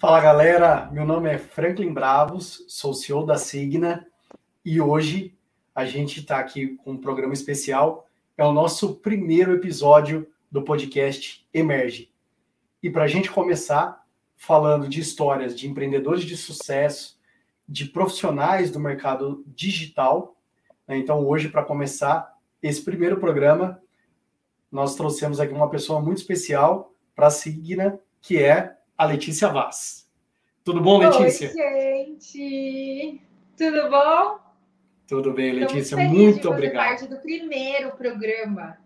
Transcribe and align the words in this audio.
Fala 0.00 0.18
galera, 0.18 0.88
meu 0.90 1.04
nome 1.04 1.28
é 1.28 1.36
Franklin 1.36 1.92
Bravos, 1.92 2.64
sou 2.68 2.94
CEO 2.94 3.26
da 3.26 3.36
Signa 3.36 4.06
e 4.64 4.80
hoje 4.80 5.36
a 5.74 5.84
gente 5.84 6.20
está 6.20 6.38
aqui 6.38 6.68
com 6.76 6.92
um 6.92 6.96
programa 6.96 7.34
especial. 7.34 8.08
É 8.34 8.42
o 8.42 8.50
nosso 8.50 8.94
primeiro 8.94 9.52
episódio 9.52 10.26
do 10.50 10.62
podcast 10.62 11.46
Emerge. 11.52 12.10
E 12.82 12.88
para 12.88 13.04
a 13.04 13.06
gente 13.06 13.30
começar 13.30 14.02
falando 14.38 14.88
de 14.88 15.00
histórias 15.00 15.54
de 15.54 15.68
empreendedores 15.68 16.24
de 16.24 16.34
sucesso, 16.34 17.20
de 17.68 17.84
profissionais 17.84 18.70
do 18.70 18.80
mercado 18.80 19.44
digital. 19.48 20.34
Né? 20.88 20.96
Então, 20.96 21.26
hoje, 21.26 21.50
para 21.50 21.62
começar 21.62 22.38
esse 22.62 22.82
primeiro 22.82 23.20
programa, 23.20 23.82
nós 24.72 24.94
trouxemos 24.94 25.38
aqui 25.40 25.52
uma 25.52 25.68
pessoa 25.68 26.00
muito 26.00 26.22
especial 26.22 26.94
para 27.14 27.26
a 27.26 27.30
Signa, 27.30 28.00
que 28.22 28.38
é 28.38 28.79
a 29.00 29.06
Letícia 29.06 29.48
Vaz. 29.48 30.06
Tudo 30.62 30.78
bom, 30.78 30.98
Letícia? 30.98 31.48
Oi, 31.48 32.18
gente! 32.20 33.18
Tudo 33.56 33.88
bom? 33.88 34.38
Tudo 35.08 35.32
bem, 35.32 35.52
Letícia. 35.52 35.96
Muito 35.96 36.50
obrigado. 36.50 36.84
parte 36.84 37.08
do 37.08 37.16
primeiro 37.16 37.92
programa. 37.92 38.76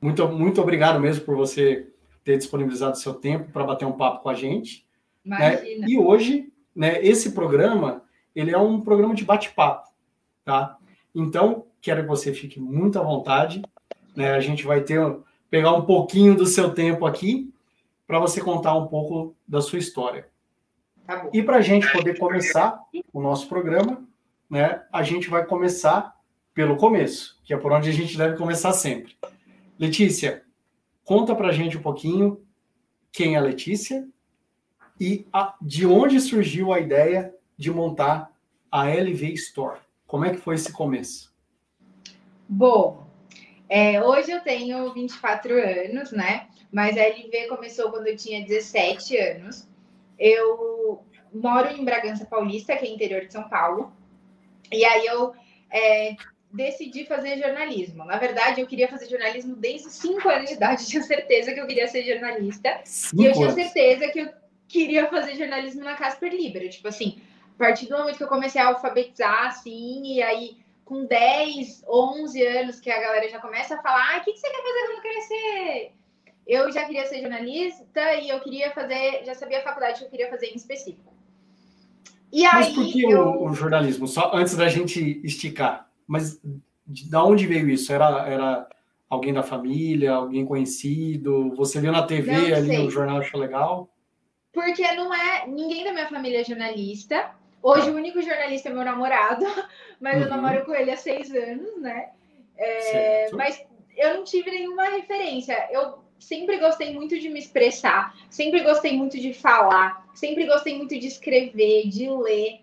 Muito, 0.00 0.28
muito 0.28 0.62
obrigado 0.62 1.00
mesmo 1.00 1.24
por 1.24 1.34
você 1.34 1.88
ter 2.22 2.38
disponibilizado 2.38 2.96
seu 2.96 3.14
tempo 3.14 3.50
para 3.50 3.64
bater 3.64 3.84
um 3.84 3.90
papo 3.90 4.22
com 4.22 4.28
a 4.28 4.34
gente. 4.34 4.86
Né? 5.24 5.64
E 5.66 5.98
hoje, 5.98 6.52
né, 6.72 7.04
esse 7.04 7.32
programa, 7.32 8.04
ele 8.32 8.52
é 8.52 8.58
um 8.58 8.80
programa 8.80 9.12
de 9.12 9.24
bate-papo, 9.24 9.88
tá? 10.44 10.78
Então, 11.12 11.66
quero 11.80 12.02
que 12.02 12.08
você 12.08 12.32
fique 12.32 12.60
muito 12.60 12.96
à 12.96 13.02
vontade. 13.02 13.60
Né? 14.14 14.34
A 14.34 14.40
gente 14.40 14.64
vai 14.64 14.82
ter 14.82 15.00
pegar 15.50 15.72
um 15.72 15.84
pouquinho 15.84 16.36
do 16.36 16.46
seu 16.46 16.72
tempo 16.72 17.04
aqui 17.04 17.52
para 18.06 18.18
você 18.18 18.40
contar 18.40 18.74
um 18.74 18.86
pouco 18.86 19.34
da 19.46 19.60
sua 19.60 19.78
história. 19.78 20.28
Tá 21.06 21.28
e 21.32 21.42
para 21.42 21.56
a 21.56 21.62
gente 21.62 21.90
poder 21.92 22.18
começar 22.18 22.80
o 23.12 23.20
nosso 23.20 23.48
programa, 23.48 24.06
né, 24.48 24.82
a 24.92 25.02
gente 25.02 25.28
vai 25.28 25.44
começar 25.44 26.14
pelo 26.52 26.76
começo, 26.76 27.40
que 27.44 27.52
é 27.52 27.56
por 27.56 27.72
onde 27.72 27.90
a 27.90 27.92
gente 27.92 28.16
deve 28.16 28.36
começar 28.36 28.72
sempre. 28.72 29.16
Letícia, 29.78 30.44
conta 31.04 31.34
para 31.34 31.48
a 31.48 31.52
gente 31.52 31.76
um 31.76 31.82
pouquinho 31.82 32.40
quem 33.10 33.34
é 33.34 33.38
a 33.38 33.42
Letícia 33.42 34.06
e 35.00 35.26
a, 35.32 35.54
de 35.60 35.86
onde 35.86 36.20
surgiu 36.20 36.72
a 36.72 36.80
ideia 36.80 37.34
de 37.56 37.70
montar 37.70 38.30
a 38.70 38.88
LV 38.88 39.32
Store. 39.34 39.80
Como 40.06 40.24
é 40.24 40.30
que 40.30 40.36
foi 40.36 40.54
esse 40.54 40.72
começo? 40.72 41.34
Bom, 42.48 43.06
é, 43.68 44.02
hoje 44.02 44.30
eu 44.30 44.40
tenho 44.40 44.92
24 44.92 45.54
anos, 45.54 46.12
né? 46.12 46.48
Mas 46.74 46.98
a 46.98 47.02
LV 47.02 47.46
começou 47.46 47.88
quando 47.92 48.08
eu 48.08 48.16
tinha 48.16 48.44
17 48.44 49.16
anos. 49.16 49.68
Eu 50.18 51.04
moro 51.32 51.68
em 51.68 51.84
Bragança 51.84 52.24
Paulista, 52.24 52.76
que 52.76 52.84
é 52.84 52.90
interior 52.92 53.24
de 53.24 53.32
São 53.32 53.48
Paulo. 53.48 53.92
E 54.72 54.84
aí 54.84 55.06
eu 55.06 55.32
é, 55.70 56.16
decidi 56.52 57.06
fazer 57.06 57.38
jornalismo. 57.38 58.04
Na 58.04 58.18
verdade, 58.18 58.60
eu 58.60 58.66
queria 58.66 58.88
fazer 58.88 59.08
jornalismo 59.08 59.54
desde 59.54 59.86
os 59.86 59.94
5 59.94 60.28
anos 60.28 60.48
de 60.48 60.56
idade. 60.56 60.82
Eu 60.82 60.88
tinha 60.90 61.02
certeza 61.04 61.54
que 61.54 61.60
eu 61.60 61.66
queria 61.68 61.86
ser 61.86 62.02
jornalista. 62.02 62.82
E 63.16 63.24
eu 63.24 63.32
tinha 63.32 63.52
certeza 63.52 64.08
que 64.08 64.18
eu 64.18 64.32
queria 64.66 65.08
fazer 65.08 65.36
jornalismo 65.36 65.84
na 65.84 65.94
Casper 65.94 66.34
Libera. 66.34 66.68
Tipo 66.68 66.88
assim, 66.88 67.22
a 67.54 67.56
partir 67.56 67.86
do 67.86 67.96
momento 67.96 68.16
que 68.16 68.24
eu 68.24 68.28
comecei 68.28 68.60
a 68.60 68.66
alfabetizar, 68.66 69.46
assim, 69.46 70.02
e 70.16 70.20
aí 70.20 70.56
com 70.84 71.04
10, 71.06 71.84
11 71.86 72.46
anos, 72.48 72.80
que 72.80 72.90
a 72.90 73.00
galera 73.00 73.28
já 73.28 73.38
começa 73.38 73.76
a 73.76 73.80
falar: 73.80 74.16
ah, 74.16 74.18
o 74.18 74.24
que, 74.24 74.32
que 74.32 74.40
você 74.40 74.50
quer 74.50 74.60
fazer 74.60 74.86
quando 74.88 75.02
crescer? 75.02 76.03
Eu 76.46 76.70
já 76.70 76.84
queria 76.84 77.06
ser 77.06 77.20
jornalista 77.20 78.14
e 78.14 78.28
eu 78.28 78.40
queria 78.40 78.70
fazer, 78.72 79.24
já 79.24 79.34
sabia 79.34 79.60
a 79.60 79.62
faculdade 79.62 79.98
que 79.98 80.04
eu 80.04 80.10
queria 80.10 80.28
fazer 80.28 80.46
em 80.46 80.56
específico. 80.56 81.14
E 82.30 82.42
mas 82.42 82.66
aí, 82.66 82.74
por 82.74 82.92
que 82.92 83.02
eu... 83.02 83.42
o, 83.42 83.54
jornalismo? 83.54 84.06
Só 84.06 84.32
antes 84.34 84.56
da 84.56 84.68
gente 84.68 85.20
esticar. 85.24 85.88
Mas 86.06 86.40
de, 86.86 87.08
de 87.08 87.16
onde 87.16 87.46
veio 87.46 87.70
isso? 87.70 87.92
Era, 87.92 88.26
era 88.28 88.68
alguém 89.08 89.32
da 89.32 89.42
família, 89.42 90.12
alguém 90.12 90.44
conhecido? 90.44 91.54
Você 91.54 91.80
viu 91.80 91.92
na 91.92 92.02
TV 92.06 92.32
não 92.32 92.56
ali 92.56 92.78
o 92.78 92.90
jornal 92.90 93.18
achou 93.18 93.40
legal? 93.40 93.88
Porque 94.52 94.82
não 94.92 95.14
é 95.14 95.46
ninguém 95.46 95.84
da 95.84 95.92
minha 95.92 96.08
família 96.08 96.40
é 96.40 96.44
jornalista. 96.44 97.30
Hoje 97.62 97.88
o 97.88 97.94
único 97.94 98.20
jornalista 98.20 98.68
é 98.68 98.72
meu 98.72 98.84
namorado, 98.84 99.46
mas 99.98 100.16
uhum. 100.16 100.22
eu 100.22 100.28
namoro 100.28 100.64
com 100.66 100.74
ele 100.74 100.90
há 100.90 100.96
seis 100.96 101.32
anos, 101.32 101.80
né? 101.80 102.10
É, 102.56 103.30
mas 103.32 103.64
eu 103.96 104.18
não 104.18 104.24
tive 104.24 104.50
nenhuma 104.50 104.84
referência. 104.84 105.68
Eu 105.72 106.03
sempre 106.24 106.58
gostei 106.58 106.92
muito 106.92 107.18
de 107.18 107.28
me 107.28 107.38
expressar, 107.38 108.14
sempre 108.30 108.62
gostei 108.62 108.96
muito 108.96 109.18
de 109.18 109.32
falar, 109.32 110.06
sempre 110.14 110.46
gostei 110.46 110.76
muito 110.76 110.98
de 110.98 111.06
escrever, 111.06 111.88
de 111.88 112.08
ler. 112.08 112.60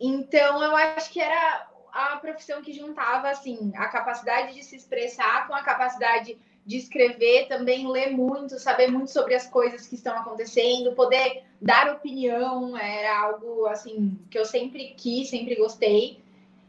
Então, 0.00 0.62
eu 0.62 0.76
acho 0.76 1.10
que 1.10 1.20
era 1.20 1.68
a 1.92 2.16
profissão 2.16 2.60
que 2.60 2.72
juntava 2.72 3.30
assim 3.30 3.72
a 3.76 3.86
capacidade 3.86 4.54
de 4.54 4.64
se 4.64 4.74
expressar 4.74 5.46
com 5.46 5.54
a 5.54 5.62
capacidade 5.62 6.36
de 6.66 6.76
escrever, 6.76 7.46
também 7.46 7.86
ler 7.86 8.10
muito, 8.10 8.58
saber 8.58 8.90
muito 8.90 9.10
sobre 9.10 9.34
as 9.34 9.46
coisas 9.46 9.86
que 9.86 9.94
estão 9.94 10.16
acontecendo, 10.16 10.94
poder 10.94 11.44
dar 11.60 11.92
opinião, 11.92 12.76
era 12.76 13.20
algo 13.20 13.66
assim 13.66 14.18
que 14.30 14.38
eu 14.38 14.44
sempre 14.44 14.94
quis, 14.96 15.28
sempre 15.28 15.54
gostei. 15.54 16.18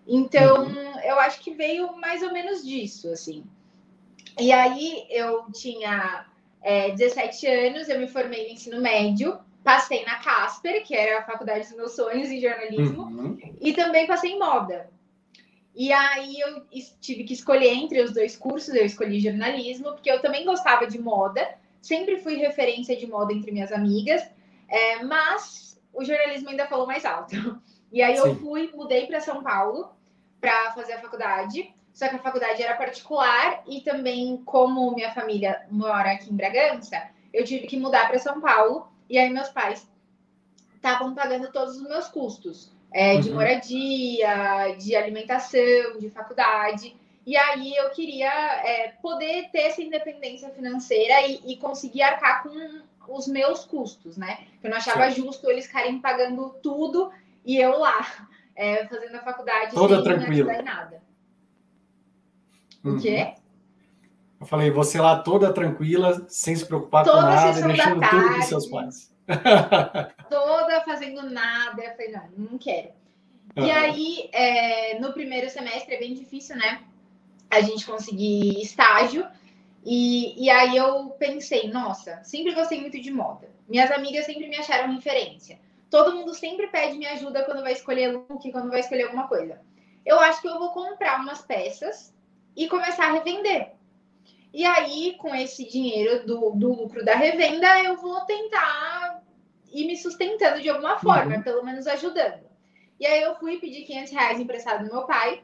Então, 0.08 0.66
uhum. 0.66 1.00
eu 1.00 1.20
acho 1.20 1.40
que 1.40 1.52
veio 1.52 1.96
mais 1.98 2.22
ou 2.22 2.32
menos 2.32 2.64
disso, 2.64 3.10
assim. 3.10 3.44
E 4.40 4.52
aí 4.52 5.06
eu 5.10 5.52
tinha 5.52 6.26
é, 6.62 6.92
17 6.92 7.48
anos, 7.48 7.90
eu 7.90 8.00
me 8.00 8.08
formei 8.08 8.48
no 8.48 8.54
ensino 8.54 8.82
médio, 8.82 9.40
passei 9.64 10.04
na 10.06 10.18
Casper, 10.18 10.84
que 10.84 10.96
era 10.96 11.20
a 11.20 11.24
faculdade 11.24 11.68
dos 11.68 11.78
meus 11.78 11.92
sonhos 11.94 12.30
em 12.30 12.42
jornalismo, 12.42 13.04
uhum. 13.04 13.38
e 13.62 13.74
também 13.74 14.06
passei 14.08 14.32
em 14.32 14.40
moda. 14.40 14.90
E 15.76 15.92
aí 15.92 16.40
eu 16.40 16.66
tive 17.02 17.24
que 17.24 17.34
escolher 17.34 17.74
entre 17.74 18.02
os 18.02 18.14
dois 18.14 18.38
cursos, 18.38 18.74
eu 18.74 18.86
escolhi 18.86 19.20
jornalismo, 19.20 19.92
porque 19.94 20.10
eu 20.10 20.22
também 20.22 20.46
gostava 20.46 20.88
de 20.88 21.00
moda, 21.00 21.58
sempre 21.82 22.18
fui 22.18 22.36
referência 22.36 22.96
de 22.96 23.06
moda 23.06 23.34
entre 23.34 23.52
minhas 23.52 23.72
amigas, 23.72 24.24
é, 24.68 25.04
mas 25.04 25.82
o 25.94 26.04
jornalismo 26.04 26.50
ainda 26.50 26.68
falou 26.68 26.88
mais 26.88 27.06
alto. 27.06 27.60
E 27.92 28.02
aí 28.02 28.18
Sim. 28.18 28.28
eu 28.28 28.36
fui, 28.36 28.72
mudei 28.74 29.06
para 29.06 29.22
São 29.22 29.42
Paulo 29.42 29.90
para 30.42 30.74
fazer 30.74 30.94
a 30.94 31.02
faculdade. 31.02 31.74
Só 31.96 32.10
que 32.10 32.18
a 32.18 32.20
faculdade 32.20 32.62
era 32.62 32.76
particular 32.76 33.64
e 33.66 33.80
também, 33.80 34.36
como 34.44 34.94
minha 34.94 35.14
família 35.14 35.66
mora 35.72 36.12
aqui 36.12 36.30
em 36.30 36.36
Bragança, 36.36 37.02
eu 37.34 37.46
tive 37.46 37.68
que 37.68 37.78
mudar 37.78 38.10
para 38.10 38.20
São 38.20 38.42
Paulo. 38.42 38.90
E 39.10 39.18
aí, 39.18 39.30
meus 39.30 39.48
pais 39.48 39.90
estavam 40.76 41.16
pagando 41.16 41.50
todos 41.54 41.78
os 41.78 41.84
meus 41.88 42.10
custos 42.10 42.70
é, 42.92 43.18
de 43.18 43.30
uhum. 43.30 43.36
moradia, 43.36 44.76
de 44.78 44.94
alimentação, 44.94 45.98
de 45.98 46.10
faculdade. 46.10 46.94
E 47.26 47.38
aí 47.38 47.74
eu 47.78 47.90
queria 47.92 48.30
é, 48.30 48.90
poder 49.02 49.50
ter 49.54 49.62
essa 49.62 49.82
independência 49.82 50.50
financeira 50.50 51.22
e, 51.22 51.40
e, 51.46 51.56
conseguir 51.56 52.02
arcar 52.02 52.44
com 52.44 52.84
os 53.08 53.26
meus 53.26 53.64
custos, 53.64 54.18
né? 54.18 54.40
Eu 54.62 54.70
não 54.70 54.76
achava 54.78 55.10
Sim. 55.10 55.24
justo 55.24 55.50
eles 55.50 55.66
ficarem 55.66 55.98
pagando 56.00 56.56
tudo 56.62 57.10
e 57.46 57.56
eu 57.56 57.80
lá, 57.80 58.28
é, 58.54 58.86
fazendo 58.86 59.16
a 59.16 59.22
faculdade 59.22 59.74
Toda 59.74 60.04
tranquila. 60.04 60.62
não 60.62 61.06
O 62.86 63.00
quê? 63.00 63.34
Uhum. 63.36 63.46
Eu 64.42 64.46
falei, 64.46 64.70
você 64.70 65.00
lá 65.00 65.20
toda 65.20 65.52
tranquila, 65.52 66.26
sem 66.30 66.56
se 66.56 66.66
preocupar 66.66 67.04
toda 67.04 67.18
com 67.18 67.24
nada, 67.24 67.62
deixando 67.68 68.10
tudo 68.10 68.36
com 68.36 68.42
seus 68.44 68.68
pais. 68.68 69.12
toda 70.30 70.82
fazendo 70.82 71.30
nada. 71.30 71.82
Eu 71.82 71.92
falei, 71.92 72.12
não, 72.12 72.52
não 72.52 72.58
quero. 72.58 72.90
Uhum. 73.56 73.66
E 73.66 73.72
aí, 73.72 74.30
é, 74.32 75.00
no 75.00 75.14
primeiro 75.14 75.50
semestre 75.50 75.96
é 75.96 76.00
bem 76.00 76.14
difícil, 76.14 76.56
né? 76.58 76.84
A 77.50 77.62
gente 77.62 77.86
conseguir 77.86 78.62
estágio. 78.62 79.26
E, 79.84 80.44
e 80.44 80.50
aí 80.50 80.76
eu 80.76 81.12
pensei, 81.18 81.70
nossa, 81.72 82.22
sempre 82.24 82.54
gostei 82.54 82.82
muito 82.82 83.00
de 83.00 83.12
moda. 83.12 83.50
Minhas 83.68 83.92
amigas 83.92 84.26
sempre 84.26 84.48
me 84.48 84.58
acharam 84.58 84.94
referência. 84.94 85.60
Todo 85.90 86.16
mundo 86.16 86.34
sempre 86.34 86.68
pede 86.68 86.98
minha 86.98 87.14
ajuda 87.14 87.44
quando 87.46 87.62
vai 87.62 87.74
escolher 87.74 88.12
look, 88.12 88.52
quando 88.52 88.70
vai 88.70 88.80
escolher 88.80 89.04
alguma 89.04 89.28
coisa. 89.28 89.62
Eu 90.06 90.20
acho 90.20 90.42
que 90.42 90.48
eu 90.48 90.60
vou 90.60 90.72
comprar 90.72 91.20
umas 91.20 91.42
peças 91.42 92.15
e 92.56 92.68
começar 92.68 93.08
a 93.08 93.14
revender. 93.14 93.72
E 94.54 94.64
aí, 94.66 95.16
com 95.18 95.36
esse 95.36 95.68
dinheiro 95.68 96.26
do, 96.26 96.52
do 96.52 96.74
lucro 96.74 97.04
da 97.04 97.14
revenda, 97.16 97.84
eu 97.84 97.98
vou 97.98 98.22
tentar 98.22 99.22
ir 99.72 99.86
me 99.86 99.98
sustentando 99.98 100.62
de 100.62 100.70
alguma 100.70 100.98
forma, 100.98 101.36
uhum. 101.36 101.42
pelo 101.42 101.64
menos 101.64 101.86
ajudando. 101.88 102.46
E 102.98 103.06
aí 103.06 103.22
eu 103.22 103.36
fui 103.36 103.58
pedir 103.58 103.84
500 103.84 104.14
reais 104.14 104.40
emprestado 104.40 104.86
do 104.86 104.94
meu 104.94 105.04
pai. 105.04 105.44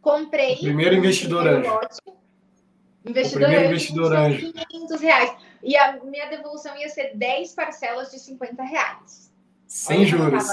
Comprei. 0.00 0.54
O 0.54 0.60
primeiro 0.60 0.96
investidor 0.96 1.46
anjo. 1.46 1.78
Investidor 3.04 3.42
o 3.42 3.46
primeiro 3.46 3.66
investidor 3.66 4.12
anjo. 4.16 4.52
500 4.52 5.00
reais. 5.00 5.36
E 5.62 5.76
a 5.76 6.02
minha 6.02 6.26
devolução 6.26 6.76
ia 6.76 6.88
ser 6.88 7.16
10 7.16 7.54
parcelas 7.54 8.10
de 8.10 8.18
50 8.18 8.62
reais. 8.64 9.32
Sem 9.66 9.98
Olha, 9.98 10.06
juros. 10.06 10.46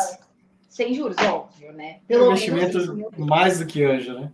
Sem 0.69 0.94
juros, 0.94 1.18
óbvio, 1.18 1.71
né? 1.71 2.00
Pelo 2.07 2.31
investimento 2.31 2.77
mais 3.18 3.59
do 3.59 3.65
que 3.65 3.83
anjo, 3.83 4.13
né? 4.13 4.31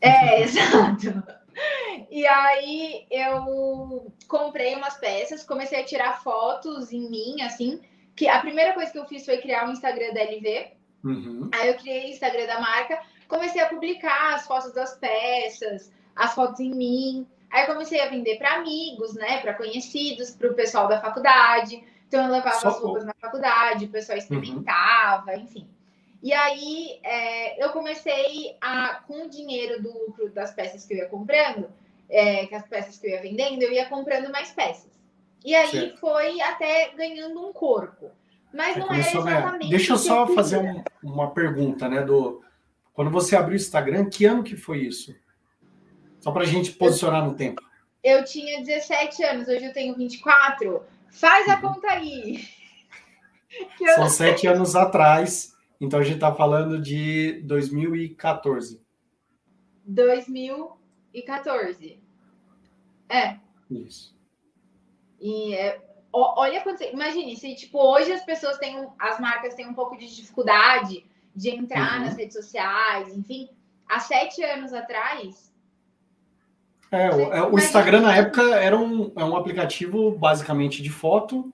É, 0.00 0.42
exato. 0.42 1.22
E 2.10 2.26
aí 2.26 3.06
eu 3.10 4.12
comprei 4.26 4.74
umas 4.74 4.96
peças, 4.98 5.44
comecei 5.44 5.80
a 5.80 5.84
tirar 5.84 6.22
fotos 6.22 6.92
em 6.92 7.08
mim, 7.10 7.42
assim, 7.42 7.80
que 8.14 8.28
a 8.28 8.40
primeira 8.40 8.72
coisa 8.72 8.90
que 8.90 8.98
eu 8.98 9.06
fiz 9.06 9.24
foi 9.24 9.38
criar 9.38 9.68
um 9.68 9.72
Instagram 9.72 10.12
da 10.12 10.22
LV. 10.22 10.72
Uhum. 11.04 11.50
Aí 11.52 11.68
eu 11.68 11.74
criei 11.74 12.06
o 12.06 12.10
Instagram 12.10 12.46
da 12.46 12.60
marca, 12.60 13.00
comecei 13.28 13.60
a 13.60 13.68
publicar 13.68 14.34
as 14.34 14.46
fotos 14.46 14.72
das 14.72 14.96
peças, 14.96 15.92
as 16.14 16.34
fotos 16.34 16.60
em 16.60 16.74
mim. 16.74 17.26
Aí 17.50 17.66
comecei 17.66 18.00
a 18.00 18.08
vender 18.08 18.36
para 18.36 18.56
amigos, 18.56 19.14
né, 19.14 19.40
para 19.40 19.54
conhecidos, 19.54 20.30
para 20.32 20.50
o 20.50 20.54
pessoal 20.54 20.86
da 20.86 21.00
faculdade. 21.00 21.82
Então 22.06 22.24
eu 22.24 22.32
levava 22.32 22.58
Só 22.58 22.68
as 22.68 22.80
roupas 22.80 23.04
na 23.04 23.14
faculdade, 23.20 23.84
o 23.84 23.90
pessoal 23.90 24.16
uhum. 24.16 24.22
experimentava, 24.22 25.32
uhum. 25.32 25.40
enfim. 25.40 25.68
E 26.22 26.32
aí 26.32 26.98
é, 27.02 27.64
eu 27.64 27.70
comecei 27.70 28.56
a, 28.60 29.02
com 29.06 29.26
o 29.26 29.30
dinheiro 29.30 29.82
do 29.82 29.92
lucro 29.92 30.30
das 30.30 30.52
peças 30.52 30.84
que 30.84 30.94
eu 30.94 30.98
ia 30.98 31.08
comprando, 31.08 31.68
é, 32.08 32.46
que 32.46 32.54
as 32.54 32.66
peças 32.66 32.98
que 32.98 33.06
eu 33.06 33.10
ia 33.12 33.22
vendendo, 33.22 33.62
eu 33.62 33.72
ia 33.72 33.86
comprando 33.86 34.30
mais 34.30 34.50
peças. 34.50 34.90
E 35.44 35.54
aí 35.54 35.70
certo. 35.70 36.00
foi 36.00 36.40
até 36.40 36.90
ganhando 36.96 37.46
um 37.46 37.52
corpo. 37.52 38.10
Mas 38.52 38.76
é, 38.76 38.80
não 38.80 38.92
era 38.92 38.98
exatamente. 38.98 39.70
Deixa 39.70 39.92
eu 39.92 39.98
só 39.98 40.26
fazer 40.26 40.58
um, 40.58 40.82
uma 41.02 41.30
pergunta, 41.30 41.88
né? 41.88 42.02
Do 42.02 42.42
quando 42.92 43.10
você 43.10 43.36
abriu 43.36 43.52
o 43.52 43.56
Instagram, 43.56 44.08
que 44.10 44.24
ano 44.24 44.42
que 44.42 44.56
foi 44.56 44.78
isso? 44.78 45.14
Só 46.18 46.32
para 46.32 46.42
a 46.42 46.46
gente 46.46 46.72
posicionar 46.72 47.24
no 47.24 47.34
tempo. 47.34 47.62
Eu 48.02 48.24
tinha 48.24 48.64
17 48.64 49.22
anos, 49.22 49.48
hoje 49.48 49.66
eu 49.66 49.72
tenho 49.72 49.94
24. 49.94 50.82
Faz 51.10 51.48
a 51.48 51.54
uhum. 51.54 51.74
conta 51.74 51.92
aí. 51.92 52.44
São 53.94 54.08
sete 54.08 54.46
anos 54.46 54.74
atrás. 54.74 55.56
Então 55.80 56.00
a 56.00 56.02
gente 56.02 56.16
está 56.16 56.34
falando 56.34 56.80
de 56.80 57.40
2014. 57.42 58.82
2014. 59.86 62.00
É. 63.08 63.38
Isso. 63.70 64.12
E 65.20 65.54
é, 65.54 65.80
olha 66.12 66.60
quando 66.62 66.78
você, 66.78 66.90
imagine 66.90 67.36
se 67.36 67.54
tipo 67.54 67.78
hoje 67.78 68.10
as 68.12 68.24
pessoas 68.24 68.58
têm 68.58 68.88
as 68.98 69.20
marcas 69.20 69.54
têm 69.54 69.68
um 69.68 69.74
pouco 69.74 69.96
de 69.96 70.12
dificuldade 70.14 71.06
de 71.34 71.50
entrar 71.50 71.98
uhum. 71.98 72.06
nas 72.06 72.16
redes 72.16 72.34
sociais, 72.34 73.14
enfim, 73.16 73.48
há 73.88 74.00
sete 74.00 74.42
anos 74.42 74.72
atrás. 74.72 75.48
É, 76.90 77.10
o, 77.10 77.32
é, 77.32 77.42
o 77.42 77.58
Instagram 77.58 78.00
na 78.00 78.16
época 78.16 78.42
era 78.56 78.76
um, 78.76 79.12
é 79.14 79.22
um 79.22 79.36
aplicativo 79.36 80.10
basicamente 80.12 80.82
de 80.82 80.90
foto. 80.90 81.52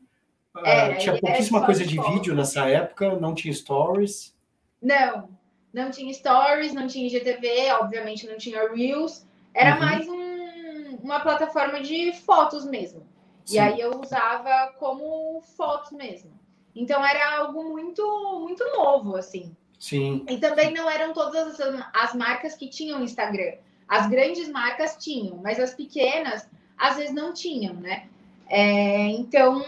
É, 0.63 0.95
tinha 0.95 1.19
pouquíssima 1.19 1.65
coisa 1.65 1.85
de, 1.85 1.99
de 1.99 2.01
vídeo 2.01 2.35
nessa 2.35 2.69
época, 2.69 3.17
não 3.17 3.35
tinha 3.35 3.53
stories. 3.53 4.35
Não, 4.81 5.29
não 5.73 5.91
tinha 5.91 6.13
stories, 6.13 6.73
não 6.73 6.87
tinha 6.87 7.07
IGTV, 7.07 7.73
obviamente 7.81 8.27
não 8.27 8.37
tinha 8.37 8.69
Reels. 8.73 9.27
Era 9.53 9.75
uhum. 9.75 9.81
mais 9.81 10.09
um, 10.09 10.97
uma 11.03 11.21
plataforma 11.21 11.81
de 11.81 12.13
fotos 12.13 12.65
mesmo. 12.65 13.03
Sim. 13.45 13.57
E 13.57 13.59
aí 13.59 13.81
eu 13.81 14.01
usava 14.01 14.73
como 14.79 15.43
fotos 15.57 15.91
mesmo. 15.93 16.31
Então 16.75 17.05
era 17.05 17.39
algo 17.39 17.65
muito, 17.65 18.03
muito 18.41 18.65
novo, 18.77 19.17
assim. 19.17 19.55
Sim. 19.79 20.25
E 20.29 20.39
também 20.39 20.73
não 20.73 20.89
eram 20.89 21.13
todas 21.13 21.61
as, 21.61 21.87
as 21.93 22.15
marcas 22.15 22.55
que 22.55 22.69
tinham 22.69 23.03
Instagram. 23.03 23.55
As 23.89 24.09
grandes 24.09 24.49
marcas 24.49 24.97
tinham, 24.97 25.37
mas 25.37 25.61
as 25.61 25.75
pequenas 25.75 26.49
às 26.77 26.97
vezes 26.97 27.15
não 27.15 27.33
tinham, 27.33 27.75
né? 27.75 28.09
É, 28.49 29.09
então 29.09 29.63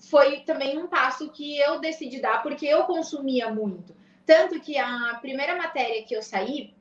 foi 0.00 0.40
também 0.40 0.78
um 0.78 0.86
passo 0.86 1.30
que 1.30 1.58
eu 1.58 1.78
decidi 1.78 2.20
dar 2.20 2.42
porque 2.42 2.66
eu 2.66 2.84
consumia 2.84 3.50
muito. 3.50 3.94
Tanto 4.24 4.60
que 4.60 4.78
a 4.78 5.18
primeira 5.20 5.56
matéria 5.56 6.02
que 6.02 6.14
eu 6.14 6.22
saí 6.22 6.74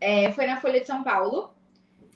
é, 0.00 0.32
foi 0.32 0.46
na 0.46 0.60
Folha 0.60 0.80
de 0.80 0.86
São 0.86 1.02
Paulo. 1.02 1.50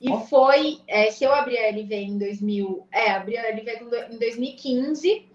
E 0.01 0.09
oh. 0.09 0.19
foi, 0.21 0.81
é, 0.87 1.11
se 1.11 1.23
eu 1.23 1.33
abri 1.33 1.57
a 1.57 1.69
LV 1.69 1.95
em 1.95 2.17
2000, 2.17 2.87
é, 2.91 3.11
abri 3.11 3.37
a 3.37 3.49
LV 3.49 4.11
em 4.11 4.17
2015, 4.17 5.25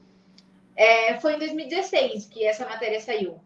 é, 0.76 1.18
foi 1.20 1.36
em 1.36 1.38
2016 1.38 2.26
que 2.26 2.44
essa 2.44 2.66
matéria 2.66 3.00
saiu. 3.00 3.40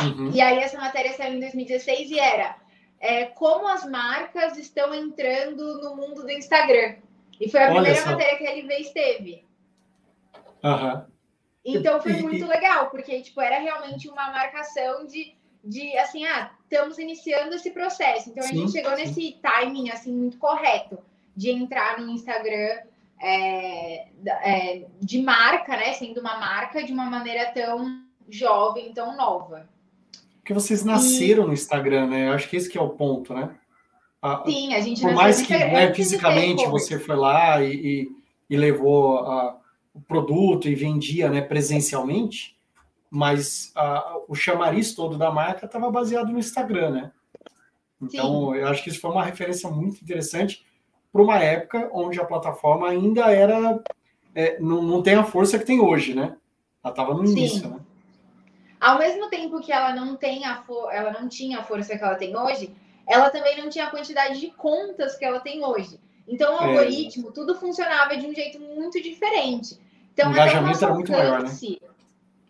Uhum. 0.00 0.32
E 0.32 0.40
aí 0.40 0.58
essa 0.58 0.78
matéria 0.78 1.12
saiu 1.12 1.34
em 1.34 1.40
2016 1.40 2.10
e 2.10 2.18
era 2.18 2.56
é, 2.98 3.26
como 3.26 3.68
as 3.68 3.84
marcas 3.84 4.56
estão 4.56 4.94
entrando 4.94 5.80
no 5.80 5.96
mundo 5.96 6.22
do 6.22 6.30
Instagram. 6.30 6.96
E 7.40 7.48
foi 7.48 7.60
a 7.60 7.64
Olha 7.64 7.74
primeira 7.74 8.00
só. 8.00 8.10
matéria 8.10 8.38
que 8.38 8.46
a 8.46 8.52
LV 8.52 8.74
esteve. 8.80 9.44
Uhum. 10.62 11.04
Então 11.64 12.00
foi 12.00 12.14
muito 12.14 12.46
legal, 12.46 12.90
porque 12.90 13.22
tipo, 13.22 13.40
era 13.40 13.58
realmente 13.58 14.08
uma 14.08 14.30
marcação 14.30 15.06
de 15.06 15.34
de 15.64 15.96
assim, 15.96 16.24
ah, 16.26 16.50
estamos 16.64 16.98
iniciando 16.98 17.54
esse 17.54 17.70
processo. 17.70 18.30
Então 18.30 18.42
sim, 18.42 18.50
a 18.50 18.58
gente 18.58 18.72
chegou 18.72 18.96
sim. 18.96 19.02
nesse 19.02 19.38
timing 19.40 19.90
assim 19.90 20.12
muito 20.12 20.38
correto 20.38 20.98
de 21.36 21.50
entrar 21.50 22.00
no 22.00 22.10
Instagram 22.10 22.80
é, 23.20 24.08
é, 24.42 24.86
de 25.00 25.22
marca, 25.22 25.76
né? 25.76 25.92
Sendo 25.92 26.20
uma 26.20 26.38
marca 26.38 26.82
de 26.82 26.92
uma 26.92 27.08
maneira 27.08 27.52
tão 27.52 28.02
jovem, 28.28 28.92
tão 28.92 29.16
nova. 29.16 29.68
Porque 30.40 30.52
vocês 30.52 30.84
nasceram 30.84 31.44
e... 31.44 31.46
no 31.46 31.52
Instagram, 31.52 32.08
né? 32.08 32.28
Eu 32.28 32.32
acho 32.32 32.48
que 32.48 32.56
esse 32.56 32.68
que 32.68 32.76
é 32.76 32.82
o 32.82 32.90
ponto, 32.90 33.32
né? 33.32 33.54
A, 34.20 34.42
Sim, 34.44 34.74
a 34.74 34.80
gente 34.80 35.00
Por 35.00 35.14
mais 35.14 35.42
que 35.42 35.52
né, 35.52 35.92
fisicamente 35.94 36.66
você 36.66 36.98
foi 36.98 37.16
lá 37.16 37.62
e, 37.62 37.74
e, 37.74 38.08
e 38.50 38.56
levou 38.56 39.18
a, 39.18 39.56
o 39.94 40.00
produto 40.00 40.68
e 40.68 40.74
vendia 40.74 41.28
né, 41.28 41.40
presencialmente, 41.40 42.56
mas 43.10 43.72
a, 43.74 44.18
o 44.26 44.34
chamariz 44.34 44.94
todo 44.94 45.18
da 45.18 45.30
marca 45.30 45.66
estava 45.66 45.90
baseado 45.90 46.32
no 46.32 46.38
Instagram, 46.38 46.90
né? 46.90 47.12
Então, 48.00 48.52
Sim. 48.52 48.58
eu 48.58 48.66
acho 48.68 48.82
que 48.82 48.90
isso 48.90 49.00
foi 49.00 49.10
uma 49.10 49.24
referência 49.24 49.70
muito 49.70 50.02
interessante 50.02 50.64
para 51.12 51.22
uma 51.22 51.38
época 51.38 51.90
onde 51.92 52.18
a 52.20 52.24
plataforma 52.24 52.88
ainda 52.88 53.30
era. 53.30 53.80
É, 54.34 54.58
não, 54.58 54.82
não 54.82 55.02
tem 55.02 55.14
a 55.14 55.24
força 55.24 55.58
que 55.58 55.66
tem 55.66 55.78
hoje, 55.78 56.14
né? 56.14 56.36
Ela 56.82 56.92
estava 56.92 57.14
no 57.14 57.24
início, 57.24 57.60
Sim. 57.60 57.68
né? 57.68 57.80
Ao 58.80 58.98
mesmo 58.98 59.28
tempo 59.28 59.60
que 59.60 59.70
ela 59.70 59.94
não, 59.94 60.16
tem 60.16 60.44
a 60.44 60.64
ela 60.90 61.12
não 61.12 61.28
tinha 61.28 61.60
a 61.60 61.62
força 61.62 61.96
que 61.96 62.02
ela 62.02 62.16
tem 62.16 62.36
hoje, 62.36 62.74
ela 63.06 63.30
também 63.30 63.56
não 63.56 63.68
tinha 63.68 63.84
a 63.84 63.90
quantidade 63.90 64.40
de 64.40 64.48
contas 64.50 65.16
que 65.16 65.24
ela 65.24 65.38
tem 65.38 65.64
hoje. 65.64 66.00
Então, 66.26 66.56
o 66.56 66.62
é. 66.62 66.66
algoritmo, 66.66 67.32
tudo 67.32 67.54
funcionava 67.54 68.16
de 68.16 68.26
um 68.26 68.34
jeito 68.34 68.60
muito 68.60 69.00
diferente. 69.02 69.78
Então, 70.12 70.28
o 70.28 70.32
engajamento 70.32 70.84
era 70.84 70.94
muito 70.94 71.12
maior, 71.12 71.42
né? 71.42 71.50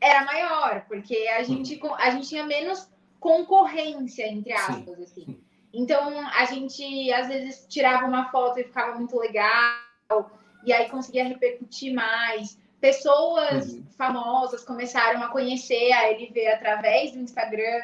era 0.00 0.24
maior, 0.24 0.84
porque 0.88 1.28
a 1.28 1.42
gente, 1.44 1.80
a 1.98 2.10
gente 2.10 2.28
tinha 2.28 2.44
menos 2.44 2.90
concorrência, 3.20 4.26
entre 4.26 4.52
aspas, 4.52 4.96
Sim. 4.96 5.02
assim. 5.04 5.40
Então, 5.72 6.20
a 6.28 6.44
gente, 6.44 7.10
às 7.12 7.28
vezes, 7.28 7.66
tirava 7.68 8.04
uma 8.04 8.28
foto 8.30 8.58
e 8.58 8.64
ficava 8.64 8.96
muito 8.98 9.16
legal, 9.16 10.30
e 10.64 10.72
aí 10.72 10.88
conseguia 10.90 11.24
repercutir 11.24 11.94
mais. 11.94 12.58
Pessoas 12.80 13.72
uhum. 13.72 13.84
famosas 13.96 14.64
começaram 14.64 15.22
a 15.22 15.28
conhecer 15.28 15.92
a 15.92 16.08
LV 16.08 16.48
através 16.48 17.12
do 17.12 17.20
Instagram. 17.20 17.80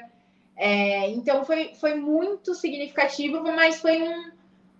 É, 0.56 1.08
então, 1.10 1.44
foi, 1.44 1.74
foi 1.76 1.94
muito 1.94 2.52
significativo, 2.52 3.40
mas 3.44 3.80
foi 3.80 4.02
um, 4.02 4.32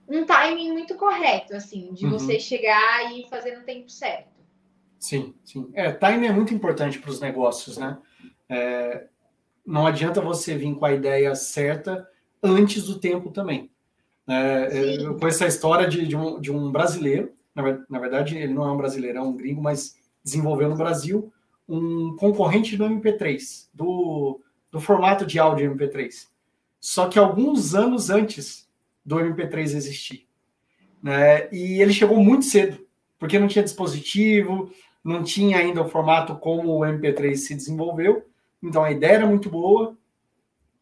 um 0.08 0.24
timing 0.24 0.72
muito 0.72 0.94
correto, 0.94 1.54
assim, 1.54 1.92
de 1.92 2.06
uhum. 2.06 2.12
você 2.12 2.40
chegar 2.40 3.12
e 3.12 3.28
fazer 3.28 3.56
no 3.56 3.64
tempo 3.64 3.90
certo. 3.90 4.38
Sim, 4.98 5.34
sim. 5.44 5.70
É, 5.74 5.92
time 5.92 6.26
é 6.26 6.32
muito 6.32 6.52
importante 6.52 6.98
para 6.98 7.10
os 7.10 7.20
negócios, 7.20 7.76
né? 7.76 7.98
É, 8.48 9.06
não 9.64 9.86
adianta 9.86 10.20
você 10.20 10.56
vir 10.56 10.74
com 10.74 10.84
a 10.84 10.92
ideia 10.92 11.34
certa 11.34 12.08
antes 12.42 12.84
do 12.84 12.98
tempo 12.98 13.30
também. 13.30 13.70
É, 14.26 14.96
eu 15.00 15.16
conheço 15.16 15.44
a 15.44 15.48
história 15.48 15.86
de, 15.86 16.06
de, 16.06 16.16
um, 16.16 16.40
de 16.40 16.50
um 16.50 16.70
brasileiro, 16.70 17.32
na, 17.54 17.62
na, 17.88 17.98
verdade 17.98 18.36
ele 18.36 18.52
não 18.52 18.66
é 18.66 18.72
um 18.72 18.76
brasileiro, 18.76 19.18
é 19.18 19.22
um 19.22 19.36
gringo, 19.36 19.62
mas 19.62 19.96
desenvolveu 20.22 20.68
no 20.68 20.76
Brasil 20.76 21.32
um 21.68 22.16
concorrente 22.16 22.76
do 22.76 22.84
MP3, 22.84 23.68
do, 23.72 24.40
do 24.70 24.80
formato 24.80 25.24
de 25.24 25.38
áudio 25.38 25.74
MP3. 25.74 26.28
Só 26.80 27.08
que 27.08 27.18
alguns 27.18 27.74
anos 27.74 28.10
antes 28.10 28.67
do 29.08 29.16
MP3 29.16 29.60
existir. 29.74 30.28
Né? 31.02 31.48
E 31.50 31.80
ele 31.80 31.94
chegou 31.94 32.18
muito 32.18 32.44
cedo, 32.44 32.86
porque 33.18 33.38
não 33.38 33.48
tinha 33.48 33.64
dispositivo, 33.64 34.70
não 35.02 35.22
tinha 35.22 35.58
ainda 35.58 35.82
o 35.82 35.88
formato 35.88 36.36
como 36.36 36.76
o 36.76 36.80
MP3 36.80 37.34
se 37.36 37.54
desenvolveu, 37.54 38.28
então 38.62 38.84
a 38.84 38.92
ideia 38.92 39.14
era 39.14 39.26
muito 39.26 39.48
boa, 39.48 39.96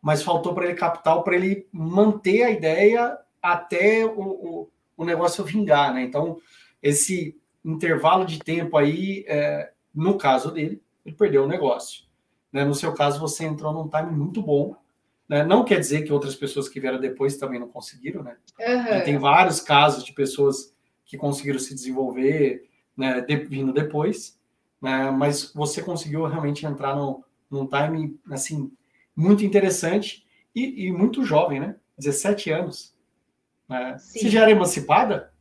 mas 0.02 0.24
faltou 0.24 0.52
para 0.52 0.64
ele 0.64 0.74
capital 0.74 1.22
para 1.22 1.36
ele 1.36 1.68
manter 1.70 2.42
a 2.42 2.50
ideia 2.50 3.16
até 3.40 4.04
o, 4.04 4.20
o, 4.20 4.70
o, 4.96 5.04
negócio 5.04 5.44
vingar, 5.44 5.94
né? 5.94 6.02
Então, 6.02 6.38
esse 6.82 7.38
intervalo 7.64 8.24
de 8.24 8.40
tempo 8.40 8.76
aí, 8.76 9.24
é, 9.28 9.70
no 9.94 10.18
caso 10.18 10.50
dele, 10.50 10.82
ele 11.04 11.14
perdeu 11.14 11.44
o 11.44 11.48
negócio. 11.48 12.04
Né? 12.52 12.64
No 12.64 12.74
seu 12.74 12.92
caso, 12.92 13.20
você 13.20 13.44
entrou 13.44 13.72
num 13.72 13.88
time 13.88 14.10
muito 14.10 14.42
bom. 14.42 14.74
Né? 15.28 15.44
Não 15.44 15.64
quer 15.64 15.80
dizer 15.80 16.02
que 16.02 16.12
outras 16.12 16.34
pessoas 16.34 16.68
que 16.68 16.80
vieram 16.80 17.00
depois 17.00 17.36
também 17.36 17.58
não 17.58 17.68
conseguiram, 17.68 18.22
né? 18.22 18.36
Uhum. 18.60 19.04
Tem 19.04 19.18
vários 19.18 19.60
casos 19.60 20.04
de 20.04 20.12
pessoas 20.12 20.74
que 21.04 21.16
conseguiram 21.16 21.58
se 21.58 21.74
desenvolver, 21.74 22.68
né, 22.96 23.20
de, 23.20 23.36
vindo 23.36 23.72
depois, 23.72 24.38
né, 24.80 25.10
mas 25.10 25.52
você 25.52 25.82
conseguiu 25.82 26.24
realmente 26.26 26.66
entrar 26.66 26.96
no, 26.96 27.24
num 27.50 27.66
time 27.66 28.18
assim 28.30 28.72
muito 29.14 29.44
interessante 29.44 30.26
e, 30.54 30.86
e 30.86 30.92
muito 30.92 31.24
jovem, 31.24 31.60
né? 31.60 31.76
17 31.98 32.50
anos. 32.50 32.96
Né? 33.68 33.96
Você 33.98 34.28
já 34.28 34.42
era 34.42 34.50
emancipada? 34.50 35.32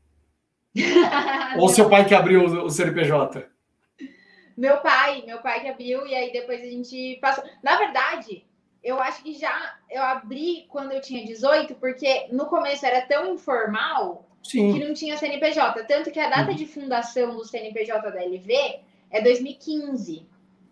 Ou 1.58 1.70
seu 1.70 1.90
pai 1.90 2.06
que 2.06 2.14
abriu 2.14 2.46
o, 2.46 2.66
o 2.66 2.70
CNPJ? 2.70 3.48
Meu 4.58 4.78
pai, 4.78 5.24
meu 5.26 5.42
pai 5.42 5.62
que 5.62 5.68
abriu, 5.68 6.08
e 6.08 6.16
aí 6.16 6.32
depois 6.32 6.62
a 6.62 6.66
gente 6.66 7.18
passou. 7.22 7.44
Na 7.62 7.78
verdade, 7.78 8.45
eu 8.86 9.02
acho 9.02 9.24
que 9.24 9.34
já 9.34 9.76
eu 9.90 10.04
abri 10.04 10.68
quando 10.70 10.92
eu 10.92 11.02
tinha 11.02 11.26
18, 11.26 11.74
porque 11.76 12.28
no 12.32 12.46
começo 12.46 12.86
era 12.86 13.02
tão 13.02 13.34
informal 13.34 14.24
Sim. 14.44 14.74
que 14.74 14.86
não 14.86 14.94
tinha 14.94 15.18
CNPJ. 15.18 15.84
Tanto 15.86 16.12
que 16.12 16.20
a 16.20 16.30
data 16.30 16.52
uhum. 16.52 16.56
de 16.56 16.68
fundação 16.68 17.36
do 17.36 17.44
CNPJ 17.44 18.12
da 18.12 18.24
LV 18.24 18.80
é 19.10 19.22
2015. 19.22 20.28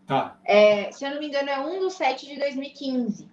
Tá. 0.05 0.37
É, 0.45 0.91
se 0.91 1.03
eu 1.03 1.09
não 1.09 1.19
me 1.19 1.27
engano, 1.27 1.49
é 1.49 1.59
1 1.59 1.79
do 1.79 1.89
7 1.89 2.27
de 2.27 2.37
2015. 2.37 3.27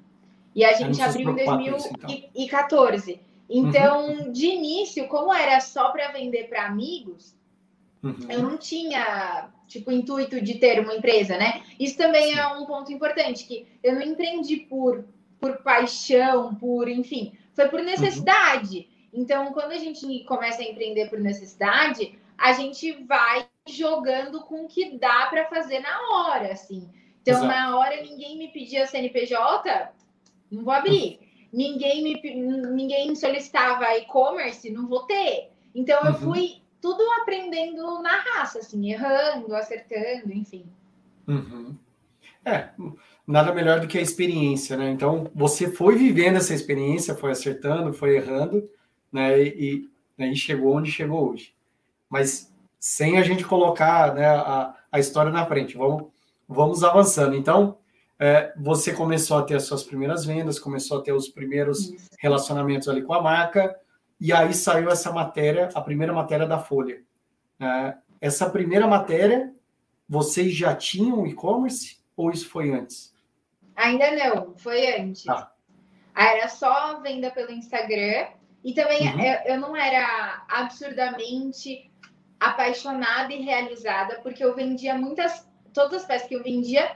E 0.54 0.64
a 0.64 0.72
gente 0.72 1.00
abriu 1.02 1.30
em 1.30 1.34
2014. 1.34 3.20
Então, 3.50 4.08
uhum. 4.08 4.32
de 4.32 4.46
início, 4.46 5.06
como 5.08 5.32
era 5.32 5.60
só 5.60 5.90
para 5.90 6.10
vender 6.12 6.49
para 6.49 6.64
amigos, 6.64 7.37
uhum. 8.02 8.16
eu 8.28 8.42
não 8.42 8.57
tinha 8.57 9.50
tipo 9.66 9.90
intuito 9.90 10.40
de 10.40 10.57
ter 10.57 10.80
uma 10.80 10.95
empresa, 10.95 11.37
né? 11.37 11.62
Isso 11.78 11.97
também 11.97 12.37
é 12.38 12.47
um 12.49 12.66
ponto 12.66 12.92
importante 12.92 13.45
que 13.45 13.66
eu 13.83 13.95
não 13.95 14.02
empreendi 14.02 14.57
por 14.57 15.04
por 15.40 15.62
paixão, 15.62 16.54
por 16.54 16.88
enfim, 16.88 17.33
foi 17.54 17.69
por 17.69 17.80
necessidade. 17.80 18.88
Uhum. 19.12 19.23
Então, 19.23 19.52
quando 19.52 19.73
a 19.73 19.78
gente 19.78 20.23
começa 20.25 20.62
a 20.62 20.64
empreender 20.64 21.09
por 21.09 21.19
necessidade, 21.19 22.19
a 22.37 22.52
gente 22.52 22.92
vai 23.04 23.49
jogando 23.69 24.42
com 24.42 24.64
o 24.64 24.69
que 24.69 24.99
dá 24.99 25.26
para 25.26 25.47
fazer 25.47 25.80
na 25.80 25.99
hora, 26.11 26.52
assim. 26.52 26.88
Então, 27.23 27.35
Exato. 27.35 27.49
na 27.49 27.78
hora 27.78 28.02
ninguém 28.02 28.38
me 28.38 28.49
pedia 28.49 28.87
CNPJ, 28.87 29.92
não 30.50 30.64
vou 30.64 30.73
abrir. 30.73 31.19
Ninguém 31.52 32.02
me 32.02 32.21
ninguém 32.71 33.14
solicitava 33.16 33.97
e-commerce, 33.97 34.71
não 34.71 34.87
vou 34.87 35.02
ter. 35.02 35.50
Então, 35.75 36.00
eu 36.02 36.12
uhum. 36.12 36.19
fui 36.19 36.60
tudo 36.80 37.02
aprendendo 37.20 38.00
na 38.02 38.16
raça, 38.16 38.60
assim, 38.60 38.90
errando, 38.90 39.54
acertando, 39.54 40.32
enfim. 40.32 40.64
Uhum. 41.28 41.76
É, 42.44 42.70
nada 43.26 43.52
melhor 43.52 43.80
do 43.80 43.87
que 43.87 43.99
a 43.99 44.02
experiência, 44.02 44.76
né? 44.76 44.90
Então, 44.90 45.30
você 45.34 45.70
foi 45.70 45.96
vivendo 45.96 46.37
essa 46.37 46.54
experiência, 46.54 47.14
foi 47.14 47.32
acertando, 47.32 47.92
foi 47.92 48.16
errando, 48.16 48.68
né? 49.12 49.40
E, 49.42 49.88
e, 50.18 50.25
e 50.25 50.37
chegou 50.37 50.75
onde 50.75 50.90
chegou 50.90 51.30
hoje. 51.30 51.54
Mas 52.08 52.52
sem 52.78 53.18
a 53.18 53.22
gente 53.22 53.44
colocar 53.44 54.14
né, 54.14 54.26
a, 54.26 54.75
a 54.90 54.99
história 54.99 55.30
na 55.30 55.44
frente, 55.44 55.76
vamos, 55.76 56.06
vamos 56.49 56.82
avançando. 56.82 57.37
Então, 57.37 57.76
é, 58.18 58.52
você 58.56 58.92
começou 58.92 59.38
a 59.38 59.42
ter 59.42 59.54
as 59.54 59.64
suas 59.64 59.82
primeiras 59.82 60.25
vendas, 60.25 60.58
começou 60.58 60.99
a 60.99 61.02
ter 61.02 61.12
os 61.12 61.28
primeiros 61.28 61.92
relacionamentos 62.18 62.88
ali 62.88 63.02
com 63.02 63.12
a 63.12 63.22
marca, 63.22 63.78
e 64.20 64.32
aí 64.32 64.52
saiu 64.52 64.90
essa 64.90 65.10
matéria, 65.10 65.70
a 65.74 65.80
primeira 65.80 66.12
matéria 66.12 66.46
da 66.46 66.58
Folha. 66.58 67.02
É, 67.58 67.94
essa 68.20 68.50
primeira 68.50 68.86
matéria, 68.86 69.52
vocês 70.08 70.54
já 70.54 70.74
tinham 70.74 71.26
e-commerce 71.26 71.98
ou 72.16 72.30
isso 72.30 72.48
foi 72.48 72.70
antes? 72.70 73.14
Ainda 73.74 74.10
não, 74.14 74.54
foi 74.56 75.00
antes. 75.00 75.26
Ah. 75.26 75.50
Era 76.14 76.48
só 76.48 77.00
venda 77.00 77.30
pelo 77.30 77.50
Instagram 77.50 78.28
e 78.62 78.74
também 78.74 79.08
uhum. 79.08 79.20
eu, 79.20 79.54
eu 79.54 79.60
não 79.60 79.74
era 79.74 80.44
absurdamente 80.48 81.90
apaixonada 82.38 83.32
e 83.32 83.42
realizada 83.42 84.20
porque 84.22 84.44
eu 84.44 84.54
vendia 84.54 84.94
muitas, 84.94 85.48
todas 85.72 86.02
as 86.02 86.06
peças 86.06 86.28
que 86.28 86.34
eu 86.34 86.42
vendia 86.42 86.94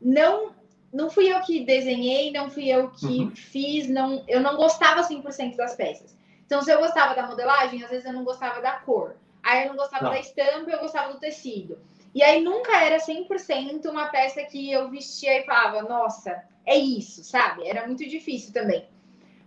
não 0.00 0.54
não 0.92 1.10
fui 1.10 1.30
eu 1.30 1.40
que 1.40 1.64
desenhei, 1.64 2.32
não 2.32 2.48
fui 2.48 2.68
eu 2.68 2.90
que 2.90 3.06
uhum. 3.06 3.36
fiz, 3.36 3.86
não, 3.88 4.24
eu 4.26 4.40
não 4.40 4.56
gostava 4.56 5.06
100% 5.06 5.54
das 5.56 5.74
peças. 5.74 6.16
Então, 6.46 6.62
se 6.62 6.70
eu 6.70 6.78
gostava 6.78 7.14
da 7.14 7.26
modelagem, 7.26 7.82
às 7.82 7.90
vezes 7.90 8.06
eu 8.06 8.12
não 8.12 8.24
gostava 8.24 8.62
da 8.62 8.72
cor. 8.72 9.16
Aí 9.42 9.64
eu 9.64 9.68
não 9.68 9.76
gostava 9.76 10.04
não. 10.04 10.10
da 10.12 10.20
estampa, 10.20 10.70
eu 10.70 10.80
gostava 10.80 11.12
do 11.12 11.20
tecido. 11.20 11.78
E 12.14 12.22
aí 12.22 12.42
nunca 12.42 12.82
era 12.82 12.96
100% 12.96 13.84
uma 13.90 14.08
peça 14.08 14.42
que 14.44 14.72
eu 14.72 14.88
vestia 14.90 15.40
e 15.40 15.44
falava, 15.44 15.82
nossa, 15.82 16.42
é 16.64 16.76
isso, 16.76 17.22
sabe? 17.22 17.68
Era 17.68 17.86
muito 17.86 18.06
difícil 18.08 18.52
também. 18.52 18.88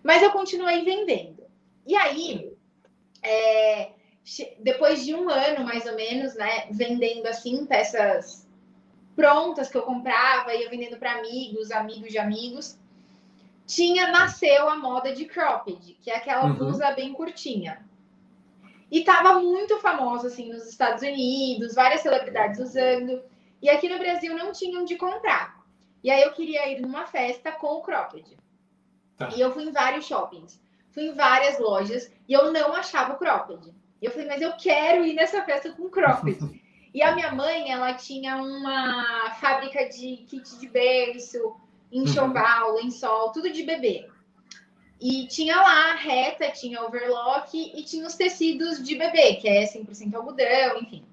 Mas 0.04 0.22
eu 0.22 0.32
continuei 0.32 0.84
vendendo. 0.84 1.44
E 1.86 1.96
aí, 1.96 2.54
é, 3.24 3.92
depois 4.60 5.04
de 5.04 5.14
um 5.14 5.30
ano, 5.30 5.66
mais 5.66 5.86
ou 5.86 5.96
menos, 5.96 6.36
né, 6.36 6.68
vendendo 6.72 7.26
assim, 7.28 7.66
peças 7.66 8.48
prontas 9.16 9.70
que 9.70 9.78
eu 9.78 9.82
comprava, 9.82 10.56
ia 10.56 10.70
vendendo 10.70 10.98
para 10.98 11.14
amigos, 11.14 11.72
amigos 11.72 12.10
de 12.10 12.18
amigos, 12.18 12.79
tinha 13.70 14.12
nasceu 14.12 14.68
a 14.68 14.76
moda 14.76 15.14
de 15.14 15.26
cropped, 15.26 15.96
que 16.02 16.10
é 16.10 16.18
aquela 16.18 16.46
uhum. 16.46 16.56
blusa 16.56 16.92
bem 16.92 17.14
curtinha. 17.14 17.88
E 18.92 19.04
tava 19.04 19.40
muito 19.40 19.78
famosa 19.78 20.28
assim 20.28 20.52
nos 20.52 20.68
Estados 20.68 21.04
Unidos, 21.04 21.76
várias 21.76 22.02
celebridades 22.02 22.60
usando. 22.60 23.22
E 23.62 23.70
aqui 23.70 23.88
no 23.88 24.00
Brasil 24.00 24.36
não 24.36 24.52
tinham 24.52 24.84
de 24.86 24.96
comprar. 24.96 25.64
E 26.04 26.10
aí 26.10 26.24
eu 26.24 26.32
queria 26.32 26.68
ir 26.68 26.82
numa 26.82 27.06
festa 27.06 27.52
com 27.52 27.68
o 27.76 27.82
cropped. 27.84 28.36
Tá. 29.16 29.30
E 29.36 29.40
eu 29.40 29.54
fui 29.54 29.66
em 29.66 29.72
vários 29.72 30.06
shoppings, 30.06 30.60
fui 30.90 31.04
em 31.04 31.14
várias 31.14 31.60
lojas 31.60 32.12
e 32.28 32.34
eu 32.34 32.52
não 32.52 32.74
achava 32.74 33.14
o 33.14 33.18
cropped. 33.20 33.72
E 34.02 34.06
eu 34.06 34.10
falei, 34.10 34.26
mas 34.26 34.42
eu 34.42 34.54
quero 34.54 35.06
ir 35.06 35.14
nessa 35.14 35.44
festa 35.44 35.72
com 35.74 35.88
cropped. 35.90 36.40
e 36.92 37.04
a 37.04 37.14
minha 37.14 37.32
mãe, 37.32 37.72
ela 37.72 37.94
tinha 37.94 38.38
uma 38.38 39.30
fábrica 39.40 39.88
de 39.88 40.26
kit 40.28 40.58
de 40.58 40.68
berço, 40.68 41.56
enxoval, 41.92 42.76
lençol, 42.76 43.32
tudo 43.32 43.52
de 43.52 43.64
bebê. 43.64 44.08
E 45.00 45.28
tinha 45.28 45.56
lá 45.56 45.94
reta, 45.94 46.52
tinha 46.52 46.84
overlock 46.84 47.58
e 47.58 47.84
tinha 47.84 48.06
os 48.06 48.16
tecidos 48.16 48.84
de 48.84 48.96
bebê, 48.96 49.36
que 49.36 49.48
é 49.48 49.64
100% 49.64 50.14
algodão, 50.14 50.82
enfim. 50.82 51.06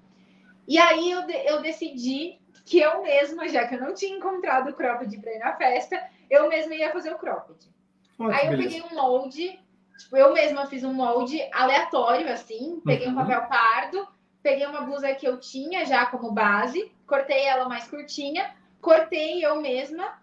E 0.66 0.76
aí 0.78 1.10
eu, 1.10 1.20
eu 1.20 1.62
decidi 1.62 2.40
que 2.64 2.80
eu 2.80 3.02
mesma, 3.02 3.48
já 3.48 3.66
que 3.66 3.76
eu 3.76 3.80
não 3.80 3.94
tinha 3.94 4.16
encontrado 4.16 4.70
o 4.70 4.74
cropped 4.74 5.16
para 5.20 5.32
ir 5.32 5.38
na 5.38 5.54
festa, 5.54 6.02
eu 6.28 6.48
mesma 6.48 6.74
ia 6.74 6.92
fazer 6.92 7.12
o 7.12 7.18
cropped. 7.18 7.70
Oh, 8.18 8.24
aí 8.24 8.46
eu 8.46 8.50
beleza. 8.50 8.62
peguei 8.62 8.82
um 8.82 8.94
molde, 8.96 9.60
tipo, 9.98 10.16
eu 10.16 10.32
mesma 10.32 10.66
fiz 10.66 10.82
um 10.82 10.92
molde 10.92 11.40
aleatório, 11.52 12.28
assim, 12.32 12.80
peguei 12.84 13.06
uhum. 13.06 13.12
um 13.12 13.16
papel 13.16 13.42
pardo, 13.42 14.08
peguei 14.42 14.66
uma 14.66 14.80
blusa 14.80 15.14
que 15.14 15.28
eu 15.28 15.38
tinha 15.38 15.84
já 15.84 16.06
como 16.06 16.32
base, 16.32 16.90
cortei 17.06 17.44
ela 17.44 17.68
mais 17.68 17.86
curtinha, 17.86 18.52
cortei 18.80 19.44
eu 19.44 19.60
mesma 19.60 20.18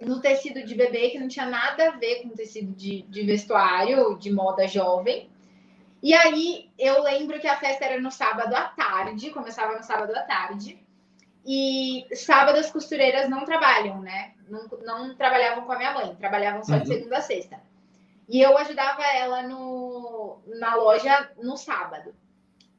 no 0.00 0.20
tecido 0.20 0.62
de 0.64 0.74
bebê, 0.74 1.10
que 1.10 1.18
não 1.18 1.28
tinha 1.28 1.46
nada 1.46 1.88
a 1.88 1.96
ver 1.96 2.22
com 2.22 2.30
tecido 2.30 2.72
de, 2.74 3.02
de 3.02 3.22
vestuário, 3.22 4.18
de 4.18 4.32
moda 4.32 4.66
jovem. 4.66 5.30
E 6.02 6.14
aí 6.14 6.70
eu 6.78 7.02
lembro 7.02 7.40
que 7.40 7.48
a 7.48 7.58
festa 7.58 7.84
era 7.84 8.00
no 8.00 8.10
sábado 8.10 8.54
à 8.54 8.64
tarde, 8.64 9.30
começava 9.30 9.76
no 9.76 9.82
sábado 9.82 10.14
à 10.14 10.22
tarde. 10.22 10.78
E 11.44 12.06
sábado 12.14 12.58
as 12.58 12.70
costureiras 12.70 13.28
não 13.28 13.44
trabalham, 13.44 14.00
né? 14.00 14.34
Não, 14.48 14.66
não 14.84 15.14
trabalhavam 15.14 15.64
com 15.64 15.72
a 15.72 15.78
minha 15.78 15.94
mãe, 15.94 16.14
trabalhavam 16.16 16.62
só 16.64 16.74
uhum. 16.74 16.80
de 16.80 16.88
segunda 16.88 17.18
a 17.18 17.22
sexta. 17.22 17.60
E 18.28 18.42
eu 18.42 18.58
ajudava 18.58 19.04
ela 19.06 19.42
no, 19.44 20.40
na 20.46 20.74
loja 20.74 21.30
no 21.40 21.56
sábado. 21.56 22.14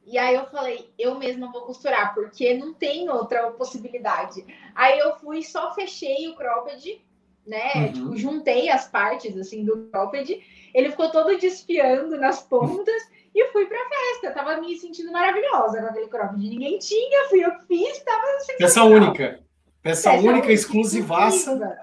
E 0.04 0.16
aí 0.16 0.34
eu 0.34 0.46
falei, 0.46 0.90
eu 0.98 1.18
mesma 1.18 1.50
vou 1.50 1.62
costurar, 1.62 2.14
porque 2.14 2.54
não 2.54 2.72
tem 2.72 3.10
outra 3.10 3.50
possibilidade. 3.50 4.44
Aí 4.74 4.98
eu 4.98 5.16
fui, 5.16 5.42
só 5.42 5.74
fechei 5.74 6.28
o 6.28 6.34
cropped 6.36 7.02
né? 7.48 7.72
Uhum. 7.74 7.92
Tipo, 7.92 8.16
juntei 8.16 8.68
as 8.68 8.86
partes 8.86 9.36
assim 9.36 9.64
do 9.64 9.88
cropped. 9.90 10.40
Ele 10.74 10.90
ficou 10.90 11.10
todo 11.10 11.36
desfiando 11.38 12.16
nas 12.18 12.42
pontas 12.42 13.02
e 13.34 13.46
fui 13.48 13.66
pra 13.66 13.88
festa. 13.88 14.32
Tava 14.32 14.60
me 14.60 14.76
sentindo 14.78 15.10
maravilhosa 15.10 15.80
com 15.80 15.86
aquele 15.86 16.08
cropped. 16.08 16.38
Ninguém 16.38 16.78
tinha, 16.78 17.28
fui 17.28 17.44
eu 17.44 17.50
que 17.58 17.66
fiz, 17.66 18.04
tava 18.04 18.22
Peça 18.58 18.84
única. 18.84 19.40
Peça, 19.82 20.10
peça 20.10 20.28
única, 20.28 20.52
exclusivaça. 20.52 21.80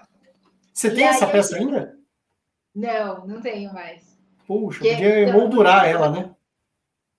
Você 0.72 0.94
tem 0.94 1.06
essa 1.06 1.26
peça 1.26 1.58
ainda? 1.58 1.98
Não, 2.74 3.26
não 3.26 3.42
tenho 3.42 3.74
mais. 3.74 4.16
Puxa, 4.46 4.80
Porque, 4.80 4.94
podia 4.94 5.24
então, 5.24 5.40
moldurar 5.40 5.90
ela, 5.90 6.10
né? 6.10 6.36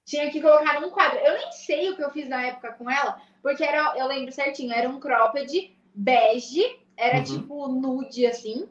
Tinha 0.04 0.30
que 0.30 0.40
colocar 0.40 0.80
num 0.80 0.90
quadro. 0.90 1.18
Eu 1.18 1.34
nem 1.34 1.50
sei 1.50 1.90
o 1.90 1.96
que 1.96 2.04
eu 2.04 2.10
fiz 2.10 2.28
na 2.28 2.46
época 2.46 2.72
com 2.74 2.88
ela, 2.88 3.20
porque 3.42 3.64
era, 3.64 3.98
eu 3.98 4.06
lembro 4.06 4.30
certinho, 4.30 4.72
era 4.72 4.88
um 4.88 5.00
cropped 5.00 5.76
bege 5.92 6.85
era 6.96 7.18
uhum. 7.18 7.24
tipo 7.24 7.68
nude, 7.68 8.26
assim. 8.26 8.68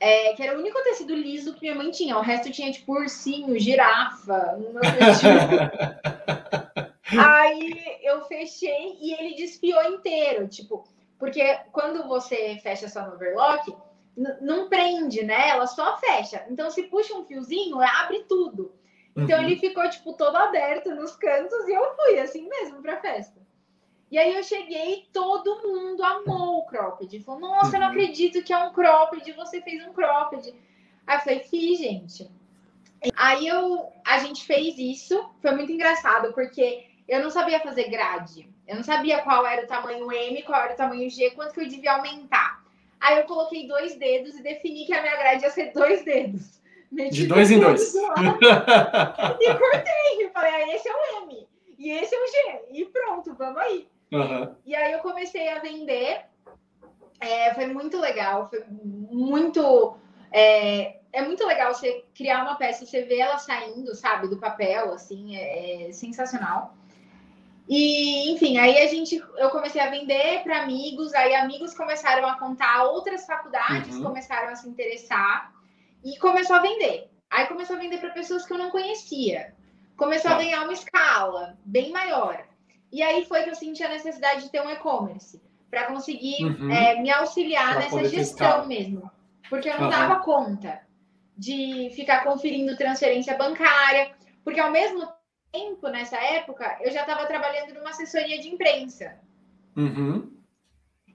É, 0.00 0.32
que 0.34 0.42
era 0.42 0.56
o 0.56 0.60
único 0.60 0.80
tecido 0.84 1.14
liso 1.14 1.54
que 1.54 1.62
minha 1.62 1.74
mãe 1.74 1.90
tinha. 1.90 2.16
O 2.16 2.22
resto 2.22 2.50
tinha, 2.50 2.70
tipo, 2.70 2.92
ursinho, 2.92 3.58
girafa. 3.58 4.58
Aí 7.10 7.98
eu 8.02 8.24
fechei 8.26 8.98
e 9.00 9.14
ele 9.14 9.34
desfiou 9.34 9.82
inteiro, 9.84 10.46
tipo, 10.46 10.84
porque 11.18 11.58
quando 11.72 12.06
você 12.06 12.58
fecha 12.62 12.88
só 12.88 13.06
no 13.06 13.14
overlock, 13.14 13.74
não 14.40 14.68
prende, 14.68 15.24
né? 15.24 15.48
Ela 15.48 15.66
só 15.66 15.96
fecha. 15.98 16.44
Então, 16.50 16.70
se 16.70 16.84
puxa 16.84 17.14
um 17.14 17.24
fiozinho, 17.24 17.80
abre 17.80 18.24
tudo. 18.28 18.72
Então, 19.16 19.38
uhum. 19.38 19.46
ele 19.46 19.56
ficou, 19.56 19.88
tipo, 19.88 20.12
todo 20.12 20.36
aberto 20.36 20.94
nos 20.94 21.16
cantos 21.16 21.66
e 21.66 21.72
eu 21.72 21.96
fui 21.96 22.20
assim 22.20 22.48
mesmo 22.48 22.82
pra 22.82 23.00
festa. 23.00 23.40
E 24.10 24.18
aí 24.18 24.34
eu 24.34 24.42
cheguei 24.42 24.94
e 24.94 25.06
todo 25.12 25.62
mundo 25.62 26.02
amou 26.02 26.58
o 26.58 26.66
cropped. 26.66 27.20
Falou, 27.20 27.40
nossa, 27.40 27.76
eu 27.76 27.80
não 27.80 27.88
uhum. 27.88 27.92
acredito 27.92 28.42
que 28.42 28.52
é 28.52 28.58
um 28.58 28.72
cropped, 28.72 29.30
você 29.32 29.60
fez 29.60 29.86
um 29.86 29.92
cropped. 29.92 30.54
Aí 31.06 31.16
eu 31.16 31.20
falei, 31.20 31.40
fiz, 31.40 31.78
gente. 31.78 32.30
Aí 33.16 33.46
eu, 33.46 33.92
a 34.04 34.18
gente 34.18 34.44
fez 34.44 34.78
isso, 34.78 35.28
foi 35.40 35.52
muito 35.52 35.70
engraçado, 35.70 36.32
porque 36.32 36.84
eu 37.06 37.22
não 37.22 37.30
sabia 37.30 37.60
fazer 37.60 37.88
grade. 37.88 38.48
Eu 38.66 38.76
não 38.76 38.82
sabia 38.82 39.22
qual 39.22 39.46
era 39.46 39.64
o 39.64 39.68
tamanho 39.68 40.10
M, 40.10 40.42
qual 40.42 40.62
era 40.62 40.74
o 40.74 40.76
tamanho 40.76 41.08
G, 41.08 41.30
quanto 41.30 41.54
que 41.54 41.60
eu 41.60 41.68
devia 41.68 41.92
aumentar. 41.92 42.62
Aí 43.00 43.18
eu 43.18 43.24
coloquei 43.24 43.68
dois 43.68 43.96
dedos 43.96 44.36
e 44.36 44.42
defini 44.42 44.84
que 44.84 44.92
a 44.92 45.00
minha 45.00 45.16
grade 45.16 45.42
ia 45.42 45.50
ser 45.50 45.72
dois 45.72 46.04
dedos. 46.04 46.58
Medi 46.90 47.22
de 47.22 47.26
dois 47.26 47.50
em 47.50 47.60
dois. 47.60 47.94
e 47.94 49.54
cortei. 49.54 50.30
Falei, 50.32 50.52
ah, 50.52 50.74
esse 50.74 50.88
é 50.88 50.92
o 50.92 51.22
M. 51.24 51.46
E 51.78 51.90
esse 51.90 52.14
é 52.14 52.18
o 52.18 52.26
G. 52.26 52.62
E 52.72 52.84
pronto, 52.86 53.34
vamos 53.34 53.58
aí. 53.58 53.86
Uhum. 54.12 54.54
E 54.64 54.74
aí 54.74 54.92
eu 54.92 55.00
comecei 55.00 55.48
a 55.48 55.60
vender. 55.60 56.24
É, 57.20 57.54
foi 57.54 57.66
muito 57.66 57.98
legal. 57.98 58.48
Foi 58.48 58.64
muito. 58.70 59.96
É, 60.32 60.98
é 61.12 61.22
muito 61.22 61.46
legal 61.46 61.74
você 61.74 62.04
criar 62.14 62.42
uma 62.42 62.56
peça, 62.56 62.84
você 62.84 63.02
vê 63.02 63.18
ela 63.18 63.38
saindo, 63.38 63.94
sabe, 63.94 64.28
do 64.28 64.38
papel, 64.38 64.92
assim, 64.92 65.36
é, 65.36 65.88
é 65.88 65.92
sensacional. 65.92 66.76
E, 67.68 68.32
enfim, 68.32 68.56
aí 68.56 68.78
a 68.78 68.86
gente, 68.86 69.22
eu 69.36 69.50
comecei 69.50 69.80
a 69.80 69.90
vender 69.90 70.42
para 70.42 70.62
amigos, 70.62 71.12
aí 71.12 71.34
amigos 71.34 71.74
começaram 71.74 72.26
a 72.26 72.38
contar, 72.38 72.84
outras 72.84 73.26
faculdades 73.26 73.94
uhum. 73.96 74.04
começaram 74.04 74.48
a 74.48 74.56
se 74.56 74.66
interessar 74.66 75.52
e 76.02 76.18
começou 76.18 76.56
a 76.56 76.60
vender. 76.60 77.10
Aí 77.30 77.46
começou 77.46 77.76
a 77.76 77.78
vender 77.78 77.98
para 77.98 78.10
pessoas 78.10 78.46
que 78.46 78.52
eu 78.54 78.58
não 78.58 78.70
conhecia. 78.70 79.54
Começou 79.96 80.30
tá. 80.30 80.36
a 80.36 80.40
ganhar 80.40 80.62
uma 80.62 80.72
escala 80.72 81.58
bem 81.62 81.90
maior. 81.90 82.46
E 82.92 83.02
aí 83.02 83.24
foi 83.24 83.42
que 83.42 83.50
eu 83.50 83.54
senti 83.54 83.82
a 83.82 83.88
necessidade 83.88 84.42
de 84.42 84.50
ter 84.50 84.62
um 84.62 84.70
e-commerce 84.70 85.40
para 85.70 85.86
conseguir 85.86 86.44
uhum. 86.44 86.70
é, 86.70 87.00
me 87.00 87.10
auxiliar 87.10 87.74
pra 87.74 87.84
nessa 87.84 88.08
gestão 88.08 88.66
mesmo. 88.66 89.10
Porque 89.48 89.68
eu 89.68 89.76
não 89.76 89.84
uhum. 89.84 89.90
dava 89.90 90.16
conta 90.20 90.80
de 91.36 91.90
ficar 91.94 92.24
conferindo 92.24 92.76
transferência 92.76 93.36
bancária, 93.36 94.12
porque 94.42 94.60
ao 94.60 94.70
mesmo 94.70 95.06
tempo, 95.52 95.88
nessa 95.88 96.16
época, 96.16 96.78
eu 96.80 96.90
já 96.90 97.02
estava 97.02 97.26
trabalhando 97.26 97.74
numa 97.74 97.90
assessoria 97.90 98.40
de 98.40 98.48
imprensa. 98.48 99.18
Uhum. 99.76 100.32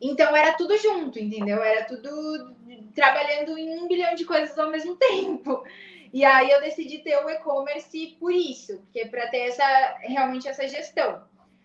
Então 0.02 0.36
era 0.36 0.54
tudo 0.54 0.78
junto, 0.78 1.20
entendeu? 1.20 1.62
Era 1.64 1.86
tudo 1.86 2.56
trabalhando 2.94 3.58
em 3.58 3.80
um 3.80 3.88
bilhão 3.88 4.16
de 4.16 4.26
coisas 4.26 4.58
ao 4.58 4.70
mesmo 4.70 4.96
tempo. 4.98 5.64
E 6.12 6.24
aí 6.24 6.50
eu 6.52 6.62
decidi 6.62 7.00
ter 7.00 7.18
o 7.18 7.30
e-commerce 7.30 8.16
por 8.20 8.32
isso, 8.32 8.78
porque 8.80 9.06
para 9.06 9.28
ter 9.28 9.50
essa 9.50 9.98
realmente 10.02 10.48
essa 10.48 10.68
gestão. 10.68 11.24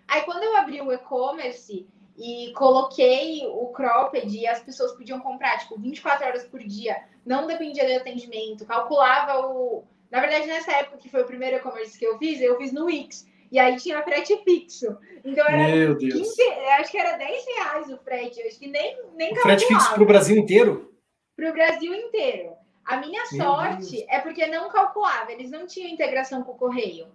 Aí 0.09 0.23
quando 0.23 0.43
eu 0.43 0.57
abri 0.57 0.81
o 0.81 0.93
e-commerce 0.93 1.87
e 2.17 2.53
coloquei 2.55 3.47
o 3.47 3.69
cropped 3.69 4.27
e 4.27 4.47
as 4.47 4.61
pessoas 4.61 4.93
podiam 4.93 5.21
comprar 5.21 5.59
tipo 5.59 5.79
24 5.79 6.27
horas 6.27 6.45
por 6.45 6.61
dia, 6.61 6.97
não 7.25 7.47
dependia 7.47 7.87
do 7.87 8.01
atendimento, 8.01 8.67
calculava 8.67 9.47
o 9.47 9.85
na 10.11 10.21
verdade, 10.21 10.47
nessa 10.47 10.73
época 10.73 10.99
que 10.99 11.09
foi 11.09 11.23
o 11.23 11.27
primeiro 11.27 11.57
e-commerce 11.57 11.99
que 11.99 12.07
eu 12.07 12.19
fiz, 12.19 12.41
eu 12.41 12.57
fiz 12.57 12.73
no 12.73 12.87
Wix. 12.87 13.27
E 13.51 13.59
aí 13.59 13.77
tinha 13.77 14.03
frete 14.03 14.37
fixo. 14.45 14.97
Então 15.25 15.47
era 15.47 15.69
Meu 15.69 15.97
Deus. 15.97 16.15
15, 16.15 16.43
acho 16.81 16.91
que 16.91 16.99
era 16.99 17.17
10 17.17 17.45
reais 17.47 17.91
o 17.91 17.99
frete. 17.99 18.43
Acho 18.43 18.59
que 18.59 18.69
nem, 18.69 18.99
nem 19.15 19.33
o 19.33 19.37
Frete 19.37 19.67
fixo 19.67 19.95
para 19.95 20.03
o 20.03 20.07
Brasil 20.07 20.37
inteiro? 20.37 20.95
Para 21.37 21.51
o 21.51 21.53
Brasil 21.53 21.95
inteiro. 21.95 22.53
A 22.85 22.99
minha 22.99 23.23
Meu 23.33 23.43
sorte 23.43 23.97
Deus. 23.97 24.07
é 24.09 24.21
porque 24.21 24.47
não 24.47 24.69
calculava, 24.71 25.33
eles 25.33 25.51
não 25.51 25.67
tinham 25.67 25.91
integração 25.91 26.43
com 26.43 26.53
o 26.53 26.57
correio, 26.57 27.07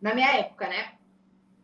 na 0.00 0.14
minha 0.14 0.30
época, 0.36 0.68
né? 0.68 0.92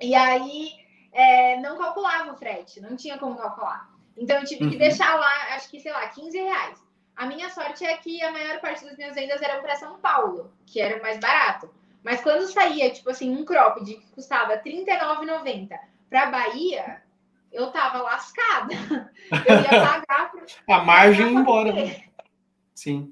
E 0.00 0.14
aí 0.14 0.70
é, 1.12 1.58
não 1.60 1.78
calculava 1.78 2.32
o 2.32 2.36
frete, 2.36 2.80
não 2.80 2.96
tinha 2.96 3.18
como 3.18 3.36
calcular. 3.36 3.90
Então 4.16 4.38
eu 4.38 4.44
tive 4.44 4.64
uhum. 4.64 4.70
que 4.70 4.76
deixar 4.76 5.14
lá, 5.16 5.54
acho 5.54 5.68
que, 5.70 5.80
sei 5.80 5.92
lá, 5.92 6.06
15 6.08 6.36
reais. 6.38 6.84
A 7.16 7.26
minha 7.26 7.48
sorte 7.50 7.84
é 7.84 7.96
que 7.96 8.22
a 8.22 8.32
maior 8.32 8.60
parte 8.60 8.84
das 8.84 8.96
minhas 8.96 9.14
vendas 9.14 9.40
eram 9.40 9.62
para 9.62 9.76
São 9.76 9.98
Paulo, 9.98 10.52
que 10.66 10.80
era 10.80 11.00
mais 11.00 11.18
barato. 11.18 11.70
Mas 12.02 12.20
quando 12.20 12.46
saía, 12.48 12.90
tipo 12.90 13.10
assim, 13.10 13.30
um 13.30 13.44
cropped 13.44 13.94
que 13.94 14.10
custava 14.12 14.54
R$39,90 14.54 15.78
para 16.10 16.26
Bahia, 16.26 17.02
eu 17.50 17.70
tava 17.70 18.02
lascada. 18.02 18.74
Eu 19.46 19.60
ia 19.60 19.68
pagar. 19.68 20.32
A 20.68 20.82
margem 20.82 21.32
ia 21.32 21.32
embora. 21.32 21.72
Sim. 22.74 23.11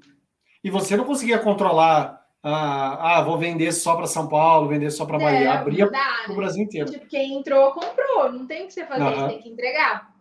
E 0.63 0.69
você 0.69 0.95
não 0.95 1.05
conseguia 1.05 1.39
controlar. 1.39 2.22
Ah, 2.43 3.19
ah 3.19 3.21
vou 3.21 3.37
vender 3.37 3.71
só 3.71 3.95
para 3.95 4.05
São 4.05 4.27
Paulo, 4.27 4.67
vender 4.67 4.91
só 4.91 5.05
para 5.05 5.17
Bahia. 5.17 5.45
É, 5.45 5.47
Abria 5.47 5.89
para 5.89 6.31
o 6.31 6.35
Brasil 6.35 6.63
inteiro. 6.63 6.91
Tipo, 6.91 7.07
quem 7.07 7.37
entrou, 7.37 7.71
comprou. 7.71 8.31
Não 8.31 8.45
tem 8.45 8.63
o 8.63 8.67
que 8.67 8.73
você 8.73 8.85
fazer, 8.85 9.03
uhum. 9.03 9.15
você 9.15 9.27
tem 9.29 9.41
que 9.41 9.49
entregar. 9.49 10.13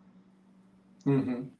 Uhum. 1.04 1.50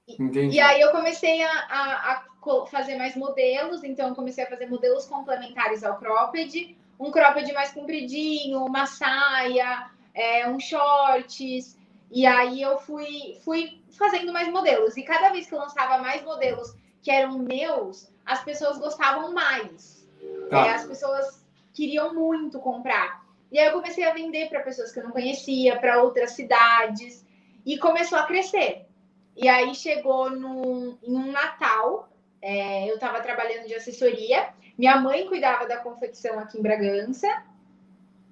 E 0.51 0.61
aí 0.61 0.81
eu 0.81 0.93
comecei 0.93 1.43
a, 1.43 1.51
a, 1.51 2.13
a, 2.13 2.67
fazer 2.71 2.97
mais 2.97 3.17
modelos, 3.17 3.83
então 3.83 4.15
comecei 4.15 4.45
a 4.45 4.49
fazer 4.49 4.67
modelos 4.67 5.07
complementares 5.07 5.83
ao 5.83 5.99
cropped, 5.99 6.77
um 6.99 7.11
cropped 7.11 7.53
mais 7.53 7.73
compridinho, 7.73 8.65
uma 8.65 8.87
saia, 8.87 9.91
é, 10.15 10.49
um 10.49 10.61
shorts, 10.61 11.77
e 12.11 12.27
aí 12.27 12.61
eu 12.63 12.79
fui, 12.79 13.39
fui 13.45 13.81
fazendo 13.99 14.33
mais 14.33 14.49
modelos. 14.49 14.97
E 14.97 15.03
cada 15.03 15.31
vez 15.31 15.49
que 15.49 15.55
eu 15.55 15.59
lançava 15.59 15.99
mais 15.99 16.23
modelos 16.23 16.75
que 17.01 17.11
eram 17.11 17.39
meus, 17.39 18.13
as 18.25 18.45
pessoas 18.45 18.79
gostavam 18.79 19.33
mais. 19.33 20.02
Tá. 20.51 20.67
É, 20.67 20.71
as 20.75 20.85
pessoas 20.85 21.45
queriam 21.73 22.15
muito 22.15 22.59
comprar. 22.61 23.23
E 23.51 23.59
aí 23.59 23.67
eu 23.67 23.73
comecei 23.73 24.05
a 24.05 24.15
vender 24.15 24.49
para 24.49 24.61
pessoas 24.61 24.93
que 24.93 24.99
eu 24.99 25.05
não 25.05 25.11
conhecia, 25.11 25.79
para 25.79 26.03
outras 26.03 26.33
cidades, 26.33 27.25
e 27.65 27.79
começou 27.79 28.19
a 28.19 28.27
crescer. 28.27 28.87
E 29.37 29.49
aí 29.49 29.75
chegou 29.75 30.31
num, 30.31 30.99
em 31.03 31.17
um 31.17 31.31
Natal, 31.31 32.09
é, 32.41 32.89
eu 32.91 32.95
estava 32.95 33.21
trabalhando 33.21 33.67
de 33.67 33.75
assessoria, 33.75 34.49
minha 34.77 34.99
mãe 35.01 35.27
cuidava 35.27 35.67
da 35.67 35.79
confecção 35.79 36.39
aqui 36.39 36.59
em 36.59 36.63
Bragança. 36.63 37.29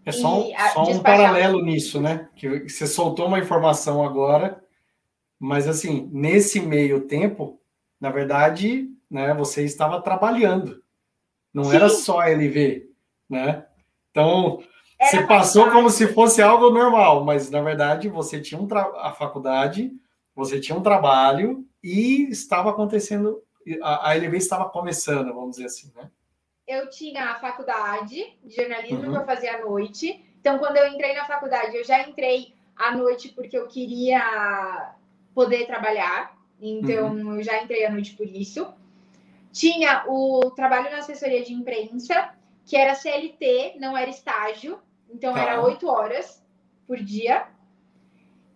É 0.05 0.13
só 0.13 0.41
um, 0.41 0.53
só 0.73 0.83
um 0.85 1.03
paralelo 1.03 1.63
nisso, 1.63 2.01
né? 2.01 2.29
Que 2.35 2.69
você 2.69 2.87
soltou 2.87 3.27
uma 3.27 3.39
informação 3.39 4.03
agora, 4.03 4.63
mas 5.39 5.69
assim, 5.69 6.09
nesse 6.13 6.61
meio 6.61 7.03
tempo, 7.03 7.61
na 8.01 8.11
verdade, 8.11 8.89
né, 9.11 9.35
você 9.35 9.65
estava 9.65 10.01
trabalhando. 10.01 10.83
Não 11.53 11.65
Sim. 11.65 11.77
era 11.77 11.89
só 11.89 12.23
LV, 12.23 12.89
né? 13.29 13.67
Então, 14.11 14.63
era 14.99 15.11
você 15.11 15.27
passou 15.27 15.71
como 15.71 15.91
se 15.91 16.09
fosse 16.09 16.43
algo 16.43 16.71
normal, 16.71 17.25
mas 17.25 17.51
na 17.51 17.61
verdade 17.61 18.09
você 18.09 18.41
tinha 18.41 18.61
um 18.61 18.69
a 18.97 19.13
faculdade 19.13 19.93
você 20.35 20.61
tinha 20.61 20.77
um 20.77 20.83
trabalho 20.83 21.67
e 21.83 22.29
estava 22.31 22.71
acontecendo, 22.71 23.43
a, 23.83 24.11
a 24.11 24.15
LV 24.15 24.37
estava 24.37 24.69
começando, 24.69 25.35
vamos 25.35 25.57
dizer 25.57 25.67
assim, 25.67 25.93
né? 25.95 26.11
Eu 26.67 26.89
tinha 26.89 27.33
a 27.33 27.41
faculdade 27.41 28.39
de 28.45 28.55
jornalismo 28.55 29.05
uhum. 29.05 29.11
que 29.11 29.19
eu 29.19 29.27
fazia 29.27 29.57
à 29.57 29.61
noite. 29.61 30.25
Então, 30.41 30.59
quando 30.59 30.77
eu 30.77 30.87
entrei 30.87 31.15
na 31.15 31.25
faculdade, 31.25 31.77
eu 31.77 31.85
já 31.85 32.09
entrei 32.09 32.55
à 32.77 32.97
noite 32.97 33.31
porque 33.31 33.59
eu 33.59 33.67
queria 33.67 34.95
poder 35.35 35.67
trabalhar. 35.67 36.39
Então, 36.61 37.09
uhum. 37.13 37.37
eu 37.37 37.43
já 37.43 37.61
entrei 37.61 37.85
à 37.85 37.91
noite 37.91 38.15
por 38.15 38.27
isso. 38.27 38.73
Tinha 39.53 40.05
o 40.07 40.51
trabalho 40.53 40.91
na 40.91 40.99
assessoria 40.99 41.43
de 41.43 41.53
imprensa, 41.53 42.35
que 42.65 42.77
era 42.77 42.95
CLT, 42.95 43.77
não 43.79 43.97
era 43.97 44.11
estágio. 44.11 44.79
Então, 45.09 45.35
tá. 45.35 45.41
era 45.41 45.63
oito 45.63 45.89
horas 45.89 46.45
por 46.87 46.99
dia. 46.99 47.47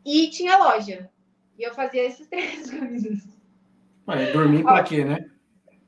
E 0.05 0.29
tinha 0.29 0.59
loja. 0.59 1.11
E 1.59 1.63
eu 1.63 1.75
fazia 1.75 2.05
esses 2.05 2.27
três 2.29 2.71
coisas. 2.71 3.35
Mas 4.07 4.33
dormir 4.33 4.63
para 4.63 4.83
quê, 4.83 5.05
né? 5.05 5.31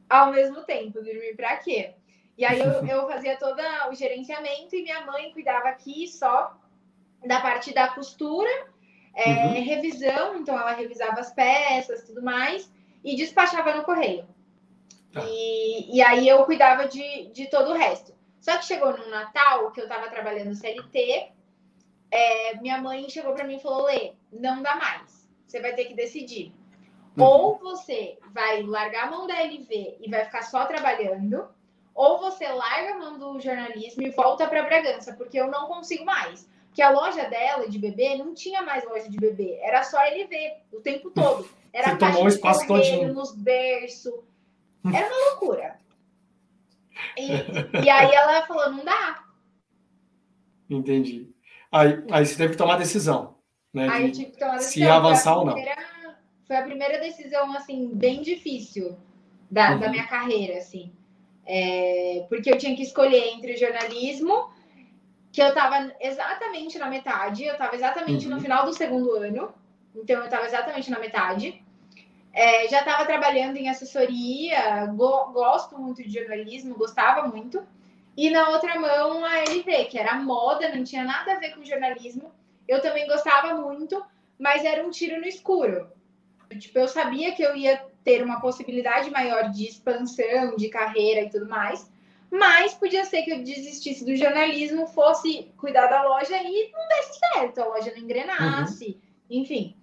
Ao 0.08 0.32
mesmo 0.32 0.62
tempo, 0.64 1.02
dormir 1.02 1.36
para 1.36 1.56
quê? 1.58 1.94
E 2.38 2.44
aí 2.44 2.60
eu, 2.60 2.84
eu 2.86 3.08
fazia 3.08 3.36
todo 3.36 3.60
o 3.90 3.94
gerenciamento 3.94 4.74
e 4.74 4.82
minha 4.82 5.04
mãe 5.04 5.32
cuidava 5.32 5.68
aqui 5.68 6.06
só 6.08 6.58
da 7.24 7.40
parte 7.40 7.74
da 7.74 7.88
costura, 7.88 8.50
é, 9.14 9.30
uhum. 9.30 9.64
revisão, 9.64 10.36
então 10.36 10.58
ela 10.58 10.72
revisava 10.72 11.20
as 11.20 11.32
peças, 11.32 12.04
tudo 12.04 12.22
mais, 12.22 12.70
e 13.02 13.16
despachava 13.16 13.74
no 13.74 13.82
correio. 13.82 14.26
Tá. 15.20 15.26
E, 15.28 15.96
e 15.96 16.02
aí 16.02 16.28
eu 16.28 16.44
cuidava 16.44 16.86
de, 16.88 17.26
de 17.32 17.48
todo 17.48 17.70
o 17.70 17.76
resto. 17.76 18.14
Só 18.40 18.56
que 18.56 18.64
chegou 18.64 18.96
no 18.96 19.08
Natal, 19.08 19.70
que 19.72 19.80
eu 19.80 19.84
estava 19.84 20.08
trabalhando 20.08 20.54
CLT, 20.54 21.32
é, 22.10 22.56
minha 22.60 22.80
mãe 22.80 23.08
chegou 23.08 23.32
para 23.34 23.44
mim 23.44 23.56
e 23.56 23.60
falou: 23.60 23.84
Lê, 23.84 24.12
não 24.32 24.62
dá 24.62 24.76
mais 24.76 25.16
você 25.46 25.60
vai 25.60 25.74
ter 25.74 25.86
que 25.86 25.94
decidir. 25.94 26.52
Uhum. 27.16 27.24
Ou 27.24 27.58
você 27.58 28.18
vai 28.32 28.62
largar 28.62 29.04
a 29.04 29.10
mão 29.10 29.26
da 29.26 29.40
LV 29.42 29.98
e 30.00 30.10
vai 30.10 30.24
ficar 30.24 30.42
só 30.42 30.66
trabalhando, 30.66 31.48
ou 31.94 32.18
você 32.18 32.46
larga 32.48 32.94
a 32.94 32.98
mão 32.98 33.18
do 33.18 33.40
jornalismo 33.40 34.02
e 34.02 34.10
volta 34.10 34.46
para 34.46 34.64
Bragança, 34.64 35.14
porque 35.14 35.38
eu 35.38 35.50
não 35.50 35.66
consigo 35.66 36.04
mais. 36.04 36.48
Porque 36.66 36.82
a 36.82 36.90
loja 36.90 37.24
dela 37.24 37.68
de 37.68 37.78
bebê 37.78 38.16
não 38.16 38.34
tinha 38.34 38.60
mais 38.60 38.84
loja 38.84 39.08
de 39.08 39.16
bebê, 39.16 39.58
era 39.62 39.82
só 39.82 39.98
LV 39.98 40.52
o 40.72 40.80
tempo 40.80 41.10
todo. 41.10 41.48
Era 41.72 41.90
você 41.90 41.98
tomou 41.98 42.24
o 42.24 42.28
espaço 42.28 42.66
todo 42.66 43.12
nos 43.12 43.34
berços. 43.34 44.14
Era 44.84 45.06
uma 45.06 45.30
loucura. 45.30 45.78
E, 47.16 47.84
e 47.84 47.90
aí 47.90 48.14
ela 48.14 48.46
falou: 48.46 48.70
não 48.70 48.84
dá. 48.84 49.24
Entendi. 50.68 51.28
Aí, 51.70 52.04
aí 52.10 52.26
você 52.26 52.36
teve 52.36 52.52
que 52.52 52.58
tomar 52.58 52.74
a 52.74 52.78
decisão. 52.78 53.36
Né, 53.72 53.88
Aí 53.90 54.06
eu 54.06 54.12
tive 54.12 54.30
que 54.30 54.38
tomar 54.38 54.58
se 54.58 54.82
avançar 54.84 55.36
ou 55.36 55.44
não. 55.44 55.54
Foi 56.46 56.56
a 56.56 56.62
primeira 56.62 56.98
decisão, 56.98 57.52
assim, 57.52 57.90
bem 57.92 58.22
difícil 58.22 58.96
da, 59.50 59.72
uhum. 59.72 59.80
da 59.80 59.90
minha 59.90 60.06
carreira, 60.06 60.58
assim. 60.58 60.92
É, 61.44 62.24
porque 62.28 62.50
eu 62.50 62.58
tinha 62.58 62.74
que 62.74 62.82
escolher 62.82 63.34
entre 63.34 63.54
o 63.54 63.58
jornalismo, 63.58 64.50
que 65.32 65.42
eu 65.42 65.48
estava 65.48 65.92
exatamente 66.00 66.78
na 66.78 66.88
metade, 66.88 67.44
eu 67.44 67.52
estava 67.52 67.74
exatamente 67.74 68.26
uhum. 68.26 68.36
no 68.36 68.40
final 68.40 68.64
do 68.64 68.72
segundo 68.72 69.12
ano, 69.12 69.52
então 69.94 70.20
eu 70.20 70.24
estava 70.24 70.46
exatamente 70.46 70.90
na 70.90 70.98
metade. 70.98 71.62
É, 72.36 72.68
já 72.68 72.80
estava 72.80 73.06
trabalhando 73.06 73.56
em 73.56 73.70
assessoria, 73.70 74.84
go 74.94 75.32
gosto 75.32 75.78
muito 75.78 76.02
de 76.02 76.10
jornalismo, 76.10 76.76
gostava 76.76 77.26
muito. 77.26 77.66
E 78.14 78.28
na 78.28 78.50
outra 78.50 78.78
mão 78.78 79.24
a 79.24 79.38
LV, 79.38 79.86
que 79.86 79.98
era 79.98 80.16
moda, 80.16 80.68
não 80.68 80.84
tinha 80.84 81.02
nada 81.02 81.32
a 81.32 81.38
ver 81.38 81.54
com 81.54 81.64
jornalismo. 81.64 82.30
Eu 82.68 82.82
também 82.82 83.06
gostava 83.06 83.54
muito, 83.54 84.04
mas 84.38 84.66
era 84.66 84.86
um 84.86 84.90
tiro 84.90 85.18
no 85.18 85.26
escuro. 85.26 85.90
Tipo, 86.58 86.80
eu 86.80 86.88
sabia 86.88 87.34
que 87.34 87.42
eu 87.42 87.56
ia 87.56 87.82
ter 88.04 88.22
uma 88.22 88.38
possibilidade 88.38 89.10
maior 89.10 89.50
de 89.50 89.66
expansão, 89.66 90.56
de 90.56 90.68
carreira 90.68 91.22
e 91.22 91.30
tudo 91.30 91.48
mais, 91.48 91.90
mas 92.30 92.74
podia 92.74 93.06
ser 93.06 93.22
que 93.22 93.30
eu 93.30 93.42
desistisse 93.42 94.04
do 94.04 94.14
jornalismo, 94.14 94.86
fosse 94.88 95.50
cuidar 95.56 95.86
da 95.86 96.02
loja 96.02 96.36
e 96.36 96.70
não 96.70 96.88
desse 96.88 97.18
certo, 97.18 97.62
a 97.62 97.66
loja 97.66 97.92
não 97.92 98.02
engrenasse, 98.02 98.88
uhum. 99.30 99.40
enfim. 99.40 99.74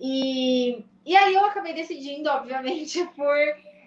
E, 0.00 0.84
e 1.04 1.16
aí 1.16 1.34
eu 1.34 1.44
acabei 1.44 1.74
decidindo, 1.74 2.28
obviamente, 2.28 3.04
por 3.16 3.36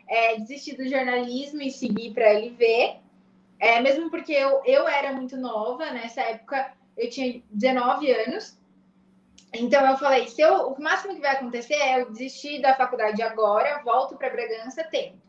é, 0.07 0.37
desistir 0.37 0.75
do 0.75 0.87
jornalismo 0.87 1.61
e 1.61 1.71
seguir 1.71 2.13
para 2.13 2.27
a 2.27 2.33
LV, 2.33 2.95
é, 3.59 3.79
mesmo 3.79 4.09
porque 4.09 4.33
eu, 4.33 4.61
eu 4.65 4.87
era 4.87 5.13
muito 5.13 5.37
nova, 5.37 5.91
nessa 5.91 6.21
época 6.21 6.73
eu 6.97 7.09
tinha 7.09 7.41
19 7.51 8.11
anos, 8.11 8.57
então 9.53 9.85
eu 9.89 9.97
falei, 9.97 10.27
se 10.27 10.41
eu, 10.41 10.69
o 10.69 10.81
máximo 10.81 11.15
que 11.15 11.21
vai 11.21 11.31
acontecer 11.31 11.75
é 11.75 12.01
eu 12.01 12.11
desistir 12.11 12.61
da 12.61 12.73
faculdade 12.73 13.21
agora, 13.21 13.81
volto 13.83 14.17
para 14.17 14.29
Bragança, 14.29 14.83
tento 14.83 15.25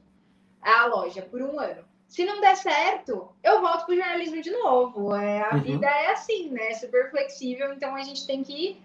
a 0.60 0.86
loja 0.86 1.22
por 1.22 1.40
um 1.40 1.60
ano. 1.60 1.84
Se 2.08 2.24
não 2.24 2.40
der 2.40 2.56
certo, 2.56 3.28
eu 3.42 3.60
volto 3.60 3.86
para 3.86 3.94
o 3.94 3.96
jornalismo 3.96 4.40
de 4.40 4.50
novo. 4.50 5.14
É, 5.14 5.42
a 5.42 5.54
uhum. 5.54 5.60
vida 5.60 5.86
é 5.86 6.12
assim, 6.12 6.50
né? 6.50 6.72
Super 6.74 7.10
flexível, 7.10 7.72
então 7.72 7.94
a 7.94 8.02
gente 8.02 8.26
tem 8.26 8.42
que 8.42 8.80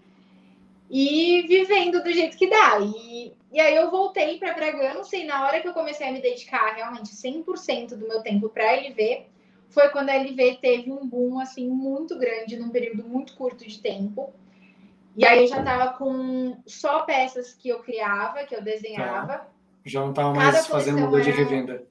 ir 0.91 1.47
vivendo 1.47 2.03
do 2.03 2.11
jeito 2.11 2.37
que 2.37 2.49
dá. 2.49 2.79
E, 2.79 3.33
e 3.51 3.59
aí 3.59 3.75
eu 3.75 3.89
voltei 3.89 4.37
para 4.37 4.53
Bragança 4.53 5.15
e 5.15 5.25
na 5.25 5.45
hora 5.45 5.61
que 5.61 5.67
eu 5.67 5.73
comecei 5.73 6.07
a 6.07 6.11
me 6.11 6.21
dedicar 6.21 6.75
realmente 6.75 7.11
100% 7.11 7.95
do 7.95 8.07
meu 8.07 8.21
tempo 8.21 8.49
para 8.49 8.69
a 8.69 8.73
LV, 8.73 9.25
foi 9.69 9.89
quando 9.89 10.09
a 10.09 10.15
LV 10.15 10.57
teve 10.61 10.91
um 10.91 11.07
boom 11.07 11.39
assim 11.39 11.67
muito 11.67 12.17
grande 12.17 12.57
num 12.57 12.69
período 12.69 13.03
muito 13.03 13.33
curto 13.35 13.65
de 13.65 13.79
tempo. 13.79 14.33
E 15.15 15.25
aí 15.25 15.41
eu 15.41 15.47
já 15.47 15.59
estava 15.59 15.93
com 15.93 16.57
só 16.65 17.01
peças 17.01 17.53
que 17.53 17.69
eu 17.69 17.79
criava, 17.79 18.43
que 18.43 18.55
eu 18.55 18.61
desenhava. 18.61 19.33
Tá. 19.39 19.47
Já 19.85 20.01
não 20.01 20.11
estava 20.11 20.33
mais 20.33 20.67
fazendo 20.67 21.21
de 21.21 21.31
revenda 21.31 21.85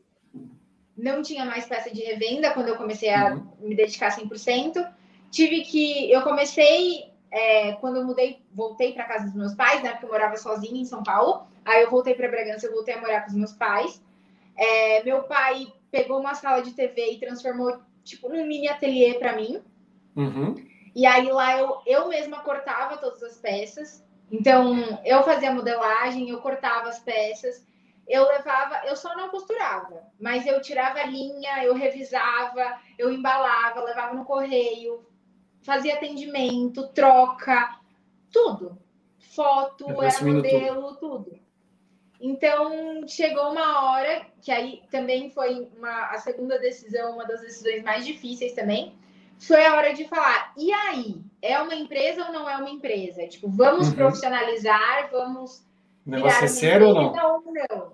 não 1.02 1.22
tinha 1.22 1.44
mais 1.44 1.66
peça 1.66 1.90
de 1.90 2.02
revenda 2.02 2.52
quando 2.52 2.68
eu 2.68 2.76
comecei 2.76 3.12
a 3.12 3.34
uhum. 3.34 3.68
me 3.68 3.74
dedicar 3.74 4.16
100%. 4.16 4.86
Tive 5.30 5.62
que. 5.62 6.10
Eu 6.10 6.22
comecei. 6.22 7.09
É, 7.30 7.72
quando 7.74 7.96
eu 7.96 8.04
mudei, 8.04 8.42
voltei 8.52 8.92
para 8.92 9.04
casa 9.04 9.26
dos 9.26 9.34
meus 9.34 9.54
pais, 9.54 9.82
né? 9.82 9.90
Porque 9.92 10.06
eu 10.06 10.10
morava 10.10 10.36
sozinha 10.36 10.80
em 10.80 10.84
São 10.84 11.02
Paulo. 11.02 11.46
Aí 11.64 11.82
eu 11.82 11.90
voltei 11.90 12.14
para 12.14 12.28
Bragança, 12.28 12.66
eu 12.66 12.72
voltei 12.72 12.94
a 12.94 13.00
morar 13.00 13.22
com 13.22 13.28
os 13.28 13.34
meus 13.34 13.52
pais. 13.52 14.02
É, 14.56 15.02
meu 15.04 15.22
pai 15.24 15.72
pegou 15.90 16.20
uma 16.20 16.34
sala 16.34 16.62
de 16.62 16.72
TV 16.72 17.12
e 17.12 17.20
transformou, 17.20 17.78
tipo, 18.04 18.28
num 18.28 18.46
mini 18.46 18.68
ateliê 18.68 19.14
para 19.14 19.36
mim. 19.36 19.62
Uhum. 20.16 20.54
E 20.94 21.06
aí 21.06 21.30
lá 21.30 21.56
eu, 21.56 21.80
eu 21.86 22.08
mesma 22.08 22.40
cortava 22.40 22.96
todas 22.96 23.22
as 23.22 23.38
peças. 23.38 24.04
Então, 24.30 25.00
eu 25.04 25.22
fazia 25.22 25.52
modelagem, 25.52 26.30
eu 26.30 26.40
cortava 26.40 26.88
as 26.88 27.00
peças 27.00 27.64
eu 28.10 28.26
levava, 28.26 28.84
eu 28.88 28.96
só 28.96 29.16
não 29.16 29.28
costurava, 29.28 30.02
mas 30.18 30.44
eu 30.44 30.60
tirava 30.60 30.98
a 30.98 31.06
linha, 31.06 31.62
eu 31.62 31.72
revisava, 31.72 32.80
eu 32.98 33.08
embalava, 33.12 33.84
levava 33.84 34.14
no 34.14 34.24
correio, 34.24 35.06
fazia 35.62 35.94
atendimento, 35.94 36.88
troca, 36.88 37.78
tudo. 38.32 38.78
Foto, 39.18 39.86
era 40.02 40.24
modelo, 40.24 40.94
tudo. 40.96 41.24
tudo. 41.24 41.40
Então, 42.20 43.06
chegou 43.08 43.50
uma 43.50 43.90
hora, 43.90 44.26
que 44.42 44.52
aí 44.52 44.82
também 44.90 45.30
foi 45.30 45.68
uma, 45.76 46.10
a 46.10 46.18
segunda 46.18 46.58
decisão, 46.58 47.14
uma 47.14 47.24
das 47.24 47.40
decisões 47.40 47.82
mais 47.82 48.04
difíceis 48.04 48.52
também, 48.52 48.94
foi 49.38 49.64
a 49.64 49.74
hora 49.74 49.94
de 49.94 50.04
falar, 50.04 50.52
e 50.54 50.70
aí? 50.70 51.22
É 51.40 51.58
uma 51.58 51.74
empresa 51.74 52.26
ou 52.26 52.32
não 52.32 52.48
é 52.48 52.56
uma 52.58 52.68
empresa? 52.68 53.26
Tipo, 53.26 53.48
vamos 53.48 53.88
uhum. 53.88 53.94
profissionalizar, 53.94 55.08
vamos... 55.10 55.64
O 56.06 56.10
negócio 56.10 56.44
é 56.44 56.48
sério 56.48 56.88
ou 56.88 56.94
não? 56.94 57.12
Não, 57.14 57.42
não. 57.46 57.92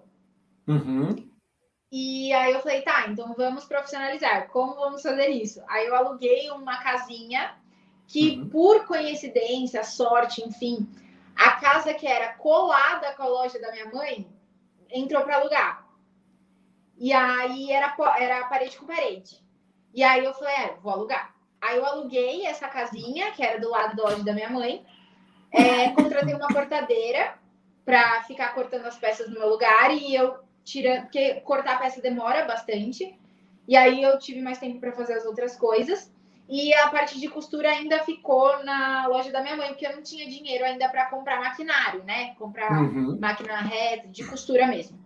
Uhum. 0.67 1.26
E 1.99 2.31
aí 2.35 2.53
eu 2.53 2.61
falei, 2.61 2.83
tá, 2.83 3.07
então 3.09 3.33
vamos 3.33 3.65
profissionalizar. 3.65 4.49
Como 4.49 4.75
vamos 4.75 5.01
fazer 5.01 5.29
isso? 5.29 5.63
Aí 5.67 5.87
eu 5.87 5.97
aluguei 5.97 6.51
uma 6.51 6.77
casinha 6.83 7.55
que, 8.07 8.37
uhum. 8.37 8.51
por 8.51 8.85
coincidência, 8.85 9.83
sorte, 9.83 10.45
enfim, 10.45 10.87
a 11.35 11.53
casa 11.53 11.95
que 11.95 12.07
era 12.07 12.35
colada 12.35 13.15
com 13.15 13.23
a 13.23 13.29
loja 13.29 13.59
da 13.59 13.73
minha 13.73 13.87
mãe 13.87 14.29
entrou 14.91 15.23
para 15.23 15.37
alugar. 15.37 15.87
E 16.99 17.15
aí 17.15 17.73
era, 17.73 17.97
era 18.19 18.47
parede 18.47 18.77
com 18.77 18.85
parede. 18.85 19.43
E 19.95 20.05
aí 20.05 20.23
eu 20.23 20.35
falei, 20.35 20.55
é, 20.55 20.77
vou 20.83 20.93
alugar. 20.93 21.35
Aí 21.63 21.79
eu 21.79 21.87
aluguei 21.87 22.45
essa 22.45 22.69
casinha, 22.69 23.33
que 23.33 23.43
era 23.43 23.59
do 23.59 23.71
lado 23.71 23.97
da 23.97 24.03
loja 24.03 24.23
da 24.23 24.35
minha 24.35 24.51
mãe. 24.51 24.85
É, 25.51 25.89
contratei 25.93 26.35
uma 26.35 26.49
cortadeira 26.49 27.39
para 27.87 28.23
ficar 28.25 28.53
cortando 28.53 28.85
as 28.85 28.99
peças 28.99 29.31
no 29.31 29.39
meu 29.39 29.49
lugar 29.49 29.91
e 29.95 30.15
eu 30.15 30.45
tirando, 30.67 31.03
porque 31.03 31.41
cortar 31.43 31.77
a 31.77 31.79
peça 31.79 32.03
demora 32.03 32.45
bastante. 32.45 33.19
E 33.67 33.77
aí 33.77 34.03
eu 34.03 34.19
tive 34.19 34.43
mais 34.43 34.59
tempo 34.59 34.81
para 34.81 34.93
fazer 34.93 35.15
as 35.15 35.25
outras 35.25 35.57
coisas. 35.57 36.13
E 36.49 36.75
a 36.75 36.89
parte 36.91 37.19
de 37.19 37.29
costura 37.29 37.71
ainda 37.71 38.05
ficou 38.05 38.63
na 38.65 39.07
loja 39.07 39.33
da 39.33 39.43
minha 39.43 39.57
mãe, 39.57 39.69
porque 39.69 39.87
eu 39.87 39.97
não 39.97 40.03
tinha 40.03 40.29
dinheiro 40.29 40.65
ainda 40.65 40.89
para 40.89 41.07
comprar 41.07 41.41
maquinário, 41.41 42.05
né? 42.05 42.35
Comprar 42.35 42.71
uhum. 42.73 43.19
máquina 43.19 43.57
reta, 43.59 44.09
de 44.09 44.25
costura 44.25 44.67
mesmo. 44.67 44.99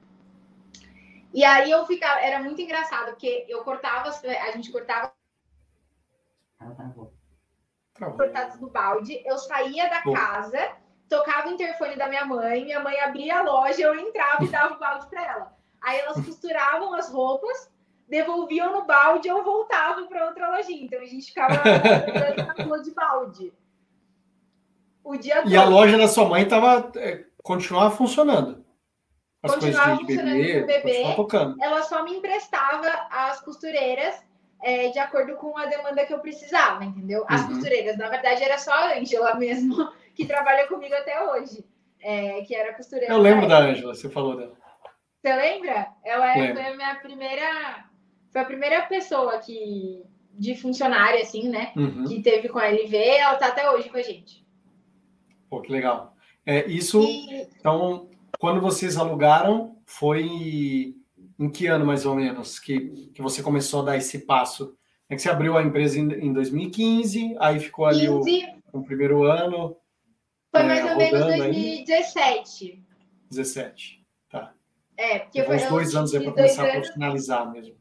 E 1.33 1.45
aí 1.45 1.71
eu 1.71 1.87
ficava, 1.87 2.21
era 2.21 2.43
muito 2.43 2.61
engraçado, 2.61 3.11
porque 3.11 3.47
eu 3.49 3.63
cortava, 3.63 4.11
a 4.11 4.51
gente 4.51 4.71
cortava 4.73 5.13
cortados 7.99 8.61
no 8.61 8.69
balde, 8.69 9.23
eu 9.25 9.39
saía 9.39 9.89
da 9.89 10.03
casa 10.03 10.77
tocava 11.11 11.49
o 11.49 11.53
interfone 11.53 11.97
da 11.97 12.09
minha 12.09 12.25
mãe, 12.25 12.65
minha 12.65 12.81
mãe 12.81 12.99
abria 13.01 13.41
a 13.41 13.43
loja, 13.43 13.83
eu 13.83 13.99
entrava 13.99 14.45
e 14.45 14.49
dava 14.49 14.75
o 14.75 14.79
balde 14.79 15.07
para 15.11 15.27
ela. 15.27 15.53
Aí 15.83 15.99
elas 15.99 16.25
costuravam 16.25 16.95
as 16.95 17.11
roupas, 17.11 17.69
devolviam 18.09 18.73
no 18.73 18.87
balde 18.87 19.27
e 19.27 19.31
eu 19.31 19.43
voltava 19.43 20.07
para 20.07 20.27
outra 20.27 20.57
lojinha. 20.57 20.85
Então 20.85 21.01
a 21.01 21.05
gente 21.05 21.27
ficava 21.27 21.55
na 22.57 22.65
rua 22.65 22.81
de 22.81 22.93
balde. 22.93 23.53
O 25.03 25.17
dia 25.17 25.43
e 25.47 25.57
a 25.57 25.65
loja 25.65 25.99
da 25.99 26.07
sua 26.07 26.27
mãe 26.27 26.47
tava, 26.47 26.93
é, 26.97 27.25
continuava 27.43 27.95
funcionando. 27.97 28.65
As 29.43 29.55
continuava 29.55 29.97
coisas 29.97 30.07
de 30.07 30.15
funcionando 30.15 30.67
bebê, 30.67 30.83
bebê 30.83 31.15
tocando. 31.17 31.57
Ela 31.61 31.83
só 31.83 32.05
me 32.05 32.15
emprestava 32.15 32.87
as 33.11 33.41
costureiras 33.41 34.23
é, 34.63 34.91
de 34.91 34.99
acordo 34.99 35.35
com 35.37 35.57
a 35.57 35.67
demanda 35.67 36.05
que 36.05 36.13
eu 36.13 36.21
precisava, 36.21 36.85
entendeu? 36.85 37.25
As 37.27 37.41
uhum. 37.41 37.49
costureiras, 37.49 37.97
na 37.97 38.09
verdade, 38.09 38.45
era 38.45 38.59
só 38.59 38.73
a 38.73 38.99
Angela 38.99 39.35
mesmo 39.35 39.91
que 40.21 40.27
trabalha 40.27 40.69
comigo 40.69 40.95
até 40.95 41.23
hoje, 41.25 41.65
é, 42.01 42.43
que 42.43 42.55
era 42.55 42.75
costureira. 42.75 43.13
Eu 43.13 43.19
lembro 43.19 43.49
da 43.49 43.59
Ângela, 43.59 43.95
você 43.95 44.09
falou 44.11 44.37
dela. 44.37 44.55
Você 45.21 45.35
lembra? 45.35 45.89
Ela 46.05 46.37
é, 46.37 46.55
foi 46.55 46.63
a 46.63 46.77
minha 46.77 46.95
primeira. 46.97 47.85
Foi 48.31 48.41
a 48.41 48.45
primeira 48.45 48.83
pessoa 48.83 49.39
que. 49.39 50.03
de 50.33 50.55
funcionária, 50.55 51.23
assim, 51.23 51.49
né? 51.49 51.73
Uhum. 51.75 52.05
Que 52.05 52.23
teve 52.23 52.49
com 52.49 52.59
a 52.59 52.69
LV, 52.69 52.97
ela 52.97 53.37
tá 53.37 53.49
até 53.49 53.71
hoje 53.71 53.89
com 53.89 53.97
a 53.97 54.03
gente. 54.03 54.47
Pô, 55.49 55.61
que 55.61 55.73
legal. 55.73 56.15
É, 56.45 56.67
isso. 56.67 57.03
E... 57.03 57.49
Então, 57.59 58.09
quando 58.39 58.61
vocês 58.61 58.97
alugaram, 58.97 59.77
foi 59.87 60.95
em 61.39 61.51
que 61.51 61.67
ano 61.67 61.87
mais 61.87 62.05
ou 62.05 62.15
menos 62.15 62.59
que, 62.59 63.11
que 63.15 63.23
você 63.23 63.43
começou 63.43 63.81
a 63.81 63.85
dar 63.87 63.97
esse 63.97 64.21
passo? 64.21 64.75
É 65.09 65.17
que 65.17 65.23
você 65.23 65.31
abriu 65.31 65.57
a 65.57 65.63
empresa 65.63 65.99
em, 65.99 66.13
em 66.27 66.33
2015, 66.33 67.37
aí 67.41 67.59
ficou 67.59 67.87
ali 67.87 68.07
15... 68.07 68.47
o, 68.73 68.79
o 68.79 68.85
primeiro 68.85 69.25
ano. 69.25 69.77
Foi 70.51 70.63
mais 70.65 70.81
é, 70.81 70.93
ou 70.93 70.97
menos 70.99 71.27
2017. 71.27 72.65
Aí. 72.65 72.83
17, 73.31 74.05
tá. 74.29 74.53
É, 74.97 75.21
porque 75.21 75.43
foi 75.45 75.57
uns 75.57 75.69
dois 75.69 75.95
anos 75.95 76.15
aí 76.15 76.23
para 76.23 76.33
começar 76.33 76.63
anos. 76.63 76.75
a 76.75 76.79
profissionalizar 76.79 77.51
mesmo. 77.51 77.77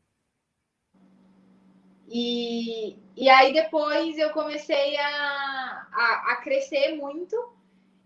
E, 2.07 2.97
e 3.15 3.29
aí 3.29 3.53
depois 3.53 4.17
eu 4.17 4.31
comecei 4.31 4.97
a, 4.97 5.87
a, 5.91 6.33
a 6.33 6.35
crescer 6.37 6.95
muito. 6.95 7.35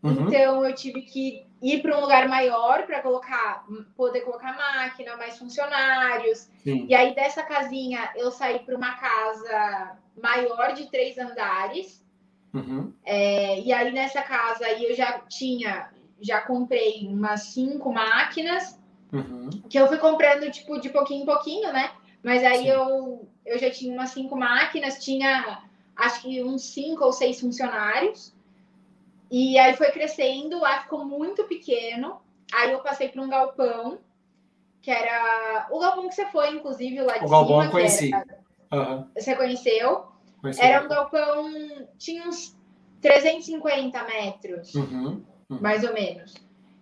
Uhum. 0.01 0.27
Então 0.27 0.65
eu 0.65 0.75
tive 0.75 1.01
que 1.01 1.45
ir 1.61 1.81
para 1.81 1.97
um 1.97 2.01
lugar 2.01 2.27
maior 2.27 2.85
para 2.85 3.01
colocar, 3.01 3.65
poder 3.95 4.21
colocar 4.21 4.55
máquina, 4.57 5.15
mais 5.15 5.37
funcionários. 5.37 6.49
Sim. 6.61 6.85
E 6.89 6.95
aí 6.95 7.15
dessa 7.15 7.43
casinha 7.43 8.11
eu 8.15 8.29
saí 8.31 8.59
para 8.59 8.75
uma 8.75 8.95
casa 8.95 9.97
maior 10.21 10.73
de 10.73 10.89
três 10.91 11.17
andares 11.17 12.02
Uhum. 12.53 12.93
É, 13.03 13.59
e 13.59 13.73
aí 13.73 13.91
nessa 13.91 14.21
casa 14.21 14.65
aí 14.65 14.85
eu 14.85 14.95
já 14.95 15.19
tinha, 15.27 15.89
já 16.21 16.41
comprei 16.41 17.07
umas 17.07 17.43
cinco 17.43 17.91
máquinas, 17.91 18.79
uhum. 19.11 19.49
que 19.69 19.79
eu 19.79 19.87
fui 19.87 19.97
comprando 19.97 20.51
tipo 20.51 20.79
de 20.79 20.89
pouquinho 20.89 21.23
em 21.23 21.25
pouquinho, 21.25 21.73
né? 21.73 21.91
Mas 22.23 22.43
aí 22.43 22.67
eu, 22.67 23.27
eu 23.45 23.57
já 23.57 23.69
tinha 23.69 23.93
umas 23.93 24.11
cinco 24.11 24.37
máquinas, 24.37 25.03
tinha 25.03 25.63
acho 25.95 26.21
que 26.21 26.43
uns 26.43 26.63
cinco 26.63 27.03
ou 27.03 27.11
seis 27.11 27.39
funcionários. 27.39 28.33
E 29.29 29.57
aí 29.57 29.75
foi 29.75 29.91
crescendo, 29.91 30.59
lá 30.59 30.81
ficou 30.81 31.03
muito 31.03 31.43
pequeno. 31.45 32.21
Aí 32.53 32.71
eu 32.71 32.79
passei 32.79 33.09
para 33.09 33.21
um 33.21 33.29
galpão, 33.29 33.99
que 34.81 34.91
era 34.91 35.67
o 35.71 35.79
galpão 35.79 36.07
que 36.07 36.15
você 36.15 36.27
foi, 36.27 36.51
inclusive, 36.51 37.01
lá 37.01 37.17
de 37.17 37.25
o 37.25 37.29
galpão 37.29 37.55
cima. 37.55 37.65
eu 37.65 37.71
conheci. 37.71 38.11
Uhum. 38.71 39.07
Você 39.17 39.35
conheceu? 39.35 40.12
Era 40.59 40.83
um 40.83 40.89
galpão, 40.89 41.87
tinha 41.97 42.27
uns 42.27 42.55
350 43.01 44.03
metros, 44.03 44.73
uhum. 44.75 45.23
Uhum. 45.49 45.61
mais 45.61 45.83
ou 45.83 45.93
menos. 45.93 46.33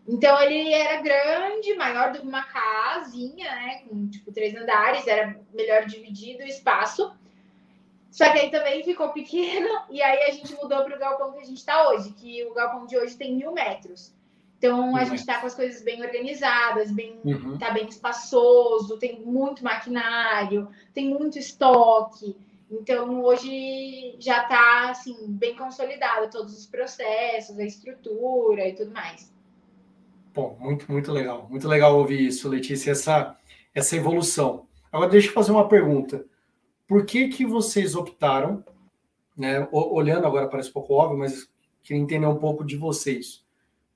Então 0.08 0.42
ele 0.42 0.74
era 0.74 1.02
grande, 1.02 1.76
maior 1.76 2.12
do 2.12 2.20
que 2.20 2.28
uma 2.28 2.44
casinha, 2.44 3.50
né? 3.56 3.84
Com 3.88 4.10
tipo 4.10 4.32
três 4.32 4.56
andares, 4.56 5.06
era 5.08 5.40
melhor 5.54 5.86
dividido 5.86 6.44
o 6.44 6.48
espaço. 6.48 7.14
Só 8.10 8.30
que 8.30 8.40
aí 8.40 8.52
também 8.52 8.84
ficou 8.84 9.10
pequeno, 9.10 9.70
e 9.90 10.02
aí 10.02 10.24
a 10.24 10.32
gente 10.32 10.54
mudou 10.56 10.84
para 10.84 10.96
o 10.96 11.00
galpão 11.00 11.32
que 11.32 11.40
a 11.40 11.46
gente 11.46 11.58
está 11.58 11.90
hoje, 11.90 12.12
que 12.14 12.44
o 12.46 12.54
galpão 12.54 12.86
de 12.86 12.98
hoje 12.98 13.16
tem 13.16 13.36
mil 13.36 13.54
metros. 13.54 14.14
Então 14.58 14.96
a 14.96 15.04
gente 15.06 15.22
está 15.22 15.40
com 15.40 15.48
as 15.48 15.56
coisas 15.56 15.82
bem 15.82 16.04
organizadas, 16.04 16.92
bem, 16.92 17.20
uhum. 17.26 17.58
tá 17.58 17.72
bem 17.72 17.88
espaçoso, 17.88 19.00
tem 19.00 19.20
muito 19.22 19.64
maquinário, 19.64 20.70
tem 20.94 21.10
muito 21.10 21.40
estoque. 21.40 22.38
Então 22.72 23.22
hoje 23.24 24.16
já 24.20 24.44
está 24.44 24.92
assim 24.92 25.16
bem 25.28 25.56
consolidado 25.56 26.32
todos 26.32 26.58
os 26.58 26.66
processos, 26.66 27.60
a 27.60 27.66
estrutura 27.66 28.68
e 28.68 28.74
tudo 28.74 28.92
mais. 28.92 29.34
Bom, 30.34 30.56
muito 30.60 30.90
muito 30.90 31.12
legal, 31.12 31.48
muito 31.50 31.68
legal 31.68 31.98
ouvir 31.98 32.26
isso, 32.26 32.48
Letícia, 32.48 32.92
essa 32.92 33.38
essa 33.76 33.96
evolução. 33.96 34.68
Agora 34.92 35.10
deixa 35.10 35.28
eu 35.28 35.34
fazer 35.34 35.52
uma 35.52 35.68
pergunta 35.68 36.26
por 36.92 37.06
que, 37.06 37.30
que 37.30 37.46
vocês 37.46 37.96
optaram, 37.96 38.66
né, 39.38 39.66
olhando 39.72 40.28
agora 40.28 40.50
parece 40.50 40.70
pouco 40.70 40.94
óbvio, 40.94 41.20
mas 41.20 41.50
queria 41.82 42.02
entender 42.02 42.28
um 42.28 42.38
pouco 42.38 42.66
de 42.66 42.76
vocês. 42.76 43.46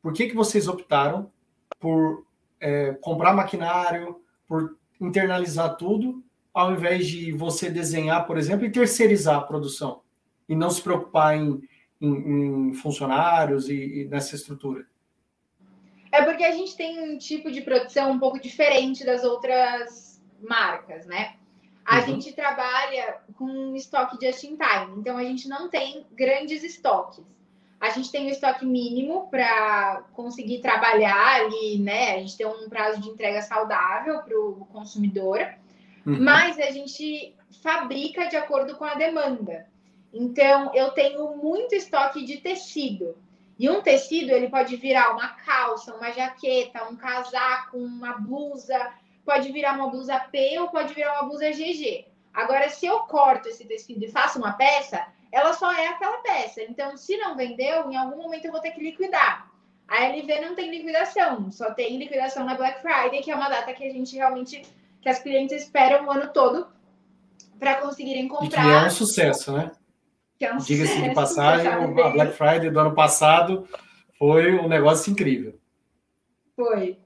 Por 0.01 0.13
que, 0.13 0.27
que 0.27 0.33
vocês 0.33 0.69
optaram 0.69 1.29
por 1.77 2.25
é, 2.57 2.93
comprar 2.93 3.33
maquinário, 3.33 4.21
por 4.47 4.77
internalizar 5.01 5.75
tudo, 5.75 6.23
ao 6.55 6.71
invés 6.71 7.05
de 7.05 7.33
você 7.33 7.69
desenhar, 7.69 8.25
por 8.25 8.37
exemplo, 8.37 8.65
e 8.65 8.71
terceirizar 8.71 9.35
a 9.35 9.41
produção, 9.41 10.01
e 10.47 10.55
não 10.55 10.69
se 10.69 10.81
preocupar 10.81 11.37
em, 11.37 11.61
em, 11.99 12.69
em 12.69 12.73
funcionários 12.73 13.67
e, 13.67 13.73
e 13.73 14.05
nessa 14.05 14.35
estrutura? 14.35 14.85
É 16.09 16.21
porque 16.23 16.45
a 16.45 16.51
gente 16.51 16.77
tem 16.77 17.13
um 17.13 17.17
tipo 17.17 17.51
de 17.51 17.59
produção 17.59 18.09
um 18.09 18.19
pouco 18.19 18.39
diferente 18.39 19.05
das 19.05 19.25
outras 19.25 20.23
marcas, 20.41 21.05
né? 21.05 21.35
A 21.83 21.99
uhum. 21.99 22.05
gente 22.05 22.31
trabalha 22.31 23.17
com 23.37 23.75
estoque 23.75 24.17
just 24.25 24.45
in 24.45 24.55
time, 24.55 24.97
então 24.97 25.17
a 25.17 25.23
gente 25.23 25.49
não 25.49 25.69
tem 25.69 26.05
grandes 26.13 26.63
estoques. 26.63 27.23
A 27.81 27.89
gente 27.89 28.09
tem 28.09 28.27
o 28.27 28.29
estoque 28.29 28.65
mínimo 28.65 29.27
para 29.29 30.05
conseguir 30.13 30.61
trabalhar 30.61 31.41
ali, 31.41 31.77
né? 31.79 32.15
A 32.15 32.19
gente 32.19 32.37
tem 32.37 32.47
um 32.47 32.69
prazo 32.69 33.01
de 33.01 33.09
entrega 33.09 33.41
saudável 33.41 34.19
para 34.21 34.39
o 34.39 34.65
consumidor, 34.71 35.45
uhum. 36.05 36.21
mas 36.21 36.59
a 36.59 36.71
gente 36.71 37.35
fabrica 37.61 38.27
de 38.27 38.35
acordo 38.35 38.75
com 38.75 38.85
a 38.85 38.95
demanda. 38.95 39.67
Então, 40.13 40.73
eu 40.73 40.91
tenho 40.91 41.35
muito 41.37 41.75
estoque 41.75 42.23
de 42.23 42.37
tecido. 42.37 43.17
E 43.57 43.69
um 43.69 43.81
tecido, 43.81 44.31
ele 44.31 44.49
pode 44.49 44.75
virar 44.75 45.11
uma 45.13 45.29
calça, 45.29 45.95
uma 45.95 46.11
jaqueta, 46.11 46.83
um 46.85 46.95
casaco, 46.95 47.77
uma 47.77 48.13
blusa, 48.13 48.93
pode 49.25 49.51
virar 49.51 49.73
uma 49.73 49.89
blusa 49.89 50.19
P 50.19 50.59
ou 50.59 50.69
pode 50.69 50.93
virar 50.93 51.13
uma 51.13 51.29
blusa 51.29 51.51
GG. 51.51 52.05
Agora, 52.33 52.69
se 52.69 52.85
eu 52.85 52.99
corto 53.01 53.47
esse 53.47 53.65
tecido 53.65 54.03
e 54.03 54.11
faço 54.11 54.37
uma 54.37 54.53
peça, 54.53 55.07
ela 55.31 55.53
só 55.53 55.71
é 55.71 55.87
aquela 55.87 56.17
peça. 56.17 56.61
Então, 56.63 56.95
se 56.97 57.17
não 57.17 57.35
vendeu, 57.35 57.89
em 57.89 57.95
algum 57.95 58.23
momento 58.23 58.45
eu 58.45 58.51
vou 58.51 58.61
ter 58.61 58.71
que 58.71 58.83
liquidar. 58.83 59.49
A 59.87 60.05
LV 60.05 60.41
não 60.41 60.55
tem 60.55 60.69
liquidação, 60.71 61.51
só 61.51 61.73
tem 61.73 61.97
liquidação 61.97 62.43
na 62.43 62.55
Black 62.55 62.81
Friday, 62.81 63.21
que 63.21 63.31
é 63.31 63.35
uma 63.35 63.49
data 63.49 63.73
que 63.73 63.85
a 63.85 63.89
gente 63.89 64.15
realmente, 64.15 64.63
que 65.05 65.09
as 65.09 65.19
clientes 65.19 65.61
esperam 65.61 66.07
o 66.07 66.11
ano 66.11 66.33
todo 66.33 66.65
para 67.59 67.75
conseguirem 67.75 68.27
comprar. 68.27 68.65
E 68.65 68.67
que 68.67 68.73
é 68.73 68.87
um 68.87 68.89
sucesso, 68.89 69.51
né? 69.51 69.71
É 70.39 70.51
um 70.51 70.57
Diga-se 70.57 70.99
de 70.99 71.13
passagem, 71.13 71.67
a 71.67 72.09
Black 72.09 72.33
Friday 72.33 72.71
do 72.71 72.79
ano 72.79 72.95
passado 72.95 73.67
foi 74.17 74.57
um 74.57 74.67
negócio 74.67 75.11
incrível. 75.11 75.59
Foi. 76.55 76.97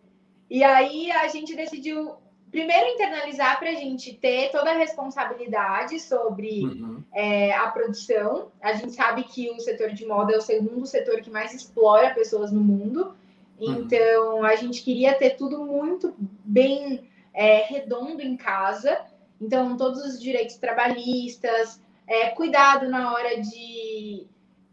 E 0.50 0.64
aí 0.64 1.12
a 1.12 1.28
gente 1.28 1.54
decidiu 1.58 2.16
primeiro 2.50 2.88
internalizar 2.88 3.60
para 3.60 3.70
a 3.70 3.76
gente 3.76 4.14
ter 4.14 4.50
toda 4.50 4.72
a 4.72 4.78
responsabilidade 4.78 6.00
sobre 6.00 6.64
uhum. 6.64 7.04
é, 7.14 7.52
a 7.52 7.68
produção. 7.68 8.50
A 8.62 8.72
gente 8.72 8.94
sabe 8.94 9.24
que 9.24 9.52
o 9.52 9.60
setor 9.60 9.90
de 9.90 10.06
moda 10.06 10.34
é 10.34 10.38
o 10.38 10.42
segundo 10.42 10.86
setor 10.86 11.20
que 11.20 11.30
mais 11.30 11.54
explora 11.54 12.16
pessoas 12.16 12.50
no 12.50 12.62
mundo. 12.62 13.14
Uhum. 13.60 13.74
Então 13.74 14.46
a 14.46 14.56
gente 14.56 14.84
queria 14.84 15.14
ter 15.16 15.32
tudo 15.32 15.66
muito 15.66 16.16
bem 16.18 17.09
é, 17.34 17.64
redondo 17.64 18.22
em 18.22 18.36
casa. 18.36 19.00
Então, 19.40 19.78
todos 19.78 20.04
os 20.04 20.22
direitos 20.22 20.58
trabalhistas, 20.58 21.82
é, 22.08 22.30
cuidado 22.30 22.90
na 22.90 23.14
hora 23.14 23.42
de 23.42 24.28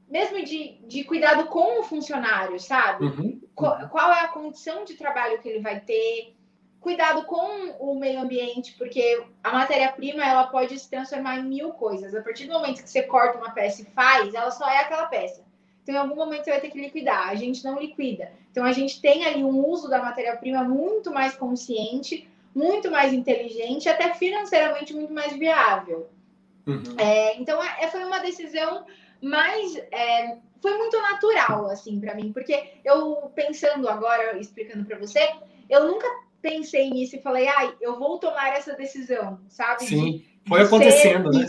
mesmo 0.08 0.42
de, 0.44 0.78
de 0.86 1.04
cuidado 1.04 1.46
com 1.46 1.80
o 1.80 1.82
funcionário, 1.82 2.58
sabe? 2.60 3.06
Uhum. 3.06 3.40
Qual, 3.54 3.88
qual, 3.88 4.12
é 4.12 4.20
a 4.20 4.28
condição 4.28 4.84
de 4.84 4.94
trabalho 4.94 5.40
que 5.40 5.48
ele 5.48 5.60
vai 5.60 5.80
ter? 5.80 6.34
Cuidado 6.80 7.24
com 7.24 7.74
o 7.80 7.98
meio 7.98 8.20
ambiente, 8.20 8.74
porque 8.78 9.24
a 9.42 9.52
matéria-prima 9.52 10.24
ela 10.24 10.46
pode 10.46 10.78
se 10.78 10.88
transformar 10.88 11.38
em 11.38 11.44
mil 11.44 11.72
coisas. 11.72 12.14
A 12.14 12.22
partir 12.22 12.46
do 12.46 12.52
momento 12.52 12.82
que 12.82 12.88
você 12.88 13.02
corta 13.02 13.38
uma 13.38 13.50
peça 13.50 13.82
e 13.82 13.86
faz, 13.86 14.32
ela 14.32 14.52
só 14.52 14.68
é 14.68 14.78
aquela 14.78 15.06
peça. 15.06 15.44
Então, 15.82 15.94
em 15.94 15.98
algum 15.98 16.14
momento 16.14 16.44
você 16.44 16.50
vai 16.50 16.60
ter 16.60 16.70
que 16.70 16.80
liquidar. 16.80 17.28
A 17.28 17.34
gente 17.34 17.64
não 17.64 17.78
liquida. 17.78 18.30
Então, 18.52 18.64
a 18.64 18.72
gente 18.72 19.00
tem 19.00 19.24
ali 19.24 19.42
um 19.42 19.66
uso 19.66 19.88
da 19.88 20.00
matéria-prima 20.00 20.62
muito 20.62 21.12
mais 21.12 21.34
consciente, 21.34 22.28
muito 22.56 22.90
mais 22.90 23.12
inteligente, 23.12 23.88
até 23.88 24.14
financeiramente 24.14 24.94
muito 24.94 25.12
mais 25.12 25.32
viável. 25.36 26.08
Uhum. 26.66 26.82
É, 26.98 27.36
então, 27.36 27.62
é, 27.62 27.86
foi 27.88 28.02
uma 28.02 28.18
decisão 28.18 28.84
mas 29.20 29.76
é, 29.90 30.36
foi 30.60 30.76
muito 30.78 31.00
natural, 31.00 31.66
assim, 31.70 31.98
para 32.00 32.14
mim, 32.14 32.32
porque 32.32 32.74
eu 32.84 33.30
pensando 33.34 33.88
agora, 33.88 34.38
explicando 34.38 34.84
para 34.84 34.98
você, 34.98 35.30
eu 35.68 35.86
nunca 35.86 36.06
pensei 36.42 36.90
nisso 36.90 37.16
e 37.16 37.22
falei, 37.22 37.48
ai, 37.48 37.74
eu 37.80 37.98
vou 37.98 38.18
tomar 38.18 38.56
essa 38.56 38.74
decisão, 38.74 39.40
sabe? 39.48 39.84
Sim, 39.84 40.18
de, 40.18 40.24
foi 40.48 40.60
de 40.60 40.66
acontecendo, 40.66 41.30
né? 41.30 41.46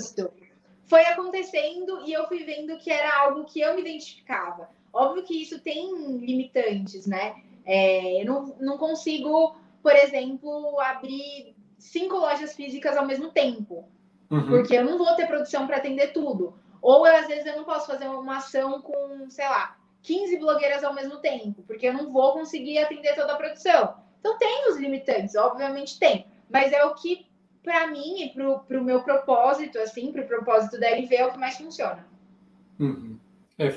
Foi 0.86 1.02
acontecendo 1.06 2.02
e 2.06 2.14
eu 2.14 2.28
fui 2.28 2.44
vendo 2.44 2.78
que 2.78 2.90
era 2.90 3.20
algo 3.20 3.44
que 3.44 3.60
eu 3.60 3.76
me 3.76 3.82
identificava. 3.82 4.70
Óbvio 4.94 5.24
que 5.24 5.42
isso 5.42 5.60
tem 5.60 5.94
limitantes, 6.18 7.06
né? 7.06 7.36
É, 7.66 8.22
eu 8.22 8.26
não, 8.26 8.56
não 8.60 8.78
consigo, 8.78 9.58
por 9.88 9.96
exemplo, 9.96 10.82
abrir 10.82 11.56
cinco 11.78 12.18
lojas 12.18 12.54
físicas 12.54 12.98
ao 12.98 13.06
mesmo 13.06 13.32
tempo, 13.32 13.88
uhum. 14.30 14.48
porque 14.48 14.76
eu 14.76 14.84
não 14.84 14.98
vou 14.98 15.16
ter 15.16 15.28
produção 15.28 15.66
para 15.66 15.78
atender 15.78 16.12
tudo. 16.12 16.56
Ou 16.82 17.06
às 17.06 17.26
vezes 17.26 17.46
eu 17.46 17.56
não 17.56 17.64
posso 17.64 17.88
fazer 17.88 18.06
uma 18.10 18.36
ação 18.36 18.82
com, 18.82 19.30
sei 19.30 19.48
lá, 19.48 19.78
15 20.02 20.40
blogueiras 20.40 20.84
ao 20.84 20.94
mesmo 20.94 21.20
tempo, 21.20 21.64
porque 21.66 21.88
eu 21.88 21.94
não 21.94 22.12
vou 22.12 22.34
conseguir 22.34 22.80
atender 22.80 23.16
toda 23.16 23.32
a 23.32 23.38
produção. 23.38 23.96
Então 24.20 24.38
tem 24.38 24.70
os 24.70 24.76
limitantes, 24.76 25.36
obviamente 25.36 25.98
tem, 25.98 26.28
mas 26.50 26.74
é 26.74 26.84
o 26.84 26.94
que 26.94 27.26
para 27.64 27.88
mim 27.88 28.24
e 28.24 28.34
para 28.34 28.82
o 28.82 28.84
meu 28.84 29.04
propósito, 29.04 29.80
assim, 29.80 30.12
para 30.12 30.24
o 30.24 30.28
propósito 30.28 30.78
da 30.78 30.90
LV 30.90 31.16
é 31.16 31.26
o 31.26 31.32
que 31.32 31.40
mais 31.40 31.56
funciona. 31.56 32.06
Uhum. 32.78 33.18
É, 33.58 33.74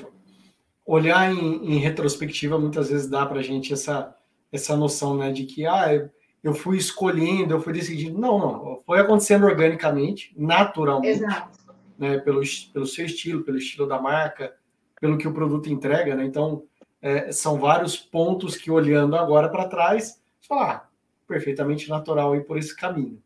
olhar 0.85 1.33
em, 1.33 1.73
em, 1.73 1.79
retrospectiva 1.79 2.59
muitas 2.59 2.90
vezes 2.90 3.09
dá 3.09 3.25
para 3.25 3.38
a 3.38 3.42
gente 3.44 3.73
essa 3.73 4.12
essa 4.52 4.76
noção, 4.76 5.16
né, 5.16 5.30
de 5.30 5.44
que 5.44 5.66
ah, 5.66 6.08
eu 6.42 6.54
fui 6.54 6.76
escolhendo, 6.76 7.54
eu 7.54 7.60
fui 7.60 7.72
decidindo. 7.72 8.18
Não, 8.18 8.38
não, 8.38 8.80
foi 8.84 9.00
acontecendo 9.00 9.44
organicamente, 9.46 10.32
naturalmente. 10.36 11.22
Exato 11.22 11.60
né, 12.00 12.16
pelo, 12.16 12.40
pelo 12.72 12.86
seu 12.86 13.04
estilo, 13.04 13.44
pelo 13.44 13.58
estilo 13.58 13.86
da 13.86 14.00
marca, 14.00 14.54
pelo 14.98 15.18
que 15.18 15.28
o 15.28 15.34
produto 15.34 15.68
entrega, 15.68 16.16
né? 16.16 16.24
Então, 16.24 16.64
é, 17.02 17.30
são 17.30 17.58
vários 17.58 17.94
pontos 17.94 18.56
que, 18.56 18.70
olhando 18.70 19.16
agora 19.16 19.50
para 19.50 19.68
trás, 19.68 20.18
falar 20.40 20.70
ah, 20.72 20.88
perfeitamente 21.28 21.90
natural 21.90 22.34
ir 22.34 22.46
por 22.46 22.56
esse 22.56 22.74
caminho. 22.74 23.22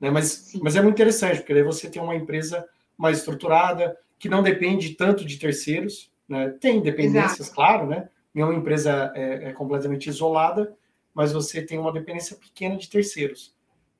Né? 0.00 0.10
Mas, 0.10 0.52
mas 0.60 0.74
é 0.74 0.82
muito 0.82 0.96
interessante, 0.96 1.38
porque 1.38 1.54
daí 1.54 1.62
você 1.62 1.88
tem 1.88 2.02
uma 2.02 2.16
empresa 2.16 2.66
mais 2.96 3.18
estruturada, 3.18 3.96
que 4.18 4.28
não 4.28 4.42
depende 4.42 4.94
tanto 4.94 5.24
de 5.24 5.38
terceiros, 5.38 6.10
né? 6.28 6.50
tem 6.60 6.82
dependências, 6.82 7.40
Exato. 7.40 7.54
claro, 7.54 7.86
né? 7.86 8.08
Nenhuma 8.38 8.54
empresa 8.54 9.10
é, 9.16 9.48
é, 9.48 9.52
completamente 9.52 10.08
isolada, 10.08 10.72
mas 11.12 11.32
você 11.32 11.60
tem 11.60 11.76
uma 11.76 11.90
dependência 11.90 12.36
pequena 12.36 12.76
de 12.76 12.88
terceiros. 12.88 13.52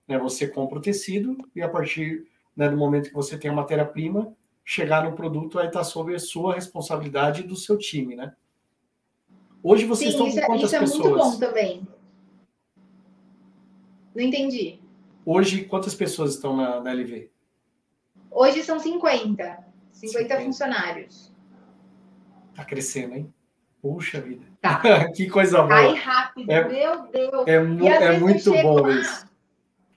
Né? 0.07 0.17
Você 0.17 0.47
compra 0.47 0.79
o 0.79 0.81
tecido 0.81 1.37
e 1.57 1.61
a 1.61 1.69
partir 1.69 2.25
né, 2.57 2.71
no 2.71 2.77
momento 2.77 3.09
que 3.09 3.15
você 3.17 3.37
tem 3.37 3.51
a 3.51 3.55
matéria-prima, 3.55 4.33
chegar 4.65 5.03
no 5.03 5.17
produto 5.17 5.59
aí 5.59 5.67
está 5.67 5.83
sob 5.83 6.15
a 6.15 6.21
sua 6.21 6.55
responsabilidade 6.55 7.43
do 7.43 7.57
seu 7.57 7.77
time, 7.77 8.15
né? 8.15 8.33
Hoje 9.61 9.85
vocês 9.87 10.15
Sim, 10.15 10.29
estão 10.29 10.31
com 10.31 10.39
é, 10.39 10.47
quantas 10.47 10.71
isso 10.71 10.79
pessoas? 10.79 10.95
Isso 10.95 11.05
é 11.05 11.11
muito 11.11 11.25
bom 11.25 11.39
também. 11.41 11.89
Não 14.15 14.23
entendi. 14.23 14.79
Hoje, 15.27 15.65
quantas 15.65 15.97
pessoas 15.97 16.35
estão 16.35 16.57
na, 16.57 16.81
na 16.81 16.93
LV? 16.93 17.29
Hoje 18.31 18.63
são 18.63 18.79
50. 18.79 19.65
50, 19.91 20.29
50. 20.29 20.41
funcionários. 20.43 21.33
Tá 22.55 22.65
crescendo, 22.65 23.17
hein? 23.17 23.35
Puxa 23.89 24.21
vida. 24.21 24.45
Tá. 24.61 24.81
que 25.17 25.31
coisa 25.31 25.63
boa. 25.63 25.69
Cai 25.69 25.95
rápido, 25.95 26.51
é, 26.51 26.69
meu 26.69 27.07
Deus. 27.09 27.47
É, 27.47 27.59
mu 27.59 27.89
é 27.89 28.19
muito 28.19 28.53
bom 28.53 28.83
lá, 28.83 28.91
isso. 28.91 29.27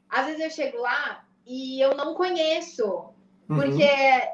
Às 0.09 0.25
vezes 0.27 0.41
eu 0.41 0.49
chego 0.49 0.77
lá 0.81 1.25
e 1.45 1.81
eu 1.81 1.95
não 1.95 2.13
conheço, 2.13 2.85
uhum. 3.49 3.57
porque 3.57 3.89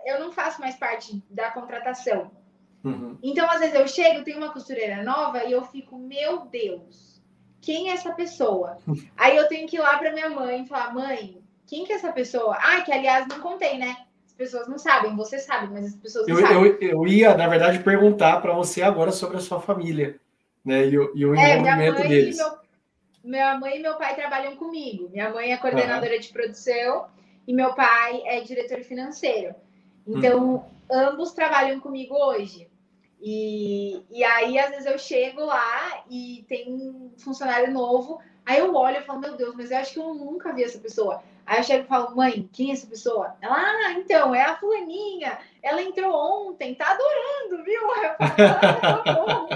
eu 0.06 0.20
não 0.20 0.32
faço 0.32 0.62
mais 0.62 0.76
parte 0.76 1.24
da 1.30 1.50
contratação. 1.50 2.32
Uhum. 2.84 3.17
Então, 3.24 3.50
às 3.50 3.60
vezes 3.60 3.76
eu 3.76 3.88
chego, 3.88 4.24
tem 4.24 4.38
uma 4.38 4.54
costureira 4.54 5.04
nova 5.04 5.43
e 5.43 5.52
eu 5.52 5.63
fico, 5.65 5.98
meu 5.98 6.46
Deus, 6.46 7.20
quem 7.60 7.89
é 7.89 7.93
essa 7.93 8.13
pessoa? 8.13 8.78
Aí 9.17 9.36
eu 9.36 9.48
tenho 9.48 9.67
que 9.67 9.78
ir 9.78 9.80
lá 9.80 9.98
para 9.98 10.13
minha 10.13 10.30
mãe 10.30 10.62
e 10.62 10.67
falar, 10.67 10.93
mãe, 10.93 11.41
quem 11.65 11.84
que 11.84 11.93
é 11.93 11.96
essa 11.96 12.13
pessoa? 12.13 12.56
Ah, 12.62 12.82
que 12.82 12.91
aliás 12.91 13.28
não 13.28 13.39
contei, 13.39 13.78
né? 13.80 14.07
As 14.38 14.52
pessoas 14.52 14.67
não 14.67 14.78
sabem, 14.78 15.15
você 15.15 15.39
sabe, 15.39 15.73
mas 15.73 15.88
as 15.88 15.95
pessoas 15.95 16.28
não 16.28 16.36
eu, 16.36 16.45
sabem. 16.45 16.58
Eu, 16.58 16.78
eu 16.80 17.08
ia, 17.08 17.36
na 17.36 17.47
verdade, 17.47 17.80
perguntar 17.80 18.39
para 18.39 18.54
você 18.54 18.84
agora 18.84 19.12
sobre 19.12 19.38
a 19.38 19.39
sua 19.39 19.60
família, 19.60 20.19
né? 20.63 20.88
E, 20.88 20.95
o, 20.95 21.12
e 21.15 21.26
o 21.26 21.34
é, 21.34 21.58
envolvimento 21.58 22.04
deles. 22.04 22.38
Meu, 22.38 22.52
minha 23.23 23.58
mãe 23.58 23.78
e 23.78 23.82
meu 23.82 23.95
pai 23.95 24.13
trabalham 24.13 24.56
comigo. 24.56 25.10
Minha 25.10 25.32
mãe 25.32 25.54
é 25.54 25.58
coordenadora 25.58 26.13
uhum. 26.13 26.19
de 26.19 26.30
produção 26.30 27.08
e 27.47 27.54
meu 27.54 27.73
pai 27.73 28.21
é 28.26 28.41
diretor 28.41 28.84
financeiro. 28.84 29.56
Então, 30.06 30.39
uhum. 30.39 30.63
ambos 30.91 31.34
trabalham 31.34 31.80
comigo 31.80 32.13
hoje. 32.13 32.67
E, 33.19 34.04
e 34.12 34.23
aí, 34.23 34.60
às 34.60 34.69
vezes, 34.69 34.86
eu 34.86 35.00
chego 35.00 35.43
lá 35.45 36.04
e 36.12 36.45
tem 36.47 36.71
um 36.71 37.12
funcionário 37.17 37.73
novo. 37.73 38.19
Aí 38.45 38.60
eu 38.60 38.76
olho 38.76 38.97
e 38.97 39.04
falo, 39.04 39.19
meu 39.19 39.36
Deus, 39.36 39.56
mas 39.56 39.71
eu 39.71 39.78
acho 39.78 39.93
que 39.93 40.00
eu 40.00 40.13
nunca 40.13 40.54
vi 40.54 40.63
essa 40.63 40.78
pessoa. 40.78 41.23
Aí 41.48 41.60
eu 41.60 41.64
chego 41.64 41.86
e 41.86 41.88
falo, 41.88 42.14
mãe, 42.14 42.50
quem 42.52 42.72
é 42.72 42.74
essa 42.74 42.86
pessoa? 42.86 43.34
Ela, 43.42 43.56
ah, 43.56 43.94
então, 43.94 44.36
é 44.36 44.44
a 44.44 44.58
fulaninha. 44.58 45.40
Ela 45.64 45.82
entrou 45.82 46.14
ontem, 46.14 46.76
tá 46.76 46.92
adorando, 46.92 47.64
viu? 47.64 47.82
Eu 48.04 48.18
falo, 48.18 48.34
ah, 48.82 48.98
tá 48.98 49.14
bom. 49.14 49.50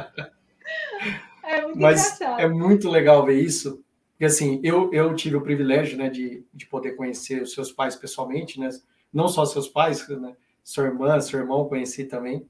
É 1.44 1.62
muito 1.64 1.80
Mas 1.80 2.16
engraçado. 2.16 2.40
é 2.40 2.48
muito 2.48 2.90
legal 2.90 3.26
ver 3.26 3.42
isso. 3.42 3.84
Porque 4.12 4.26
assim, 4.26 4.62
eu, 4.64 4.94
eu 4.94 5.14
tive 5.16 5.36
o 5.36 5.42
privilégio 5.42 5.98
né, 5.98 6.08
de, 6.08 6.46
de 6.54 6.66
poder 6.68 6.96
conhecer 6.96 7.42
os 7.42 7.54
seus 7.54 7.72
pais 7.72 7.96
pessoalmente, 7.96 8.60
né? 8.60 8.70
Não 9.12 9.28
só 9.28 9.44
seus 9.46 9.68
pais, 9.68 10.08
né? 10.08 10.34
Sua 10.64 10.86
irmã, 10.86 11.20
seu 11.20 11.40
irmão 11.40 11.68
conheci 11.68 12.06
também. 12.06 12.46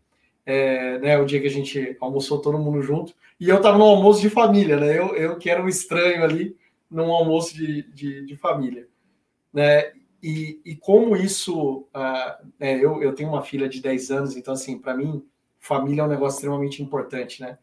É, 0.46 1.00
né, 1.00 1.18
o 1.18 1.26
dia 1.26 1.40
que 1.40 1.48
a 1.48 1.52
gente 1.52 1.98
almoçou 2.00 2.40
todo 2.42 2.60
mundo 2.60 2.82
junto. 2.82 3.16
E 3.40 3.50
eu 3.50 3.58
estava 3.58 3.78
no 3.78 3.86
almoço 3.86 4.22
de 4.22 4.30
família, 4.30 4.78
né? 4.78 5.00
Eu, 5.00 5.16
eu 5.16 5.38
que 5.38 5.50
era 5.50 5.64
um 5.64 5.68
estranho 5.68 6.24
ali 6.24 6.56
num 6.90 7.12
almoço 7.12 7.56
de, 7.56 7.84
de, 7.94 8.26
de 8.26 8.36
família. 8.36 8.91
Né? 9.54 9.92
E, 10.22 10.62
e 10.64 10.76
como 10.76 11.16
isso. 11.16 11.88
Uh, 11.96 12.48
né, 12.60 12.76
eu, 12.76 13.02
eu 13.02 13.14
tenho 13.14 13.30
uma 13.30 13.44
filha 13.44 13.68
de 13.68 13.82
10 13.82 14.12
anos, 14.12 14.38
então, 14.38 14.54
assim, 14.54 14.78
para 14.78 14.96
mim, 14.96 15.26
família 15.60 16.02
é 16.02 16.06
um 16.06 16.10
negócio 16.10 16.38
extremamente 16.38 16.82
importante, 16.82 17.42
né? 17.42 17.58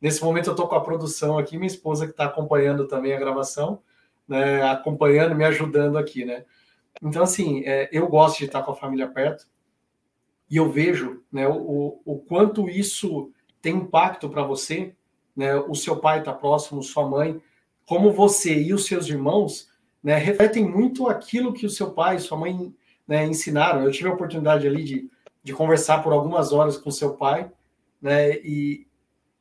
Nesse 0.00 0.22
momento 0.22 0.48
eu 0.48 0.52
estou 0.52 0.68
com 0.68 0.74
a 0.74 0.82
produção 0.82 1.38
aqui, 1.38 1.56
minha 1.56 1.66
esposa 1.66 2.04
que 2.04 2.10
está 2.10 2.26
acompanhando 2.26 2.86
também 2.86 3.14
a 3.14 3.18
gravação, 3.18 3.80
né, 4.28 4.62
acompanhando, 4.62 5.34
me 5.34 5.44
ajudando 5.44 5.96
aqui, 5.96 6.24
né? 6.24 6.44
Então, 7.02 7.22
assim, 7.22 7.62
é, 7.64 7.88
eu 7.92 8.06
gosto 8.08 8.38
de 8.38 8.44
estar 8.44 8.62
com 8.62 8.72
a 8.72 8.76
família 8.76 9.08
perto 9.08 9.46
e 10.50 10.56
eu 10.56 10.70
vejo 10.70 11.22
né, 11.32 11.48
o, 11.48 12.00
o 12.04 12.18
quanto 12.18 12.68
isso 12.68 13.32
tem 13.62 13.76
impacto 13.76 14.28
para 14.28 14.42
você, 14.42 14.94
né? 15.34 15.56
O 15.56 15.74
seu 15.74 15.96
pai 15.96 16.18
está 16.18 16.32
próximo, 16.32 16.82
sua 16.82 17.08
mãe, 17.08 17.40
como 17.86 18.12
você 18.12 18.54
e 18.54 18.74
os 18.74 18.86
seus 18.86 19.08
irmãos 19.08 19.68
né, 20.04 20.18
refletem 20.18 20.68
muito 20.68 21.08
aquilo 21.08 21.54
que 21.54 21.64
o 21.64 21.70
seu 21.70 21.92
pai 21.92 22.16
e 22.16 22.20
sua 22.20 22.36
mãe 22.36 22.74
né, 23.08 23.24
ensinaram. 23.24 23.82
Eu 23.82 23.90
tive 23.90 24.10
a 24.10 24.12
oportunidade 24.12 24.66
ali 24.66 24.84
de, 24.84 25.10
de 25.42 25.54
conversar 25.54 26.02
por 26.02 26.12
algumas 26.12 26.52
horas 26.52 26.76
com 26.76 26.90
seu 26.90 27.14
pai, 27.14 27.50
né, 28.02 28.36
e, 28.40 28.86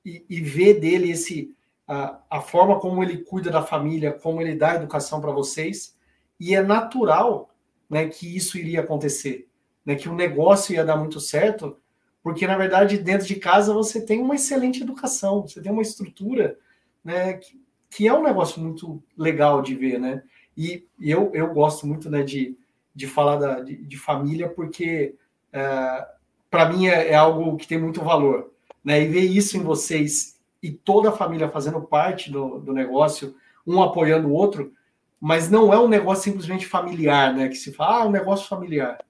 e, 0.06 0.26
e 0.30 0.40
ver 0.40 0.80
dele 0.80 1.12
esse 1.12 1.54
a, 1.86 2.18
a 2.30 2.40
forma 2.40 2.80
como 2.80 3.04
ele 3.04 3.18
cuida 3.18 3.52
da 3.52 3.62
família, 3.62 4.14
como 4.14 4.42
ele 4.42 4.56
dá 4.56 4.76
educação 4.76 5.20
para 5.20 5.32
vocês, 5.32 5.98
e 6.40 6.56
é 6.56 6.62
natural 6.64 7.50
né, 7.90 8.08
que 8.08 8.34
isso 8.34 8.58
iria 8.58 8.80
acontecer, 8.80 9.50
né, 9.86 9.96
que 9.96 10.08
o 10.08 10.16
negócio 10.16 10.74
ia 10.74 10.86
dar 10.86 10.96
muito 10.96 11.20
certo, 11.20 11.78
porque 12.22 12.48
na 12.48 12.58
verdade 12.58 12.98
dentro 12.98 13.28
de 13.28 13.36
casa 13.36 13.74
você 13.74 14.00
tem 14.00 14.22
uma 14.22 14.36
excelente 14.36 14.82
educação, 14.82 15.42
você 15.42 15.62
tem 15.62 15.74
uma 15.74 15.82
estrutura 15.82 16.58
né, 17.04 17.34
que, 17.34 17.62
que 17.90 18.08
é 18.08 18.14
um 18.14 18.24
negócio 18.24 18.62
muito 18.62 19.04
legal 19.18 19.62
de 19.62 19.76
ver, 19.76 20.00
né? 20.00 20.24
E, 20.58 20.88
eu, 21.00 21.32
eu 21.34 21.54
gosto 21.54 21.86
muito 21.88 22.10
né, 22.10 22.24
de, 22.24 22.58
de 22.94 23.08
falar 23.08 23.38
da, 23.38 23.60
de, 23.60 23.76
de 23.76 23.98
família, 23.98 24.50
porque 24.50 25.16
é, 25.52 26.08
para 26.50 26.70
mim 26.70 26.88
é, 26.88 27.10
é, 27.10 27.16
algo 27.16 27.58
que 27.58 27.68
tem 27.68 27.80
muito 27.80 28.02
valor 28.02 28.54
né? 28.84 29.02
E 29.02 29.08
ver 29.08 29.22
isso 29.22 29.56
em 29.58 29.64
vocês 29.64 30.40
e 30.62 30.72
toda 30.72 31.10
a 31.10 31.14
família 31.14 31.50
fazendo 31.50 31.82
parte 31.82 32.32
do, 32.32 32.60
do 32.60 32.74
negócio, 32.74 33.36
um 33.66 33.82
apoiando 33.82 34.28
o 34.28 34.34
outro, 34.34 34.74
mas 35.20 35.50
não 35.50 35.74
é 35.74 35.80
um 35.80 35.88
negócio 35.88 36.26
simplesmente 36.26 36.66
familiar, 36.66 37.34
né? 37.34 37.48
Que 37.48 37.56
se 37.56 37.72
fala, 37.72 38.04
ah, 38.04 38.08
um 38.08 38.12
negócio 38.12 38.48
familiar, 38.48 39.04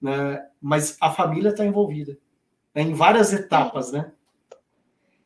né? 0.00 0.46
Mas 0.60 0.96
a 1.00 1.10
família 1.10 1.50
está 1.50 1.64
envolvida 1.64 2.16
né? 2.74 2.82
em 2.82 2.94
várias 2.94 3.32
etapas, 3.32 3.92
né? 3.92 4.10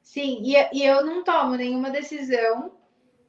Sim, 0.03 0.43
e, 0.43 0.57
e 0.73 0.85
eu 0.85 1.05
não 1.07 1.23
tomo 1.25 1.55
nenhuma 1.55 1.91
decisão 1.91 2.73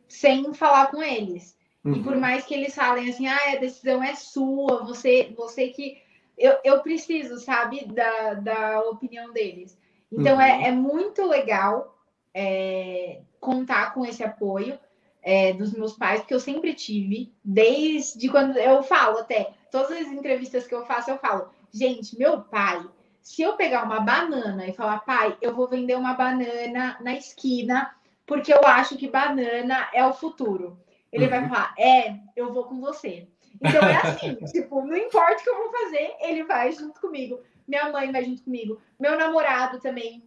sem 0.08 0.54
falar 0.54 0.88
com 0.88 1.02
eles. 1.02 1.56
Uhum. 1.84 1.96
E 1.96 2.04
por 2.04 2.16
mais 2.16 2.46
que 2.46 2.54
eles 2.54 2.74
falem 2.74 3.10
assim, 3.10 3.28
ah, 3.28 3.54
a 3.54 3.58
decisão 3.58 4.02
é 4.04 4.16
sua, 4.16 4.84
você, 4.84 5.34
você 5.36 5.70
que. 5.70 6.02
Eu, 6.38 6.58
eu 6.64 6.82
preciso, 6.82 7.38
sabe, 7.38 7.86
da, 7.86 8.34
da 8.34 8.82
opinião 8.82 9.32
deles. 9.32 9.78
Então, 10.12 10.40
é, 10.40 10.56
uhum. 10.56 10.64
é, 10.64 10.68
é, 10.68 10.72
muito 10.72 11.26
legal 11.28 11.96
é, 12.34 13.22
contar 13.40 13.94
com 13.94 14.06
esse 14.06 14.24
apoio 14.24 14.80
é, 15.22 15.54
dos 15.54 15.74
meus 15.74 15.94
pais, 15.94 16.22
porque 16.22 16.34
eu 16.34 16.40
sempre 16.40 16.74
tive, 16.74 17.32
desde 17.44 18.30
quando 18.30 18.58
eu 18.58 18.82
falo 18.84 19.20
até, 19.20 19.52
todas 19.72 19.92
as 19.92 20.08
entrevistas 20.08 20.68
que 20.68 20.74
eu 20.74 20.86
faço, 20.86 21.12
eu 21.12 21.18
falo, 21.18 21.50
gente, 21.72 22.18
meu 22.18 22.42
pai, 22.42 22.84
se 23.22 23.42
eu 23.42 23.54
pegar 23.54 23.84
uma 23.84 24.02
banana 24.02 24.68
e 24.68 24.74
falar, 24.74 25.00
pai, 25.00 25.38
eu 25.42 25.56
vou 25.56 25.68
vender 25.68 25.96
uma 25.96 26.14
banana 26.14 26.98
na 27.02 27.14
esquina, 27.14 27.96
porque 28.26 28.54
eu 28.54 28.62
acho 28.66 28.98
que 28.98 29.10
banana 29.10 29.90
é 29.94 30.06
o 30.06 30.14
futuro. 30.14 30.78
Ele 31.14 31.26
uhum. 31.26 31.30
vai 31.30 31.48
falar, 31.48 31.74
é, 31.78 32.16
eu 32.36 32.52
vou 32.52 32.66
com 32.66 32.82
você. 32.82 33.28
Então 33.62 33.82
é 33.88 33.96
assim, 33.96 34.36
tipo, 34.52 34.86
não 34.86 34.98
importa 34.98 35.40
o 35.40 35.44
que 35.44 35.50
eu 35.50 35.58
vou 35.58 35.72
fazer, 35.72 36.16
ele 36.20 36.44
vai 36.44 36.72
junto 36.74 37.00
comigo 37.00 37.40
minha 37.68 37.92
mãe 37.92 38.12
vai 38.12 38.24
junto 38.24 38.44
comigo, 38.44 38.82
meu 39.00 39.18
namorado 39.18 39.80
também. 39.80 40.24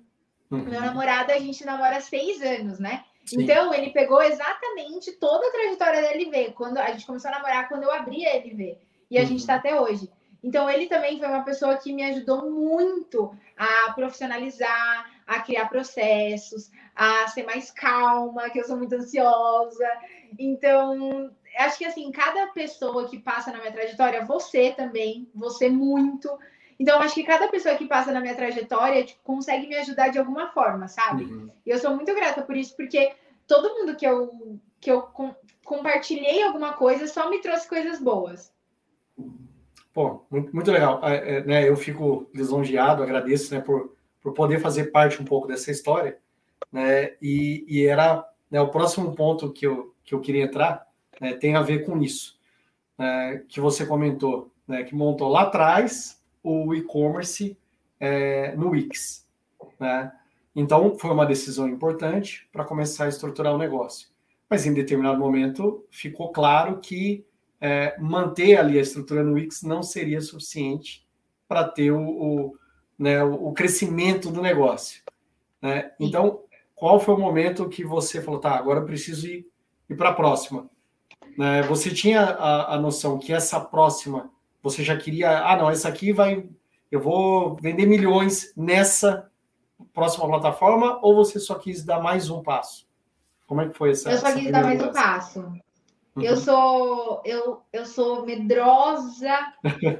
Uhum. 0.50 0.64
Meu 0.64 0.80
namorado, 0.80 1.32
a 1.32 1.38
gente 1.38 1.64
namora 1.64 1.96
há 1.96 2.00
seis 2.00 2.40
anos, 2.40 2.78
né? 2.78 3.04
Sim. 3.24 3.42
Então, 3.42 3.74
ele 3.74 3.90
pegou 3.90 4.22
exatamente 4.22 5.12
toda 5.12 5.46
a 5.46 5.50
trajetória 5.50 6.02
da 6.02 6.12
LV. 6.12 6.52
Quando 6.52 6.78
a 6.78 6.90
gente 6.92 7.04
começou 7.04 7.30
a 7.30 7.34
namorar, 7.34 7.68
quando 7.68 7.82
eu 7.82 7.90
abri 7.90 8.24
a 8.26 8.36
LV. 8.36 8.78
E 9.10 9.18
a 9.18 9.22
uhum. 9.22 9.26
gente 9.26 9.40
está 9.40 9.56
até 9.56 9.78
hoje. 9.80 10.08
Então, 10.44 10.70
ele 10.70 10.86
também 10.86 11.18
foi 11.18 11.26
uma 11.26 11.44
pessoa 11.44 11.76
que 11.76 11.92
me 11.92 12.04
ajudou 12.04 12.48
muito 12.48 13.36
a 13.56 13.92
profissionalizar, 13.92 15.10
a 15.26 15.40
criar 15.40 15.66
processos, 15.68 16.70
a 16.94 17.26
ser 17.26 17.42
mais 17.42 17.72
calma, 17.72 18.48
que 18.50 18.60
eu 18.60 18.64
sou 18.64 18.76
muito 18.76 18.94
ansiosa. 18.94 19.88
Então, 20.38 21.30
acho 21.58 21.78
que 21.78 21.84
assim, 21.84 22.10
cada 22.12 22.48
pessoa 22.48 23.08
que 23.08 23.18
passa 23.18 23.52
na 23.52 23.58
minha 23.58 23.72
trajetória, 23.72 24.24
você 24.24 24.72
também, 24.72 25.28
você 25.34 25.68
muito, 25.68 26.28
então, 26.78 27.00
acho 27.00 27.14
que 27.14 27.24
cada 27.24 27.48
pessoa 27.48 27.74
que 27.74 27.86
passa 27.86 28.12
na 28.12 28.20
minha 28.20 28.34
trajetória 28.34 29.04
tipo, 29.04 29.20
consegue 29.24 29.66
me 29.66 29.76
ajudar 29.76 30.08
de 30.08 30.18
alguma 30.18 30.48
forma, 30.50 30.88
sabe? 30.88 31.24
Uhum. 31.24 31.50
E 31.64 31.70
eu 31.70 31.78
sou 31.78 31.94
muito 31.94 32.14
grata 32.14 32.42
por 32.42 32.56
isso, 32.56 32.76
porque 32.76 33.12
todo 33.46 33.74
mundo 33.74 33.96
que 33.96 34.06
eu, 34.06 34.60
que 34.80 34.90
eu 34.90 35.02
com, 35.02 35.34
compartilhei 35.64 36.42
alguma 36.42 36.74
coisa 36.74 37.06
só 37.06 37.30
me 37.30 37.40
trouxe 37.40 37.68
coisas 37.68 37.98
boas. 37.98 38.52
Pô, 39.92 40.26
muito, 40.30 40.70
legal. 40.70 41.00
É, 41.02 41.36
é, 41.36 41.44
né, 41.44 41.68
eu 41.68 41.76
fico 41.76 42.28
lisonjeado, 42.34 43.02
agradeço 43.02 43.54
né, 43.54 43.60
por, 43.60 43.96
por 44.20 44.34
poder 44.34 44.60
fazer 44.60 44.90
parte 44.90 45.20
um 45.20 45.24
pouco 45.24 45.48
dessa 45.48 45.70
história. 45.70 46.18
Né, 46.70 47.14
e, 47.22 47.64
e 47.66 47.86
era 47.86 48.28
né, 48.50 48.60
o 48.60 48.68
próximo 48.68 49.14
ponto 49.14 49.52
que 49.52 49.66
eu, 49.66 49.94
que 50.04 50.14
eu 50.14 50.20
queria 50.20 50.44
entrar 50.44 50.86
né, 51.20 51.34
tem 51.34 51.54
a 51.54 51.62
ver 51.62 51.84
com 51.84 52.00
isso 52.00 52.36
né, 52.98 53.42
que 53.48 53.60
você 53.60 53.84
comentou, 53.86 54.50
né, 54.66 54.82
que 54.84 54.94
montou 54.94 55.28
lá 55.28 55.42
atrás 55.42 56.22
o 56.42 56.74
e-commerce 56.74 57.56
é, 57.98 58.54
no 58.56 58.70
Wix. 58.70 59.26
Né? 59.78 60.12
Então, 60.54 60.98
foi 60.98 61.10
uma 61.10 61.26
decisão 61.26 61.68
importante 61.68 62.48
para 62.52 62.64
começar 62.64 63.04
a 63.04 63.08
estruturar 63.08 63.54
o 63.54 63.58
negócio. 63.58 64.08
Mas, 64.48 64.64
em 64.64 64.72
determinado 64.72 65.18
momento, 65.18 65.84
ficou 65.90 66.30
claro 66.30 66.78
que 66.78 67.26
é, 67.60 67.98
manter 67.98 68.56
ali 68.56 68.78
a 68.78 68.82
estrutura 68.82 69.24
no 69.24 69.34
Wix 69.34 69.62
não 69.62 69.82
seria 69.82 70.20
suficiente 70.20 71.06
para 71.48 71.64
ter 71.64 71.90
o, 71.90 72.00
o, 72.00 72.58
né, 72.98 73.22
o, 73.22 73.52
crescimento 73.52 74.30
do 74.30 74.40
negócio. 74.40 75.02
Né? 75.60 75.92
Então, 75.98 76.44
qual 76.76 77.00
foi 77.00 77.14
o 77.14 77.18
momento 77.18 77.68
que 77.68 77.82
você 77.82 78.22
falou, 78.22 78.38
tá, 78.38 78.54
agora 78.54 78.80
eu 78.80 78.84
preciso 78.84 79.26
ir, 79.26 79.46
ir 79.88 79.96
para 79.96 80.10
a 80.10 80.14
próxima? 80.14 80.68
Né? 81.36 81.62
Você 81.62 81.90
tinha 81.92 82.20
a, 82.20 82.74
a 82.74 82.78
noção 82.78 83.18
que 83.18 83.32
essa 83.32 83.58
próxima 83.58 84.30
você 84.62 84.84
já 84.84 84.96
queria, 84.96 85.44
ah, 85.44 85.56
não, 85.56 85.70
essa 85.70 85.88
aqui 85.88 86.12
vai, 86.12 86.46
eu 86.90 87.00
vou 87.00 87.54
vender 87.56 87.86
milhões 87.86 88.52
nessa 88.56 89.30
próxima 89.92 90.26
plataforma 90.26 90.98
ou 91.02 91.14
você 91.14 91.40
só 91.40 91.54
quis 91.54 91.82
dar 91.82 92.00
mais 92.00 92.28
um 92.28 92.42
passo? 92.42 92.86
Como 93.46 93.60
é 93.62 93.68
que 93.68 93.76
foi 93.76 93.92
essa? 93.92 94.10
Eu 94.10 94.18
só 94.18 94.32
quis 94.34 94.52
dar 94.52 94.62
mais 94.62 94.82
um 94.82 94.92
passo. 94.92 95.52
Uhum. 96.16 96.22
Eu 96.22 96.36
sou 96.36 97.22
eu, 97.24 97.62
eu 97.72 97.84
sou 97.84 98.24
medrosa. 98.24 99.52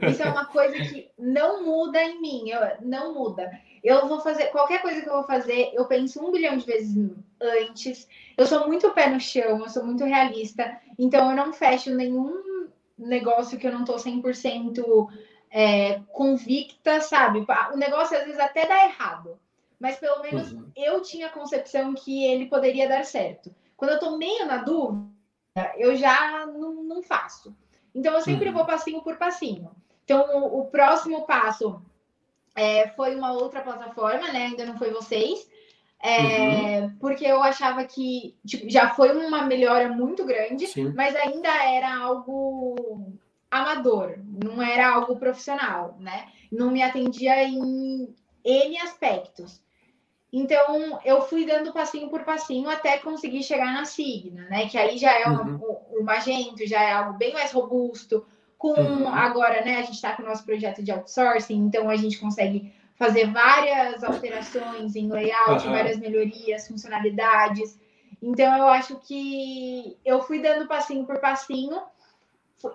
Isso 0.08 0.22
é 0.22 0.30
uma 0.30 0.46
coisa 0.46 0.74
que 0.74 1.10
não 1.18 1.64
muda 1.64 2.02
em 2.02 2.20
mim. 2.20 2.48
Eu, 2.48 2.60
não 2.80 3.14
muda. 3.14 3.50
Eu 3.84 4.08
vou 4.08 4.20
fazer 4.20 4.46
qualquer 4.46 4.80
coisa 4.82 5.00
que 5.00 5.08
eu 5.08 5.12
vou 5.12 5.24
fazer, 5.24 5.70
eu 5.74 5.84
penso 5.84 6.24
um 6.24 6.32
bilhão 6.32 6.56
de 6.56 6.64
vezes 6.64 6.96
antes. 7.40 8.08
Eu 8.36 8.46
sou 8.46 8.66
muito 8.66 8.90
pé 8.90 9.08
no 9.08 9.20
chão, 9.20 9.60
eu 9.60 9.68
sou 9.68 9.84
muito 9.84 10.04
realista. 10.04 10.80
Então 10.98 11.30
eu 11.30 11.36
não 11.36 11.52
fecho 11.52 11.94
nenhum 11.94 12.68
negócio 12.98 13.58
que 13.58 13.66
eu 13.66 13.72
não 13.72 13.84
tô 13.84 13.96
100% 13.96 15.08
é, 15.50 16.00
convicta, 16.12 17.00
sabe? 17.00 17.46
O 17.72 17.76
negócio 17.76 18.16
às 18.16 18.24
vezes 18.24 18.40
até 18.40 18.66
dá 18.66 18.86
errado 18.86 19.38
mas 19.78 19.98
pelo 19.98 20.22
menos 20.22 20.52
uhum. 20.52 20.70
eu 20.74 21.02
tinha 21.02 21.26
a 21.26 21.30
concepção 21.30 21.94
que 21.94 22.24
ele 22.24 22.46
poderia 22.46 22.88
dar 22.88 23.04
certo. 23.04 23.54
Quando 23.76 23.92
eu 23.92 23.98
tô 23.98 24.16
meio 24.16 24.46
na 24.46 24.58
dúvida, 24.58 25.15
eu 25.76 25.96
já 25.96 26.46
não, 26.46 26.82
não 26.84 27.02
faço. 27.02 27.56
Então 27.94 28.14
eu 28.14 28.20
sempre 28.20 28.48
uhum. 28.48 28.54
vou 28.54 28.66
passinho 28.66 29.02
por 29.02 29.16
passinho. 29.16 29.70
Então 30.04 30.24
o, 30.38 30.60
o 30.60 30.66
próximo 30.66 31.26
passo 31.26 31.82
é, 32.54 32.88
foi 32.88 33.14
uma 33.14 33.32
outra 33.32 33.60
plataforma, 33.60 34.32
né? 34.32 34.46
Ainda 34.46 34.66
não 34.66 34.78
foi 34.78 34.90
vocês. 34.90 35.48
É, 36.02 36.80
uhum. 36.80 36.96
Porque 36.98 37.24
eu 37.24 37.42
achava 37.42 37.84
que 37.84 38.36
tipo, 38.46 38.68
já 38.68 38.90
foi 38.90 39.16
uma 39.16 39.42
melhora 39.42 39.88
muito 39.88 40.24
grande, 40.24 40.66
Sim. 40.66 40.92
mas 40.94 41.16
ainda 41.16 41.48
era 41.48 41.96
algo 41.96 43.16
amador, 43.50 44.18
não 44.44 44.62
era 44.62 44.92
algo 44.92 45.16
profissional, 45.16 45.96
né? 45.98 46.28
Não 46.52 46.70
me 46.70 46.82
atendia 46.82 47.42
em 47.44 48.14
N 48.44 48.78
aspectos. 48.78 49.60
Então, 50.32 50.98
eu 51.04 51.22
fui 51.22 51.46
dando 51.46 51.72
passinho 51.72 52.10
por 52.10 52.24
passinho 52.24 52.68
até 52.68 52.98
conseguir 52.98 53.42
chegar 53.42 53.72
na 53.72 53.84
Signa, 53.84 54.46
né? 54.48 54.68
Que 54.68 54.76
aí 54.76 54.98
já 54.98 55.12
é 55.12 55.28
uhum. 55.28 55.60
um, 55.92 56.00
um 56.00 56.04
magento, 56.04 56.66
já 56.66 56.82
é 56.82 56.92
algo 56.92 57.16
bem 57.16 57.32
mais 57.32 57.52
robusto. 57.52 58.26
Com 58.58 58.72
uhum. 58.72 59.08
agora, 59.08 59.64
né? 59.64 59.76
A 59.78 59.82
gente 59.82 59.94
está 59.94 60.14
com 60.14 60.22
o 60.22 60.26
nosso 60.26 60.44
projeto 60.44 60.82
de 60.82 60.90
outsourcing, 60.90 61.54
então 61.54 61.88
a 61.88 61.96
gente 61.96 62.18
consegue 62.18 62.72
fazer 62.96 63.30
várias 63.30 64.02
alterações 64.02 64.96
em 64.96 65.08
layout, 65.08 65.66
uhum. 65.66 65.72
várias 65.72 65.98
melhorias, 65.98 66.66
funcionalidades. 66.66 67.78
Então, 68.20 68.56
eu 68.56 68.68
acho 68.68 68.96
que 68.96 69.96
eu 70.04 70.22
fui 70.22 70.40
dando 70.40 70.66
passinho 70.66 71.04
por 71.04 71.18
passinho 71.20 71.80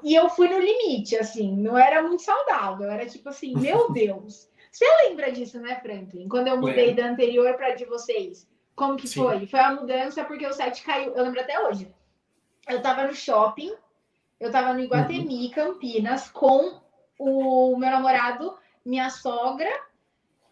e 0.03 0.15
eu 0.15 0.29
fui 0.29 0.47
no 0.47 0.59
limite, 0.59 1.17
assim, 1.17 1.55
não 1.55 1.77
era 1.77 2.01
muito 2.03 2.21
saudável, 2.21 2.89
era 2.89 3.05
tipo 3.05 3.29
assim, 3.29 3.53
meu 3.57 3.91
Deus, 3.91 4.47
você 4.71 4.85
lembra 5.03 5.31
disso, 5.31 5.59
né, 5.59 5.79
Franklin? 5.81 6.29
Quando 6.29 6.47
eu 6.47 6.57
mudei 6.57 6.93
da 6.93 7.07
anterior 7.07 7.53
para 7.55 7.75
de 7.75 7.83
vocês. 7.83 8.49
Como 8.73 8.95
que 8.95 9.07
Sim. 9.07 9.21
foi? 9.21 9.45
Foi 9.45 9.59
a 9.59 9.73
mudança 9.73 10.23
porque 10.23 10.47
o 10.47 10.53
site 10.53 10.83
caiu. 10.83 11.13
Eu 11.13 11.23
lembro 11.23 11.41
até 11.41 11.59
hoje. 11.59 11.93
Eu 12.67 12.77
estava 12.77 13.05
no 13.05 13.13
shopping, 13.13 13.73
eu 14.39 14.47
estava 14.47 14.73
no 14.73 14.79
Iguatemi, 14.79 15.47
uhum. 15.47 15.51
Campinas, 15.51 16.29
com 16.29 16.81
o 17.19 17.77
meu 17.77 17.89
namorado, 17.89 18.57
minha 18.85 19.09
sogra 19.09 19.69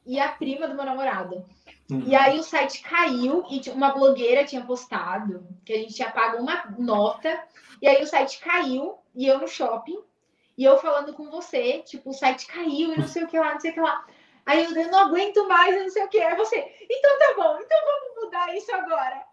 e 0.05 0.19
a 0.19 0.27
prima 0.29 0.67
do 0.67 0.75
meu 0.75 0.85
namorado. 0.85 1.45
Uhum. 1.89 2.03
E 2.05 2.13
aí 2.13 2.37
o 2.37 2.43
site 2.43 2.81
caiu 2.81 3.45
e 3.49 3.61
uma 3.69 3.91
blogueira 3.91 4.43
tinha 4.43 4.63
postado 4.63 5.47
que 5.63 5.71
a 5.71 5.77
gente 5.77 5.93
tinha 5.93 6.11
pago 6.11 6.37
uma 6.37 6.75
nota. 6.77 7.41
E 7.81 7.87
aí 7.87 8.03
o 8.03 8.07
site 8.07 8.41
caiu 8.41 8.97
e 9.15 9.25
eu 9.25 9.39
no 9.39 9.47
shopping 9.47 9.97
e 10.59 10.65
eu 10.65 10.77
falando 10.77 11.13
com 11.13 11.31
você, 11.31 11.79
tipo, 11.83 12.09
o 12.09 12.13
site 12.13 12.45
caiu 12.47 12.93
e 12.93 12.97
não 12.97 13.07
sei 13.07 13.23
o 13.23 13.27
que 13.27 13.39
lá, 13.39 13.53
não 13.53 13.61
sei 13.61 13.71
o 13.71 13.73
que 13.75 13.79
lá. 13.79 14.05
Aí 14.45 14.65
eu, 14.65 14.75
eu 14.75 14.91
não 14.91 14.99
aguento 14.99 15.47
mais, 15.47 15.73
não 15.73 15.89
sei 15.89 16.03
o 16.03 16.09
que. 16.09 16.19
Aí 16.19 16.35
você, 16.35 16.57
então 16.83 17.17
tá 17.17 17.33
bom, 17.37 17.57
então 17.61 17.77
vamos 17.85 18.25
mudar 18.25 18.53
isso 18.53 18.69
agora. 18.75 19.23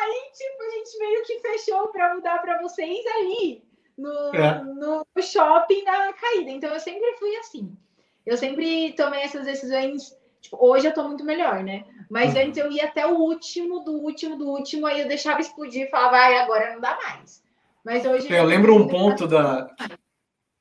Aí, 0.00 0.30
tipo, 0.32 0.62
a 0.62 0.70
gente 0.70 0.98
meio 1.00 1.24
que 1.24 1.40
fechou 1.40 1.88
para 1.88 2.14
mudar 2.14 2.40
para 2.40 2.62
vocês 2.62 3.04
aí 3.04 3.64
no, 3.98 4.32
é. 4.32 4.62
no 4.62 5.04
shopping 5.20 5.82
na 5.82 6.12
caída. 6.12 6.52
Então 6.52 6.72
eu 6.72 6.78
sempre 6.78 7.16
fui 7.16 7.34
assim. 7.38 7.76
Eu 8.24 8.36
sempre 8.36 8.92
tomei 8.92 9.22
essas 9.22 9.44
decisões. 9.44 10.16
Tipo, 10.40 10.64
hoje 10.64 10.86
eu 10.86 10.94
tô 10.94 11.02
muito 11.02 11.24
melhor, 11.24 11.64
né? 11.64 11.84
Mas 12.08 12.32
uhum. 12.32 12.42
antes 12.42 12.58
eu 12.58 12.70
ia 12.70 12.84
até 12.84 13.04
o 13.04 13.16
último, 13.16 13.80
do 13.80 13.94
último, 13.94 14.36
do 14.36 14.48
último, 14.48 14.86
aí 14.86 15.00
eu 15.00 15.08
deixava 15.08 15.40
explodir 15.40 15.88
e 15.88 15.90
falava, 15.90 16.16
ai, 16.16 16.38
agora 16.38 16.74
não 16.74 16.80
dá 16.80 16.96
mais. 16.96 17.42
Mas 17.84 18.06
hoje. 18.06 18.30
Eu, 18.30 18.36
eu 18.36 18.44
lembro 18.44 18.76
um 18.76 18.86
ponto 18.86 19.26
da 19.26 19.68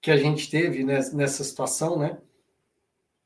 que 0.06 0.12
a 0.12 0.18
gente 0.18 0.52
teve 0.52 0.84
nessa 0.84 1.44
situação, 1.44 1.98
né? 1.98 2.20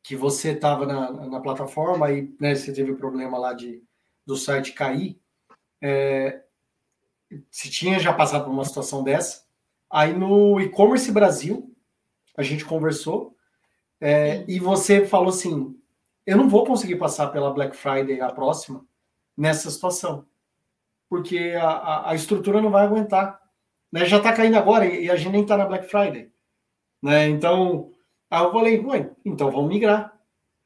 Que 0.02 0.16
você 0.16 0.52
estava 0.52 0.86
na, 0.86 1.12
na, 1.28 1.42
plataforma 1.42 2.10
e 2.10 2.34
né, 2.40 2.56
você 2.56 2.72
teve 2.72 2.90
o 2.92 2.96
problema 2.96 3.38
lá 3.38 3.52
de 3.52 3.84
do 4.26 4.38
site 4.38 4.72
cair. 4.72 5.20
É, 5.82 6.42
se 7.52 7.70
tinha 7.70 8.00
já 8.00 8.14
passado 8.14 8.46
por 8.46 8.52
uma 8.52 8.64
situação 8.64 9.04
dessa. 9.04 9.44
Aí 9.90 10.14
no 10.14 10.58
e-commerce 10.62 11.12
Brasil, 11.12 11.76
a 12.38 12.44
gente 12.44 12.64
conversou 12.64 13.36
é, 14.00 14.46
e 14.48 14.58
você 14.58 15.06
falou 15.06 15.32
assim: 15.32 15.78
eu 16.26 16.38
não 16.38 16.48
vou 16.48 16.66
conseguir 16.66 16.96
passar 16.96 17.28
pela 17.28 17.54
Black 17.54 17.76
Friday 17.76 18.22
a 18.22 18.32
próxima 18.32 18.86
nessa 19.36 19.70
situação, 19.70 20.26
porque 21.10 21.58
a, 21.60 21.68
a, 21.68 22.12
a 22.12 22.16
estrutura 22.16 22.62
não 22.62 22.72
vai 22.72 22.86
aguentar. 22.86 23.38
Né? 23.92 24.06
Já 24.06 24.16
está 24.16 24.32
caindo 24.32 24.56
agora 24.56 24.86
e 24.86 25.12
a 25.12 25.18
gente 25.18 25.34
nem 25.34 25.42
está 25.42 25.58
na 25.58 25.66
Black 25.66 25.86
Friday. 25.86 26.32
Né? 27.02 27.30
Então, 27.30 27.92
aí 28.30 28.44
eu 28.44 28.52
falei, 28.52 28.80
ué, 28.80 29.10
então 29.26 29.52
vamos 29.52 29.70
migrar. 29.70 30.14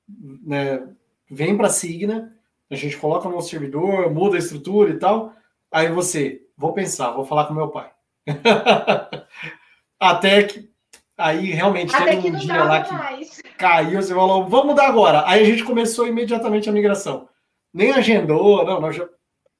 Né? 0.07 0.87
Vem 1.29 1.55
para 1.55 1.67
a 1.67 1.71
Signa, 1.71 2.35
a 2.69 2.75
gente 2.75 2.97
coloca 2.97 3.27
no 3.29 3.35
nosso 3.35 3.49
servidor, 3.49 4.11
muda 4.11 4.35
a 4.35 4.39
estrutura 4.39 4.91
e 4.91 4.99
tal. 4.99 5.33
Aí 5.71 5.91
você, 5.91 6.41
vou 6.57 6.73
pensar, 6.73 7.11
vou 7.11 7.25
falar 7.25 7.45
com 7.45 7.53
meu 7.53 7.69
pai. 7.69 7.91
Até 9.99 10.43
que 10.43 10.71
aí 11.17 11.51
realmente 11.51 11.95
Até 11.95 12.15
teve 12.15 12.35
um 12.35 12.39
dia 12.39 12.63
lá 12.63 12.81
que 12.81 12.93
mais. 12.93 13.41
caiu, 13.57 14.01
você 14.01 14.13
falou, 14.13 14.47
vamos 14.47 14.67
mudar 14.67 14.87
agora. 14.87 15.23
Aí 15.27 15.41
a 15.41 15.45
gente 15.45 15.63
começou 15.63 16.07
imediatamente 16.07 16.69
a 16.69 16.73
migração. 16.73 17.29
Nem 17.73 17.91
agendou, 17.91 18.65
não, 18.65 18.81
não 18.81 18.91
já... 18.91 19.07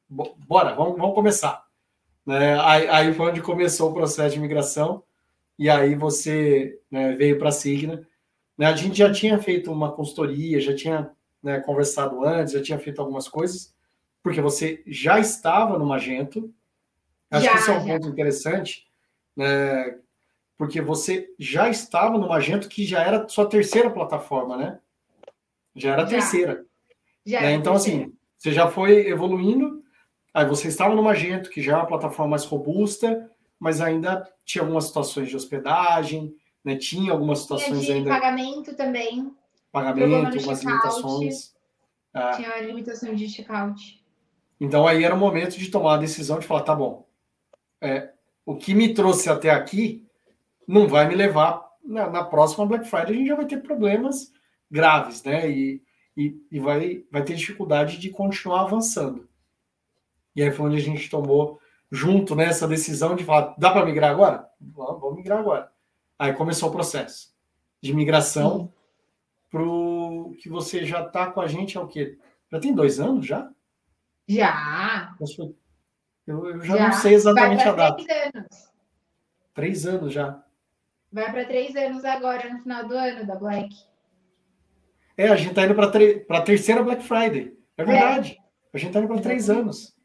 bora, 0.10 0.74
vamos, 0.74 0.98
vamos 0.98 1.16
começar. 1.16 1.64
Né? 2.26 2.60
Aí, 2.62 2.88
aí 2.88 3.14
foi 3.14 3.30
onde 3.30 3.42
começou 3.42 3.92
o 3.92 3.94
processo 3.94 4.36
de 4.36 4.42
migração 4.42 5.04
e 5.58 5.70
aí 5.70 5.96
você 5.96 6.80
né, 6.90 7.14
veio 7.14 7.38
para 7.38 7.50
a 7.50 7.52
Signa. 7.52 8.08
Né, 8.58 8.68
a 8.68 8.76
gente 8.76 8.98
já 8.98 9.12
tinha 9.12 9.40
feito 9.40 9.72
uma 9.72 9.92
consultoria, 9.92 10.60
já 10.60 10.76
tinha 10.76 11.12
né, 11.42 11.60
conversado 11.60 12.24
antes, 12.24 12.54
já 12.54 12.62
tinha 12.62 12.80
feito 12.80 13.02
algumas 13.02 13.28
coisas, 13.28 13.74
porque 14.22 14.42
você 14.42 14.82
já 14.88 15.20
estava 15.20 15.78
no 15.78 15.86
Magento. 15.86 16.54
Acho 17.30 17.46
já, 17.46 17.52
que 17.52 17.58
isso 17.60 17.72
é 17.72 17.78
um 17.78 17.88
já. 17.88 17.94
ponto 17.94 18.08
interessante, 18.10 18.88
né, 19.36 20.00
porque 20.58 20.82
você 20.82 21.34
já 21.38 21.70
estava 21.70 22.18
no 22.18 22.28
Magento, 22.28 22.70
que 22.70 22.86
já 22.86 23.02
era 23.02 23.28
sua 23.28 23.50
terceira 23.50 23.90
plataforma, 23.90 24.56
né? 24.56 24.80
Já 25.76 25.94
era 25.94 26.04
a 26.04 26.08
terceira. 26.08 26.66
Já 27.26 27.42
né? 27.42 27.54
Então, 27.54 27.74
terceira. 27.74 28.04
assim, 28.04 28.14
você 28.38 28.52
já 28.52 28.70
foi 28.70 29.08
evoluindo, 29.08 29.84
aí 30.34 30.46
você 30.46 30.68
estava 30.68 30.96
no 30.96 31.04
Magento, 31.04 31.50
que 31.50 31.62
já 31.62 31.74
é 31.74 31.76
uma 31.76 31.88
plataforma 31.88 32.32
mais 32.32 32.46
robusta, 32.46 33.30
mas 33.64 33.80
ainda 33.80 34.30
tinha 34.44 34.62
algumas 34.62 34.88
situações 34.88 35.30
de 35.30 35.38
hospedagem, 35.38 36.36
né? 36.66 36.76
Tinha 36.76 37.14
algumas 37.14 37.40
situações 37.40 37.80
tinha 37.80 37.86
de 37.86 37.92
ainda. 37.94 38.10
Pagamento 38.10 38.76
também. 38.76 39.34
Pagamento, 39.72 40.38
algumas 40.38 40.62
limitações. 40.62 41.56
É. 42.14 42.32
Tinha 42.32 42.50
a 42.56 42.60
limitação 42.60 43.16
de 43.16 43.30
checkout. 43.30 44.04
Então 44.60 44.86
aí 44.86 45.06
era 45.06 45.16
o 45.16 45.18
momento 45.18 45.58
de 45.58 45.72
tomar 45.72 45.94
a 45.94 45.98
decisão 45.98 46.40
de 46.40 46.46
falar, 46.46 46.64
tá 46.64 46.76
bom, 46.76 47.08
é, 47.80 48.12
o 48.46 48.54
que 48.58 48.74
me 48.74 48.94
trouxe 48.94 49.30
até 49.30 49.50
aqui 49.50 50.06
não 50.68 50.86
vai 50.86 51.08
me 51.08 51.16
levar 51.16 51.66
na, 51.82 52.10
na, 52.10 52.24
próxima 52.26 52.66
Black 52.66 52.86
Friday, 52.86 53.12
a 53.12 53.18
gente 53.18 53.28
já 53.28 53.36
vai 53.36 53.46
ter 53.46 53.62
problemas 53.62 54.34
graves, 54.70 55.24
né? 55.24 55.50
E, 55.50 55.82
e, 56.18 56.36
e, 56.52 56.60
vai, 56.60 57.06
vai 57.10 57.24
ter 57.24 57.36
dificuldade 57.36 57.98
de 57.98 58.10
continuar 58.10 58.64
avançando. 58.64 59.28
E 60.36 60.44
aí 60.44 60.52
foi 60.52 60.66
onde 60.66 60.78
a 60.78 60.82
gente 60.82 61.10
tomou 61.10 61.62
junto 61.94 62.36
nessa 62.36 62.68
decisão 62.68 63.16
de 63.16 63.24
falar, 63.24 63.54
dá 63.56 63.70
para 63.70 63.86
migrar 63.86 64.10
agora? 64.10 64.50
Vamos, 64.60 65.00
vamos, 65.00 65.16
migrar 65.16 65.38
agora. 65.38 65.72
Aí 66.18 66.34
começou 66.34 66.70
o 66.70 66.72
processo 66.72 67.32
de 67.80 67.94
migração 67.94 68.74
para 69.52 69.62
o 69.62 70.36
que 70.42 70.50
você 70.50 70.84
já 70.86 71.06
está 71.06 71.28
com 71.28 71.40
a 71.40 71.46
gente 71.46 71.78
há 71.78 71.82
o 71.82 71.88
quê? 71.88 72.18
Já 72.52 72.60
tem 72.60 72.74
dois 72.74 73.00
anos 73.00 73.28
já? 73.28 73.48
Já. 74.28 75.16
Eu, 76.26 76.48
eu 76.48 76.62
já, 76.62 76.78
já, 76.78 76.88
não 76.88 76.94
sei 76.94 77.14
exatamente 77.14 77.68
a 77.68 77.74
data. 77.74 78.04
Três 78.04 78.34
anos. 78.34 78.72
Três 79.54 79.86
anos 79.86 80.14
já. 80.14 80.44
Vai 81.12 81.32
para 81.32 81.46
três 81.46 81.76
anos 81.76 82.04
agora, 82.04 82.52
no 82.52 82.60
final 82.60 82.88
do 82.88 82.96
ano, 82.96 83.28
da 83.28 83.36
Black. 83.36 83.70
É, 85.16 85.28
a 85.28 85.36
gente 85.36 85.50
está 85.50 85.64
indo 85.64 85.76
para 85.76 86.40
a 86.40 86.42
terceira 86.42 86.82
Black 86.82 87.04
Friday. 87.04 87.56
É 87.78 87.86
verdade. 87.86 88.40
É. 88.40 88.44
A 88.74 88.78
gente 88.80 88.88
está 88.88 89.00
indo 89.00 89.10
para 89.10 89.22
três 89.22 89.48
anos. 89.48 89.96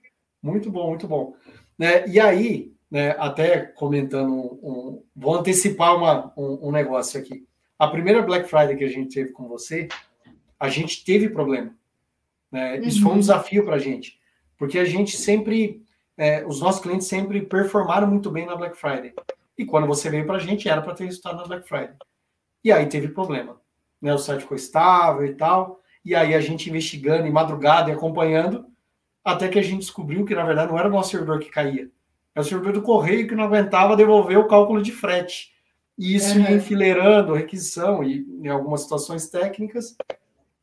Muito 0.42 0.70
bom, 0.70 0.90
muito 0.90 1.08
bom. 1.08 1.34
Né? 1.78 2.08
E 2.08 2.18
aí, 2.18 2.72
né, 2.90 3.14
até 3.18 3.60
comentando, 3.60 4.32
um, 4.32 4.58
um, 4.62 5.02
vou 5.14 5.36
antecipar 5.36 5.96
uma, 5.96 6.32
um, 6.36 6.68
um, 6.68 6.72
negócio 6.72 7.20
aqui. 7.20 7.46
a 7.78 7.86
primeira 7.86 8.22
Black 8.22 8.48
Friday 8.48 8.76
que 8.76 8.84
a 8.84 8.88
gente 8.88 9.14
teve 9.14 9.30
com 9.30 9.46
você, 9.46 9.88
a 10.58 10.68
gente 10.68 11.04
teve 11.04 11.28
problema. 11.28 11.72
Né? 12.50 12.78
Isso 12.78 13.00
foi 13.00 13.10
um 13.10 13.14
uhum. 13.14 13.20
desafio 13.20 13.64
para 13.64 13.76
a 13.76 13.78
gente, 13.78 14.18
porque 14.56 14.78
a 14.78 14.84
gente 14.84 15.16
sempre, 15.16 15.82
é, 16.16 16.44
os 16.44 16.60
nossos 16.60 16.80
clientes 16.80 17.06
sempre 17.06 17.42
performaram 17.42 18.08
muito 18.08 18.30
bem 18.30 18.46
na 18.46 18.56
Black 18.56 18.76
Friday. 18.76 19.14
E 19.56 19.64
quando 19.64 19.86
você 19.86 20.08
veio 20.08 20.26
para 20.26 20.36
a 20.36 20.40
gente, 20.40 20.68
era 20.68 20.80
para 20.80 20.94
ter 20.94 21.04
resultado 21.04 21.36
na 21.36 21.46
Black 21.46 21.68
Friday. 21.68 21.94
E 22.64 22.72
aí 22.72 22.86
teve 22.86 23.08
problema. 23.08 23.60
Né? 24.00 24.14
O 24.14 24.18
site 24.18 24.42
ficou 24.42 24.56
estável 24.56 25.26
e 25.26 25.34
tal. 25.34 25.80
E 26.04 26.14
aí 26.14 26.34
a 26.34 26.40
gente 26.40 26.68
investigando 26.68 27.26
em 27.26 27.32
madrugada 27.32 27.90
e 27.90 27.92
acompanhando, 27.92 28.66
até 29.28 29.46
que 29.46 29.58
a 29.58 29.62
gente 29.62 29.80
descobriu 29.80 30.24
que, 30.24 30.34
na 30.34 30.42
verdade, 30.42 30.72
não 30.72 30.78
era 30.78 30.88
o 30.88 30.90
nosso 30.90 31.10
servidor 31.10 31.38
que 31.38 31.50
caía. 31.50 31.90
É 32.34 32.40
o 32.40 32.44
servidor 32.44 32.72
do 32.72 32.82
correio 32.82 33.28
que 33.28 33.34
não 33.34 33.44
aguentava 33.44 33.94
devolver 33.94 34.38
o 34.38 34.48
cálculo 34.48 34.80
de 34.80 34.90
frete. 34.90 35.52
E 35.98 36.14
isso 36.14 36.34
uhum. 36.34 36.44
ia 36.44 36.52
enfileirando 36.52 37.34
requisição 37.34 38.02
e 38.02 38.26
em 38.42 38.48
algumas 38.48 38.82
situações 38.82 39.28
técnicas. 39.28 39.94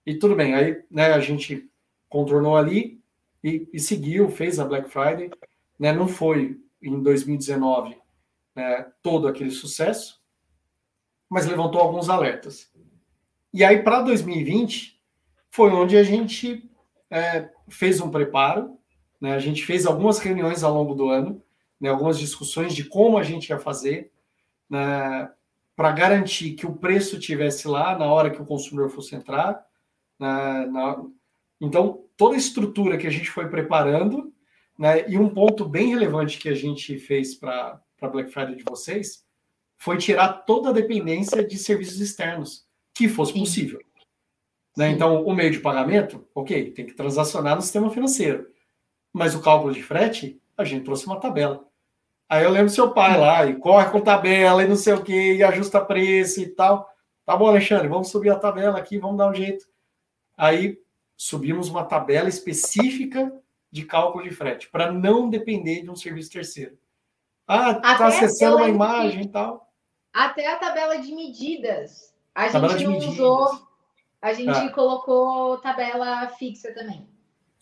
E 0.04 0.16
tudo 0.16 0.36
bem, 0.36 0.56
aí 0.56 0.82
né, 0.90 1.14
a 1.14 1.20
gente 1.20 1.70
contornou 2.10 2.58
ali 2.58 3.00
e, 3.44 3.70
e 3.72 3.80
seguiu, 3.80 4.30
fez 4.30 4.60
a 4.60 4.66
Black 4.66 4.90
Friday. 4.90 5.30
Né, 5.78 5.94
não 5.94 6.08
foi 6.08 6.60
em 6.82 7.04
2019 7.04 7.96
né, 8.56 8.88
todo 9.04 9.28
aquele 9.28 9.52
sucesso, 9.52 10.20
mas 11.30 11.46
levantou 11.46 11.82
alguns 11.82 12.10
alertas. 12.10 12.72
E 13.54 13.64
aí, 13.64 13.84
para 13.84 14.02
2020, 14.02 15.00
foi 15.52 15.70
onde 15.72 15.96
a 15.98 16.04
gente 16.04 16.68
é, 17.12 17.50
fez 17.68 18.00
um 18.02 18.10
preparo, 18.10 18.78
né, 19.20 19.34
a 19.34 19.40
gente 19.40 19.66
fez 19.66 19.86
algumas 19.86 20.20
reuniões 20.20 20.64
ao 20.64 20.74
longo 20.74 20.94
do 20.94 21.10
ano, 21.10 21.42
né, 21.80 21.90
algumas 21.90 22.20
discussões 22.20 22.74
de 22.74 22.84
como 22.84 23.18
a 23.18 23.24
gente 23.24 23.50
ia 23.50 23.60
fazer, 23.60 24.12
né, 24.70 25.30
para 25.76 25.92
garantir 25.92 26.52
que 26.54 26.66
o 26.66 26.76
preço 26.76 27.20
tivesse 27.20 27.68
lá 27.68 27.98
na 27.98 28.06
hora 28.06 28.30
que 28.30 28.42
o 28.42 28.46
consumidor 28.46 28.90
fosse 28.90 29.16
entrar. 29.16 29.66
Né, 30.20 30.66
na... 30.68 31.04
Então, 31.60 32.04
toda 32.16 32.36
a 32.36 32.38
estrutura 32.38 32.98
que 32.98 33.08
a 33.08 33.12
gente 33.12 33.30
foi 33.30 33.48
preparando, 33.50 34.34
né, 34.78 35.10
e 35.10 35.18
um 35.18 35.30
ponto 35.30 35.66
bem 35.66 35.90
relevante 35.90 36.38
que 36.38 36.50
a 36.50 36.56
gente 36.56 36.98
fez 36.98 37.36
para 37.36 37.82
a 38.02 38.08
Black 38.08 38.32
Friday 38.32 38.56
de 38.56 38.64
vocês, 38.64 39.26
foi 39.78 39.98
tirar 39.98 40.30
toda 40.46 40.70
a 40.70 40.74
dependência 40.74 41.46
de 41.46 41.58
serviços 41.58 42.00
externos, 42.00 42.66
que 42.94 43.10
fosse 43.10 43.34
Sim. 43.34 43.40
possível. 43.40 43.80
Né? 44.78 44.90
Então, 44.90 45.24
o 45.24 45.34
meio 45.34 45.52
de 45.52 45.60
pagamento, 45.60 46.28
ok, 46.34 46.72
tem 46.72 46.86
que 46.86 46.94
transacionar 46.94 47.56
no 47.56 47.62
sistema 47.62 47.90
financeiro. 47.90 48.48
Mas 49.14 49.34
o 49.34 49.42
cálculo 49.42 49.74
de 49.74 49.82
frete, 49.82 50.42
a 50.58 50.64
gente 50.64 50.84
trouxe 50.84 51.06
uma 51.06 51.20
tabela. 51.20 51.66
Aí 52.28 52.44
eu 52.44 52.50
lembro 52.50 52.70
seu 52.70 52.92
pai 52.92 53.20
lá, 53.20 53.46
e 53.46 53.56
corre 53.56 53.90
com 53.92 54.02
tabela 54.02 54.64
e 54.64 54.68
não 54.68 54.76
sei 54.76 54.94
o 54.94 55.04
que, 55.04 55.36
e 55.36 55.44
ajusta 55.44 55.80
preço 55.80 56.42
e 56.42 56.48
tal. 56.48 56.90
Tá 57.26 57.36
bom, 57.36 57.48
Alexandre, 57.48 57.88
vamos 57.88 58.10
subir 58.10 58.30
a 58.30 58.40
tabela 58.40 58.78
aqui, 58.78 58.98
vamos 58.98 59.18
dar 59.18 59.30
um 59.30 59.34
jeito. 59.34 59.66
Aí 60.38 60.80
subimos 61.16 61.70
uma 61.70 61.86
tabela 61.86 62.28
específica 62.28 63.32
de 63.72 63.86
cálculo 63.86 64.24
de 64.24 64.32
frete, 64.32 64.70
para 64.70 64.92
não 64.92 65.30
depender 65.30 65.82
de 65.82 65.90
um 65.90 65.96
serviço 65.96 66.32
terceiro. 66.32 66.78
Ah, 67.48 67.76
tá 67.76 68.08
acessando 68.08 68.58
uma 68.58 68.70
imagem 68.70 69.24
e 69.24 69.28
tal. 69.28 69.72
Até 70.12 70.52
a 70.52 70.58
tabela 70.58 70.98
de 70.98 71.14
medidas. 71.14 72.14
A 72.34 72.50
tabela 72.50 72.78
gente 72.78 72.86
não 72.86 72.94
medidas. 72.94 73.14
usou, 73.14 73.68
a 74.26 74.34
gente 74.34 74.50
ah. 74.50 74.72
colocou 74.72 75.60
tabela 75.60 76.28
fixa 76.30 76.74
também. 76.74 77.08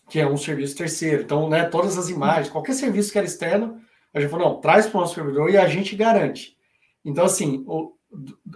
Que 0.10 0.22
é 0.22 0.26
um 0.26 0.38
serviço 0.38 0.78
terceiro. 0.78 1.24
Então, 1.24 1.50
né, 1.50 1.66
todas 1.66 1.98
as 1.98 2.08
imagens, 2.08 2.50
qualquer 2.50 2.72
serviço 2.72 3.12
que 3.12 3.18
era 3.18 3.28
externo, 3.28 3.82
a 4.14 4.22
gente 4.22 4.30
falou, 4.30 4.48
não, 4.48 4.62
traz 4.62 4.88
para 4.88 4.98
o 4.98 5.02
nosso 5.02 5.16
servidor 5.16 5.50
e 5.50 5.58
a 5.58 5.68
gente 5.68 5.94
garante. 5.94 6.58
Então, 7.04 7.26
assim, 7.26 7.66
o, 7.68 7.98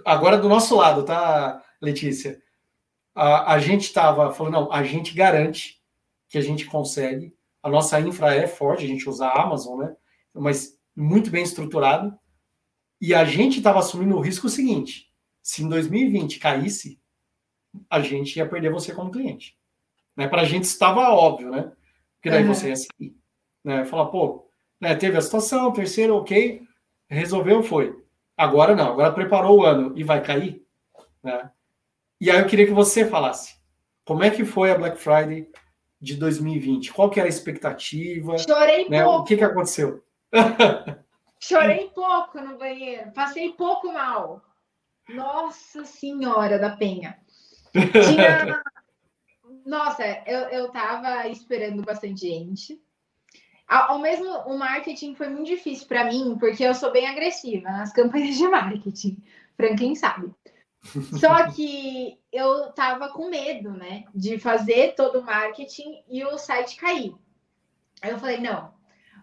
agora 0.06 0.38
do 0.38 0.48
nosso 0.48 0.78
lado, 0.78 1.04
tá, 1.04 1.62
Letícia? 1.82 2.42
A, 3.14 3.56
a 3.56 3.60
gente 3.60 3.82
estava 3.82 4.34
falando, 4.34 4.54
não, 4.54 4.72
a 4.72 4.84
gente 4.84 5.14
garante 5.14 5.82
que 6.30 6.38
a 6.38 6.42
gente 6.42 6.66
consegue. 6.66 7.36
A 7.62 7.70
nossa 7.70 8.00
infra 8.00 8.34
é 8.34 8.48
forte, 8.48 8.86
a 8.86 8.88
gente 8.88 9.10
usa 9.10 9.26
a 9.28 9.44
Amazon, 9.44 9.80
né? 9.80 9.94
Mas 10.34 10.80
muito 10.96 11.30
bem 11.30 11.44
estruturado. 11.44 12.18
E 13.02 13.14
a 13.14 13.26
gente 13.26 13.58
estava 13.58 13.80
assumindo 13.80 14.16
o 14.16 14.22
risco 14.22 14.48
seguinte: 14.48 15.12
se 15.44 15.62
em 15.62 15.68
2020 15.68 16.40
caísse, 16.40 17.02
a 17.90 18.00
gente 18.00 18.38
ia 18.38 18.48
perder 18.48 18.72
você 18.72 18.94
como 18.94 19.12
cliente. 19.12 19.58
Né? 20.16 20.28
Para 20.28 20.42
a 20.42 20.46
gente 20.46 20.64
estava 20.64 21.10
óbvio, 21.10 21.52
né? 21.52 21.72
Porque 22.16 22.30
daí 22.30 22.44
uhum. 22.44 22.54
você 22.54 22.70
ia 22.70 22.76
seguir. 22.76 23.16
Né? 23.64 23.86
Falar, 23.86 24.08
pô, 24.08 24.50
né, 24.80 24.96
teve 24.96 25.18
a 25.18 25.22
situação, 25.22 25.72
terceiro, 25.72 26.16
ok, 26.16 26.62
resolveu, 27.10 27.64
foi. 27.64 27.96
Agora 28.36 28.76
não, 28.76 28.92
agora 28.92 29.12
preparou 29.12 29.60
o 29.60 29.66
ano 29.66 29.94
e 29.96 30.04
vai 30.04 30.24
cair. 30.24 30.64
Né? 31.24 31.52
E 32.20 32.32
aí 32.32 32.40
eu 32.40 32.48
queria 32.48 32.66
que 32.66 32.74
você 32.74 33.06
falasse, 33.06 33.56
como 34.06 34.24
é 34.24 34.30
que 34.30 34.46
foi 34.46 34.72
a 34.72 34.78
Black 34.78 34.98
Friday 34.98 35.50
de 36.00 36.16
2020? 36.16 36.94
Qual 36.94 37.10
que 37.10 37.20
era 37.20 37.28
a 37.28 37.30
expectativa? 37.30 38.38
Chorei 38.38 38.88
né? 38.90 39.04
pouco. 39.04 39.22
O 39.22 39.24
que, 39.24 39.38
que 39.38 39.44
aconteceu? 39.44 40.04
Chorei 41.40 41.90
pouco 41.94 42.40
no 42.40 42.58
banheiro, 42.58 43.12
passei 43.12 43.54
pouco 43.54 43.92
mal. 43.92 44.42
Nossa 45.10 45.86
Senhora 45.86 46.60
da 46.60 46.76
Penha. 46.76 47.18
Tinha... 47.92 48.62
Nossa, 49.66 50.04
eu, 50.26 50.40
eu 50.50 50.72
tava 50.72 51.28
esperando 51.28 51.84
bastante 51.84 52.22
gente. 52.22 52.82
Ao 53.68 54.00
mesmo, 54.00 54.30
o 54.46 54.58
marketing 54.58 55.14
foi 55.14 55.28
muito 55.28 55.48
difícil 55.48 55.88
para 55.88 56.06
mim, 56.06 56.38
porque 56.40 56.64
eu 56.64 56.74
sou 56.74 56.90
bem 56.92 57.06
agressiva 57.06 57.70
nas 57.70 57.92
campanhas 57.92 58.38
de 58.38 58.48
marketing, 58.48 59.22
para 59.58 59.76
quem 59.76 59.94
sabe. 59.94 60.34
Só 61.20 61.48
que 61.52 62.18
eu 62.32 62.72
tava 62.72 63.10
com 63.10 63.30
medo, 63.30 63.72
né, 63.72 64.06
de 64.16 64.40
fazer 64.40 64.96
todo 64.96 65.20
o 65.20 65.24
marketing 65.24 66.02
e 66.10 66.24
o 66.24 66.38
site 66.38 66.78
cair. 66.78 67.14
Aí 68.02 68.12
eu 68.12 68.20
falei, 68.20 68.40
não, 68.40 68.74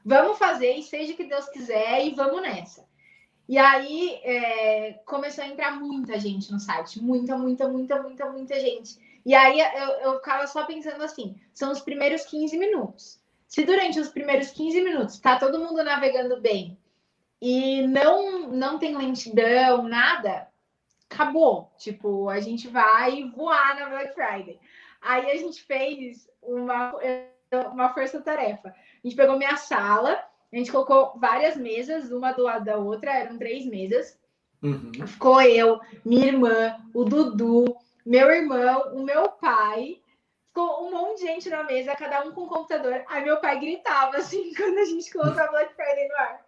vamos 0.05 0.37
fazer 0.37 0.75
e 0.75 0.83
seja 0.83 1.15
que 1.15 1.25
Deus 1.25 1.49
quiser 1.49 2.07
e 2.07 2.15
vamos 2.15 2.43
nessa. 2.43 2.87
E 3.49 3.59
aí 3.59 4.21
é, 4.23 4.93
começou 5.05 5.45
a 5.45 5.49
entrar 5.49 5.79
muita 5.79 6.19
gente 6.19 6.51
no 6.51 6.59
site, 6.59 7.03
muita, 7.03 7.37
muita, 7.37 7.69
muita, 7.69 8.03
muita, 8.03 8.31
muita 8.31 8.61
gente. 8.61 8.99
E 9.25 9.35
aí 9.35 9.61
eu, 9.61 9.89
eu 10.01 10.15
ficava 10.17 10.47
só 10.47 10.65
pensando 10.65 11.03
assim: 11.03 11.37
são 11.53 11.71
os 11.71 11.81
primeiros 11.81 12.25
15 12.25 12.57
minutos. 12.59 13.21
Se 13.47 13.65
durante 13.65 14.01
os 14.01 14.09
primeiros 14.09 14.51
15 14.51 14.83
minutos 14.83 15.21
tá 15.21 15.39
todo 15.39 15.59
mundo 15.59 15.85
navegando 15.85 16.41
bem 16.41 16.79
e 17.41 17.87
não 17.87 18.49
não 18.49 18.79
tem 18.79 18.97
lentidão, 18.97 19.83
nada, 19.83 20.49
acabou. 21.09 21.71
Tipo, 21.79 22.29
a 22.29 22.41
gente 22.41 22.69
vai 22.69 23.31
voar 23.31 23.79
na 23.79 23.89
Black 23.91 24.15
Friday. 24.15 24.59
Aí 25.01 25.31
a 25.31 25.37
gente 25.37 25.63
fez 25.63 26.29
uma, 26.43 26.95
uma 27.73 27.93
força-tarefa. 27.93 28.69
A 28.69 29.07
gente 29.07 29.17
pegou 29.17 29.37
minha 29.37 29.57
sala, 29.57 30.19
a 30.55 30.59
gente 30.59 30.71
colocou 30.71 31.19
várias 31.19 31.57
mesas, 31.57 32.13
uma 32.13 32.33
do 32.33 32.45
lado 32.45 32.65
da 32.65 32.77
outra, 32.77 33.13
eram 33.13 33.37
três 33.37 33.67
mesas. 33.67 34.17
Uhum. 34.63 34.93
Ficou 35.07 35.43
eu, 35.43 35.81
minha 36.05 36.29
irmã, 36.29 36.77
o 36.95 37.05
Dudu, 37.05 37.77
meu 38.07 38.31
irmão, 38.31 38.95
o 38.95 39.03
meu 39.03 39.29
pai 39.31 40.01
ficou 40.47 40.87
um 40.87 40.93
monte 40.93 41.19
de 41.19 41.27
gente 41.27 41.51
na 41.51 41.65
mesa, 41.65 41.97
cada 41.97 42.23
um 42.25 42.33
com 42.33 42.43
um 42.43 42.49
computador. 42.49 43.05
Aí 43.09 43.25
meu 43.25 43.39
pai 43.39 43.59
gritava 43.59 44.17
assim 44.17 44.55
quando 44.57 44.79
a 44.79 44.85
gente 44.85 45.13
colocou 45.13 45.43
a 45.43 45.49
Black 45.49 45.75
Friday 45.75 46.09
no 46.09 46.15
ar. 46.15 46.47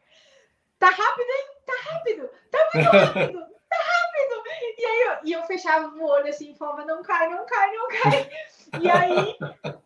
Tá 0.78 0.90
rápido, 0.90 1.28
hein? 1.28 1.46
Tá 1.66 1.72
rápido! 1.90 2.30
Tá 2.50 2.70
muito 2.74 2.90
rápido! 2.96 3.40
Tá 3.68 3.76
rápido! 3.76 4.42
E 4.78 4.84
aí 4.84 5.02
eu, 5.02 5.16
e 5.24 5.32
eu 5.32 5.42
fechava 5.44 5.88
o 5.88 6.04
olho 6.04 6.28
assim 6.28 6.54
falava, 6.54 6.84
não 6.84 7.02
cai, 7.02 7.28
não 7.28 7.44
cai, 7.44 7.72
não 7.72 7.88
cai. 7.88 8.30
E 8.80 8.88
aí 8.88 9.36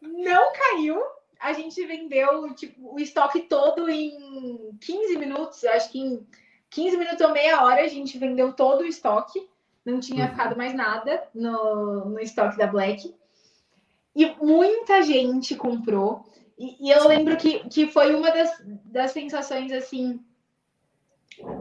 não 0.03 0.53
caiu. 0.53 1.03
A 1.41 1.53
gente 1.53 1.85
vendeu 1.87 2.53
tipo, 2.55 2.95
o 2.95 3.01
estoque 3.01 3.41
todo 3.41 3.89
em 3.89 4.77
15 4.81 5.17
minutos. 5.17 5.65
Acho 5.65 5.91
que 5.91 5.99
em 5.99 6.27
15 6.69 6.97
minutos 6.97 7.21
ou 7.21 7.33
meia 7.33 7.65
hora 7.65 7.83
a 7.83 7.89
gente 7.89 8.19
vendeu 8.19 8.53
todo 8.53 8.83
o 8.83 8.87
estoque. 8.87 9.49
Não 9.85 9.99
tinha 9.99 10.25
uhum. 10.25 10.31
ficado 10.31 10.57
mais 10.57 10.75
nada 10.75 11.23
no, 11.35 12.11
no 12.11 12.21
estoque 12.21 12.59
da 12.59 12.67
Black. 12.67 13.15
E 14.15 14.35
muita 14.43 15.03
gente 15.03 15.57
comprou. 15.57 16.25
E, 16.59 16.89
e 16.89 16.91
eu 16.91 17.09
lembro 17.09 17.37
que, 17.37 17.61
que 17.71 17.87
foi 17.87 18.15
uma 18.15 18.31
das, 18.31 18.63
das 18.85 19.13
sensações, 19.13 19.73
assim, 19.73 20.21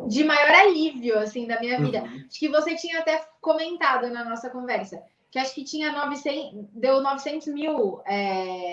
de 0.07 0.23
maior 0.23 0.51
alívio, 0.51 1.17
assim, 1.17 1.47
da 1.47 1.59
minha 1.59 1.79
vida. 1.79 2.01
Uhum. 2.01 2.25
Acho 2.27 2.39
que 2.39 2.49
você 2.49 2.75
tinha 2.75 2.99
até 2.99 3.25
comentado 3.39 4.09
na 4.09 4.25
nossa 4.25 4.49
conversa, 4.49 5.01
que 5.31 5.39
acho 5.39 5.55
que 5.55 5.63
tinha 5.63 5.91
900, 5.91 6.65
deu 6.73 7.01
900 7.01 7.47
mil 7.47 8.01
é, 8.05 8.68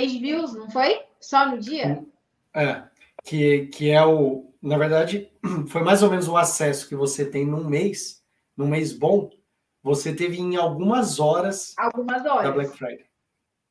page 0.00 0.18
views, 0.18 0.54
não 0.54 0.70
foi? 0.70 1.00
Só 1.20 1.48
no 1.48 1.58
dia? 1.58 2.04
É, 2.54 2.82
que, 3.24 3.66
que 3.66 3.90
é 3.90 4.04
o... 4.04 4.52
Na 4.60 4.76
verdade, 4.76 5.30
foi 5.68 5.82
mais 5.82 6.02
ou 6.02 6.10
menos 6.10 6.28
o 6.28 6.36
acesso 6.36 6.88
que 6.88 6.94
você 6.94 7.24
tem 7.24 7.46
num 7.46 7.64
mês, 7.64 8.22
num 8.56 8.68
mês 8.68 8.92
bom, 8.92 9.30
você 9.82 10.14
teve 10.14 10.38
em 10.38 10.56
algumas 10.56 11.20
horas, 11.20 11.74
algumas 11.76 12.24
horas. 12.26 12.44
da 12.44 12.52
Black 12.52 12.76
Friday 12.76 13.06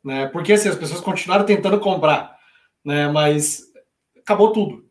né? 0.06 0.28
Porque 0.28 0.54
assim, 0.54 0.70
as 0.70 0.78
pessoas 0.78 1.02
continuaram 1.02 1.46
tentando 1.46 1.80
comprar, 1.80 2.38
né? 2.86 3.08
Mas 3.08 3.64
acabou 4.20 4.54
tudo. 4.54 4.88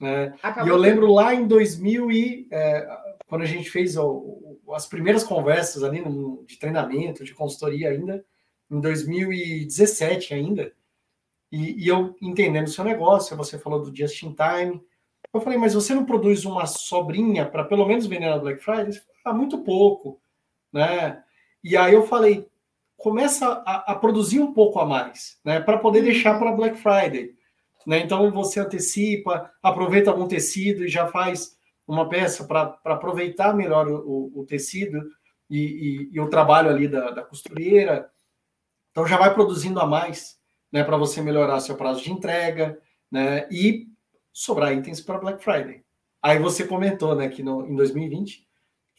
Né? 0.00 0.34
Acabou 0.42 0.66
e 0.66 0.70
eu 0.70 0.76
lembro 0.76 1.12
lá 1.12 1.34
em 1.34 1.46
2000 1.46 2.10
e 2.10 2.48
é, 2.50 2.88
quando 3.26 3.42
a 3.42 3.46
gente 3.46 3.68
fez 3.68 3.96
as 4.72 4.86
primeiras 4.86 5.22
conversas 5.22 5.84
ali 5.84 6.00
no, 6.00 6.44
de 6.46 6.58
treinamento, 6.58 7.24
de 7.24 7.34
consultoria 7.34 7.90
ainda, 7.90 8.24
em 8.70 8.80
2017 8.80 10.34
ainda, 10.34 10.72
e, 11.50 11.84
e, 11.84 11.88
eu 11.88 12.14
entendendo 12.20 12.66
o 12.66 12.70
seu 12.70 12.84
negócio, 12.84 13.36
você 13.36 13.58
falou 13.58 13.82
do 13.82 13.96
Just 13.96 14.22
in 14.22 14.34
Time, 14.34 14.82
eu 15.32 15.40
falei, 15.40 15.58
mas 15.58 15.74
você 15.74 15.94
não 15.94 16.04
produz 16.04 16.44
uma 16.44 16.66
sobrinha 16.66 17.46
para 17.46 17.64
pelo 17.64 17.86
menos 17.86 18.06
vender 18.06 18.28
na 18.28 18.38
Black 18.38 18.62
Friday? 18.62 18.92
Falei, 18.92 19.04
ah, 19.24 19.32
muito 19.32 19.58
pouco, 19.58 20.20
né? 20.72 21.22
E 21.62 21.76
aí 21.76 21.94
eu 21.94 22.06
falei, 22.06 22.46
começa 22.96 23.62
a, 23.64 23.92
a 23.92 23.94
produzir 23.94 24.40
um 24.40 24.52
pouco 24.52 24.78
a 24.78 24.86
mais, 24.86 25.38
né? 25.44 25.60
Para 25.60 25.78
poder 25.78 26.00
uhum. 26.00 26.04
deixar 26.06 26.38
para 26.38 26.52
Black 26.52 26.76
Friday. 26.76 27.34
Né? 27.86 28.00
Então 28.00 28.30
você 28.30 28.60
antecipa, 28.60 29.50
aproveita 29.62 30.10
algum 30.10 30.28
tecido 30.28 30.84
e 30.84 30.88
já 30.88 31.06
faz 31.06 31.56
uma 31.86 32.06
peça 32.06 32.44
para 32.44 32.78
aproveitar 32.84 33.54
melhor 33.54 33.88
o, 33.88 34.30
o, 34.34 34.40
o 34.40 34.44
tecido 34.44 35.02
e, 35.48 35.58
e, 35.58 36.10
e, 36.12 36.20
o 36.20 36.28
trabalho 36.28 36.68
ali 36.68 36.86
da, 36.86 37.10
da, 37.10 37.22
costureira. 37.22 38.10
Então 38.98 39.06
já 39.06 39.16
vai 39.16 39.32
produzindo 39.32 39.78
a 39.78 39.86
mais, 39.86 40.36
né, 40.72 40.82
para 40.82 40.96
você 40.96 41.22
melhorar 41.22 41.60
seu 41.60 41.76
prazo 41.76 42.02
de 42.02 42.10
entrega, 42.10 42.76
né, 43.08 43.46
e 43.48 43.86
sobrar 44.32 44.74
itens 44.74 45.00
para 45.00 45.18
Black 45.18 45.40
Friday. 45.40 45.84
Aí 46.20 46.40
você 46.40 46.66
comentou, 46.66 47.14
né, 47.14 47.28
que 47.28 47.40
no, 47.40 47.64
em 47.64 47.76
2020 47.76 48.44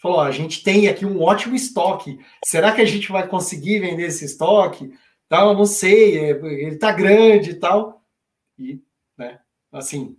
falou: 0.01 0.19
ó, 0.19 0.21
a 0.21 0.31
gente 0.31 0.63
tem 0.63 0.87
aqui 0.87 1.05
um 1.05 1.21
ótimo 1.21 1.53
estoque. 1.53 2.17
Será 2.45 2.71
que 2.71 2.79
a 2.79 2.85
gente 2.85 3.11
vai 3.11 3.27
conseguir 3.27 3.79
vender 3.79 4.03
esse 4.03 4.23
estoque? 4.23 4.93
Tal, 5.27 5.53
não 5.53 5.65
sei, 5.65 6.17
é, 6.17 6.29
ele 6.29 6.75
está 6.75 6.93
grande 6.93 7.49
e 7.49 7.55
tal. 7.55 8.01
E, 8.57 8.81
né, 9.17 9.41
assim, 9.69 10.15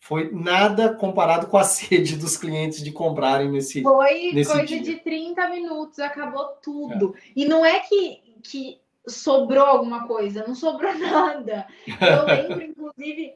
foi 0.00 0.32
nada 0.32 0.94
comparado 0.94 1.46
com 1.46 1.56
a 1.56 1.62
sede 1.64 2.16
dos 2.16 2.36
clientes 2.36 2.82
de 2.82 2.90
comprarem 2.90 3.52
nesse 3.52 3.82
Foi 3.82 4.32
nesse 4.32 4.50
coisa 4.50 4.66
dia. 4.66 4.82
de 4.82 4.96
30 4.96 5.48
minutos, 5.48 6.00
acabou 6.00 6.44
tudo. 6.60 7.14
É. 7.16 7.20
E 7.36 7.44
não 7.44 7.64
é 7.64 7.78
que, 7.78 8.20
que 8.42 8.84
sobrou 9.06 9.64
alguma 9.64 10.06
coisa, 10.06 10.46
não 10.46 10.54
sobrou 10.54 10.92
nada. 10.98 11.66
Eu 11.86 12.24
lembro, 12.24 12.62
inclusive, 12.62 13.34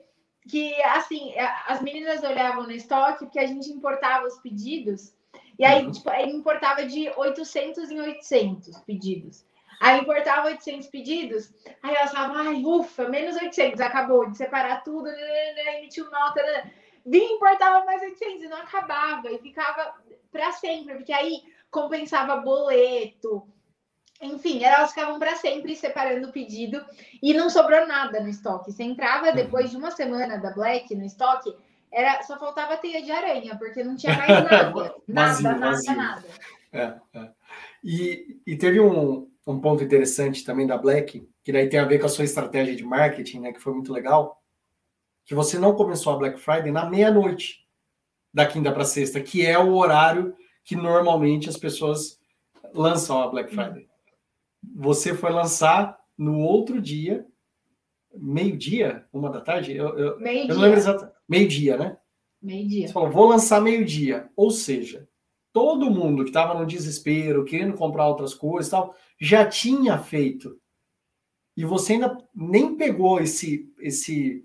que 0.48 0.74
assim, 0.82 1.32
as 1.66 1.80
meninas 1.80 2.22
olhavam 2.22 2.64
no 2.64 2.72
estoque 2.72 3.24
porque 3.24 3.38
a 3.38 3.46
gente 3.46 3.70
importava 3.70 4.26
os 4.26 4.38
pedidos, 4.38 5.14
e 5.58 5.64
aí, 5.64 5.84
uhum. 5.84 5.92
tipo, 5.92 6.10
importava 6.26 6.86
de 6.86 7.10
800 7.10 7.90
em 7.90 8.00
800 8.00 8.78
pedidos. 8.78 9.44
Aí 9.78 10.00
importava 10.00 10.48
800 10.48 10.88
pedidos, 10.88 11.52
aí 11.82 11.94
elas 11.94 12.12
falavam, 12.12 12.36
ai, 12.36 12.62
ufa, 12.64 13.08
menos 13.08 13.36
800, 13.36 13.80
acabou 13.80 14.28
de 14.28 14.36
separar 14.36 14.82
tudo, 14.82 15.04
né, 15.04 15.12
né, 15.12 15.52
né, 15.54 15.78
emitiu 15.78 16.10
nota, 16.10 16.42
vinha 17.04 17.32
importava 17.32 17.84
mais 17.86 18.02
800 18.02 18.42
e 18.42 18.48
não 18.48 18.58
acabava, 18.58 19.30
e 19.30 19.38
ficava 19.38 19.94
para 20.30 20.52
sempre, 20.52 20.96
porque 20.96 21.12
aí 21.12 21.42
compensava 21.70 22.36
boleto, 22.36 23.46
enfim, 24.20 24.62
elas 24.62 24.90
ficavam 24.90 25.18
para 25.18 25.36
sempre 25.36 25.74
separando 25.74 26.28
o 26.28 26.32
pedido 26.32 26.84
e 27.22 27.32
não 27.32 27.48
sobrou 27.48 27.86
nada 27.86 28.20
no 28.20 28.28
estoque. 28.28 28.70
Você 28.70 28.82
entrava 28.82 29.28
uhum. 29.28 29.34
depois 29.34 29.70
de 29.70 29.76
uma 29.76 29.90
semana 29.90 30.38
da 30.38 30.50
Black 30.50 30.94
no 30.94 31.04
estoque, 31.04 31.54
era 31.90 32.22
só 32.22 32.38
faltava 32.38 32.76
teia 32.76 33.02
de 33.02 33.10
aranha, 33.10 33.56
porque 33.58 33.82
não 33.82 33.96
tinha 33.96 34.16
mais 34.16 34.28
nada. 34.28 34.94
nada, 35.08 35.42
nada, 35.42 35.58
vazio. 35.58 35.96
nada. 35.96 36.24
É, 36.72 36.94
é. 37.14 37.30
E, 37.82 38.40
e 38.46 38.56
teve 38.56 38.78
um, 38.78 39.28
um 39.46 39.60
ponto 39.60 39.82
interessante 39.82 40.44
também 40.44 40.66
da 40.66 40.76
Black, 40.76 41.26
que 41.42 41.52
daí 41.52 41.68
tem 41.68 41.80
a 41.80 41.84
ver 41.84 41.98
com 41.98 42.06
a 42.06 42.10
sua 42.10 42.24
estratégia 42.24 42.76
de 42.76 42.84
marketing, 42.84 43.40
né, 43.40 43.52
que 43.52 43.60
foi 43.60 43.72
muito 43.72 43.92
legal, 43.92 44.40
que 45.24 45.34
você 45.34 45.58
não 45.58 45.74
começou 45.74 46.12
a 46.12 46.16
Black 46.16 46.38
Friday 46.38 46.70
na 46.70 46.88
meia-noite 46.88 47.66
da 48.32 48.46
quinta 48.46 48.70
para 48.70 48.84
sexta, 48.84 49.20
que 49.20 49.44
é 49.44 49.58
o 49.58 49.74
horário 49.74 50.36
que 50.62 50.76
normalmente 50.76 51.48
as 51.48 51.56
pessoas 51.56 52.20
lançam 52.72 53.20
a 53.20 53.28
Black 53.28 53.52
Friday. 53.52 53.89
Você 54.62 55.14
foi 55.14 55.30
lançar 55.30 55.98
no 56.16 56.38
outro 56.38 56.80
dia, 56.80 57.26
meio-dia, 58.14 59.06
uma 59.12 59.30
da 59.30 59.40
tarde? 59.40 59.74
Eu, 59.74 59.96
eu, 59.98 60.20
meio 60.20 60.48
eu 60.48 60.54
não 60.54 60.62
lembro 60.62 60.78
exatamente. 60.78 61.16
Meio-dia, 61.28 61.76
né? 61.76 61.96
Meio-dia. 62.42 62.86
Você 62.86 62.92
falou, 62.92 63.10
vou 63.10 63.28
lançar 63.28 63.60
meio-dia. 63.60 64.30
Ou 64.36 64.50
seja, 64.50 65.08
todo 65.52 65.90
mundo 65.90 66.24
que 66.24 66.30
estava 66.30 66.58
no 66.58 66.66
desespero, 66.66 67.44
querendo 67.44 67.76
comprar 67.76 68.08
outras 68.08 68.34
coisas 68.34 68.70
tal, 68.70 68.94
já 69.18 69.46
tinha 69.46 69.98
feito. 69.98 70.58
E 71.56 71.64
você 71.64 71.94
ainda 71.94 72.16
nem 72.34 72.76
pegou 72.76 73.20
esse 73.20 73.70
esse 73.78 74.44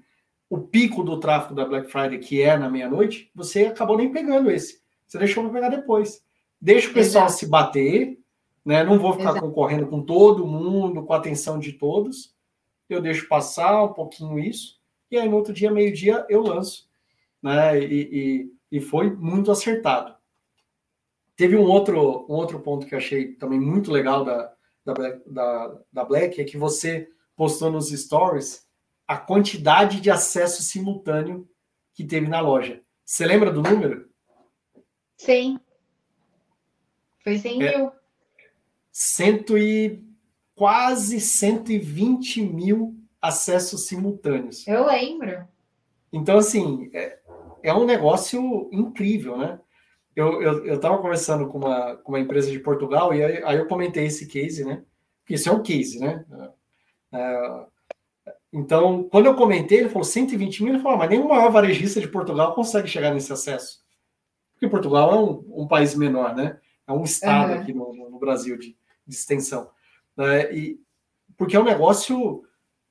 o 0.49 0.59
pico 0.59 1.03
do 1.03 1.19
tráfego 1.19 1.55
da 1.55 1.65
Black 1.65 1.89
Friday, 1.89 2.19
que 2.19 2.41
é 2.41 2.57
na 2.57 2.69
meia-noite, 2.69 3.31
você 3.33 3.65
acabou 3.65 3.97
nem 3.97 4.11
pegando 4.11 4.51
esse. 4.51 4.79
Você 5.07 5.17
deixou 5.17 5.43
para 5.43 5.53
pegar 5.53 5.69
depois. 5.69 6.23
Deixa 6.61 6.89
o 6.89 6.93
pessoal 6.93 7.25
Exato. 7.25 7.39
se 7.39 7.47
bater, 7.47 8.19
né? 8.65 8.83
Não 8.83 8.97
vou 8.97 9.13
ficar 9.13 9.31
Exato. 9.31 9.41
concorrendo 9.41 9.87
com 9.87 10.01
todo 10.01 10.47
mundo, 10.47 11.03
com 11.03 11.13
a 11.13 11.17
atenção 11.17 11.59
de 11.59 11.73
todos. 11.73 12.35
Eu 12.89 13.01
deixo 13.01 13.27
passar 13.27 13.83
um 13.83 13.93
pouquinho 13.93 14.39
isso, 14.39 14.79
e 15.11 15.17
aí 15.17 15.29
no 15.29 15.35
outro 15.35 15.53
dia, 15.53 15.71
meio-dia, 15.71 16.25
eu 16.27 16.41
lanço. 16.41 16.89
Né? 17.41 17.79
E, 17.79 18.49
e, 18.71 18.77
e 18.77 18.81
foi 18.81 19.09
muito 19.11 19.51
acertado. 19.51 20.15
Teve 21.35 21.55
um 21.55 21.65
outro, 21.65 22.25
um 22.29 22.33
outro 22.33 22.59
ponto 22.59 22.87
que 22.87 22.95
eu 22.95 22.99
achei 22.99 23.33
também 23.33 23.59
muito 23.59 23.91
legal 23.91 24.23
da, 24.23 24.53
da, 24.85 24.93
da, 25.25 25.81
da 25.91 26.05
Black, 26.05 26.39
é 26.39 26.45
que 26.45 26.57
você 26.57 27.09
postou 27.35 27.69
nos 27.71 27.89
stories 27.89 28.65
a 29.07 29.17
quantidade 29.17 29.99
de 29.99 30.09
acesso 30.09 30.63
simultâneo 30.63 31.47
que 31.93 32.03
teve 32.03 32.27
na 32.27 32.39
loja. 32.39 32.81
Você 33.03 33.25
lembra 33.25 33.51
do 33.51 33.61
número? 33.61 34.09
Sim. 35.17 35.59
Foi 37.23 37.37
100 37.37 37.63
é, 37.63 37.77
mil. 37.77 37.91
Cento 38.97 39.57
e 39.57 40.01
quase 40.55 41.19
120 41.19 42.41
mil 42.43 42.95
acessos 43.21 43.87
simultâneos. 43.87 44.65
Eu 44.65 44.85
lembro. 44.85 45.45
Então, 46.13 46.37
assim, 46.37 46.89
é, 46.93 47.19
é 47.61 47.73
um 47.73 47.85
negócio 47.85 48.69
incrível, 48.71 49.37
né? 49.37 49.59
eu, 50.15 50.41
eu, 50.41 50.65
eu 50.65 50.79
tava 50.79 50.97
conversando 50.97 51.47
com 51.47 51.57
uma, 51.57 51.97
com 51.97 52.13
uma 52.13 52.19
empresa 52.19 52.49
de 52.49 52.59
Portugal 52.59 53.13
e 53.13 53.21
aí, 53.21 53.43
aí 53.43 53.57
eu 53.57 53.67
comentei 53.67 54.05
esse 54.05 54.27
case, 54.27 54.63
né? 54.63 54.81
Porque 55.21 55.33
isso 55.33 55.49
é 55.49 55.51
um 55.51 55.61
case, 55.61 55.99
né? 55.99 56.23
É, 57.11 57.65
então, 58.53 59.03
quando 59.11 59.25
eu 59.25 59.35
comentei, 59.35 59.79
ele 59.79 59.89
falou 59.89 60.05
120 60.05 60.63
mil, 60.63 60.73
ele 60.73 60.81
falou, 60.81 60.95
ah, 60.95 60.99
mas 60.99 61.09
nenhum 61.09 61.27
maior 61.27 61.51
varejista 61.51 61.99
de 61.99 62.07
Portugal 62.07 62.55
consegue 62.55 62.87
chegar 62.87 63.13
nesse 63.13 63.33
acesso. 63.33 63.83
Porque 64.53 64.69
Portugal 64.69 65.13
é 65.13 65.19
um, 65.19 65.63
um 65.63 65.67
país 65.67 65.93
menor, 65.95 66.33
né? 66.33 66.57
É 66.87 66.93
um 66.93 67.03
estado 67.03 67.51
uhum. 67.51 67.59
aqui 67.59 67.73
no, 67.73 67.93
no, 68.11 68.19
Brasil 68.19 68.57
de, 68.57 68.77
de 69.05 69.15
extensão. 69.15 69.69
É, 70.17 70.55
e, 70.55 70.79
porque 71.37 71.55
é 71.55 71.59
um 71.59 71.65
negócio. 71.65 72.43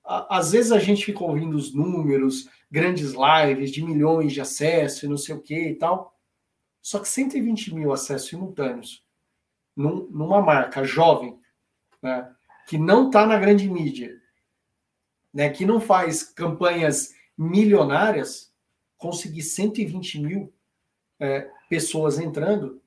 A, 0.05 0.39
às 0.39 0.53
vezes 0.53 0.73
a 0.73 0.79
gente 0.79 1.05
fica 1.05 1.25
ouvindo 1.25 1.57
os 1.57 1.75
números, 1.75 2.49
grandes 2.71 3.13
lives 3.13 3.71
de 3.71 3.85
milhões 3.85 4.33
de 4.33 4.41
acessos 4.41 5.03
e 5.03 5.09
não 5.09 5.17
sei 5.17 5.35
o 5.35 5.41
que 5.41 5.69
e 5.69 5.75
tal. 5.75 6.15
Só 6.83 6.99
que 6.99 7.09
120 7.09 7.75
mil 7.75 7.93
acessos 7.93 8.29
simultâneos 8.29 9.05
num, 9.77 10.07
numa 10.11 10.41
marca 10.41 10.85
jovem, 10.85 11.39
né, 12.03 12.31
que 12.67 12.79
não 12.79 13.07
está 13.07 13.27
na 13.27 13.39
grande 13.39 13.69
mídia, 13.69 14.21
né, 15.33 15.51
que 15.51 15.65
não 15.65 15.81
faz 15.81 16.23
campanhas 16.23 17.15
milionárias, 17.37 18.53
conseguir 18.97 19.43
120 19.43 20.21
mil 20.21 20.53
é, 21.19 21.51
pessoas 21.69 22.19
entrando, 22.19 22.81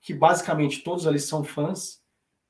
que 0.00 0.12
basicamente 0.12 0.82
todos 0.82 1.06
ali 1.06 1.18
são 1.20 1.44
fãs, 1.44 2.01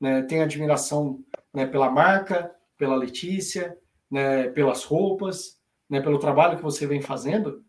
né, 0.03 0.43
admiração 0.43 1.23
né, 1.53 1.65
pela 1.65 1.89
marca, 1.89 2.53
pela 2.77 2.93
Letícia, 2.93 3.77
né, 4.11 4.49
pelas 4.49 4.83
roupas, 4.83 5.57
né, 5.89 6.01
pelo 6.01 6.19
trabalho 6.19 6.57
que 6.57 6.63
você 6.63 6.85
vem 6.85 7.01
fazendo, 7.01 7.63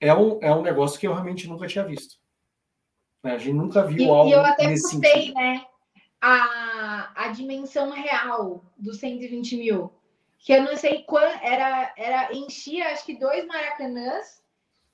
é 0.00 0.12
um, 0.12 0.40
é 0.42 0.52
um 0.52 0.62
negócio 0.62 0.98
que 0.98 1.06
eu 1.06 1.12
realmente 1.12 1.46
nunca 1.46 1.68
tinha 1.68 1.84
visto. 1.84 2.16
Né? 3.22 3.34
A 3.34 3.38
gente 3.38 3.54
nunca 3.54 3.84
viu 3.84 4.04
e, 4.04 4.08
algo. 4.08 4.28
E 4.28 4.32
eu 4.32 4.40
até 4.40 4.66
nesse 4.66 4.98
né? 4.98 5.64
A, 6.20 7.12
a 7.14 7.28
dimensão 7.28 7.90
real 7.90 8.64
dos 8.76 8.98
120 8.98 9.56
mil. 9.56 9.92
Que 10.40 10.54
eu 10.54 10.62
não 10.62 10.76
sei 10.76 11.04
quando. 11.04 11.38
Era, 11.40 11.94
era 11.96 12.34
enchia 12.34 12.88
acho 12.88 13.04
que 13.04 13.18
dois 13.18 13.46
maracanãs 13.46 14.42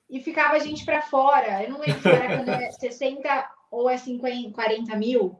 e 0.09 0.19
ficava 0.19 0.55
a 0.55 0.59
gente 0.59 0.85
para 0.85 1.01
fora. 1.01 1.63
Eu 1.63 1.71
não 1.71 1.79
lembro 1.79 2.01
se 2.01 2.07
o 2.07 2.11
maracanã 2.11 2.53
é 2.53 2.69
60 2.79 3.51
ou 3.71 3.89
é 3.89 3.97
50, 3.97 4.51
40 4.51 4.95
mil. 4.95 5.39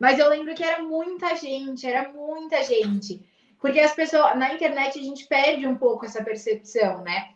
Mas 0.00 0.18
eu 0.18 0.30
lembro 0.30 0.54
que 0.54 0.64
era 0.64 0.82
muita 0.82 1.36
gente, 1.36 1.86
era 1.86 2.10
muita 2.10 2.64
gente. 2.64 3.22
Porque 3.60 3.78
as 3.78 3.94
pessoas, 3.94 4.34
na 4.36 4.54
internet, 4.54 4.98
a 4.98 5.02
gente 5.02 5.26
perde 5.26 5.66
um 5.66 5.76
pouco 5.76 6.06
essa 6.06 6.24
percepção, 6.24 7.02
né? 7.02 7.34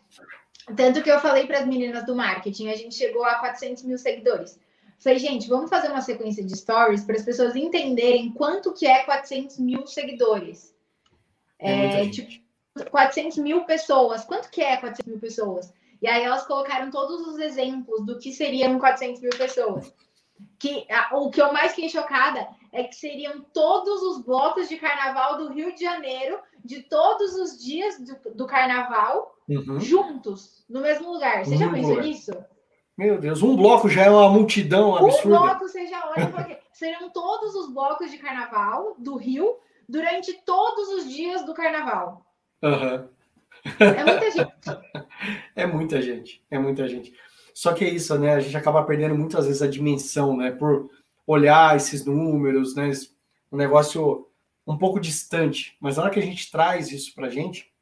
Tanto 0.75 1.03
que 1.03 1.11
eu 1.11 1.21
falei 1.21 1.47
para 1.47 1.59
as 1.59 1.67
meninas 1.67 2.07
do 2.07 2.17
marketing, 2.17 2.69
a 2.69 2.75
gente 2.75 2.95
chegou 2.95 3.23
a 3.23 3.35
400 3.35 3.83
mil 3.83 3.99
seguidores. 3.99 4.59
Falei, 4.99 5.19
gente, 5.19 5.47
vamos 5.47 5.69
fazer 5.69 5.89
uma 5.89 6.01
sequência 6.01 6.43
de 6.43 6.57
stories 6.57 7.05
para 7.05 7.17
as 7.17 7.23
pessoas 7.23 7.55
entenderem 7.55 8.33
quanto 8.33 8.73
que 8.73 8.87
é 8.87 9.05
400 9.05 9.59
mil 9.59 9.87
seguidores. 9.87 10.75
É, 11.59 12.07
é 12.07 12.09
tipo, 12.09 12.31
400 12.91 13.37
mil 13.37 13.65
pessoas. 13.65 14.25
Quanto 14.25 14.49
que 14.49 14.63
é 14.63 14.79
400 14.79 15.05
mil 15.07 15.21
pessoas? 15.21 15.71
E 16.01 16.09
aí 16.09 16.23
elas 16.23 16.47
colocaram 16.47 16.91
todos 16.91 17.27
os 17.27 17.39
exemplos 17.39 18.07
do 18.07 18.19
que 18.19 18.33
seriam 18.33 18.79
400 18.79 19.21
mil 19.21 19.31
pessoas. 19.37 19.93
Que 20.59 20.87
a, 20.91 21.17
o 21.17 21.31
que 21.31 21.41
eu 21.41 21.53
mais 21.53 21.75
fiquei 21.75 21.89
chocada 21.89 22.47
é 22.73 22.85
que 22.85 22.97
seriam 22.97 23.41
todos 23.53 24.03
os 24.03 24.25
blocos 24.25 24.69
de 24.69 24.77
carnaval 24.77 25.39
do 25.39 25.53
Rio 25.53 25.75
de 25.75 25.83
Janeiro, 25.83 26.39
de 26.65 26.83
todos 26.83 27.35
os 27.35 27.63
dias 27.63 27.99
do, 28.01 28.35
do 28.35 28.47
carnaval, 28.47 29.37
uhum. 29.49 29.79
juntos, 29.79 30.65
no 30.69 30.81
mesmo 30.81 31.13
lugar. 31.13 31.45
Você 31.45 31.57
já 31.57 31.71
pensou 31.71 32.01
nisso? 32.01 32.33
Meu 32.97 33.19
Deus, 33.19 33.43
um 33.43 33.57
bloco 33.57 33.89
já 33.89 34.05
é 34.05 34.11
uma 34.11 34.29
multidão 34.29 34.97
absurda. 34.97 35.39
Um 35.39 35.43
bloco, 35.43 35.69
você 35.69 35.87
já 35.87 36.09
olha 36.11 36.29
porque 36.31 36.59
seriam 36.73 37.11
todos 37.11 37.55
os 37.55 37.73
blocos 37.73 38.11
de 38.11 38.19
carnaval 38.19 38.95
do 38.99 39.17
Rio 39.17 39.57
durante 39.89 40.33
todos 40.45 40.89
os 40.91 41.13
dias 41.13 41.45
do 41.45 41.55
carnaval. 41.55 42.25
Uhum. 42.63 43.09
É 43.81 44.05
muita 44.05 44.31
gente. 44.31 44.53
é 45.57 45.67
muita 45.67 46.03
gente, 46.03 46.45
é 46.51 46.59
muita 46.59 46.87
gente. 46.87 47.15
Só 47.55 47.73
que 47.73 47.85
é 47.85 47.89
isso, 47.89 48.19
né? 48.19 48.35
A 48.35 48.41
gente 48.41 48.57
acaba 48.57 48.83
perdendo 48.83 49.15
muitas 49.15 49.47
vezes 49.47 49.63
a 49.63 49.69
dimensão, 49.69 50.37
né? 50.37 50.51
Por 50.51 50.91
olhar 51.27 51.77
esses 51.77 52.05
números, 52.05 52.75
né? 52.75 52.91
Um 53.51 53.57
negócio 53.57 54.29
um 54.67 54.77
pouco 54.77 54.99
distante. 54.99 55.77
Mas 55.81 55.97
na 55.97 56.03
hora 56.03 56.13
que 56.13 56.19
a 56.19 56.23
gente 56.23 56.51
traz 56.51 56.91
isso 56.91 57.15
para 57.15 57.29
a 57.29 57.31
gente, 57.31 57.73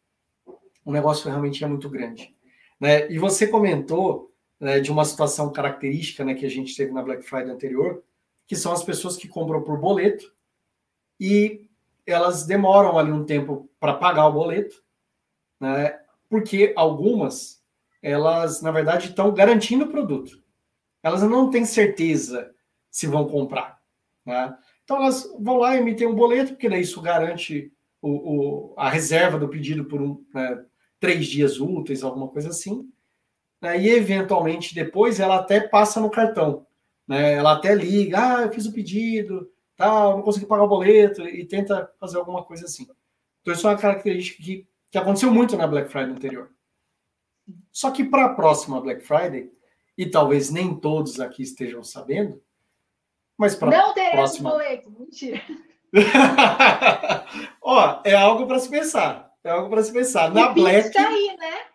o 0.84 0.92
negócio 0.92 1.28
realmente 1.28 1.64
é 1.64 1.66
muito 1.66 1.88
grande. 1.88 2.34
Né? 2.78 3.10
E 3.10 3.18
você 3.18 3.46
comentou 3.46 4.32
né, 4.60 4.80
de 4.80 4.90
uma 4.90 5.04
situação 5.04 5.52
característica 5.52 6.24
né, 6.24 6.34
que 6.34 6.44
a 6.44 6.50
gente 6.50 6.76
teve 6.76 6.92
na 6.92 7.02
Black 7.02 7.22
Friday 7.22 7.50
anterior, 7.50 8.02
que 8.46 8.56
são 8.56 8.72
as 8.72 8.82
pessoas 8.82 9.16
que 9.16 9.28
compram 9.28 9.62
por 9.62 9.78
boleto 9.78 10.32
e 11.18 11.68
elas 12.04 12.44
demoram 12.44 12.98
ali 12.98 13.12
um 13.12 13.24
tempo 13.24 13.70
para 13.78 13.94
pagar 13.94 14.26
o 14.26 14.32
boleto, 14.32 14.82
né? 15.60 16.00
Porque 16.28 16.72
algumas 16.74 17.61
elas, 18.02 18.60
na 18.60 18.72
verdade, 18.72 19.08
estão 19.08 19.32
garantindo 19.32 19.84
o 19.84 19.88
produto. 19.88 20.42
Elas 21.02 21.22
não 21.22 21.48
têm 21.48 21.64
certeza 21.64 22.52
se 22.90 23.06
vão 23.06 23.26
comprar. 23.28 23.80
Né? 24.26 24.54
Então, 24.84 24.96
elas 24.96 25.32
vão 25.38 25.56
lá 25.56 25.76
emitir 25.76 26.08
um 26.08 26.14
boleto, 26.14 26.52
porque 26.52 26.68
daí 26.68 26.82
isso 26.82 27.00
garante 27.00 27.72
o, 28.00 28.10
o 28.10 28.74
a 28.76 28.90
reserva 28.90 29.38
do 29.38 29.48
pedido 29.48 29.84
por 29.84 30.02
um, 30.02 30.24
né, 30.34 30.64
três 30.98 31.26
dias 31.26 31.60
úteis, 31.60 32.02
alguma 32.02 32.28
coisa 32.28 32.48
assim. 32.48 32.88
Né? 33.60 33.80
E, 33.80 33.88
eventualmente, 33.88 34.74
depois 34.74 35.20
ela 35.20 35.36
até 35.36 35.60
passa 35.60 36.00
no 36.00 36.10
cartão. 36.10 36.66
Né? 37.06 37.34
Ela 37.34 37.52
até 37.52 37.74
liga, 37.74 38.18
ah, 38.18 38.42
eu 38.42 38.52
fiz 38.52 38.66
o 38.66 38.72
pedido, 38.72 39.48
tal, 39.76 40.16
não 40.16 40.22
consegui 40.22 40.46
pagar 40.46 40.64
o 40.64 40.68
boleto, 40.68 41.22
e 41.22 41.44
tenta 41.44 41.90
fazer 41.98 42.18
alguma 42.18 42.44
coisa 42.44 42.66
assim. 42.66 42.86
Então, 43.40 43.54
isso 43.54 43.66
é 43.66 43.70
uma 43.70 43.78
característica 43.78 44.42
que, 44.42 44.66
que 44.90 44.98
aconteceu 44.98 45.32
muito 45.32 45.56
na 45.56 45.66
Black 45.66 45.90
Friday 45.90 46.12
anterior. 46.12 46.50
Só 47.70 47.90
que 47.90 48.04
para 48.04 48.26
a 48.26 48.34
próxima 48.34 48.80
Black 48.80 49.02
Friday, 49.02 49.50
e 49.96 50.06
talvez 50.06 50.50
nem 50.50 50.74
todos 50.74 51.20
aqui 51.20 51.42
estejam 51.42 51.82
sabendo, 51.82 52.42
mas 53.36 53.54
para 53.54 53.70
Não 53.70 53.94
teremos 53.94 54.14
próxima... 54.16 54.50
boleto, 54.50 54.90
mentira. 54.90 55.42
Ó, 57.60 58.00
é 58.04 58.14
algo 58.14 58.46
para 58.46 58.58
se 58.58 58.68
pensar. 58.68 59.32
É 59.44 59.50
algo 59.50 59.68
para 59.68 59.82
se 59.82 59.92
pensar. 59.92 60.30
O 60.30 60.34
Na 60.34 60.48
Pix 60.48 60.62
Black. 60.62 60.86
Está 60.88 61.08
aí, 61.08 61.36
né? 61.36 61.66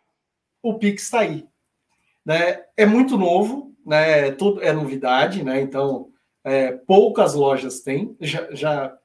O 0.63 0.79
Pix 0.79 1.03
está 1.03 1.19
aí. 1.19 1.47
Né? 2.25 2.65
É 2.75 2.85
muito 2.85 3.17
novo, 3.17 3.75
né? 3.85 4.31
Tudo 4.31 4.61
é 4.63 4.71
novidade, 4.71 5.43
né? 5.43 5.61
Então, 5.61 6.11
é, 6.43 6.71
poucas 6.71 7.33
lojas 7.33 7.81
têm. 7.81 8.15
Já. 8.19 8.53
já... 8.53 8.97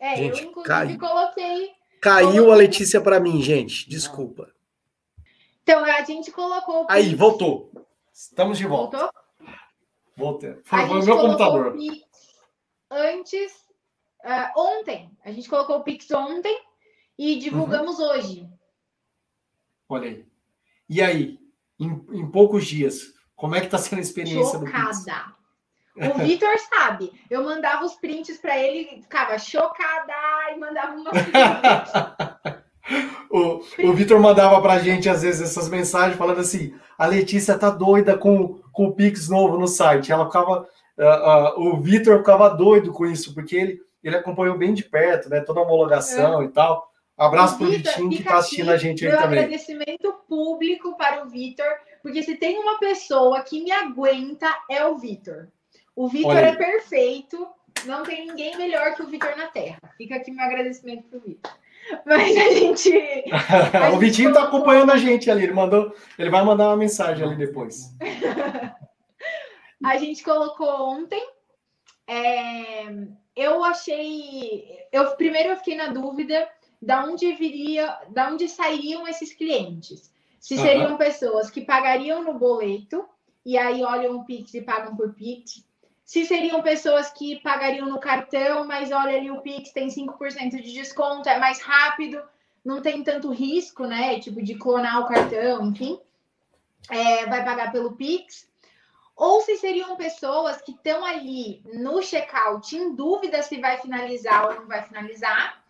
É, 0.00 0.16
Gente, 0.16 0.42
eu 0.44 0.50
inclusive 0.50 0.64
cai. 0.64 0.96
coloquei 0.96 1.77
Caiu 2.00 2.50
a 2.52 2.54
Letícia 2.54 3.00
para 3.00 3.20
mim, 3.20 3.42
gente. 3.42 3.88
Desculpa. 3.88 4.52
Então, 5.62 5.84
a 5.84 6.02
gente 6.02 6.30
colocou. 6.30 6.86
Aí, 6.88 7.14
voltou. 7.14 7.70
Estamos 8.12 8.58
de 8.58 8.66
volta. 8.66 8.98
Voltou? 8.98 9.28
Voltei. 10.18 10.56
Foi 10.64 10.80
o 10.80 11.04
meu 11.04 11.16
computador. 11.16 11.76
Antes, 12.90 13.52
uh, 14.24 14.60
ontem. 14.60 15.16
A 15.24 15.30
gente 15.30 15.48
colocou 15.48 15.76
o 15.76 15.84
Pix 15.84 16.10
ontem 16.10 16.60
e 17.16 17.38
divulgamos 17.38 18.00
uhum. 18.00 18.06
hoje. 18.06 18.48
Olha 19.88 20.08
aí. 20.08 20.26
E 20.88 21.00
aí, 21.00 21.38
em, 21.78 21.88
em, 22.12 22.30
poucos 22.30 22.66
dias, 22.66 23.14
como 23.36 23.54
é 23.54 23.60
que 23.60 23.66
está 23.66 23.78
sendo 23.78 24.00
a 24.00 24.02
experiência 24.02 24.58
Chocada. 24.58 24.88
do 24.88 24.88
Pix? 24.88 25.37
O 26.14 26.18
Vitor 26.18 26.48
sabe. 26.58 27.12
Eu 27.30 27.42
mandava 27.44 27.84
os 27.84 27.94
prints 27.94 28.38
para 28.38 28.58
ele, 28.58 29.02
ficava 29.02 29.38
chocada 29.38 30.12
e 30.54 30.58
mandava 30.58 30.94
uma. 30.94 31.10
o 33.30 33.60
o 33.84 33.92
Vitor 33.92 34.20
mandava 34.20 34.60
para 34.62 34.74
a 34.74 34.78
gente, 34.78 35.08
às 35.08 35.22
vezes, 35.22 35.42
essas 35.42 35.68
mensagens 35.68 36.16
falando 36.16 36.40
assim: 36.40 36.74
a 36.96 37.06
Letícia 37.06 37.58
tá 37.58 37.70
doida 37.70 38.16
com, 38.16 38.60
com 38.72 38.86
o 38.86 38.94
Pix 38.94 39.28
novo 39.28 39.58
no 39.58 39.66
site. 39.66 40.12
Ela 40.12 40.26
ficava. 40.26 40.66
Uh, 40.96 41.60
uh, 41.60 41.68
o 41.68 41.80
Vitor 41.80 42.18
ficava 42.18 42.48
doido 42.48 42.92
com 42.92 43.06
isso, 43.06 43.32
porque 43.32 43.56
ele, 43.56 43.80
ele 44.02 44.16
acompanhou 44.16 44.58
bem 44.58 44.74
de 44.74 44.82
perto, 44.82 45.28
né? 45.28 45.40
Toda 45.40 45.60
a 45.60 45.62
homologação 45.62 46.42
é. 46.42 46.46
e 46.46 46.48
tal. 46.48 46.88
Abraço 47.16 47.62
o 47.62 47.66
Vitinho 47.66 48.10
que 48.10 48.20
está 48.20 48.38
assistindo 48.38 48.70
a 48.70 48.76
gente 48.76 49.04
aí 49.04 49.16
também. 49.16 49.40
agradecimento 49.40 50.12
público 50.28 50.96
para 50.96 51.24
o 51.24 51.28
Vitor, 51.28 51.66
porque 52.00 52.22
se 52.22 52.36
tem 52.36 52.56
uma 52.58 52.78
pessoa 52.78 53.42
que 53.42 53.60
me 53.60 53.72
aguenta, 53.72 54.46
é 54.70 54.86
o 54.86 54.96
Vitor. 54.96 55.48
O 55.98 56.06
Vitor 56.06 56.36
é 56.36 56.54
perfeito, 56.54 57.48
não 57.84 58.04
tem 58.04 58.28
ninguém 58.28 58.56
melhor 58.56 58.94
que 58.94 59.02
o 59.02 59.08
Vitor 59.08 59.36
na 59.36 59.48
Terra. 59.48 59.80
Fica 59.96 60.14
aqui 60.14 60.30
meu 60.30 60.44
agradecimento 60.44 61.08
pro 61.08 61.18
Vitor. 61.18 61.52
Mas 62.06 62.36
a 62.36 62.50
gente. 62.52 62.92
A 63.74 63.90
o 63.90 63.98
Vitinho 63.98 64.28
está 64.28 64.42
colocou... 64.42 64.60
acompanhando 64.60 64.92
a 64.92 64.96
gente 64.96 65.28
ali. 65.28 65.42
Ele 65.42 65.52
mandou, 65.52 65.92
ele 66.16 66.30
vai 66.30 66.44
mandar 66.44 66.68
uma 66.68 66.76
mensagem 66.76 67.26
ali 67.26 67.34
depois. 67.34 67.92
a 69.84 69.96
gente 69.96 70.22
colocou 70.22 70.68
ontem. 70.68 71.20
É, 72.06 72.84
eu 73.34 73.64
achei. 73.64 74.86
Eu 74.92 75.16
primeiro 75.16 75.48
eu 75.48 75.56
fiquei 75.56 75.74
na 75.74 75.88
dúvida 75.88 76.48
da 76.80 77.04
onde 77.06 77.32
viria, 77.32 77.92
da 78.10 78.28
onde 78.28 78.48
sairiam 78.48 79.08
esses 79.08 79.34
clientes. 79.34 80.12
Se 80.38 80.56
seriam 80.56 80.92
uhum. 80.92 80.96
pessoas 80.96 81.50
que 81.50 81.62
pagariam 81.62 82.22
no 82.22 82.34
boleto 82.34 83.04
e 83.44 83.58
aí 83.58 83.82
olham 83.82 84.14
o 84.14 84.24
Pix 84.24 84.54
e 84.54 84.62
pagam 84.62 84.94
por 84.94 85.12
Pix, 85.14 85.66
se 86.08 86.24
seriam 86.24 86.62
pessoas 86.62 87.10
que 87.10 87.38
pagariam 87.40 87.86
no 87.86 88.00
cartão, 88.00 88.66
mas 88.66 88.90
olha 88.90 89.18
ali 89.18 89.30
o 89.30 89.42
Pix 89.42 89.72
tem 89.72 89.88
5% 89.88 90.52
de 90.52 90.72
desconto, 90.72 91.28
é 91.28 91.38
mais 91.38 91.60
rápido, 91.60 92.22
não 92.64 92.80
tem 92.80 93.04
tanto 93.04 93.30
risco, 93.30 93.84
né? 93.84 94.18
Tipo, 94.18 94.42
de 94.42 94.54
clonar 94.54 95.02
o 95.02 95.06
cartão, 95.06 95.66
enfim. 95.66 96.00
É, 96.88 97.26
vai 97.26 97.44
pagar 97.44 97.70
pelo 97.70 97.92
Pix. 97.92 98.48
Ou 99.14 99.42
se 99.42 99.58
seriam 99.58 99.96
pessoas 99.96 100.62
que 100.62 100.72
estão 100.72 101.04
ali 101.04 101.62
no 101.74 102.00
checkout 102.00 102.74
em 102.74 102.94
dúvida 102.94 103.42
se 103.42 103.60
vai 103.60 103.76
finalizar 103.76 104.46
ou 104.46 104.54
não 104.54 104.66
vai 104.66 104.82
finalizar. 104.82 105.62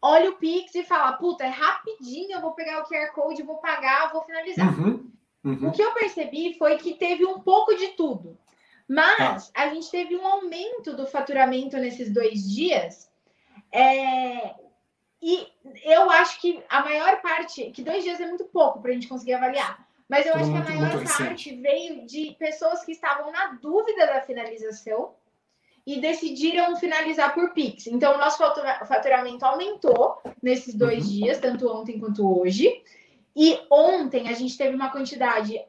Olha 0.00 0.30
o 0.30 0.36
Pix 0.36 0.72
e 0.76 0.84
fala: 0.84 1.14
puta, 1.14 1.42
é 1.42 1.48
rapidinho, 1.48 2.30
eu 2.30 2.40
vou 2.40 2.52
pegar 2.52 2.80
o 2.80 2.86
QR 2.86 3.10
Code, 3.12 3.42
vou 3.42 3.56
pagar, 3.56 4.12
vou 4.12 4.22
finalizar. 4.22 4.68
Uhum, 4.68 5.10
uhum. 5.42 5.68
O 5.68 5.72
que 5.72 5.82
eu 5.82 5.92
percebi 5.94 6.54
foi 6.56 6.76
que 6.76 6.94
teve 6.94 7.26
um 7.26 7.40
pouco 7.40 7.74
de 7.74 7.88
tudo. 7.88 8.38
Mas 8.90 9.52
ah. 9.54 9.62
a 9.62 9.68
gente 9.68 9.88
teve 9.88 10.16
um 10.16 10.26
aumento 10.26 10.96
do 10.96 11.06
faturamento 11.06 11.76
nesses 11.76 12.12
dois 12.12 12.42
dias. 12.50 13.08
É... 13.72 14.56
E 15.22 15.46
eu 15.84 16.10
acho 16.10 16.40
que 16.40 16.60
a 16.68 16.82
maior 16.82 17.22
parte, 17.22 17.70
que 17.70 17.84
dois 17.84 18.02
dias 18.02 18.18
é 18.20 18.26
muito 18.26 18.46
pouco 18.46 18.82
para 18.82 18.90
a 18.90 18.94
gente 18.94 19.06
conseguir 19.06 19.34
avaliar, 19.34 19.86
mas 20.08 20.26
eu 20.26 20.34
acho 20.34 20.50
que 20.50 20.56
a 20.56 20.64
maior 20.64 21.04
parte 21.04 21.54
veio 21.54 22.04
de 22.04 22.34
pessoas 22.36 22.84
que 22.84 22.90
estavam 22.90 23.30
na 23.30 23.52
dúvida 23.62 24.06
da 24.06 24.22
finalização 24.22 25.14
e 25.86 26.00
decidiram 26.00 26.74
finalizar 26.74 27.32
por 27.32 27.52
Pix. 27.52 27.86
Então, 27.86 28.16
o 28.16 28.18
nosso 28.18 28.38
faturamento 28.38 29.44
aumentou 29.44 30.20
nesses 30.42 30.74
dois 30.74 31.04
uhum. 31.04 31.12
dias, 31.12 31.38
tanto 31.38 31.68
ontem 31.68 32.00
quanto 32.00 32.40
hoje. 32.40 32.82
E 33.36 33.56
ontem 33.70 34.28
a 34.28 34.32
gente 34.32 34.58
teve 34.58 34.74
uma 34.74 34.90
quantidade 34.90 35.64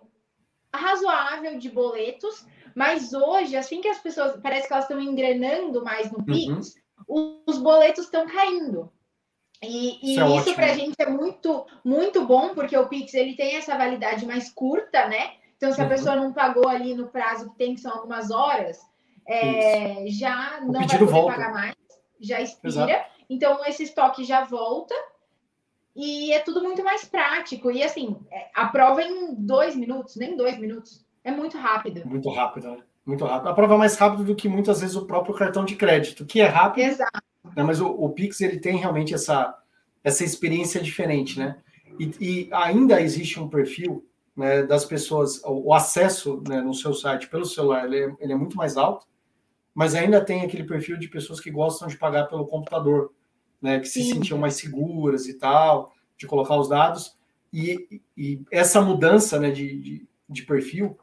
razoável 0.74 1.60
de 1.60 1.70
boletos, 1.70 2.46
mas 2.76 3.14
hoje, 3.14 3.56
assim 3.56 3.82
que 3.82 3.88
as 3.88 4.00
pessoas 4.00 4.40
parece 4.42 4.68
que 4.68 4.74
elas 4.74 4.86
estão 4.86 5.00
engrenando 5.00 5.84
mais 5.84 6.12
no 6.12 6.20
uhum. 6.20 6.26
Pix, 6.26 6.76
uhum. 7.08 7.42
os 7.48 7.58
boletos 7.58 8.06
estão 8.06 8.28
caindo. 8.28 8.92
E, 9.64 10.00
e 10.02 10.14
isso, 10.14 10.22
é 10.22 10.38
isso 10.38 10.56
para 10.56 10.72
a 10.72 10.74
gente 10.74 10.96
é 10.98 11.08
muito, 11.08 11.66
muito 11.84 12.26
bom, 12.26 12.56
porque 12.56 12.76
o 12.76 12.88
Pix 12.88 13.14
ele 13.14 13.36
tem 13.36 13.56
essa 13.56 13.78
validade 13.78 14.26
mais 14.26 14.52
curta, 14.52 15.08
né? 15.08 15.34
Então, 15.56 15.72
se 15.72 15.80
a 15.80 15.84
uhum. 15.84 15.90
pessoa 15.90 16.16
não 16.16 16.34
pagou 16.34 16.68
ali 16.68 16.96
no 16.96 17.10
prazo 17.10 17.52
que 17.52 17.58
tem, 17.58 17.76
que 17.76 17.82
são 17.82 17.92
algumas 17.92 18.32
horas, 18.32 18.80
é, 19.28 20.06
já 20.08 20.60
o 20.64 20.72
não 20.72 20.74
vai 20.74 20.88
poder 20.88 21.06
volta. 21.06 21.34
pagar 21.34 21.54
mais, 21.54 21.76
já 22.20 22.42
expira. 22.42 22.70
Exato. 22.70 23.12
Então, 23.30 23.64
esse 23.66 23.84
estoque 23.84 24.24
já 24.24 24.44
volta 24.44 24.96
e 25.96 26.34
é 26.34 26.40
tudo 26.40 26.64
muito 26.64 26.84
mais 26.84 27.06
prático. 27.06 27.70
E 27.70 27.84
assim, 27.84 28.18
é, 28.32 28.50
a 28.56 28.68
prova 28.68 29.04
em 29.04 29.36
dois 29.36 29.76
minutos, 29.76 30.16
nem 30.16 30.36
dois 30.36 30.58
minutos. 30.58 31.01
É 31.24 31.32
muito 31.32 31.58
rápido. 31.58 32.08
Muito 32.08 32.30
rápido, 32.30 32.72
né? 32.72 32.78
Muito 33.06 33.26
rápido. 33.26 33.50
A 33.50 33.54
prova 33.54 33.76
é 33.76 33.78
mais 33.78 33.98
rápido 33.98 34.24
do 34.24 34.36
que 34.36 34.48
muitas 34.48 34.82
vezes 34.82 34.96
o 34.96 35.06
próprio 35.06 35.36
cartão 35.36 35.66
de 35.66 35.76
crédito, 35.76 36.26
que 36.26 36.40
é 36.40 36.46
rápido. 36.46 36.86
Exato. 36.86 37.24
Né? 37.56 37.64
Mas 37.64 37.82
o, 37.82 37.88
o 37.88 38.10
Pix 38.10 38.42
ele 38.42 38.60
tem 38.60 38.78
realmente 38.78 39.14
essa, 39.14 39.58
essa 40.04 40.24
experiência 40.24 40.82
diferente, 40.82 41.40
né? 41.40 41.58
E, 42.00 42.12
e 42.20 42.50
ainda 42.52 43.02
existe 43.02 43.40
um 43.40 43.50
perfil 43.50 44.06
né, 44.36 44.64
das 44.64 44.86
pessoas, 44.86 45.42
o, 45.44 45.74
acesso 45.74 46.42
né, 46.48 46.62
no 46.62 46.74
seu 46.74 46.94
site 46.94 47.28
pelo 47.28 47.46
celular, 47.46 47.86
ele 47.86 48.00
é, 48.00 48.16
ele 48.20 48.34
é, 48.34 48.36
muito 48.36 48.56
mais 48.56 48.78
alto, 48.78 49.06
mas 49.74 49.94
ainda 49.94 50.24
tem 50.24 50.42
aquele 50.42 50.64
perfil 50.64 50.98
de 50.98 51.08
pessoas 51.08 51.40
que 51.40 51.52
gostam 51.52 51.88
de 51.88 51.98
pagar 51.98 52.26
pelo 52.26 52.48
computador, 52.48 53.12
né, 53.62 53.80
que 53.80 53.88
se 53.88 54.04
Sim. 54.04 54.14
sentiam 54.14 54.40
mais 54.40 54.56
seguras 54.56 55.28
e 55.28 55.36
tal, 55.36 55.94
de 56.18 56.26
colocar 56.26 56.56
os 56.56 56.70
dados. 56.70 57.16
E, 57.54 58.02
e 58.18 58.42
essa 58.50 58.82
mudança 58.82 59.40
né, 59.40 59.52
de, 59.52 59.80
de, 59.80 60.08
de 60.30 60.44
perfil, 60.44 60.98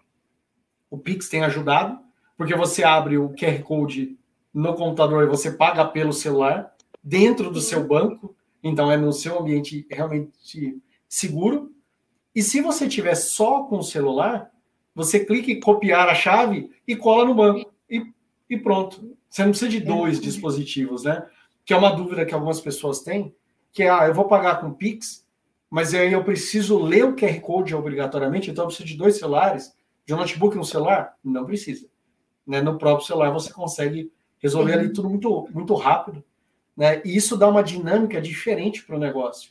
o 0.91 0.99
Pix 0.99 1.29
tem 1.29 1.43
ajudado, 1.43 1.99
porque 2.37 2.55
você 2.55 2.85
abre 2.85 3.19
o 3.19 3.31
QR 3.31 3.63
Code 3.63 4.17
no 4.53 4.75
computador 4.75 5.25
e 5.25 5.29
você 5.29 5.53
paga 5.53 5.85
pelo 5.85 6.13
celular 6.13 6.75
dentro 7.03 7.51
do 7.51 7.61
seu 7.61 7.87
banco, 7.87 8.35
então 8.63 8.91
é 8.91 8.97
no 8.97 9.13
seu 9.13 9.39
ambiente 9.39 9.87
realmente 9.91 10.81
seguro. 11.09 11.73
E 12.35 12.43
se 12.43 12.61
você 12.61 12.89
tiver 12.89 13.15
só 13.15 13.65
com 13.65 13.79
o 13.79 13.83
celular, 13.83 14.51
você 14.95 15.25
clica 15.25 15.51
em 15.51 15.61
copiar 15.61 16.09
a 16.09 16.15
chave 16.15 16.71
e 16.87 16.97
cola 16.97 17.25
no 17.25 17.35
banco 17.35 17.71
e, 17.89 18.03
e 18.49 18.57
pronto. 18.57 19.17
Você 19.29 19.43
não 19.43 19.51
precisa 19.51 19.71
de 19.71 19.81
dois 19.81 20.21
dispositivos, 20.21 21.05
né? 21.05 21.27
Que 21.65 21.73
é 21.73 21.77
uma 21.77 21.95
dúvida 21.95 22.25
que 22.25 22.35
algumas 22.35 22.61
pessoas 22.61 23.01
têm, 23.01 23.35
que 23.73 23.83
é, 23.83 23.91
ah, 23.91 24.07
eu 24.07 24.15
vou 24.15 24.27
pagar 24.27 24.61
com 24.61 24.73
Pix, 24.73 25.27
mas 25.71 25.93
aí 25.95 26.13
eu 26.13 26.25
preciso 26.25 26.79
ler 26.79 27.05
o 27.05 27.15
QR 27.15 27.41
Code 27.41 27.75
obrigatoriamente, 27.75 28.51
então 28.51 28.65
eu 28.65 28.69
preciso 28.69 28.89
de 28.89 28.97
dois 28.97 29.19
celulares, 29.19 29.73
de 30.09 30.15
um 30.15 30.17
notebook 30.17 30.57
no 30.57 30.65
celular? 30.65 31.15
Não 31.23 31.45
precisa. 31.45 31.87
Né? 32.47 32.63
No 32.63 32.79
próprio 32.79 33.07
celular 33.07 33.31
você 33.31 33.53
consegue 33.53 34.11
resolver 34.39 34.73
ali 34.73 34.91
tudo 34.91 35.11
muito, 35.11 35.47
muito 35.53 35.75
rápido. 35.75 36.25
Né? 36.75 37.03
E 37.05 37.15
isso 37.15 37.37
dá 37.37 37.47
uma 37.47 37.63
dinâmica 37.63 38.19
diferente 38.19 38.83
para 38.83 38.97
o 38.97 38.99
negócio. 38.99 39.51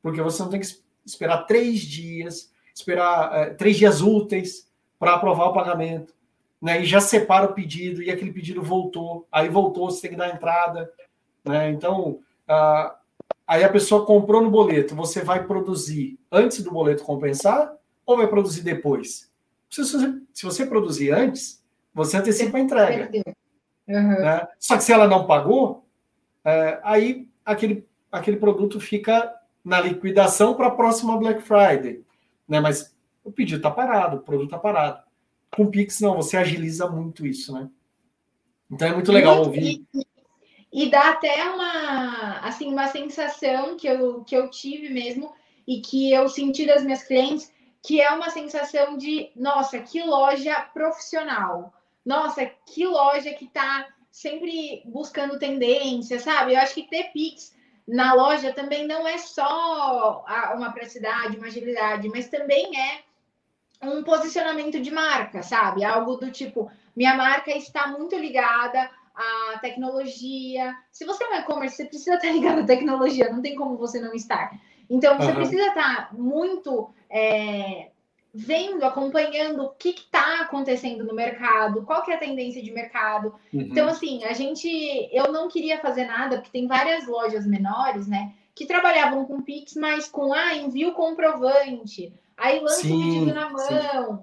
Porque 0.00 0.22
você 0.22 0.40
não 0.40 0.50
tem 0.50 0.60
que 0.60 0.68
esperar 1.04 1.46
três 1.46 1.80
dias, 1.80 2.52
esperar 2.72 3.34
é, 3.34 3.50
três 3.50 3.76
dias 3.76 4.00
úteis 4.00 4.70
para 5.00 5.14
aprovar 5.14 5.46
o 5.46 5.52
pagamento. 5.52 6.14
Né? 6.62 6.82
E 6.82 6.84
já 6.84 7.00
separa 7.00 7.46
o 7.46 7.52
pedido, 7.52 8.00
e 8.00 8.08
aquele 8.08 8.32
pedido 8.32 8.62
voltou. 8.62 9.26
Aí 9.32 9.48
voltou, 9.48 9.90
você 9.90 10.02
tem 10.02 10.10
que 10.10 10.16
dar 10.16 10.26
a 10.26 10.34
entrada. 10.34 10.92
Né? 11.44 11.72
Então, 11.72 12.20
ah, 12.46 12.96
aí 13.44 13.64
a 13.64 13.68
pessoa 13.68 14.06
comprou 14.06 14.40
no 14.40 14.50
boleto, 14.50 14.94
você 14.94 15.24
vai 15.24 15.44
produzir 15.44 16.20
antes 16.30 16.62
do 16.62 16.70
boleto 16.70 17.02
compensar 17.02 17.74
ou 18.06 18.16
vai 18.16 18.28
produzir 18.28 18.62
depois? 18.62 19.27
Se 19.70 19.84
você, 19.84 20.20
se 20.32 20.44
você 20.44 20.66
produzir 20.66 21.12
antes, 21.12 21.62
você 21.92 22.16
antecipa 22.16 22.56
a 22.58 22.60
entrega. 22.60 23.10
Uhum. 23.86 24.22
Né? 24.22 24.48
Só 24.58 24.76
que 24.76 24.84
se 24.84 24.92
ela 24.92 25.06
não 25.06 25.26
pagou, 25.26 25.86
é, 26.44 26.80
aí 26.82 27.28
aquele, 27.44 27.86
aquele 28.10 28.36
produto 28.36 28.80
fica 28.80 29.34
na 29.64 29.80
liquidação 29.80 30.54
para 30.54 30.68
a 30.68 30.72
próxima 30.72 31.16
Black 31.16 31.42
Friday. 31.42 32.04
Né? 32.48 32.60
Mas 32.60 32.96
o 33.22 33.30
pedido 33.30 33.58
está 33.58 33.70
parado, 33.70 34.16
o 34.16 34.20
produto 34.20 34.46
está 34.46 34.58
parado. 34.58 35.02
Com 35.54 35.64
o 35.64 35.70
Pix, 35.70 36.00
não, 36.00 36.16
você 36.16 36.36
agiliza 36.36 36.88
muito 36.88 37.26
isso, 37.26 37.52
né? 37.52 37.68
Então 38.70 38.88
é 38.88 38.94
muito 38.94 39.10
legal 39.10 39.38
ouvir. 39.38 39.82
E, 39.94 40.06
e, 40.72 40.90
dá 40.90 41.10
até 41.10 41.42
uma, 41.50 42.40
assim, 42.40 42.70
uma 42.70 42.86
sensação 42.88 43.76
que 43.76 43.86
eu, 43.86 44.22
que 44.24 44.36
eu 44.36 44.50
tive 44.50 44.90
mesmo 44.90 45.32
e 45.66 45.80
que 45.80 46.12
eu 46.12 46.28
senti 46.28 46.66
das 46.66 46.84
minhas 46.84 47.02
clientes, 47.02 47.50
que 47.82 48.00
é 48.00 48.10
uma 48.10 48.30
sensação 48.30 48.96
de, 48.96 49.30
nossa, 49.36 49.78
que 49.78 50.02
loja 50.02 50.54
profissional 50.72 51.72
nossa, 52.08 52.46
que 52.64 52.86
loja 52.86 53.34
que 53.34 53.44
está 53.44 53.86
sempre 54.10 54.82
buscando 54.86 55.38
tendência, 55.38 56.18
sabe? 56.18 56.54
Eu 56.54 56.60
acho 56.60 56.72
que 56.72 56.88
ter 56.88 57.12
Pix 57.12 57.54
na 57.86 58.14
loja 58.14 58.50
também 58.50 58.86
não 58.86 59.06
é 59.06 59.18
só 59.18 60.24
uma 60.56 60.72
praticidade, 60.72 61.36
uma 61.36 61.48
agilidade, 61.48 62.08
mas 62.08 62.28
também 62.28 62.70
é 62.80 63.02
um 63.82 64.02
posicionamento 64.02 64.80
de 64.80 64.90
marca, 64.90 65.42
sabe? 65.42 65.84
Algo 65.84 66.16
do 66.16 66.30
tipo, 66.30 66.70
minha 66.96 67.14
marca 67.14 67.50
está 67.50 67.88
muito 67.88 68.16
ligada 68.16 68.90
à 69.14 69.58
tecnologia. 69.58 70.74
Se 70.90 71.04
você 71.04 71.22
é 71.24 71.28
um 71.28 71.34
e-commerce, 71.40 71.76
você 71.76 71.84
precisa 71.84 72.14
estar 72.14 72.28
ligado 72.32 72.60
à 72.60 72.64
tecnologia, 72.64 73.30
não 73.30 73.42
tem 73.42 73.54
como 73.54 73.76
você 73.76 74.00
não 74.00 74.14
estar. 74.14 74.50
Então, 74.88 75.16
você 75.16 75.28
uhum. 75.28 75.34
precisa 75.34 75.66
estar 75.66 76.14
muito 76.14 76.90
é, 77.10 77.90
vendo, 78.32 78.84
acompanhando 78.84 79.64
o 79.64 79.70
que 79.70 79.90
está 79.90 80.42
acontecendo 80.42 81.04
no 81.04 81.14
mercado, 81.14 81.82
qual 81.82 82.02
que 82.02 82.10
é 82.10 82.14
a 82.14 82.18
tendência 82.18 82.62
de 82.62 82.70
mercado. 82.70 83.34
Uhum. 83.52 83.60
Então, 83.60 83.88
assim, 83.88 84.24
a 84.24 84.32
gente, 84.32 84.68
eu 85.12 85.32
não 85.32 85.48
queria 85.48 85.78
fazer 85.80 86.06
nada, 86.06 86.36
porque 86.36 86.50
tem 86.50 86.66
várias 86.66 87.06
lojas 87.06 87.46
menores, 87.46 88.06
né, 88.06 88.32
que 88.54 88.66
trabalhavam 88.66 89.24
com 89.24 89.42
Pix, 89.42 89.74
mas 89.74 90.08
com, 90.08 90.32
ah, 90.32 90.54
envio 90.54 90.92
comprovante, 90.92 92.12
aí 92.36 92.60
lança 92.60 92.86
o 92.86 92.90
pedido 92.90 93.34
na 93.34 93.50
mão. 93.50 93.58
Sim. 93.58 94.18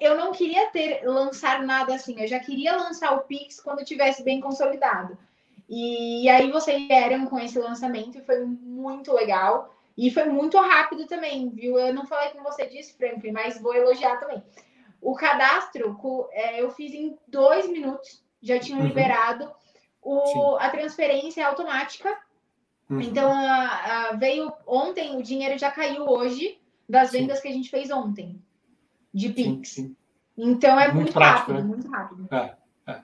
Eu 0.00 0.16
não 0.16 0.32
queria 0.32 0.66
ter, 0.70 1.02
lançar 1.04 1.62
nada 1.62 1.94
assim, 1.94 2.18
eu 2.18 2.26
já 2.26 2.38
queria 2.38 2.76
lançar 2.76 3.12
o 3.14 3.22
Pix 3.22 3.60
quando 3.60 3.84
tivesse 3.84 4.22
bem 4.22 4.40
consolidado. 4.40 5.18
E 5.68 6.28
aí 6.28 6.50
vocês 6.50 6.86
vieram 6.86 7.26
com 7.26 7.38
esse 7.38 7.58
lançamento 7.58 8.18
e 8.18 8.22
foi 8.22 8.44
muito 8.44 9.12
legal. 9.12 9.73
E 9.96 10.10
foi 10.10 10.24
muito 10.24 10.58
rápido 10.58 11.06
também, 11.06 11.50
viu? 11.50 11.78
Eu 11.78 11.94
não 11.94 12.06
falei 12.06 12.30
com 12.30 12.42
você 12.42 12.66
disso, 12.66 12.96
Franklin, 12.96 13.30
mas 13.30 13.60
vou 13.60 13.74
elogiar 13.74 14.16
também. 14.16 14.42
O 15.00 15.14
cadastro 15.14 15.96
é, 16.32 16.60
eu 16.60 16.70
fiz 16.70 16.92
em 16.92 17.16
dois 17.28 17.68
minutos, 17.68 18.24
já 18.42 18.58
tinham 18.58 18.80
uhum. 18.80 18.86
liberado. 18.86 19.50
O, 20.02 20.56
a 20.56 20.68
transferência 20.68 21.42
é 21.42 21.44
automática. 21.44 22.08
Uhum. 22.90 23.00
Então, 23.00 23.32
a, 23.32 24.08
a, 24.08 24.12
veio 24.16 24.52
ontem, 24.66 25.16
o 25.16 25.22
dinheiro 25.22 25.58
já 25.58 25.70
caiu 25.70 26.06
hoje 26.06 26.58
das 26.88 27.12
vendas 27.12 27.38
sim. 27.38 27.42
que 27.42 27.48
a 27.48 27.52
gente 27.52 27.70
fez 27.70 27.90
ontem, 27.90 28.42
de 29.12 29.28
Pix. 29.30 29.70
Sim, 29.70 29.82
sim. 29.88 29.96
Então, 30.36 30.78
é 30.78 30.86
muito, 30.86 30.96
muito 30.96 31.12
prático, 31.12 31.52
rápido, 31.52 31.68
né? 31.68 31.74
muito 31.74 31.88
rápido. 31.88 32.28
É, 32.30 32.54
é. 32.86 33.02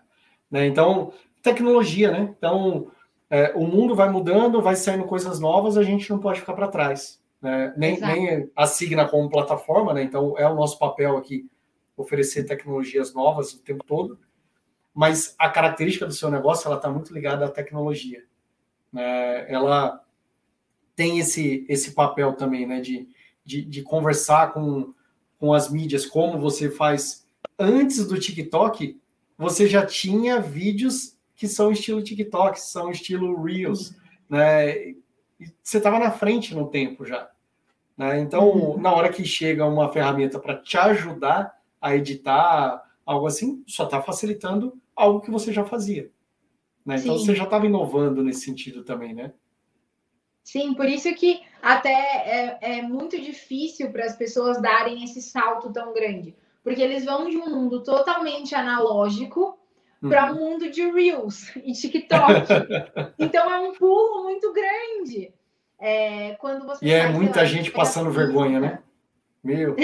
Né? 0.50 0.66
Então, 0.66 1.12
tecnologia, 1.42 2.10
né? 2.10 2.34
Então, 2.36 2.90
é, 3.30 3.52
o 3.54 3.64
mundo 3.64 3.94
vai 3.94 4.10
mudando, 4.10 4.60
vai 4.60 4.74
saindo 4.74 5.04
coisas 5.04 5.38
novas, 5.38 5.78
a 5.78 5.84
gente 5.84 6.10
não 6.10 6.18
pode 6.18 6.40
ficar 6.40 6.52
para 6.52 6.68
trás. 6.68 7.22
Né? 7.40 7.72
Nem, 7.76 8.00
nem 8.00 8.50
a 8.54 8.66
Signa 8.66 9.08
como 9.08 9.30
plataforma, 9.30 9.94
né? 9.94 10.02
então 10.02 10.36
é 10.36 10.46
o 10.48 10.54
nosso 10.54 10.78
papel 10.78 11.16
aqui 11.16 11.48
oferecer 11.96 12.44
tecnologias 12.44 13.14
novas 13.14 13.52
o 13.52 13.62
tempo 13.62 13.84
todo, 13.84 14.18
mas 14.92 15.34
a 15.38 15.48
característica 15.48 16.06
do 16.06 16.12
seu 16.12 16.30
negócio 16.30 16.66
ela 16.66 16.76
está 16.76 16.90
muito 16.90 17.14
ligada 17.14 17.44
à 17.44 17.48
tecnologia. 17.48 18.24
Né? 18.92 19.50
Ela 19.50 20.04
tem 20.96 21.18
esse, 21.18 21.64
esse 21.68 21.92
papel 21.92 22.32
também 22.34 22.66
né? 22.66 22.80
de, 22.80 23.08
de, 23.44 23.62
de 23.62 23.82
conversar 23.82 24.52
com, 24.52 24.92
com 25.38 25.54
as 25.54 25.70
mídias, 25.70 26.04
como 26.04 26.38
você 26.38 26.68
faz 26.68 27.26
antes 27.58 28.06
do 28.06 28.18
TikTok, 28.18 29.00
você 29.38 29.66
já 29.66 29.86
tinha 29.86 30.40
vídeos 30.40 31.16
que 31.40 31.48
são 31.48 31.72
estilo 31.72 32.02
TikTok, 32.02 32.60
são 32.60 32.90
estilo 32.90 33.42
Reels, 33.42 33.92
uhum. 33.92 33.96
né? 34.28 34.78
E 34.78 35.02
você 35.62 35.78
estava 35.78 35.98
na 35.98 36.10
frente 36.10 36.54
no 36.54 36.68
tempo 36.68 37.06
já. 37.06 37.30
Né? 37.96 38.20
Então, 38.20 38.50
uhum. 38.50 38.78
na 38.78 38.92
hora 38.92 39.08
que 39.08 39.24
chega 39.24 39.64
uma 39.64 39.90
ferramenta 39.90 40.38
para 40.38 40.58
te 40.58 40.76
ajudar 40.76 41.58
a 41.80 41.96
editar 41.96 42.84
algo 43.06 43.26
assim, 43.26 43.64
só 43.66 43.84
está 43.84 44.02
facilitando 44.02 44.78
algo 44.94 45.22
que 45.22 45.30
você 45.30 45.50
já 45.50 45.64
fazia. 45.64 46.10
Né? 46.84 46.96
Então, 46.98 47.16
você 47.16 47.34
já 47.34 47.44
estava 47.44 47.64
inovando 47.64 48.22
nesse 48.22 48.42
sentido 48.42 48.84
também, 48.84 49.14
né? 49.14 49.32
Sim, 50.44 50.74
por 50.74 50.84
isso 50.84 51.14
que 51.14 51.40
até 51.62 51.90
é, 51.90 52.58
é 52.60 52.82
muito 52.82 53.18
difícil 53.18 53.90
para 53.90 54.04
as 54.04 54.14
pessoas 54.14 54.60
darem 54.60 55.02
esse 55.04 55.22
salto 55.22 55.72
tão 55.72 55.94
grande. 55.94 56.36
Porque 56.62 56.82
eles 56.82 57.06
vão 57.06 57.30
de 57.30 57.38
um 57.38 57.48
mundo 57.48 57.82
totalmente 57.82 58.54
analógico 58.54 59.58
para 60.00 60.32
o 60.32 60.36
uhum. 60.36 60.50
mundo 60.50 60.70
de 60.70 60.90
Reels 60.90 61.54
e 61.56 61.72
TikTok. 61.72 62.46
então 63.18 63.52
é 63.52 63.58
um 63.58 63.72
pulo 63.72 64.24
muito 64.24 64.52
grande. 64.52 65.32
É, 65.78 66.34
quando 66.34 66.66
você 66.66 66.84
e 66.84 66.90
é 66.90 67.08
muita 67.08 67.44
gente 67.46 67.70
passando 67.70 68.10
vergonha, 68.10 68.60
né? 68.60 68.82
Meu, 69.42 69.74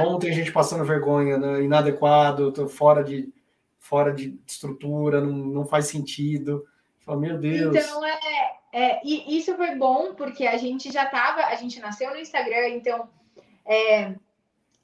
ontem 0.00 0.32
gente 0.32 0.50
passando 0.50 0.84
vergonha, 0.84 1.38
né? 1.38 1.62
inadequado, 1.62 2.50
tô 2.50 2.68
fora 2.68 3.04
de 3.04 3.32
fora 3.78 4.12
de 4.12 4.38
estrutura, 4.46 5.20
não, 5.20 5.32
não 5.32 5.64
faz 5.64 5.86
sentido. 5.86 6.64
Fala, 7.04 7.18
meu 7.18 7.38
Deus. 7.38 7.74
Então 7.76 8.04
é, 8.04 8.18
é, 8.72 9.00
e 9.04 9.36
isso 9.36 9.54
foi 9.56 9.74
bom 9.76 10.14
porque 10.14 10.46
a 10.46 10.56
gente 10.56 10.90
já 10.90 11.06
tava, 11.06 11.42
a 11.46 11.54
gente 11.56 11.80
nasceu 11.80 12.10
no 12.10 12.18
Instagram, 12.18 12.68
então 12.68 13.08
é, 13.64 14.14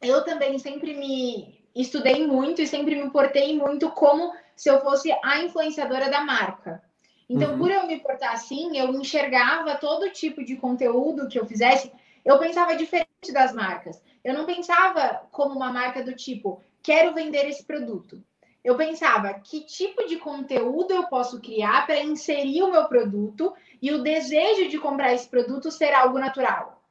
eu 0.02 0.24
também 0.24 0.58
sempre 0.58 0.94
me 0.94 1.58
estudei 1.74 2.26
muito 2.26 2.60
e 2.60 2.66
sempre 2.66 2.94
me 2.94 3.10
portei 3.10 3.56
muito 3.56 3.90
como 3.90 4.32
se 4.58 4.68
eu 4.68 4.80
fosse 4.80 5.10
a 5.22 5.38
influenciadora 5.38 6.10
da 6.10 6.20
marca. 6.20 6.82
Então, 7.30 7.52
uhum. 7.52 7.58
por 7.58 7.70
eu 7.70 7.86
me 7.86 8.00
portar 8.00 8.32
assim, 8.32 8.76
eu 8.76 8.92
enxergava 8.92 9.76
todo 9.76 10.10
tipo 10.10 10.44
de 10.44 10.56
conteúdo 10.56 11.28
que 11.28 11.38
eu 11.38 11.46
fizesse, 11.46 11.92
eu 12.24 12.38
pensava 12.38 12.74
diferente 12.74 13.32
das 13.32 13.52
marcas. 13.54 14.02
Eu 14.24 14.34
não 14.34 14.44
pensava 14.44 15.22
como 15.30 15.54
uma 15.54 15.72
marca 15.72 16.02
do 16.02 16.12
tipo, 16.12 16.60
quero 16.82 17.14
vender 17.14 17.48
esse 17.48 17.64
produto. 17.64 18.20
Eu 18.64 18.76
pensava 18.76 19.32
que 19.34 19.60
tipo 19.60 20.06
de 20.08 20.16
conteúdo 20.16 20.92
eu 20.92 21.06
posso 21.06 21.40
criar 21.40 21.86
para 21.86 22.02
inserir 22.02 22.62
o 22.64 22.72
meu 22.72 22.86
produto 22.86 23.54
e 23.80 23.92
o 23.92 24.02
desejo 24.02 24.68
de 24.68 24.78
comprar 24.78 25.14
esse 25.14 25.28
produto 25.28 25.70
ser 25.70 25.94
algo 25.94 26.18
natural. 26.18 26.82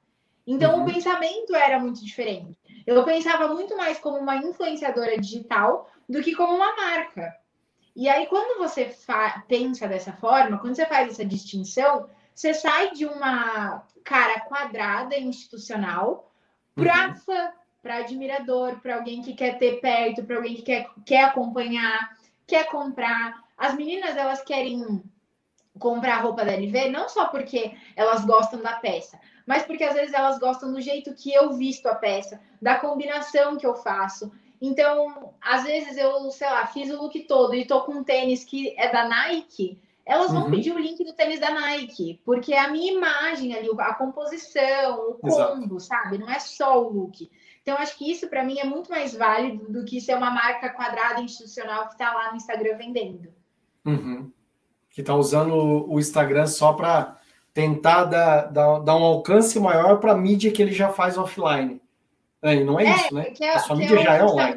Então, 0.47 0.77
uhum. 0.77 0.83
o 0.83 0.85
pensamento 0.85 1.53
era 1.53 1.77
muito 1.77 2.03
diferente. 2.03 2.57
Eu 2.85 3.03
pensava 3.03 3.49
muito 3.49 3.75
mais 3.75 3.99
como 3.99 4.17
uma 4.17 4.37
influenciadora 4.37 5.19
digital 5.19 5.89
do 6.07 6.23
que 6.23 6.33
como 6.33 6.55
uma 6.55 6.73
marca. 6.73 7.35
E 7.97 8.07
aí, 8.07 8.27
quando 8.27 8.59
você 8.59 8.95
pensa 9.47 9.87
dessa 9.87 10.13
forma, 10.13 10.59
quando 10.59 10.75
você 10.75 10.85
faz 10.85 11.09
essa 11.09 11.25
distinção, 11.25 12.07
você 12.31 12.53
sai 12.53 12.91
de 12.91 13.07
uma 13.07 13.83
cara 14.03 14.41
quadrada 14.41 15.17
institucional 15.17 16.31
para 16.75 17.07
uhum. 17.07 17.15
fã, 17.15 17.51
para 17.81 17.95
admirador, 17.95 18.79
para 18.81 18.97
alguém 18.97 19.23
que 19.23 19.33
quer 19.33 19.57
ter 19.57 19.81
perto, 19.81 20.23
para 20.23 20.35
alguém 20.35 20.53
que 20.53 20.61
quer, 20.61 20.87
quer 21.03 21.23
acompanhar, 21.23 22.15
quer 22.45 22.67
comprar. 22.67 23.43
As 23.57 23.73
meninas, 23.73 24.15
elas 24.15 24.43
querem 24.43 25.03
comprar 25.79 26.21
roupa 26.21 26.45
da 26.45 26.53
LV 26.53 26.91
não 26.91 27.09
só 27.09 27.25
porque 27.29 27.75
elas 27.95 28.23
gostam 28.25 28.61
da 28.61 28.73
peça, 28.73 29.19
mas 29.43 29.63
porque 29.63 29.83
às 29.83 29.95
vezes 29.95 30.13
elas 30.13 30.37
gostam 30.37 30.71
do 30.71 30.79
jeito 30.79 31.15
que 31.15 31.33
eu 31.33 31.53
visto 31.53 31.87
a 31.87 31.95
peça, 31.95 32.39
da 32.61 32.77
combinação 32.77 33.57
que 33.57 33.65
eu 33.65 33.73
faço. 33.73 34.31
Então, 34.61 35.33
às 35.41 35.63
vezes 35.63 35.97
eu, 35.97 36.31
sei 36.31 36.47
lá, 36.47 36.65
fiz 36.67 36.89
o 36.89 37.01
look 37.01 37.19
todo 37.21 37.53
e 37.53 37.65
tô 37.65 37.81
com 37.81 37.93
um 37.93 38.03
tênis 38.03 38.43
que 38.43 38.73
é 38.77 38.91
da 38.91 39.07
Nike, 39.07 39.79
elas 40.07 40.31
vão 40.31 40.45
uhum. 40.45 40.51
pedir 40.51 40.71
o 40.71 40.79
link 40.79 41.03
do 41.03 41.13
tênis 41.13 41.39
da 41.39 41.51
Nike, 41.51 42.21
porque 42.23 42.53
é 42.53 42.59
a 42.59 42.71
minha 42.71 42.93
imagem 42.93 43.53
ali, 43.53 43.69
a 43.77 43.93
composição, 43.93 45.09
o 45.09 45.13
combo, 45.15 45.75
Exato. 45.75 45.79
sabe? 45.81 46.17
Não 46.17 46.29
é 46.29 46.39
só 46.39 46.81
o 46.81 46.89
look. 46.89 47.29
Então, 47.61 47.77
acho 47.77 47.97
que 47.97 48.09
isso 48.09 48.29
para 48.29 48.45
mim 48.45 48.57
é 48.57 48.63
muito 48.63 48.89
mais 48.89 49.13
válido 49.13 49.69
do 49.69 49.83
que 49.83 49.99
ser 49.99 50.15
uma 50.15 50.31
marca 50.31 50.69
quadrada 50.69 51.19
institucional 51.19 51.87
que 51.87 51.93
está 51.93 52.13
lá 52.13 52.31
no 52.31 52.37
Instagram 52.37 52.77
vendendo. 52.77 53.27
Uhum. 53.85 54.31
Que 54.89 55.01
está 55.01 55.13
usando 55.13 55.53
o 55.53 55.99
Instagram 55.99 56.47
só 56.47 56.71
para 56.71 57.19
tentar 57.53 58.05
dar, 58.05 58.45
dar, 58.45 58.79
dar, 58.79 58.95
um 58.95 59.03
alcance 59.03 59.59
maior 59.59 59.99
para 59.99 60.13
a 60.13 60.17
mídia 60.17 60.51
que 60.51 60.61
ele 60.61 60.71
já 60.71 60.89
faz 60.89 61.17
offline. 61.17 61.81
É, 62.47 62.63
não 62.63 62.79
é, 62.79 62.85
é 62.85 62.95
isso, 62.95 63.13
né? 63.13 63.33
É, 63.39 63.49
a 63.49 63.59
sua 63.59 63.75
mídia 63.75 63.99
é 63.99 64.03
já 64.03 64.15
é 64.15 64.23
online. 64.23 64.55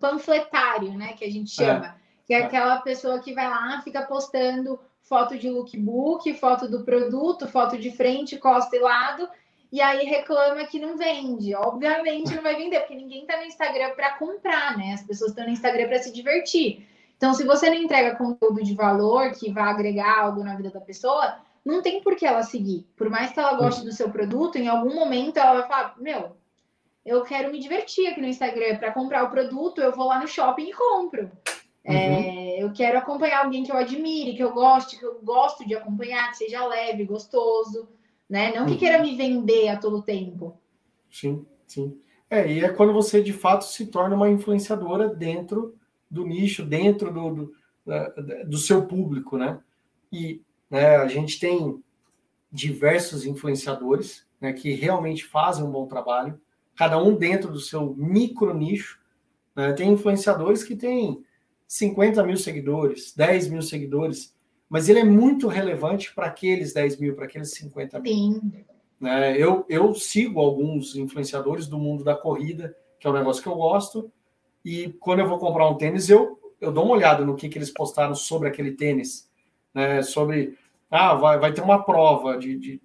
panfletário, 0.00 0.92
né? 0.92 1.14
Que 1.14 1.24
a 1.24 1.30
gente 1.30 1.52
é. 1.62 1.66
chama. 1.66 1.96
Que 2.26 2.34
é, 2.34 2.40
é 2.40 2.44
aquela 2.44 2.80
pessoa 2.80 3.20
que 3.20 3.32
vai 3.32 3.48
lá, 3.48 3.80
fica 3.82 4.02
postando 4.02 4.78
foto 5.02 5.38
de 5.38 5.48
lookbook, 5.48 6.32
foto 6.34 6.68
do 6.68 6.84
produto, 6.84 7.46
foto 7.48 7.78
de 7.78 7.90
frente, 7.90 8.36
costa 8.36 8.76
e 8.76 8.80
lado, 8.80 9.28
e 9.70 9.80
aí 9.80 10.04
reclama 10.04 10.64
que 10.66 10.78
não 10.78 10.96
vende. 10.96 11.54
Obviamente 11.54 12.34
não 12.34 12.42
vai 12.42 12.56
vender, 12.56 12.80
porque 12.80 12.94
ninguém 12.94 13.22
está 13.22 13.36
no 13.36 13.44
Instagram 13.44 13.90
para 13.94 14.16
comprar, 14.18 14.76
né? 14.76 14.92
As 14.94 15.02
pessoas 15.02 15.30
estão 15.30 15.44
no 15.44 15.50
Instagram 15.50 15.88
para 15.88 15.98
se 16.00 16.12
divertir. 16.12 16.86
Então, 17.16 17.32
se 17.32 17.44
você 17.44 17.70
não 17.70 17.76
entrega 17.76 18.16
conteúdo 18.16 18.62
de 18.62 18.74
valor 18.74 19.32
que 19.32 19.50
vai 19.50 19.64
agregar 19.64 20.20
algo 20.20 20.44
na 20.44 20.54
vida 20.54 20.70
da 20.70 20.80
pessoa, 20.80 21.38
não 21.64 21.82
tem 21.82 22.02
por 22.02 22.14
que 22.14 22.26
ela 22.26 22.42
seguir. 22.42 22.86
Por 22.96 23.08
mais 23.08 23.32
que 23.32 23.40
ela 23.40 23.54
goste 23.54 23.84
do 23.84 23.92
seu 23.92 24.10
produto, 24.10 24.56
em 24.56 24.68
algum 24.68 24.94
momento 24.94 25.38
ela 25.38 25.60
vai 25.60 25.68
falar: 25.68 25.94
Meu, 25.98 26.36
eu 27.06 27.22
quero 27.22 27.52
me 27.52 27.60
divertir 27.60 28.08
aqui 28.08 28.20
no 28.20 28.26
Instagram. 28.26 28.76
Para 28.78 28.92
comprar 28.92 29.24
o 29.24 29.30
produto, 29.30 29.80
eu 29.80 29.94
vou 29.94 30.08
lá 30.08 30.20
no 30.20 30.26
shopping 30.26 30.70
e 30.70 30.72
compro. 30.72 31.30
Uhum. 31.84 31.94
É, 31.94 32.62
eu 32.62 32.72
quero 32.72 32.98
acompanhar 32.98 33.44
alguém 33.44 33.62
que 33.62 33.70
eu 33.70 33.76
admire, 33.76 34.34
que 34.34 34.42
eu 34.42 34.52
goste, 34.52 34.98
que 34.98 35.04
eu 35.04 35.20
gosto 35.22 35.66
de 35.66 35.74
acompanhar, 35.74 36.30
que 36.30 36.38
seja 36.38 36.66
leve, 36.66 37.04
gostoso, 37.04 37.88
né? 38.28 38.52
Não 38.52 38.66
que 38.66 38.72
uhum. 38.72 38.78
queira 38.78 39.00
me 39.00 39.16
vender 39.16 39.68
a 39.68 39.78
todo 39.78 40.02
tempo. 40.02 40.60
Sim, 41.10 41.46
sim. 41.66 41.96
É, 42.28 42.50
e 42.50 42.64
é 42.64 42.68
quando 42.68 42.92
você 42.92 43.22
de 43.22 43.32
fato 43.32 43.64
se 43.64 43.86
torna 43.86 44.16
uma 44.16 44.28
influenciadora 44.28 45.08
dentro 45.08 45.76
do 46.10 46.26
nicho, 46.26 46.64
dentro 46.64 47.12
do, 47.12 47.30
do, 47.30 47.52
do 48.46 48.58
seu 48.58 48.84
público, 48.86 49.38
né? 49.38 49.60
E 50.12 50.42
né, 50.68 50.96
a 50.96 51.06
gente 51.06 51.38
tem 51.38 51.80
diversos 52.50 53.24
influenciadores 53.24 54.26
né, 54.40 54.52
que 54.52 54.72
realmente 54.72 55.24
fazem 55.24 55.64
um 55.64 55.70
bom 55.70 55.86
trabalho, 55.86 56.40
cada 56.76 57.02
um 57.02 57.16
dentro 57.16 57.50
do 57.50 57.60
seu 57.60 57.94
micro 57.96 58.54
nicho. 58.54 59.00
Né? 59.54 59.72
Tem 59.72 59.90
influenciadores 59.90 60.62
que 60.62 60.76
têm 60.76 61.24
50 61.66 62.22
mil 62.22 62.36
seguidores, 62.36 63.14
10 63.14 63.48
mil 63.48 63.62
seguidores, 63.62 64.36
mas 64.68 64.88
ele 64.88 65.00
é 65.00 65.04
muito 65.04 65.48
relevante 65.48 66.14
para 66.14 66.26
aqueles 66.26 66.72
10 66.72 66.98
mil, 66.98 67.14
para 67.14 67.24
aqueles 67.24 67.52
50 67.52 67.98
mil. 68.00 68.12
Sim. 68.12 68.64
Né? 69.00 69.36
Eu, 69.36 69.64
eu 69.68 69.94
sigo 69.94 70.40
alguns 70.40 70.94
influenciadores 70.96 71.66
do 71.66 71.78
mundo 71.78 72.04
da 72.04 72.14
corrida, 72.14 72.76
que 72.98 73.06
é 73.06 73.10
um 73.10 73.14
negócio 73.14 73.42
que 73.42 73.48
eu 73.48 73.56
gosto, 73.56 74.10
e 74.64 74.92
quando 75.00 75.20
eu 75.20 75.28
vou 75.28 75.38
comprar 75.38 75.68
um 75.68 75.76
tênis, 75.76 76.08
eu, 76.08 76.38
eu 76.60 76.72
dou 76.72 76.84
uma 76.84 76.94
olhada 76.94 77.24
no 77.24 77.36
que, 77.36 77.48
que 77.48 77.58
eles 77.58 77.70
postaram 77.70 78.14
sobre 78.14 78.48
aquele 78.48 78.72
tênis, 78.72 79.30
né? 79.72 80.02
sobre, 80.02 80.58
ah, 80.90 81.14
vai, 81.14 81.38
vai 81.38 81.52
ter 81.52 81.60
uma 81.60 81.82
prova 81.84 82.36
de, 82.36 82.58
de 82.58 82.82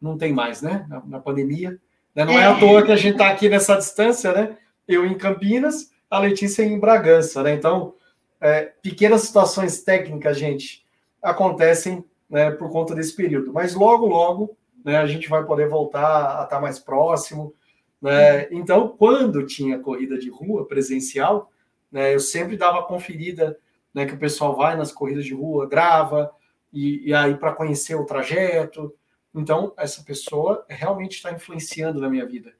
não 0.00 0.16
tem 0.16 0.32
mais, 0.32 0.62
né? 0.62 0.86
Na, 0.88 1.04
na 1.04 1.20
pandemia. 1.20 1.78
Né? 2.18 2.24
Não 2.24 2.32
é. 2.36 2.42
é 2.42 2.46
à 2.46 2.58
toa 2.58 2.82
que 2.82 2.90
a 2.90 2.96
gente 2.96 3.12
está 3.12 3.28
aqui 3.28 3.48
nessa 3.48 3.76
distância, 3.76 4.32
né? 4.32 4.56
Eu 4.88 5.06
em 5.06 5.16
Campinas, 5.16 5.92
a 6.10 6.18
Letícia 6.18 6.64
em 6.64 6.76
Bragança, 6.76 7.44
né? 7.44 7.54
Então, 7.54 7.94
é, 8.40 8.72
pequenas 8.82 9.22
situações 9.22 9.82
técnicas, 9.82 10.36
gente, 10.36 10.84
acontecem 11.22 12.04
né, 12.28 12.50
por 12.50 12.70
conta 12.70 12.92
desse 12.92 13.14
período. 13.14 13.52
Mas 13.52 13.72
logo, 13.72 14.06
logo, 14.06 14.56
né, 14.84 14.96
a 14.96 15.06
gente 15.06 15.28
vai 15.28 15.44
poder 15.44 15.68
voltar 15.68 16.40
a 16.40 16.42
estar 16.42 16.60
mais 16.60 16.80
próximo. 16.80 17.54
Né? 18.02 18.48
Então, 18.50 18.88
quando 18.98 19.46
tinha 19.46 19.78
corrida 19.78 20.18
de 20.18 20.28
rua 20.28 20.66
presencial, 20.66 21.52
né, 21.90 22.12
eu 22.14 22.20
sempre 22.20 22.56
dava 22.56 22.82
conferida 22.82 23.56
né, 23.94 24.06
que 24.06 24.14
o 24.14 24.18
pessoal 24.18 24.56
vai 24.56 24.76
nas 24.76 24.90
corridas 24.90 25.24
de 25.24 25.34
rua, 25.34 25.68
grava, 25.68 26.32
e, 26.72 27.08
e 27.08 27.14
aí 27.14 27.36
para 27.36 27.52
conhecer 27.52 27.94
o 27.94 28.04
trajeto. 28.04 28.92
Então, 29.38 29.72
essa 29.76 30.02
pessoa 30.02 30.64
realmente 30.68 31.16
está 31.16 31.32
influenciando 31.32 32.00
na 32.00 32.08
minha 32.08 32.26
vida. 32.26 32.54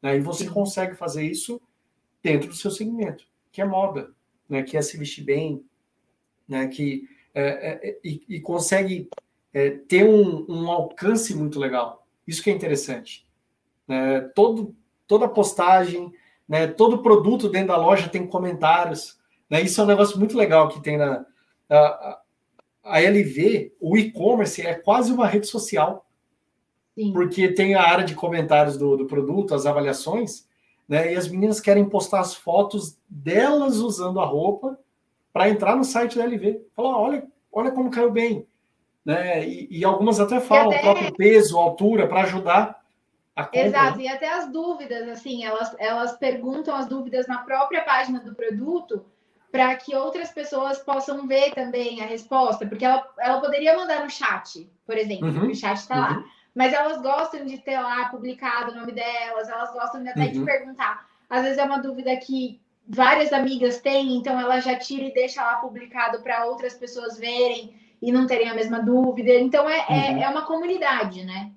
Né? 0.00 0.16
E 0.16 0.20
você 0.20 0.48
consegue 0.48 0.94
fazer 0.94 1.24
isso 1.24 1.60
dentro 2.22 2.48
do 2.48 2.54
seu 2.54 2.70
segmento, 2.70 3.26
que 3.50 3.60
é 3.60 3.64
moda, 3.64 4.12
né, 4.48 4.62
que 4.62 4.76
é 4.76 4.82
se 4.82 4.96
vestir 4.96 5.24
bem, 5.24 5.64
né, 6.48 6.68
que 6.68 7.08
é, 7.34 7.42
é, 7.42 7.88
é, 7.88 7.98
e, 8.04 8.22
e, 8.28 8.40
consegue 8.40 9.08
é, 9.52 9.70
ter 9.70 10.04
um, 10.04 10.46
um, 10.48 10.70
alcance 10.70 11.34
muito 11.34 11.58
legal. 11.58 12.06
Isso 12.26 12.42
que 12.42 12.50
é 12.50 12.52
interessante. 12.52 13.26
Né? 13.88 14.20
Todo, 14.34 14.76
toda 15.06 15.28
postagem, 15.28 16.12
né, 16.48 16.66
todo 16.66 17.02
produto 17.02 17.48
dentro 17.48 17.68
da 17.68 17.76
loja 17.76 18.08
tem 18.08 18.26
comentários. 18.26 19.18
Né? 19.48 19.62
Isso 19.62 19.80
é 19.80 19.84
um 19.84 19.88
negócio 19.88 20.18
muito 20.18 20.36
legal 20.36 20.68
que 20.68 20.80
tem 20.80 20.96
na 20.96 21.24
a, 21.68 22.20
a 22.84 23.00
LV, 23.00 23.72
o 23.80 23.96
e-commerce 23.96 24.60
é 24.60 24.74
quase 24.74 25.12
uma 25.12 25.26
rede 25.26 25.46
social. 25.46 26.06
Sim. 26.94 27.12
Porque 27.12 27.48
tem 27.48 27.74
a 27.74 27.82
área 27.82 28.04
de 28.04 28.14
comentários 28.14 28.76
do, 28.76 28.96
do 28.96 29.06
produto, 29.06 29.54
as 29.54 29.66
avaliações, 29.66 30.46
né? 30.88 31.12
E 31.12 31.16
as 31.16 31.28
meninas 31.28 31.60
querem 31.60 31.88
postar 31.88 32.20
as 32.20 32.34
fotos 32.34 32.98
delas 33.08 33.78
usando 33.78 34.20
a 34.20 34.26
roupa 34.26 34.78
para 35.32 35.48
entrar 35.48 35.76
no 35.76 35.84
site 35.84 36.18
da 36.18 36.24
LV. 36.24 36.66
Falar, 36.76 36.98
olha, 36.98 37.26
olha 37.50 37.70
como 37.70 37.90
caiu 37.90 38.10
bem. 38.10 38.46
Né? 39.04 39.48
E, 39.48 39.68
e 39.70 39.84
algumas 39.84 40.20
até 40.20 40.40
falam 40.40 40.68
até... 40.68 40.78
o 40.78 40.82
próprio 40.82 41.14
peso, 41.14 41.58
altura, 41.58 42.06
para 42.06 42.22
ajudar 42.22 42.82
a 43.34 43.44
compra. 43.44 43.60
Exato, 43.60 44.00
e 44.00 44.08
até 44.08 44.30
as 44.30 44.52
dúvidas, 44.52 45.08
assim, 45.08 45.44
elas, 45.44 45.74
elas 45.78 46.12
perguntam 46.18 46.74
as 46.74 46.86
dúvidas 46.86 47.26
na 47.26 47.38
própria 47.38 47.82
página 47.82 48.20
do 48.20 48.34
produto 48.34 49.04
para 49.50 49.74
que 49.76 49.94
outras 49.94 50.30
pessoas 50.30 50.78
possam 50.78 51.26
ver 51.26 51.52
também 51.54 52.00
a 52.00 52.06
resposta, 52.06 52.66
porque 52.66 52.84
ela, 52.84 53.06
ela 53.18 53.40
poderia 53.40 53.76
mandar 53.76 54.02
no 54.02 54.10
chat, 54.10 54.70
por 54.86 54.96
exemplo, 54.96 55.28
uhum, 55.28 55.50
o 55.50 55.54
chat 55.54 55.76
está 55.76 55.94
uhum. 55.94 56.00
lá. 56.00 56.24
Mas 56.54 56.72
elas 56.72 57.00
gostam 57.00 57.46
de 57.46 57.58
ter 57.58 57.78
lá 57.78 58.08
publicado 58.08 58.72
o 58.72 58.74
nome 58.74 58.92
delas, 58.92 59.48
elas 59.48 59.72
gostam 59.72 60.06
até 60.06 60.24
uhum. 60.24 60.32
de 60.32 60.44
perguntar. 60.44 61.06
Às 61.28 61.44
vezes 61.44 61.58
é 61.58 61.64
uma 61.64 61.78
dúvida 61.78 62.14
que 62.16 62.60
várias 62.86 63.32
amigas 63.32 63.80
têm, 63.80 64.16
então 64.16 64.38
ela 64.38 64.60
já 64.60 64.78
tira 64.78 65.04
e 65.04 65.14
deixa 65.14 65.42
lá 65.42 65.56
publicado 65.56 66.20
para 66.22 66.44
outras 66.46 66.74
pessoas 66.74 67.18
verem 67.18 67.74
e 68.02 68.12
não 68.12 68.26
terem 68.26 68.50
a 68.50 68.54
mesma 68.54 68.80
dúvida. 68.80 69.32
Então 69.32 69.68
é, 69.68 69.78
é 69.78 69.82
uhum. 69.88 70.18
é, 70.18 70.22
é, 70.22 70.28
uma 70.28 70.44
comunidade, 70.44 71.24
né? 71.24 71.52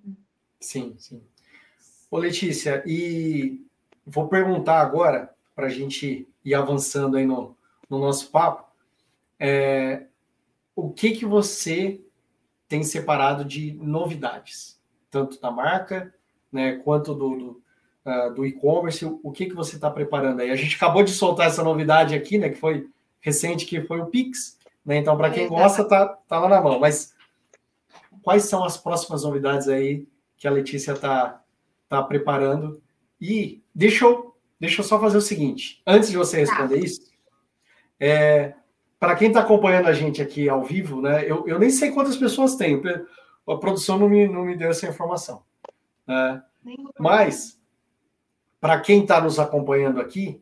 Sim, 0.59 0.95
sim. 0.97 1.21
Ô, 2.09 2.17
Letícia, 2.17 2.83
e 2.85 3.61
vou 4.05 4.27
perguntar 4.27 4.79
agora, 4.79 5.33
para 5.55 5.65
a 5.65 5.69
gente 5.69 6.27
ir 6.43 6.53
avançando 6.53 7.17
aí 7.17 7.25
no, 7.25 7.57
no 7.89 7.99
nosso 7.99 8.29
papo, 8.29 8.65
é, 9.39 10.03
o 10.75 10.91
que, 10.91 11.11
que 11.11 11.25
você 11.25 11.99
tem 12.67 12.83
separado 12.83 13.43
de 13.43 13.73
novidades? 13.73 14.74
Tanto 15.15 15.39
da 15.39 15.49
marca, 15.49 16.13
né, 16.51 16.73
quanto 16.83 17.13
do, 17.13 17.37
do, 17.37 17.61
uh, 18.05 18.33
do 18.33 18.45
e-commerce. 18.45 19.05
O, 19.05 19.31
que, 19.31 19.45
que 19.45 19.55
você 19.55 19.77
está 19.77 19.89
preparando 19.89 20.41
aí? 20.41 20.51
A 20.51 20.57
gente 20.57 20.75
acabou 20.75 21.03
de 21.03 21.11
soltar 21.11 21.47
essa 21.47 21.63
novidade 21.63 22.13
aqui, 22.13 22.37
né, 22.37 22.49
que 22.49 22.57
foi 22.57 22.89
recente, 23.21 23.65
que 23.65 23.81
foi 23.81 24.01
o 24.01 24.07
Pix. 24.07 24.59
Né? 24.85 24.97
Então, 24.97 25.15
para 25.15 25.29
quem 25.29 25.47
gosta, 25.47 25.85
tá, 25.85 26.05
tá 26.05 26.37
lá 26.37 26.49
na 26.49 26.61
mão. 26.61 26.81
Mas 26.81 27.15
quais 28.21 28.43
são 28.43 28.65
as 28.65 28.75
próximas 28.75 29.23
novidades 29.23 29.69
aí 29.69 30.05
que 30.35 30.49
a 30.49 30.51
Letícia 30.51 30.91
está 30.91 31.41
tá 31.87 32.03
preparando? 32.03 32.81
E 33.21 33.63
deixa 33.73 34.03
eu, 34.03 34.35
deixa 34.59 34.81
eu 34.81 34.85
só 34.85 34.99
fazer 34.99 35.17
o 35.17 35.21
seguinte, 35.21 35.81
antes 35.87 36.11
de 36.11 36.17
você 36.17 36.39
responder 36.39 36.79
tá. 36.79 36.85
isso, 36.85 37.09
é, 37.97 38.53
para 38.99 39.15
quem 39.15 39.29
está 39.29 39.39
acompanhando 39.39 39.87
a 39.87 39.93
gente 39.93 40.21
aqui 40.21 40.49
ao 40.49 40.61
vivo, 40.61 41.01
né, 41.01 41.23
eu, 41.25 41.47
eu 41.47 41.57
nem 41.57 41.69
sei 41.69 41.91
quantas 41.91 42.17
pessoas 42.17 42.57
tem 42.57 42.81
a 43.47 43.57
produção 43.57 43.97
não 43.97 44.09
me, 44.09 44.27
não 44.27 44.43
me 44.43 44.55
deu 44.55 44.69
essa 44.69 44.87
informação. 44.87 45.43
Né? 46.07 46.41
Mas, 46.99 47.59
para 48.59 48.79
quem 48.79 49.01
está 49.01 49.21
nos 49.21 49.39
acompanhando 49.39 49.99
aqui, 50.01 50.41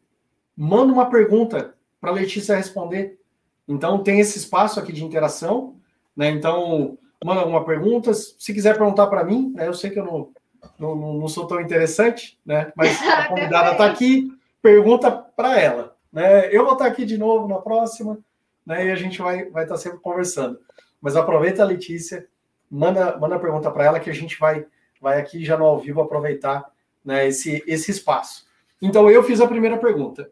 manda 0.56 0.94
uma 0.94 1.10
pergunta 1.10 1.76
para 2.00 2.12
a 2.12 2.14
Letícia 2.14 2.56
responder. 2.56 3.20
Então, 3.68 4.04
tem 4.04 4.20
esse 4.20 4.38
espaço 4.38 4.80
aqui 4.80 4.92
de 4.92 5.04
interação, 5.04 5.78
né? 6.16 6.30
Então, 6.30 6.98
manda 7.24 7.42
alguma 7.42 7.66
pergunta. 7.66 8.14
Se 8.14 8.54
quiser 8.54 8.78
perguntar 8.78 9.08
para 9.08 9.24
mim, 9.24 9.54
né? 9.56 9.68
eu 9.68 9.74
sei 9.74 9.90
que 9.90 10.00
eu 10.00 10.06
não, 10.06 10.30
não, 10.78 11.14
não 11.14 11.28
sou 11.28 11.48
tão 11.48 11.62
interessante, 11.62 12.40
né? 12.46 12.72
Mas 12.76 13.02
a 13.02 13.28
convidada 13.30 13.72
está 13.72 13.86
aqui, 13.86 14.30
pergunta 14.62 15.12
para 15.12 15.60
ela. 15.60 15.96
Né? 16.12 16.54
Eu 16.54 16.64
vou 16.64 16.74
estar 16.74 16.86
tá 16.86 16.92
aqui 16.92 17.06
de 17.06 17.18
novo 17.18 17.48
na 17.48 17.60
próxima, 17.60 18.20
né? 18.66 18.88
E 18.88 18.92
a 18.92 18.96
gente 18.96 19.22
vai 19.22 19.50
vai 19.50 19.64
estar 19.64 19.76
tá 19.76 19.82
sempre 19.82 20.00
conversando. 20.00 20.60
Mas 21.02 21.16
aproveita 21.16 21.66
Letícia, 21.66 22.28
manda 22.74 23.18
manda 23.18 23.40
pergunta 23.40 23.70
para 23.70 23.86
ela 23.86 24.00
que 24.00 24.10
a 24.10 24.14
gente 24.14 24.40
vai 24.40 24.66
vai 25.00 25.20
aqui 25.20 25.46
já 25.46 25.56
no 25.56 25.66
ao 25.66 25.78
vivo 25.78 26.02
aproveitar 26.02 26.72
né, 27.04 27.28
esse, 27.28 27.64
esse 27.68 27.92
espaço. 27.92 28.48
Então 28.82 29.10
eu 29.10 29.22
fiz 29.24 29.42
a 29.42 29.48
primeira 29.48 29.78
pergunta, 29.78 30.32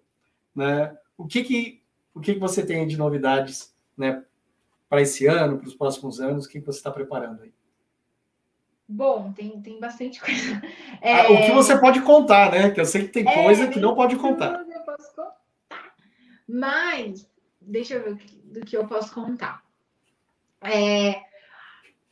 né? 0.56 0.98
O 1.18 1.28
que 1.28 1.44
que 1.44 1.82
o 2.14 2.20
que, 2.20 2.34
que 2.34 2.40
você 2.40 2.66
tem 2.66 2.86
de 2.86 2.98
novidades, 2.98 3.74
né, 3.96 4.22
para 4.90 5.02
esse 5.02 5.26
ano, 5.26 5.58
para 5.58 5.68
os 5.68 5.76
próximos 5.76 6.20
anos? 6.20 6.46
O 6.46 6.50
que, 6.50 6.60
que 6.60 6.66
você 6.66 6.80
está 6.80 6.92
preparando 6.92 7.44
aí? 7.44 7.54
Bom, 8.86 9.32
tem, 9.32 9.62
tem 9.62 9.80
bastante 9.80 10.20
coisa. 10.20 10.62
É... 11.00 11.22
Ah, 11.24 11.32
o 11.32 11.46
que 11.46 11.52
você 11.52 11.78
pode 11.80 12.02
contar, 12.02 12.52
né? 12.52 12.72
Que 12.72 12.82
eu 12.82 12.86
sei 12.86 13.04
que 13.04 13.14
tem 13.14 13.26
é, 13.26 13.44
coisa 13.44 13.70
que 13.70 13.80
não 13.80 13.96
pode 13.96 14.18
contar. 14.18 14.66
Eu 14.70 14.82
posso 14.82 15.16
contar. 15.16 15.38
Mas, 16.46 17.26
deixa 17.62 17.94
eu 17.94 18.04
ver 18.04 18.26
do 18.44 18.60
que 18.60 18.76
eu 18.76 18.86
posso 18.86 19.14
contar. 19.14 19.64
É, 20.62 21.22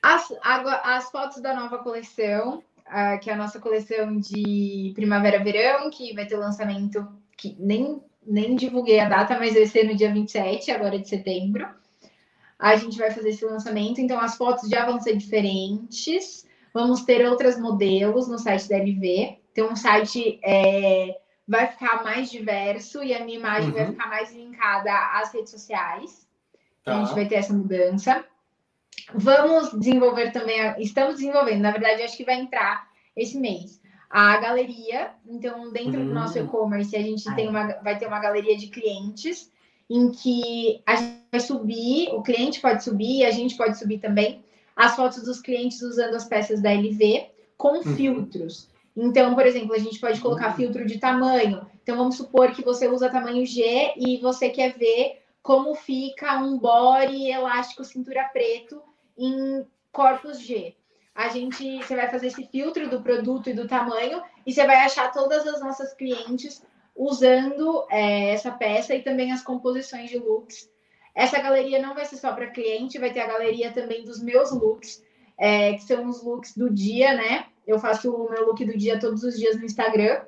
as, 0.01 0.31
as 0.41 1.11
fotos 1.11 1.41
da 1.41 1.53
nova 1.53 1.79
coleção, 1.79 2.63
que 3.21 3.29
é 3.29 3.33
a 3.33 3.37
nossa 3.37 3.59
coleção 3.59 4.17
de 4.17 4.91
primavera-verão, 4.95 5.89
que 5.89 6.13
vai 6.13 6.25
ter 6.25 6.35
o 6.35 6.39
lançamento, 6.39 7.07
que 7.37 7.55
nem, 7.59 8.01
nem 8.25 8.55
divulguei 8.55 8.99
a 8.99 9.09
data, 9.09 9.37
mas 9.37 9.53
vai 9.53 9.65
ser 9.65 9.85
no 9.85 9.95
dia 9.95 10.11
27, 10.11 10.71
agora 10.71 10.97
de 10.97 11.07
setembro. 11.07 11.67
A 12.57 12.75
gente 12.75 12.97
vai 12.97 13.11
fazer 13.11 13.29
esse 13.29 13.45
lançamento, 13.45 14.01
então 14.01 14.19
as 14.19 14.35
fotos 14.35 14.69
já 14.69 14.85
vão 14.85 14.99
ser 14.99 15.15
diferentes. 15.15 16.45
Vamos 16.73 17.03
ter 17.03 17.25
outros 17.25 17.57
modelos 17.57 18.27
no 18.27 18.37
site 18.37 18.67
da 18.67 18.77
LV. 18.77 19.39
Então, 19.51 19.71
o 19.71 19.75
site 19.75 20.39
é, 20.43 21.19
vai 21.47 21.67
ficar 21.67 22.03
mais 22.03 22.29
diverso 22.29 23.01
e 23.03 23.13
a 23.13 23.23
minha 23.23 23.37
imagem 23.37 23.69
uhum. 23.69 23.75
vai 23.75 23.85
ficar 23.87 24.07
mais 24.07 24.33
linkada 24.33 24.93
às 25.19 25.33
redes 25.33 25.51
sociais. 25.51 26.27
Tá. 26.83 26.95
A 26.95 27.03
gente 27.03 27.15
vai 27.15 27.27
ter 27.27 27.35
essa 27.35 27.53
mudança. 27.53 28.23
Vamos 29.13 29.71
desenvolver 29.77 30.31
também, 30.31 30.57
estamos 30.79 31.15
desenvolvendo, 31.15 31.61
na 31.61 31.71
verdade, 31.71 32.03
acho 32.03 32.17
que 32.17 32.25
vai 32.25 32.35
entrar 32.35 32.87
esse 33.15 33.37
mês. 33.37 33.79
A 34.09 34.37
galeria, 34.37 35.11
então, 35.27 35.71
dentro 35.71 35.99
uhum. 35.99 36.07
do 36.07 36.13
nosso 36.13 36.39
hum. 36.39 36.45
e-commerce, 36.45 36.95
a 36.95 37.01
gente 37.01 37.35
tem 37.35 37.47
uma, 37.47 37.73
vai 37.83 37.97
ter 37.97 38.07
uma 38.07 38.19
galeria 38.19 38.57
de 38.57 38.67
clientes 38.67 39.51
em 39.89 40.11
que 40.11 40.81
a 40.85 40.95
gente 40.95 41.21
vai 41.31 41.39
subir, 41.41 42.09
o 42.09 42.21
cliente 42.21 42.59
pode 42.59 42.83
subir, 42.83 43.25
a 43.25 43.31
gente 43.31 43.55
pode 43.55 43.77
subir 43.77 43.99
também, 43.99 44.43
as 44.75 44.95
fotos 44.95 45.23
dos 45.23 45.41
clientes 45.41 45.81
usando 45.81 46.15
as 46.15 46.25
peças 46.25 46.61
da 46.61 46.71
LV 46.71 47.25
com 47.57 47.77
uhum. 47.77 47.95
filtros. 47.95 48.69
Então, 48.95 49.33
por 49.35 49.45
exemplo, 49.45 49.73
a 49.73 49.79
gente 49.79 49.99
pode 49.99 50.19
colocar 50.21 50.49
uhum. 50.49 50.55
filtro 50.55 50.85
de 50.85 50.97
tamanho. 50.97 51.65
Então, 51.81 51.97
vamos 51.97 52.15
supor 52.15 52.51
que 52.51 52.63
você 52.63 52.87
usa 52.87 53.09
tamanho 53.09 53.45
G 53.45 53.93
e 53.97 54.17
você 54.17 54.49
quer 54.49 54.77
ver 54.77 55.21
como 55.49 55.73
fica 55.73 56.37
um 56.37 56.59
body 56.59 57.31
elástico 57.31 57.83
cintura 57.83 58.23
preto 58.31 58.83
em 59.17 59.65
corpos 59.91 60.39
G. 60.39 60.75
A 61.15 61.29
gente, 61.29 61.77
você 61.77 61.95
vai 61.95 62.07
fazer 62.07 62.27
esse 62.27 62.45
filtro 62.49 62.87
do 62.87 63.01
produto 63.01 63.49
e 63.49 63.53
do 63.55 63.67
tamanho 63.67 64.21
e 64.45 64.53
você 64.53 64.63
vai 64.67 64.75
achar 64.75 65.11
todas 65.11 65.47
as 65.47 65.59
nossas 65.59 65.91
clientes 65.95 66.63
usando 66.95 67.83
é, 67.89 68.29
essa 68.29 68.51
peça 68.51 68.93
e 68.93 69.01
também 69.01 69.31
as 69.31 69.41
composições 69.41 70.11
de 70.11 70.19
looks. 70.19 70.69
Essa 71.15 71.39
galeria 71.39 71.81
não 71.81 71.95
vai 71.95 72.05
ser 72.05 72.17
só 72.17 72.31
para 72.31 72.51
cliente, 72.51 72.99
vai 72.99 73.11
ter 73.11 73.21
a 73.21 73.27
galeria 73.27 73.73
também 73.73 74.05
dos 74.05 74.21
meus 74.21 74.51
looks, 74.51 75.03
é, 75.35 75.73
que 75.73 75.81
são 75.81 76.07
os 76.07 76.21
looks 76.21 76.55
do 76.55 76.69
dia, 76.69 77.15
né? 77.15 77.47
Eu 77.65 77.79
faço 77.79 78.13
o 78.13 78.29
meu 78.29 78.45
look 78.45 78.63
do 78.63 78.77
dia 78.77 78.99
todos 78.99 79.23
os 79.23 79.35
dias 79.35 79.57
no 79.57 79.65
Instagram. 79.65 80.21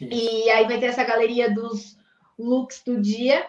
E 0.00 0.48
aí 0.48 0.64
vai 0.64 0.78
ter 0.78 0.86
essa 0.86 1.02
galeria 1.02 1.52
dos 1.52 1.98
looks 2.38 2.84
do 2.84 3.00
dia 3.00 3.44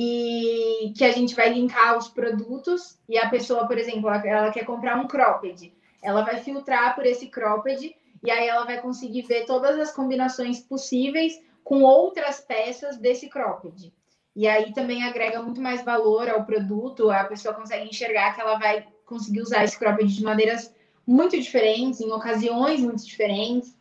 e 0.00 0.92
que 0.96 1.04
a 1.04 1.10
gente 1.10 1.34
vai 1.34 1.52
linkar 1.52 1.98
os 1.98 2.06
produtos 2.06 2.96
e 3.08 3.18
a 3.18 3.28
pessoa, 3.28 3.66
por 3.66 3.76
exemplo, 3.76 4.08
ela 4.08 4.52
quer 4.52 4.64
comprar 4.64 4.96
um 4.96 5.08
cropped, 5.08 5.74
ela 6.00 6.22
vai 6.22 6.38
filtrar 6.38 6.94
por 6.94 7.04
esse 7.04 7.26
cropped 7.26 7.96
e 8.24 8.30
aí 8.30 8.46
ela 8.46 8.64
vai 8.64 8.80
conseguir 8.80 9.22
ver 9.22 9.44
todas 9.44 9.76
as 9.76 9.90
combinações 9.90 10.60
possíveis 10.60 11.42
com 11.64 11.82
outras 11.82 12.40
peças 12.40 12.96
desse 12.96 13.28
cropped. 13.28 13.92
E 14.36 14.46
aí 14.46 14.72
também 14.72 15.02
agrega 15.02 15.42
muito 15.42 15.60
mais 15.60 15.84
valor 15.84 16.28
ao 16.28 16.44
produto, 16.44 17.10
a 17.10 17.24
pessoa 17.24 17.52
consegue 17.52 17.88
enxergar 17.88 18.36
que 18.36 18.40
ela 18.40 18.56
vai 18.56 18.86
conseguir 19.04 19.40
usar 19.40 19.64
esse 19.64 19.76
cropped 19.76 20.06
de 20.06 20.22
maneiras 20.22 20.72
muito 21.04 21.36
diferentes, 21.36 22.00
em 22.00 22.12
ocasiões 22.12 22.78
muito 22.78 23.04
diferentes. 23.04 23.76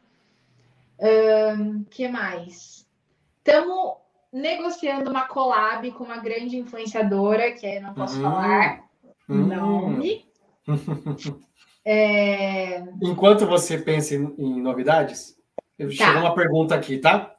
O 0.97 1.61
um, 1.61 1.83
que 1.83 2.07
mais? 2.07 2.87
Estamos 3.37 4.06
negociando 4.37 5.09
uma 5.09 5.27
collab 5.27 5.91
com 5.91 6.03
uma 6.03 6.17
grande 6.17 6.57
influenciadora, 6.57 7.51
que 7.51 7.65
eu 7.65 7.81
não 7.81 7.93
posso 7.93 8.19
hum, 8.19 8.23
falar 8.23 8.83
hum. 9.29 9.47
nome. 9.47 10.25
é... 11.85 12.81
Enquanto 13.01 13.45
você 13.45 13.77
pensa 13.77 14.15
em, 14.15 14.33
em 14.37 14.61
novidades, 14.61 15.35
tá. 15.77 15.89
chegou 15.89 16.21
uma 16.21 16.35
pergunta 16.35 16.75
aqui, 16.75 16.97
tá? 16.97 17.35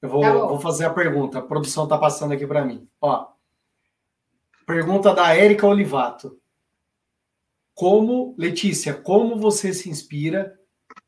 Eu 0.00 0.08
vou, 0.08 0.22
tá 0.22 0.32
vou 0.32 0.60
fazer 0.60 0.84
a 0.84 0.92
pergunta. 0.92 1.38
A 1.38 1.42
produção 1.42 1.84
está 1.84 1.96
passando 1.96 2.32
aqui 2.32 2.46
para 2.46 2.64
mim. 2.64 2.86
Ó, 3.00 3.26
pergunta 4.66 5.14
da 5.14 5.34
Érica 5.34 5.66
Olivato. 5.66 6.38
Como, 7.74 8.34
Letícia, 8.38 8.94
como 8.94 9.36
você 9.36 9.72
se 9.72 9.90
inspira 9.90 10.58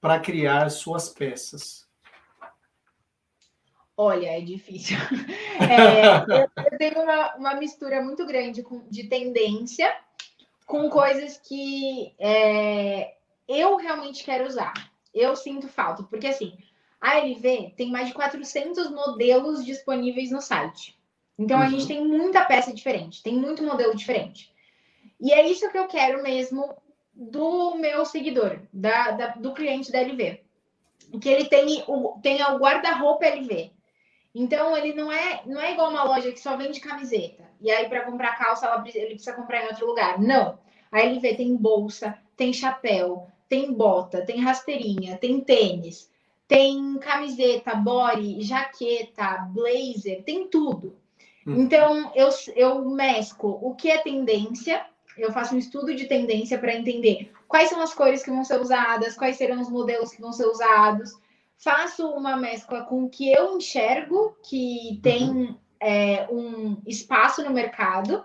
para 0.00 0.18
criar 0.18 0.68
suas 0.70 1.08
peças? 1.08 1.85
Olha, 3.96 4.26
é 4.26 4.40
difícil. 4.40 4.96
É, 5.58 6.18
eu, 6.70 6.78
tenho 6.78 7.02
uma, 7.02 7.34
uma, 7.36 7.54
mistura 7.54 8.02
muito 8.02 8.26
grande 8.26 8.62
com, 8.62 8.86
de 8.90 9.04
tendência 9.04 9.90
com 10.66 10.90
coisas 10.90 11.38
que 11.38 12.14
é, 12.18 13.14
eu 13.48 13.76
realmente 13.76 14.22
quero 14.22 14.46
usar. 14.46 14.74
Eu 15.14 15.34
sinto 15.34 15.66
falta, 15.66 16.02
porque 16.02 16.26
assim, 16.26 16.52
a 17.00 17.20
LV 17.20 17.72
tem 17.74 17.90
mais 17.90 18.08
de 18.08 18.14
400 18.14 18.90
modelos 18.90 19.64
disponíveis 19.64 20.30
no 20.30 20.42
site. 20.42 20.94
Então, 21.38 21.58
uhum. 21.58 21.64
a 21.64 21.68
gente 21.68 21.82
uhum. 21.82 21.88
tem 21.88 22.06
muita 22.06 22.44
peça 22.44 22.72
diferente, 22.72 23.22
tem 23.22 23.34
muito 23.34 23.62
modelo 23.62 23.96
diferente. 23.96 24.52
E 25.20 25.32
é 25.32 25.48
isso 25.48 25.70
que 25.70 25.78
eu 25.78 25.86
quero 25.88 26.22
mesmo 26.22 26.76
do 27.14 27.76
meu 27.76 28.04
seguidor, 28.04 28.60
da, 28.70 29.12
da 29.12 29.26
do 29.28 29.54
cliente 29.54 29.90
da 29.90 30.00
LV. 30.00 30.42
Que 31.20 31.28
ele 31.28 31.46
tem 31.46 31.82
o, 31.86 32.18
tenha 32.22 32.52
o 32.52 32.58
guarda-roupa 32.58 33.24
LV. 33.26 33.72
Então, 34.38 34.76
ele 34.76 34.92
não 34.92 35.10
é, 35.10 35.40
não 35.46 35.58
é 35.58 35.72
igual 35.72 35.88
uma 35.88 36.02
loja 36.02 36.30
que 36.30 36.38
só 36.38 36.58
vende 36.58 36.78
camiseta. 36.78 37.42
E 37.58 37.70
aí, 37.70 37.88
para 37.88 38.04
comprar 38.04 38.36
calça, 38.36 38.66
ela, 38.66 38.84
ele 38.86 39.14
precisa 39.14 39.32
comprar 39.32 39.64
em 39.64 39.68
outro 39.68 39.86
lugar. 39.86 40.20
Não. 40.20 40.58
A 40.92 41.00
LV 41.00 41.36
tem 41.36 41.56
bolsa, 41.56 42.18
tem 42.36 42.52
chapéu, 42.52 43.28
tem 43.48 43.72
bota, 43.72 44.20
tem 44.26 44.38
rasteirinha, 44.38 45.16
tem 45.16 45.40
tênis, 45.40 46.10
tem 46.46 46.98
camiseta, 46.98 47.74
body, 47.76 48.42
jaqueta, 48.42 49.48
blazer, 49.48 50.22
tem 50.22 50.46
tudo. 50.48 50.94
Hum. 51.46 51.62
Então, 51.62 52.12
eu, 52.14 52.28
eu 52.54 52.84
mesco 52.90 53.58
o 53.62 53.74
que 53.74 53.90
é 53.90 53.96
tendência, 53.96 54.84
eu 55.16 55.32
faço 55.32 55.54
um 55.54 55.58
estudo 55.58 55.94
de 55.94 56.04
tendência 56.04 56.58
para 56.58 56.74
entender 56.74 57.32
quais 57.48 57.70
são 57.70 57.80
as 57.80 57.94
cores 57.94 58.22
que 58.22 58.30
vão 58.30 58.44
ser 58.44 58.60
usadas, 58.60 59.16
quais 59.16 59.36
serão 59.38 59.62
os 59.62 59.70
modelos 59.70 60.12
que 60.12 60.20
vão 60.20 60.30
ser 60.30 60.44
usados, 60.44 61.10
faço 61.58 62.08
uma 62.10 62.36
mescla 62.36 62.82
com 62.82 63.04
o 63.04 63.10
que 63.10 63.30
eu 63.30 63.56
enxergo 63.56 64.36
que 64.42 65.00
tem 65.02 65.30
uhum. 65.30 65.58
é, 65.80 66.26
um 66.30 66.80
espaço 66.86 67.42
no 67.42 67.50
mercado 67.50 68.24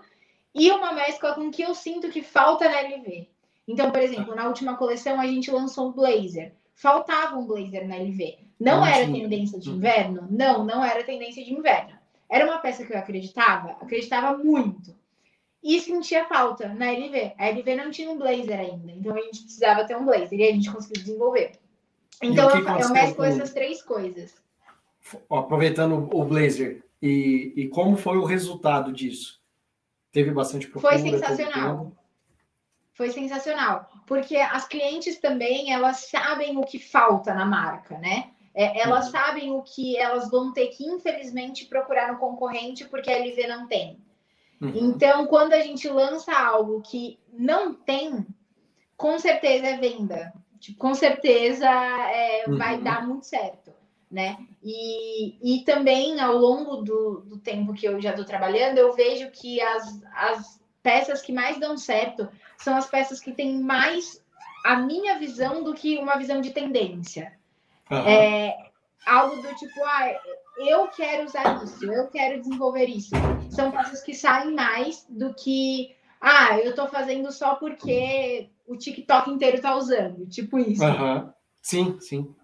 e 0.54 0.70
uma 0.70 0.92
mescla 0.92 1.34
com 1.34 1.48
o 1.48 1.50
que 1.50 1.62
eu 1.62 1.74
sinto 1.74 2.10
que 2.10 2.22
falta 2.22 2.68
na 2.68 2.80
LV. 2.80 3.28
Então, 3.66 3.90
por 3.90 4.00
exemplo, 4.00 4.34
na 4.34 4.48
última 4.48 4.76
coleção 4.76 5.20
a 5.20 5.26
gente 5.26 5.50
lançou 5.50 5.88
um 5.88 5.92
blazer. 5.92 6.54
Faltava 6.74 7.36
um 7.36 7.46
blazer 7.46 7.86
na 7.86 7.96
LV. 7.96 8.38
Não, 8.58 8.84
era 8.84 9.06
tendência 9.06 9.58
de 9.58 9.70
uhum. 9.70 9.76
inverno? 9.76 10.26
Não, 10.30 10.64
não 10.64 10.84
era 10.84 11.04
tendência 11.04 11.44
de 11.44 11.52
inverno. 11.52 11.98
Era 12.30 12.44
uma 12.44 12.58
peça 12.58 12.84
que 12.84 12.92
eu 12.92 12.98
acreditava, 12.98 13.72
acreditava 13.72 14.36
muito. 14.38 14.94
E 15.62 15.80
sentia 15.80 16.24
falta 16.24 16.68
na 16.68 16.90
LV. 16.90 17.34
A 17.38 17.48
LV 17.48 17.76
não 17.76 17.90
tinha 17.90 18.10
um 18.10 18.18
blazer 18.18 18.58
ainda, 18.58 18.90
então 18.90 19.14
a 19.14 19.20
gente 19.20 19.42
precisava 19.42 19.84
ter 19.84 19.96
um 19.96 20.04
blazer 20.04 20.38
e 20.38 20.48
a 20.48 20.52
gente 20.52 20.72
conseguiu 20.72 21.02
desenvolver. 21.02 21.61
Então 22.22 22.50
eu, 22.50 22.64
eu 22.78 22.90
mesclo 22.90 23.24
essas 23.24 23.52
três 23.52 23.82
coisas. 23.82 24.34
Aproveitando 25.30 26.08
o 26.14 26.24
blazer, 26.24 26.84
e, 27.02 27.52
e 27.56 27.68
como 27.68 27.96
foi 27.96 28.16
o 28.16 28.24
resultado 28.24 28.92
disso? 28.92 29.42
Teve 30.12 30.30
bastante 30.30 30.68
procura? 30.68 30.92
Foi 30.98 31.10
sensacional. 31.10 31.92
Foi 32.94 33.10
sensacional, 33.10 33.90
porque 34.06 34.36
as 34.36 34.68
clientes 34.68 35.18
também 35.18 35.72
elas 35.72 36.08
sabem 36.10 36.58
o 36.58 36.62
que 36.62 36.78
falta 36.78 37.34
na 37.34 37.44
marca, 37.44 37.98
né? 37.98 38.30
É, 38.54 38.82
elas 38.82 39.06
uhum. 39.06 39.12
sabem 39.12 39.50
o 39.50 39.62
que 39.62 39.96
elas 39.96 40.30
vão 40.30 40.52
ter 40.52 40.68
que, 40.68 40.84
infelizmente, 40.84 41.64
procurar 41.64 42.12
no 42.12 42.18
concorrente 42.18 42.84
porque 42.84 43.10
a 43.10 43.16
LV 43.16 43.46
não 43.46 43.66
tem. 43.66 43.98
Uhum. 44.60 44.72
Então, 44.74 45.26
quando 45.26 45.54
a 45.54 45.60
gente 45.60 45.88
lança 45.88 46.32
algo 46.32 46.82
que 46.82 47.18
não 47.32 47.74
tem, 47.74 48.26
com 48.96 49.18
certeza 49.18 49.66
é 49.66 49.78
venda. 49.78 50.32
Tipo, 50.62 50.78
com 50.78 50.94
certeza 50.94 51.68
é, 51.68 52.44
uhum. 52.46 52.56
vai 52.56 52.78
dar 52.78 53.04
muito 53.04 53.26
certo. 53.26 53.72
Né? 54.08 54.38
E, 54.62 55.36
e 55.42 55.64
também 55.64 56.20
ao 56.20 56.36
longo 56.36 56.76
do, 56.76 57.22
do 57.22 57.38
tempo 57.38 57.72
que 57.72 57.84
eu 57.84 58.00
já 58.00 58.10
estou 58.10 58.24
trabalhando, 58.24 58.78
eu 58.78 58.92
vejo 58.92 59.28
que 59.30 59.60
as, 59.60 60.02
as 60.14 60.60
peças 60.82 61.20
que 61.20 61.32
mais 61.32 61.58
dão 61.58 61.76
certo 61.76 62.28
são 62.58 62.76
as 62.76 62.86
peças 62.86 63.18
que 63.18 63.32
têm 63.32 63.60
mais 63.60 64.22
a 64.64 64.76
minha 64.76 65.18
visão 65.18 65.64
do 65.64 65.74
que 65.74 65.98
uma 65.98 66.16
visão 66.16 66.40
de 66.40 66.50
tendência. 66.50 67.32
Uhum. 67.90 68.06
É, 68.06 68.56
algo 69.04 69.42
do 69.42 69.54
tipo, 69.56 69.84
ah, 69.84 70.20
eu 70.58 70.86
quero 70.88 71.24
usar 71.24 71.64
isso, 71.64 71.90
eu 71.90 72.06
quero 72.06 72.40
desenvolver 72.40 72.86
isso. 72.86 73.14
São 73.50 73.72
peças 73.72 74.00
que 74.00 74.14
saem 74.14 74.54
mais 74.54 75.04
do 75.08 75.34
que, 75.34 75.96
ah, 76.20 76.56
eu 76.58 76.70
estou 76.70 76.86
fazendo 76.86 77.32
só 77.32 77.56
porque 77.56 78.48
o 78.66 78.76
TikTok 78.76 79.30
inteiro 79.30 79.56
está 79.56 79.76
usando, 79.76 80.26
tipo 80.26 80.58
isso. 80.58 80.84
Uhum. 80.84 81.30
Sim, 81.60 81.96
sim. 82.00 82.34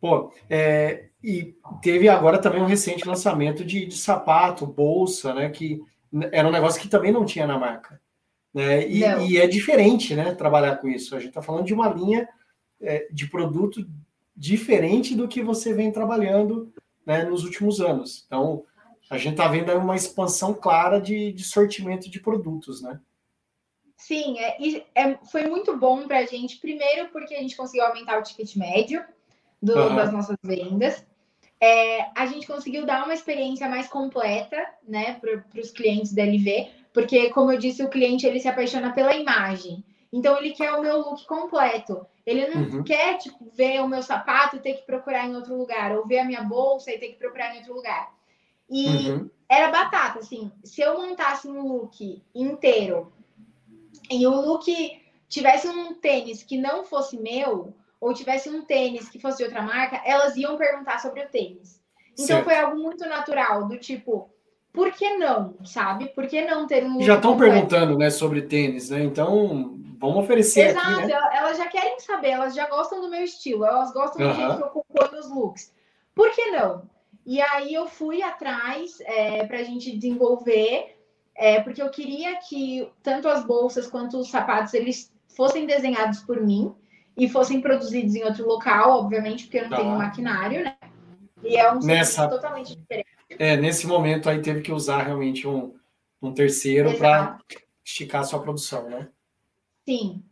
Pô, 0.00 0.32
é, 0.48 1.10
e 1.22 1.54
teve 1.82 2.08
agora 2.08 2.38
também 2.38 2.62
um 2.62 2.66
recente 2.66 3.06
lançamento 3.06 3.64
de, 3.64 3.86
de 3.86 3.96
sapato, 3.96 4.66
bolsa, 4.66 5.34
né? 5.34 5.50
Que 5.50 5.80
era 6.32 6.48
um 6.48 6.52
negócio 6.52 6.80
que 6.80 6.88
também 6.88 7.12
não 7.12 7.24
tinha 7.24 7.46
na 7.46 7.58
marca. 7.58 8.00
Né? 8.52 8.88
E, 8.88 9.00
e 9.00 9.38
é 9.38 9.46
diferente, 9.46 10.14
né? 10.14 10.34
Trabalhar 10.34 10.76
com 10.76 10.88
isso. 10.88 11.14
A 11.14 11.18
gente 11.18 11.28
está 11.28 11.42
falando 11.42 11.66
de 11.66 11.74
uma 11.74 11.88
linha 11.88 12.28
é, 12.80 13.06
de 13.12 13.28
produto 13.28 13.86
diferente 14.34 15.14
do 15.14 15.28
que 15.28 15.42
você 15.42 15.74
vem 15.74 15.92
trabalhando 15.92 16.72
né, 17.04 17.24
nos 17.24 17.44
últimos 17.44 17.80
anos. 17.80 18.24
Então, 18.26 18.64
a 19.10 19.18
gente 19.18 19.32
está 19.32 19.46
vendo 19.46 19.72
uma 19.72 19.96
expansão 19.96 20.54
clara 20.54 20.98
de, 20.98 21.32
de 21.32 21.44
sortimento 21.44 22.08
de 22.08 22.20
produtos, 22.20 22.80
né? 22.80 22.98
Sim, 24.00 24.38
é, 24.38 24.56
é 24.94 25.18
foi 25.30 25.46
muito 25.46 25.76
bom 25.76 26.08
para 26.08 26.20
a 26.20 26.26
gente, 26.26 26.56
primeiro 26.56 27.08
porque 27.08 27.34
a 27.34 27.38
gente 27.38 27.54
conseguiu 27.54 27.84
aumentar 27.84 28.18
o 28.18 28.22
ticket 28.22 28.56
médio 28.56 29.04
do, 29.62 29.78
uhum. 29.78 29.94
das 29.94 30.10
nossas 30.10 30.36
vendas. 30.42 31.04
É, 31.60 32.08
a 32.16 32.24
gente 32.24 32.46
conseguiu 32.46 32.86
dar 32.86 33.04
uma 33.04 33.12
experiência 33.12 33.68
mais 33.68 33.88
completa, 33.88 34.56
né, 34.88 35.20
para 35.20 35.60
os 35.60 35.70
clientes 35.70 36.14
da 36.14 36.22
LV, 36.24 36.70
porque, 36.94 37.28
como 37.28 37.52
eu 37.52 37.58
disse, 37.58 37.82
o 37.84 37.90
cliente 37.90 38.26
ele 38.26 38.40
se 38.40 38.48
apaixona 38.48 38.90
pela 38.94 39.14
imagem. 39.14 39.84
Então, 40.10 40.38
ele 40.38 40.52
quer 40.52 40.72
o 40.72 40.80
meu 40.80 40.96
look 40.96 41.26
completo. 41.26 42.04
Ele 42.24 42.48
não 42.48 42.78
uhum. 42.78 42.82
quer 42.82 43.18
tipo, 43.18 43.50
ver 43.52 43.80
o 43.82 43.88
meu 43.88 44.02
sapato 44.02 44.56
e 44.56 44.60
ter 44.60 44.74
que 44.78 44.86
procurar 44.86 45.26
em 45.26 45.36
outro 45.36 45.54
lugar, 45.54 45.94
ou 45.94 46.06
ver 46.06 46.20
a 46.20 46.24
minha 46.24 46.42
bolsa 46.42 46.90
e 46.90 46.98
ter 46.98 47.08
que 47.08 47.18
procurar 47.18 47.54
em 47.54 47.58
outro 47.58 47.74
lugar. 47.74 48.10
E 48.68 49.10
uhum. 49.10 49.30
era 49.46 49.70
batata, 49.70 50.20
assim. 50.20 50.50
Se 50.64 50.80
eu 50.80 50.96
montasse 50.96 51.46
um 51.46 51.60
look 51.68 52.22
inteiro 52.34 53.12
e 54.10 54.26
o 54.26 54.30
look 54.30 54.66
tivesse 55.28 55.68
um 55.68 55.94
tênis 55.94 56.42
que 56.42 56.58
não 56.58 56.84
fosse 56.84 57.16
meu, 57.16 57.74
ou 58.00 58.14
tivesse 58.14 58.48
um 58.48 58.62
tênis 58.62 59.08
que 59.08 59.20
fosse 59.20 59.38
de 59.38 59.44
outra 59.44 59.62
marca, 59.62 60.00
elas 60.04 60.36
iam 60.36 60.56
perguntar 60.56 60.98
sobre 60.98 61.22
o 61.22 61.28
tênis. 61.28 61.80
Então 62.14 62.26
certo. 62.26 62.44
foi 62.44 62.56
algo 62.56 62.76
muito 62.76 63.06
natural, 63.06 63.68
do 63.68 63.78
tipo, 63.78 64.28
por 64.72 64.92
que 64.92 65.16
não, 65.16 65.54
sabe? 65.64 66.06
Por 66.08 66.26
que 66.26 66.42
não 66.42 66.66
ter 66.66 66.84
um. 66.84 67.00
Já 67.02 67.16
estão 67.16 67.36
perguntando, 67.36 67.96
né, 67.96 68.10
sobre 68.10 68.42
tênis, 68.42 68.90
né? 68.90 69.02
Então, 69.02 69.78
vamos 69.98 70.24
oferecer. 70.24 70.70
Exato, 70.70 70.88
aqui, 70.88 71.06
né? 71.06 71.30
elas 71.32 71.58
já 71.58 71.66
querem 71.66 71.98
saber, 72.00 72.30
elas 72.30 72.54
já 72.54 72.68
gostam 72.68 73.00
do 73.00 73.10
meu 73.10 73.22
estilo, 73.22 73.64
elas 73.64 73.92
gostam 73.92 74.28
do 74.28 74.34
jeito 74.34 74.56
que 74.56 74.62
eu 74.62 74.68
compõe 74.68 75.18
os 75.18 75.30
looks. 75.30 75.72
Por 76.14 76.30
que 76.32 76.50
não? 76.50 76.82
E 77.26 77.40
aí 77.40 77.74
eu 77.74 77.86
fui 77.86 78.22
atrás 78.22 79.00
é, 79.02 79.44
para 79.44 79.58
a 79.58 79.62
gente 79.62 79.96
desenvolver, 79.96 80.99
é, 81.40 81.58
porque 81.58 81.80
eu 81.80 81.88
queria 81.88 82.36
que 82.36 82.86
tanto 83.02 83.26
as 83.26 83.42
bolsas 83.42 83.86
quanto 83.86 84.18
os 84.18 84.28
sapatos 84.28 84.74
eles 84.74 85.10
fossem 85.34 85.64
desenhados 85.64 86.20
por 86.20 86.38
mim 86.38 86.74
e 87.16 87.30
fossem 87.30 87.62
produzidos 87.62 88.14
em 88.14 88.22
outro 88.22 88.46
local, 88.46 88.98
obviamente, 88.98 89.44
porque 89.44 89.56
eu 89.56 89.62
não 89.62 89.70
tá. 89.70 89.76
tenho 89.76 89.96
maquinário, 89.96 90.62
né? 90.62 90.76
E 91.42 91.56
é 91.56 91.72
um 91.72 91.78
Nessa... 91.78 92.28
totalmente 92.28 92.76
diferente. 92.76 93.08
É, 93.38 93.56
nesse 93.56 93.86
momento 93.86 94.28
aí 94.28 94.42
teve 94.42 94.60
que 94.60 94.70
usar 94.70 95.02
realmente 95.02 95.48
um, 95.48 95.74
um 96.20 96.34
terceiro 96.34 96.94
para 96.98 97.38
esticar 97.82 98.20
a 98.20 98.24
sua 98.24 98.42
produção, 98.42 98.90
né? 98.90 99.08
Sim. 99.88 100.22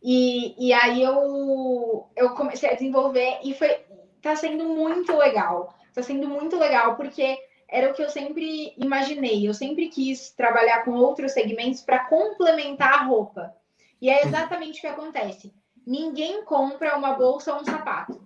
E, 0.00 0.68
e 0.68 0.72
aí 0.72 1.02
eu, 1.02 2.08
eu 2.14 2.30
comecei 2.34 2.70
a 2.70 2.74
desenvolver 2.74 3.40
e 3.42 3.52
foi 3.52 3.80
tá 4.20 4.36
sendo 4.36 4.64
muito 4.66 5.16
legal. 5.16 5.76
Tá 5.92 6.04
sendo 6.04 6.28
muito 6.28 6.56
legal 6.56 6.94
porque 6.94 7.36
era 7.72 7.90
o 7.90 7.94
que 7.94 8.02
eu 8.02 8.10
sempre 8.10 8.74
imaginei. 8.76 9.48
Eu 9.48 9.54
sempre 9.54 9.88
quis 9.88 10.30
trabalhar 10.30 10.84
com 10.84 10.92
outros 10.92 11.32
segmentos 11.32 11.80
para 11.80 12.04
complementar 12.04 12.92
a 12.92 13.02
roupa. 13.04 13.52
E 14.00 14.10
é 14.10 14.24
exatamente 14.24 14.78
o 14.78 14.80
que 14.82 14.86
acontece 14.86 15.52
ninguém 15.86 16.44
compra 16.44 16.96
uma 16.96 17.14
bolsa 17.14 17.54
ou 17.54 17.60
um 17.60 17.64
sapato. 17.64 18.20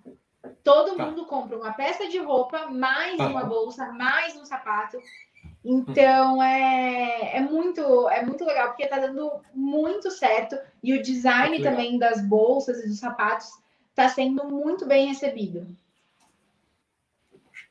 Todo 0.63 0.95
tá. 0.95 1.05
mundo 1.05 1.25
compra 1.25 1.57
uma 1.57 1.73
peça 1.73 2.07
de 2.07 2.17
roupa, 2.19 2.67
mais 2.67 3.19
uma 3.19 3.43
bolsa, 3.43 3.91
mais 3.91 4.35
um 4.35 4.45
sapato. 4.45 4.97
Então 5.63 6.41
é, 6.41 7.37
é 7.37 7.41
muito 7.41 8.09
é 8.09 8.23
muito 8.23 8.45
legal 8.45 8.69
porque 8.69 8.83
está 8.83 8.99
dando 8.99 9.31
muito 9.53 10.09
certo 10.11 10.57
e 10.81 10.93
o 10.93 11.01
design 11.01 11.61
também 11.61 11.97
das 11.97 12.21
bolsas 12.21 12.83
e 12.83 12.87
dos 12.87 12.99
sapatos 12.99 13.49
está 13.89 14.07
sendo 14.07 14.45
muito 14.45 14.85
bem 14.85 15.07
recebido. 15.07 15.67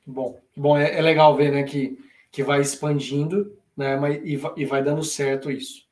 Bom, 0.06 0.38
bom 0.56 0.78
é, 0.78 0.96
é, 0.96 1.02
legal 1.02 1.34
ver 1.34 1.50
né, 1.50 1.62
que, 1.64 1.98
que 2.30 2.42
vai 2.42 2.60
expandindo 2.60 3.56
né, 3.76 3.96
mas, 3.96 4.16
e, 4.24 4.40
e 4.56 4.64
vai 4.64 4.82
dando 4.82 5.02
certo 5.02 5.50
isso. 5.50 5.84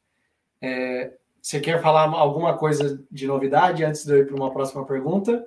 É, 0.60 1.12
você 1.40 1.60
quer 1.60 1.82
falar 1.82 2.08
alguma 2.08 2.56
coisa 2.56 3.04
de 3.10 3.26
novidade 3.26 3.84
antes 3.84 4.04
de 4.04 4.12
eu 4.12 4.18
ir 4.18 4.26
para 4.26 4.36
uma 4.36 4.50
próxima 4.50 4.86
pergunta? 4.86 5.46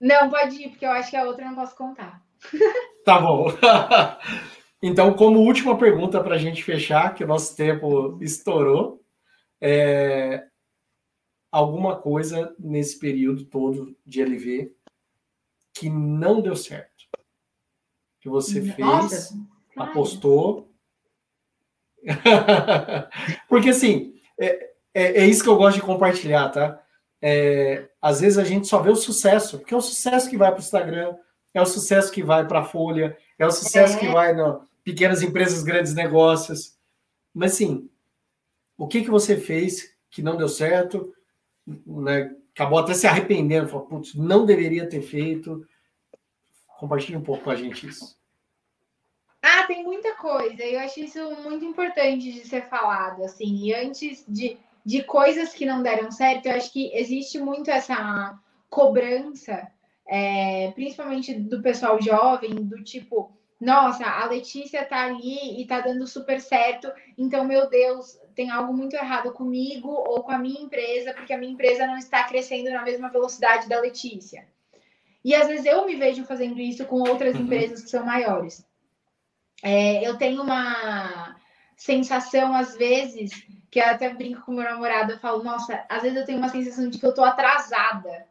Não, 0.00 0.30
pode 0.30 0.62
ir, 0.62 0.68
porque 0.68 0.86
eu 0.86 0.92
acho 0.92 1.10
que 1.10 1.16
a 1.16 1.24
outra 1.24 1.44
eu 1.44 1.48
não 1.48 1.56
posso 1.56 1.76
contar. 1.76 2.22
Tá 3.04 3.18
bom. 3.18 3.46
Então, 4.80 5.12
como 5.14 5.40
última 5.40 5.76
pergunta 5.76 6.22
para 6.22 6.36
a 6.36 6.38
gente 6.38 6.62
fechar, 6.62 7.12
que 7.12 7.24
o 7.24 7.26
nosso 7.26 7.56
tempo 7.56 8.16
estourou, 8.22 9.02
é... 9.60 10.46
alguma 11.50 11.96
coisa 11.96 12.54
nesse 12.56 12.96
período 12.96 13.44
todo 13.44 13.96
de 14.06 14.22
LV 14.22 14.72
que 15.74 15.90
não 15.90 16.40
deu 16.40 16.54
certo? 16.54 16.97
Que 18.20 18.28
você 18.28 18.60
Nossa, 18.78 19.08
fez, 19.08 19.34
apostou. 19.76 20.68
Porque 23.48 23.70
assim, 23.70 24.14
é, 24.38 24.70
é, 24.94 25.22
é, 25.22 25.26
isso 25.26 25.42
que 25.42 25.48
eu 25.48 25.56
gosto 25.56 25.76
de 25.76 25.82
compartilhar, 25.82 26.48
tá? 26.50 26.82
É, 27.20 27.88
às 28.00 28.20
vezes 28.20 28.38
a 28.38 28.44
gente 28.44 28.66
só 28.66 28.80
vê 28.80 28.90
o 28.90 28.96
sucesso, 28.96 29.58
porque 29.58 29.74
é 29.74 29.76
o 29.76 29.80
sucesso 29.80 30.30
que 30.30 30.36
vai 30.36 30.50
para 30.50 30.58
o 30.58 30.62
Instagram, 30.62 31.16
é 31.52 31.60
o 31.60 31.66
sucesso 31.66 32.12
que 32.12 32.22
vai 32.22 32.46
para 32.46 32.60
a 32.60 32.64
Folha, 32.64 33.16
é 33.36 33.44
o 33.44 33.50
sucesso 33.50 33.96
é. 33.96 33.98
que 33.98 34.08
vai 34.08 34.32
no 34.32 34.62
pequenas 34.84 35.20
empresas, 35.20 35.62
grandes 35.62 35.94
negócios. 35.94 36.76
Mas 37.34 37.52
sim, 37.52 37.90
o 38.76 38.86
que 38.86 39.02
que 39.02 39.10
você 39.10 39.36
fez 39.36 39.94
que 40.10 40.22
não 40.22 40.36
deu 40.36 40.48
certo, 40.48 41.12
né? 41.86 42.34
Acabou 42.54 42.78
até 42.78 42.94
se 42.94 43.06
arrependendo, 43.06 43.68
falou, 43.68 43.86
putz, 43.86 44.14
não 44.14 44.46
deveria 44.46 44.88
ter 44.88 45.02
feito. 45.02 45.64
Compartilhe 46.78 47.16
um 47.16 47.22
pouco 47.22 47.44
com 47.44 47.50
a 47.50 47.56
gente 47.56 47.86
isso. 47.86 48.16
Ah, 49.42 49.64
tem 49.66 49.84
muita 49.84 50.14
coisa. 50.16 50.62
Eu 50.62 50.80
acho 50.80 51.00
isso 51.00 51.30
muito 51.42 51.64
importante 51.64 52.32
de 52.32 52.46
ser 52.46 52.68
falado, 52.68 53.22
assim. 53.24 53.64
E 53.64 53.74
antes 53.74 54.24
de 54.26 54.58
de 54.88 55.02
coisas 55.02 55.52
que 55.52 55.66
não 55.66 55.82
deram 55.82 56.10
certo, 56.10 56.46
eu 56.46 56.54
acho 56.54 56.72
que 56.72 56.90
existe 56.96 57.38
muito 57.38 57.70
essa 57.70 58.40
cobrança, 58.70 59.70
é, 60.06 60.70
principalmente 60.70 61.34
do 61.34 61.60
pessoal 61.60 62.00
jovem, 62.00 62.54
do 62.54 62.82
tipo, 62.82 63.30
nossa, 63.60 64.06
a 64.06 64.24
Letícia 64.24 64.82
tá 64.86 65.04
ali 65.04 65.60
e 65.60 65.66
tá 65.66 65.80
dando 65.80 66.06
super 66.06 66.40
certo, 66.40 66.90
então, 67.18 67.44
meu 67.44 67.68
Deus, 67.68 68.18
tem 68.34 68.48
algo 68.48 68.72
muito 68.72 68.96
errado 68.96 69.30
comigo 69.32 69.90
ou 69.90 70.22
com 70.22 70.32
a 70.32 70.38
minha 70.38 70.62
empresa, 70.62 71.12
porque 71.12 71.34
a 71.34 71.38
minha 71.38 71.52
empresa 71.52 71.86
não 71.86 71.98
está 71.98 72.24
crescendo 72.24 72.70
na 72.70 72.82
mesma 72.82 73.10
velocidade 73.10 73.68
da 73.68 73.82
Letícia. 73.82 74.48
E 75.24 75.34
às 75.34 75.46
vezes 75.46 75.66
eu 75.66 75.84
me 75.86 75.96
vejo 75.96 76.24
fazendo 76.24 76.60
isso 76.60 76.84
com 76.86 77.00
outras 77.00 77.34
uhum. 77.34 77.42
empresas 77.42 77.82
que 77.82 77.90
são 77.90 78.04
maiores. 78.04 78.64
É, 79.62 80.06
eu 80.06 80.16
tenho 80.16 80.42
uma 80.42 81.36
sensação, 81.76 82.54
às 82.54 82.76
vezes, 82.76 83.30
que 83.70 83.80
eu 83.80 83.84
até 83.84 84.12
brinco 84.12 84.42
com 84.42 84.52
meu 84.52 84.64
namorado, 84.64 85.12
eu 85.12 85.18
falo, 85.18 85.42
nossa, 85.42 85.84
às 85.88 86.02
vezes 86.02 86.18
eu 86.18 86.24
tenho 86.24 86.38
uma 86.38 86.48
sensação 86.48 86.88
de 86.88 86.98
que 86.98 87.06
eu 87.06 87.14
tô 87.14 87.24
atrasada, 87.24 88.26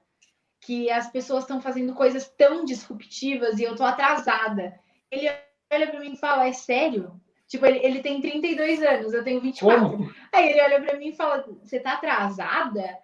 que 0.59 0.89
as 0.89 1.09
pessoas 1.09 1.43
estão 1.43 1.61
fazendo 1.61 1.93
coisas 1.93 2.27
tão 2.38 2.65
disruptivas 2.65 3.59
e 3.59 3.64
eu 3.64 3.76
tô 3.76 3.84
atrasada. 3.84 4.77
Ele 5.11 5.30
olha 5.72 5.88
para 5.88 5.99
mim 5.99 6.14
e 6.14 6.18
fala, 6.18 6.47
é 6.47 6.53
sério? 6.53 7.19
Tipo, 7.47 7.65
ele, 7.65 7.80
ele 7.80 8.01
tem 8.01 8.19
32 8.19 8.84
anos, 8.84 9.14
eu 9.14 9.23
tenho 9.23 9.39
24. 9.39 9.89
Como? 9.89 10.14
Aí 10.34 10.49
ele 10.49 10.61
olha 10.61 10.81
para 10.81 10.97
mim 10.97 11.09
e 11.09 11.15
fala, 11.15 11.45
você 11.64 11.80
tá 11.80 11.93
atrasada? 11.93 12.97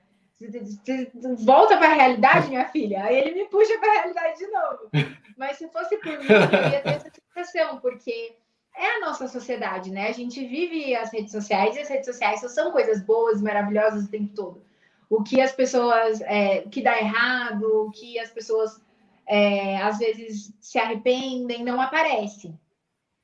Volta 1.39 1.77
para 1.77 1.87
a 1.87 1.93
realidade, 1.93 2.49
minha 2.49 2.65
filha. 2.69 3.03
Aí 3.03 3.17
ele 3.17 3.31
me 3.33 3.49
puxa 3.49 3.77
para 3.79 3.89
a 3.89 3.93
realidade 4.01 4.37
de 4.39 4.47
novo. 4.47 4.89
Mas 5.37 5.57
se 5.57 5.67
fosse 5.69 5.97
por 5.97 6.17
mim, 6.17 6.25
eu 6.27 6.71
ia 6.71 6.81
ter 6.81 6.89
essa 6.89 7.11
sensação, 7.35 7.79
porque 7.79 8.35
é 8.75 8.97
a 8.97 8.99
nossa 9.01 9.27
sociedade, 9.27 9.91
né? 9.91 10.07
A 10.07 10.11
gente 10.11 10.45
vive 10.45 10.95
as 10.95 11.11
redes 11.11 11.31
sociais 11.31 11.75
e 11.75 11.79
as 11.79 11.89
redes 11.89 12.05
sociais 12.05 12.39
só 12.39 12.47
são 12.47 12.71
coisas 12.71 13.01
boas, 13.01 13.41
maravilhosas 13.41 14.05
o 14.05 14.11
tempo 14.11 14.33
todo. 14.35 14.63
O 15.09 15.23
que 15.23 15.39
as 15.41 15.51
pessoas, 15.51 16.21
é, 16.21 16.61
que 16.61 16.81
dá 16.81 16.97
errado, 16.97 17.63
o 17.63 17.91
que 17.91 18.17
as 18.19 18.31
pessoas 18.31 18.81
é, 19.27 19.77
às 19.77 19.99
vezes 19.99 20.53
se 20.59 20.79
arrependem, 20.79 21.63
não 21.63 21.79
aparece. 21.79 22.53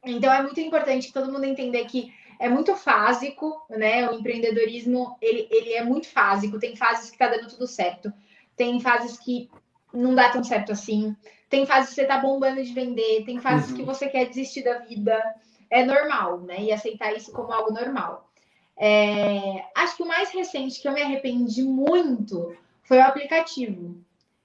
Então 0.06 0.32
é 0.32 0.42
muito 0.42 0.60
importante 0.60 1.12
todo 1.12 1.32
mundo 1.32 1.44
entender 1.46 1.86
que 1.86 2.14
é 2.40 2.48
muito 2.48 2.74
fásico, 2.74 3.62
né? 3.70 4.10
O 4.10 4.14
empreendedorismo 4.14 5.18
ele, 5.22 5.48
ele 5.52 5.74
é 5.74 5.84
muito 5.84 6.08
fásico. 6.08 6.58
Tem 6.58 6.76
fases 6.76 7.12
que 7.12 7.18
tá 7.18 7.28
dando 7.28 7.50
tudo 7.50 7.68
certo, 7.68 8.12
tem 8.56 8.80
fases 8.80 9.20
que 9.20 9.52
não 9.94 10.16
dá 10.16 10.30
tão 10.30 10.44
certo 10.44 10.72
assim, 10.72 11.16
tem 11.50 11.66
fases 11.66 11.90
que 11.90 11.96
você 11.96 12.06
tá 12.06 12.18
bombando 12.20 12.64
de 12.64 12.74
vender, 12.74 13.26
tem 13.26 13.40
fases 13.40 13.72
uhum. 13.72 13.76
que 13.76 13.84
você 13.84 14.08
quer 14.08 14.26
desistir 14.26 14.64
da 14.64 14.80
vida. 14.80 15.22
É 15.70 15.86
normal, 15.86 16.40
né? 16.42 16.64
E 16.64 16.72
aceitar 16.72 17.14
isso 17.16 17.32
como 17.32 17.52
algo 17.52 17.72
normal. 17.72 18.28
É... 18.76 19.66
Acho 19.76 19.98
que 19.98 20.04
o 20.04 20.08
mais 20.08 20.32
recente 20.32 20.82
que 20.82 20.88
eu 20.88 20.94
me 20.94 21.02
arrependi 21.02 21.62
muito 21.62 22.56
foi 22.82 22.98
o 22.98 23.04
aplicativo. 23.04 23.96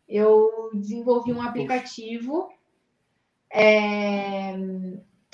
Eu 0.07 0.71
desenvolvi 0.75 1.33
um 1.33 1.41
aplicativo. 1.41 2.53
É 3.51 4.55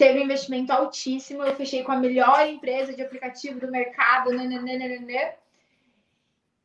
teve 0.01 0.19
um 0.19 0.25
investimento 0.25 0.73
altíssimo, 0.73 1.43
eu 1.43 1.55
fechei 1.55 1.83
com 1.83 1.93
a 1.93 1.97
melhor 1.97 2.49
empresa 2.49 2.95
de 2.95 3.03
aplicativo 3.03 3.61
do 3.61 3.71
mercado, 3.71 4.33
nananana, 4.33 5.35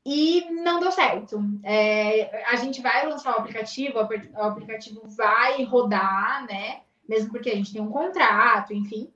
e 0.06 0.48
não 0.52 0.80
deu 0.80 0.90
certo. 0.90 1.44
É, 1.62 2.46
a 2.46 2.56
gente 2.56 2.82
vai 2.82 3.06
lançar 3.06 3.36
o 3.36 3.40
aplicativo, 3.40 3.98
o 3.98 4.42
aplicativo 4.42 5.02
vai 5.08 5.64
rodar, 5.66 6.46
né? 6.48 6.84
Mesmo 7.10 7.30
porque 7.30 7.50
a 7.50 7.56
gente 7.56 7.74
tem 7.74 7.82
um 7.82 7.92
contrato, 7.92 8.74
enfim. 8.74 9.12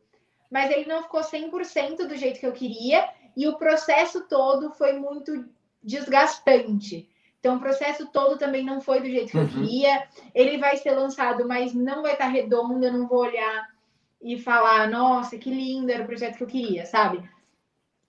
Mas 0.51 0.69
ele 0.69 0.85
não 0.85 1.03
ficou 1.03 1.21
100% 1.21 2.05
do 2.05 2.17
jeito 2.17 2.41
que 2.41 2.45
eu 2.47 2.51
queria 2.51 3.07
e 3.37 3.47
o 3.47 3.57
processo 3.57 4.27
todo 4.27 4.71
foi 4.71 4.99
muito 4.99 5.45
desgastante. 5.81 7.07
Então, 7.39 7.55
o 7.55 7.59
processo 7.61 8.07
todo 8.07 8.37
também 8.37 8.65
não 8.65 8.81
foi 8.81 8.99
do 8.99 9.09
jeito 9.09 9.31
que 9.31 9.37
uhum. 9.37 9.43
eu 9.43 9.49
queria. 9.49 10.07
Ele 10.35 10.57
vai 10.57 10.75
ser 10.75 10.91
lançado, 10.91 11.47
mas 11.47 11.73
não 11.73 12.01
vai 12.01 12.13
estar 12.13 12.27
redondo, 12.27 12.83
eu 12.83 12.91
não 12.91 13.07
vou 13.07 13.19
olhar 13.19 13.78
e 14.21 14.37
falar, 14.37 14.89
nossa, 14.89 15.37
que 15.37 15.49
lindo, 15.49 15.91
era 15.91 16.03
o 16.03 16.07
projeto 16.07 16.37
que 16.37 16.43
eu 16.43 16.47
queria, 16.47 16.85
sabe? 16.85 17.23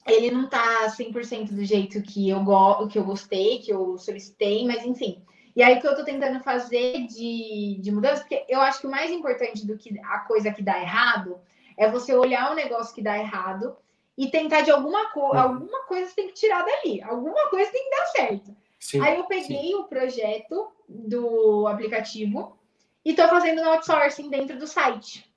Ele 0.06 0.30
não 0.30 0.48
tá 0.48 0.86
100% 0.88 1.52
do 1.52 1.64
jeito 1.64 2.02
que 2.02 2.28
eu, 2.28 2.42
go 2.42 2.88
que 2.88 2.98
eu 2.98 3.04
gostei, 3.04 3.58
que 3.58 3.70
eu 3.70 3.96
solicitei, 3.98 4.66
mas 4.66 4.84
enfim. 4.84 5.22
E 5.54 5.62
aí 5.62 5.76
o 5.76 5.80
que 5.80 5.86
eu 5.86 5.96
tô 5.96 6.04
tentando 6.04 6.42
fazer 6.42 7.06
de, 7.06 7.78
de 7.80 7.92
mudança, 7.92 8.22
porque 8.22 8.44
eu 8.48 8.60
acho 8.60 8.80
que 8.80 8.86
o 8.86 8.90
mais 8.90 9.10
importante 9.10 9.66
do 9.66 9.76
que 9.76 9.98
a 10.00 10.20
coisa 10.20 10.52
que 10.52 10.62
dá 10.62 10.80
errado 10.80 11.38
é 11.76 11.90
você 11.90 12.14
olhar 12.14 12.50
o 12.50 12.54
negócio 12.54 12.94
que 12.94 13.02
dá 13.02 13.18
errado 13.18 13.76
e 14.16 14.30
tentar 14.30 14.62
de 14.62 14.70
alguma 14.70 15.10
coisa, 15.10 15.46
uhum. 15.46 15.52
alguma 15.54 15.82
coisa 15.84 16.08
você 16.08 16.14
tem 16.14 16.28
que 16.28 16.34
tirar 16.34 16.64
dali, 16.64 17.02
alguma 17.02 17.48
coisa 17.48 17.70
tem 17.70 17.84
que 17.84 17.96
dar 17.96 18.06
certo. 18.06 18.56
Sim, 18.78 19.00
aí 19.00 19.16
eu 19.16 19.24
peguei 19.24 19.68
sim. 19.68 19.74
o 19.74 19.84
projeto 19.84 20.72
do 20.88 21.66
aplicativo 21.66 22.58
e 23.04 23.14
tô 23.14 23.26
fazendo 23.28 23.62
no 23.62 23.70
outsourcing 23.70 24.28
dentro 24.30 24.58
do 24.58 24.66
site. 24.66 25.29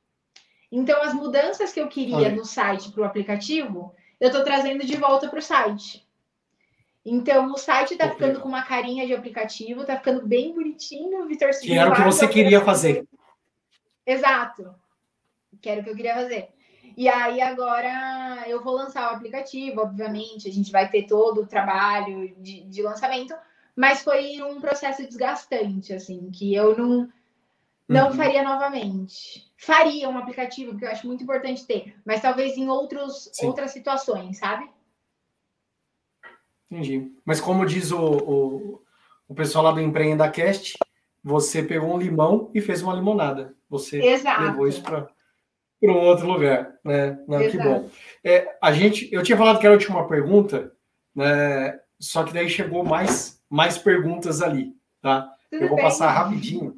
Então, 0.75 1.03
as 1.03 1.13
mudanças 1.13 1.71
que 1.71 1.79
eu 1.79 1.87
queria 1.87 2.31
no 2.31 2.43
site 2.43 2.91
para 2.91 3.03
o 3.03 3.05
aplicativo, 3.05 3.93
eu 4.19 4.29
estou 4.29 4.43
trazendo 4.43 4.83
de 4.83 4.97
volta 4.97 5.29
para 5.29 5.37
o 5.37 5.41
site. 5.41 6.03
Então, 7.05 7.51
o 7.51 7.57
site 7.59 7.91
está 7.91 8.09
ficando 8.09 8.39
com 8.39 8.49
uma 8.49 8.63
carinha 8.63 9.05
de 9.05 9.13
aplicativo, 9.13 9.81
está 9.81 9.97
ficando 9.97 10.25
bem 10.25 10.51
bonitinho, 10.51 11.27
Vitor 11.27 11.51
Que 11.61 11.77
era 11.77 11.91
o 11.91 11.95
que 11.95 12.01
você 12.01 12.27
queria 12.27 12.59
fazer. 12.59 13.07
Exato. 14.03 14.73
Que 15.61 15.69
era 15.69 15.81
o 15.81 15.83
que 15.83 15.91
eu 15.91 15.95
queria 15.95 16.15
fazer. 16.15 16.49
E 16.97 17.07
aí, 17.07 17.39
agora, 17.39 18.43
eu 18.47 18.63
vou 18.63 18.73
lançar 18.73 19.11
o 19.11 19.15
aplicativo, 19.15 19.79
obviamente, 19.79 20.49
a 20.49 20.51
gente 20.51 20.71
vai 20.71 20.89
ter 20.89 21.03
todo 21.03 21.41
o 21.41 21.47
trabalho 21.47 22.35
de, 22.39 22.61
de 22.61 22.81
lançamento, 22.81 23.35
mas 23.75 24.01
foi 24.01 24.41
um 24.41 24.59
processo 24.59 25.05
desgastante, 25.05 25.93
assim, 25.93 26.31
que 26.31 26.55
eu 26.55 26.75
não 26.75 27.09
não 27.87 28.07
uhum. 28.07 28.13
faria 28.13 28.43
novamente. 28.43 29.51
Faria 29.65 30.09
um 30.09 30.17
aplicativo, 30.17 30.71
porque 30.71 30.85
eu 30.85 30.91
acho 30.91 31.07
muito 31.07 31.23
importante 31.23 31.65
ter, 31.65 31.95
mas 32.05 32.21
talvez 32.21 32.57
em 32.57 32.67
outros, 32.67 33.31
outras 33.41 33.71
situações, 33.71 34.37
sabe? 34.37 34.69
Entendi. 36.69 37.13
Mas 37.23 37.39
como 37.39 37.65
diz 37.65 37.91
o, 37.91 37.99
o, 37.99 38.81
o 39.27 39.33
pessoal 39.33 39.63
lá 39.63 39.71
do 39.71 39.79
Empreenda 39.79 40.29
Cast, 40.29 40.77
você 41.23 41.63
pegou 41.63 41.93
um 41.93 41.97
limão 41.97 42.51
e 42.53 42.59
fez 42.59 42.81
uma 42.81 42.93
limonada. 42.93 43.55
Você 43.69 44.03
Exato. 44.03 44.41
levou 44.41 44.67
isso 44.67 44.83
para 44.83 45.07
um 45.81 45.91
outro 45.91 46.27
lugar, 46.27 46.77
né? 46.83 47.17
Não, 47.25 47.39
que 47.49 47.57
bom. 47.57 47.89
É, 48.21 48.57
a 48.61 48.73
gente, 48.73 49.07
eu 49.13 49.23
tinha 49.23 49.37
falado 49.37 49.59
que 49.59 49.65
era 49.65 49.73
a 49.73 49.77
última 49.77 50.05
pergunta, 50.07 50.73
né? 51.15 51.79
Só 51.99 52.23
que 52.23 52.33
daí 52.33 52.49
chegou 52.49 52.83
mais, 52.83 53.41
mais 53.49 53.77
perguntas 53.77 54.41
ali, 54.41 54.75
tá? 55.01 55.33
Tudo 55.49 55.63
eu 55.63 55.67
vou 55.69 55.77
bem. 55.77 55.85
passar 55.85 56.11
rapidinho 56.11 56.75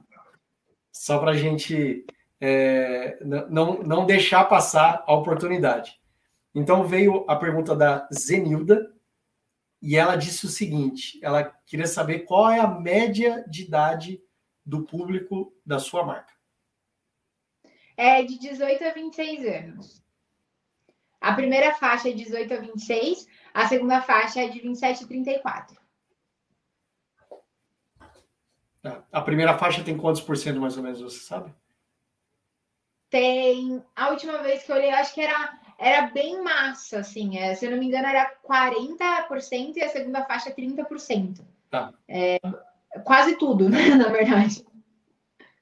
só 0.92 1.18
para 1.18 1.32
a 1.32 1.38
gente 1.38 2.06
é, 2.40 3.18
não, 3.50 3.84
não 3.84 4.06
deixar 4.06 4.46
passar 4.46 5.04
a 5.08 5.14
oportunidade. 5.14 6.00
Então 6.54 6.86
veio 6.86 7.26
a 7.28 7.36
pergunta 7.36 7.76
da 7.76 8.08
Zenilda, 8.14 8.94
e 9.82 9.96
ela 9.96 10.16
disse 10.16 10.46
o 10.46 10.50
seguinte: 10.50 11.20
ela 11.22 11.44
queria 11.66 11.88
saber 11.88 12.20
qual 12.20 12.50
é 12.50 12.60
a 12.60 12.68
média 12.68 13.46
de 13.48 13.64
idade 13.64 14.22
do 14.66 14.84
público 14.84 15.54
da 15.66 15.80
sua 15.80 16.04
marca. 16.04 16.34
É 17.96 18.24
de 18.24 18.40
18 18.40 18.84
a 18.84 18.94
26 18.94 19.46
anos. 19.46 20.04
A 21.22 21.34
primeira 21.34 21.74
faixa 21.76 22.10
é 22.10 22.14
de 22.14 22.24
18 22.24 22.54
a 22.54 22.58
26, 22.58 23.28
a 23.54 23.68
segunda 23.68 24.02
faixa 24.02 24.42
é 24.42 24.48
de 24.48 24.60
27 24.60 25.04
a 25.04 25.08
34. 25.08 25.78
A 29.12 29.22
primeira 29.22 29.58
faixa 29.58 29.84
tem 29.84 29.98
quantos 29.98 30.22
por 30.22 30.38
cento 30.38 30.60
mais 30.60 30.78
ou 30.78 30.84
menos, 30.84 31.02
você 31.02 31.20
sabe? 31.20 31.54
Tem. 33.16 33.82
A 33.96 34.10
última 34.10 34.40
vez 34.40 34.64
que 34.64 34.72
eu 34.74 34.76
olhei, 34.76 34.90
acho 34.90 35.14
que 35.14 35.22
era, 35.22 35.58
era 35.80 36.08
bem 36.08 36.44
massa, 36.44 37.00
assim. 37.00 37.38
É, 37.38 37.56
se 37.56 37.66
eu 37.66 37.72
não 37.72 37.78
me 37.78 37.86
engano, 37.86 38.08
era 38.08 38.30
40% 38.46 39.78
e 39.78 39.82
a 39.82 39.88
segunda 39.88 40.26
faixa 40.26 40.52
30%. 40.54 41.40
Tá. 41.70 41.94
É, 42.10 42.42
quase 43.06 43.38
tudo, 43.38 43.70
né, 43.72 43.96
na 43.96 44.10
verdade. 44.10 44.66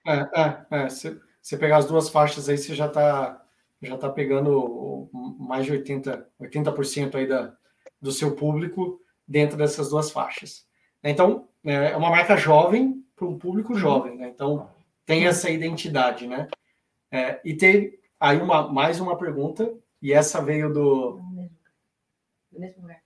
É, 0.03 0.15
é, 0.15 0.65
é. 0.71 0.89
Se 0.89 1.21
você 1.39 1.55
pegar 1.55 1.77
as 1.77 1.85
duas 1.85 2.09
faixas 2.09 2.49
aí, 2.49 2.57
você 2.57 2.73
já 2.73 2.87
está 2.87 3.39
já 3.83 3.97
tá 3.97 4.09
pegando 4.09 5.07
mais 5.37 5.67
de 5.67 5.73
80%, 5.73 6.25
80 6.39 7.17
aí 7.19 7.27
da, 7.27 7.53
do 8.01 8.11
seu 8.11 8.35
público 8.35 8.99
dentro 9.27 9.57
dessas 9.57 9.91
duas 9.91 10.09
faixas. 10.09 10.65
Então, 11.03 11.47
é 11.63 11.95
uma 11.95 12.09
marca 12.09 12.35
jovem, 12.35 13.05
para 13.15 13.27
um 13.27 13.37
público 13.37 13.75
jovem, 13.75 14.17
né? 14.17 14.29
Então 14.33 14.71
tem 15.05 15.27
essa 15.27 15.51
identidade, 15.51 16.25
né? 16.25 16.47
É, 17.13 17.39
e 17.45 17.53
tem 17.53 17.99
aí 18.19 18.41
uma, 18.41 18.67
mais 18.67 18.99
uma 18.99 19.15
pergunta, 19.15 19.71
e 20.01 20.11
essa 20.11 20.41
veio 20.41 20.73
do. 20.73 21.21
Do 22.51 22.59
mesmo 22.59 22.81
lugar. 22.81 23.03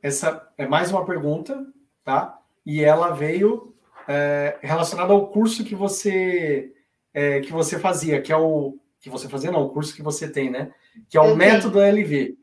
Essa 0.00 0.52
é 0.56 0.68
mais 0.68 0.92
uma 0.92 1.04
pergunta, 1.04 1.66
tá? 2.04 2.40
E 2.64 2.84
ela 2.84 3.10
veio 3.10 3.74
é, 4.06 4.56
relacionada 4.62 5.12
ao 5.12 5.26
curso 5.32 5.64
que 5.64 5.74
você 5.74 6.72
é, 7.12 7.40
que 7.40 7.50
você 7.50 7.76
fazia, 7.76 8.22
que 8.22 8.32
é 8.32 8.36
o 8.36 8.78
que 9.00 9.10
você 9.10 9.28
fazia, 9.28 9.50
não, 9.50 9.64
o 9.64 9.70
curso 9.70 9.96
que 9.96 10.02
você 10.02 10.30
tem, 10.30 10.50
né? 10.50 10.72
Que 11.08 11.18
é 11.18 11.20
o 11.20 11.30
Eu 11.30 11.36
método 11.36 11.80
tenho. 11.80 11.96
LV. 11.96 12.38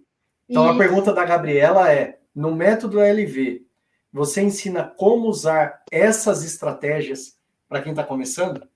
Então 0.50 0.66
Isso. 0.66 0.74
a 0.74 0.78
pergunta 0.78 1.14
da 1.14 1.24
Gabriela 1.24 1.90
é: 1.90 2.20
no 2.36 2.54
método 2.54 3.00
LV, 3.00 3.66
você 4.12 4.42
ensina 4.42 4.84
como 4.84 5.30
usar 5.30 5.84
essas 5.90 6.44
estratégias 6.44 7.40
para 7.70 7.82
quem 7.82 7.94
está 7.94 8.04
começando? 8.04 8.70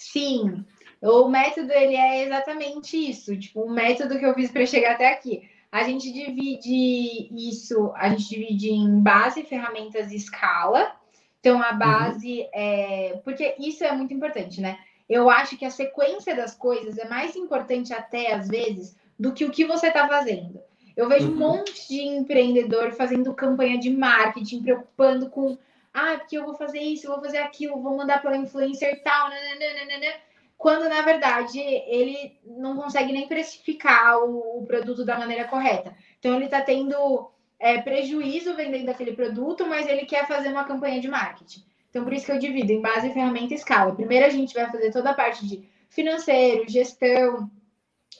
Sim, 0.00 0.64
o 1.02 1.28
método 1.28 1.70
ele 1.70 1.94
é 1.94 2.24
exatamente 2.24 2.96
isso, 2.96 3.38
tipo, 3.38 3.60
o 3.60 3.70
método 3.70 4.18
que 4.18 4.24
eu 4.24 4.32
fiz 4.32 4.50
para 4.50 4.64
chegar 4.64 4.92
até 4.92 5.12
aqui. 5.12 5.46
A 5.70 5.82
gente 5.82 6.10
divide 6.10 7.28
isso, 7.30 7.92
a 7.94 8.08
gente 8.08 8.30
divide 8.30 8.70
em 8.70 8.98
base, 8.98 9.42
ferramentas 9.42 10.10
e 10.10 10.16
escala. 10.16 10.96
Então, 11.38 11.62
a 11.62 11.74
base 11.74 12.40
uhum. 12.40 12.48
é. 12.54 13.20
Porque 13.22 13.54
isso 13.58 13.84
é 13.84 13.92
muito 13.92 14.14
importante, 14.14 14.58
né? 14.62 14.78
Eu 15.06 15.28
acho 15.28 15.58
que 15.58 15.66
a 15.66 15.70
sequência 15.70 16.34
das 16.34 16.54
coisas 16.54 16.96
é 16.96 17.06
mais 17.06 17.36
importante, 17.36 17.92
até 17.92 18.32
às 18.32 18.48
vezes, 18.48 18.96
do 19.18 19.34
que 19.34 19.44
o 19.44 19.50
que 19.50 19.66
você 19.66 19.88
está 19.88 20.08
fazendo. 20.08 20.62
Eu 20.96 21.10
vejo 21.10 21.28
uhum. 21.28 21.34
um 21.34 21.38
monte 21.38 21.88
de 21.88 22.00
empreendedor 22.00 22.92
fazendo 22.92 23.34
campanha 23.34 23.78
de 23.78 23.90
marketing, 23.90 24.62
preocupando 24.62 25.28
com 25.28 25.58
ah, 25.92 26.16
porque 26.18 26.38
eu 26.38 26.44
vou 26.44 26.54
fazer 26.54 26.80
isso, 26.80 27.06
eu 27.06 27.12
vou 27.12 27.22
fazer 27.22 27.38
aquilo, 27.38 27.82
vou 27.82 27.96
mandar 27.96 28.22
pela 28.22 28.36
influencer 28.36 29.02
tal, 29.02 29.28
nananana, 29.28 30.14
quando 30.56 30.88
na 30.88 31.02
verdade 31.02 31.58
ele 31.58 32.38
não 32.44 32.76
consegue 32.76 33.12
nem 33.12 33.26
precificar 33.26 34.18
o, 34.18 34.58
o 34.58 34.66
produto 34.66 35.04
da 35.04 35.18
maneira 35.18 35.44
correta. 35.48 35.94
Então 36.18 36.34
ele 36.34 36.44
está 36.44 36.60
tendo 36.60 37.30
é, 37.58 37.80
prejuízo 37.80 38.54
vendendo 38.54 38.88
aquele 38.88 39.12
produto, 39.12 39.66
mas 39.66 39.86
ele 39.86 40.06
quer 40.06 40.26
fazer 40.26 40.48
uma 40.48 40.64
campanha 40.64 41.00
de 41.00 41.08
marketing. 41.08 41.64
Então, 41.90 42.04
por 42.04 42.12
isso 42.12 42.24
que 42.24 42.32
eu 42.32 42.38
divido 42.38 42.72
em 42.72 42.80
base, 42.80 43.12
ferramenta 43.12 43.52
e 43.52 43.56
escala. 43.56 43.94
Primeiro, 43.94 44.24
a 44.24 44.30
gente 44.30 44.54
vai 44.54 44.70
fazer 44.70 44.92
toda 44.92 45.10
a 45.10 45.14
parte 45.14 45.46
de 45.46 45.68
financeiro, 45.88 46.68
gestão, 46.68 47.50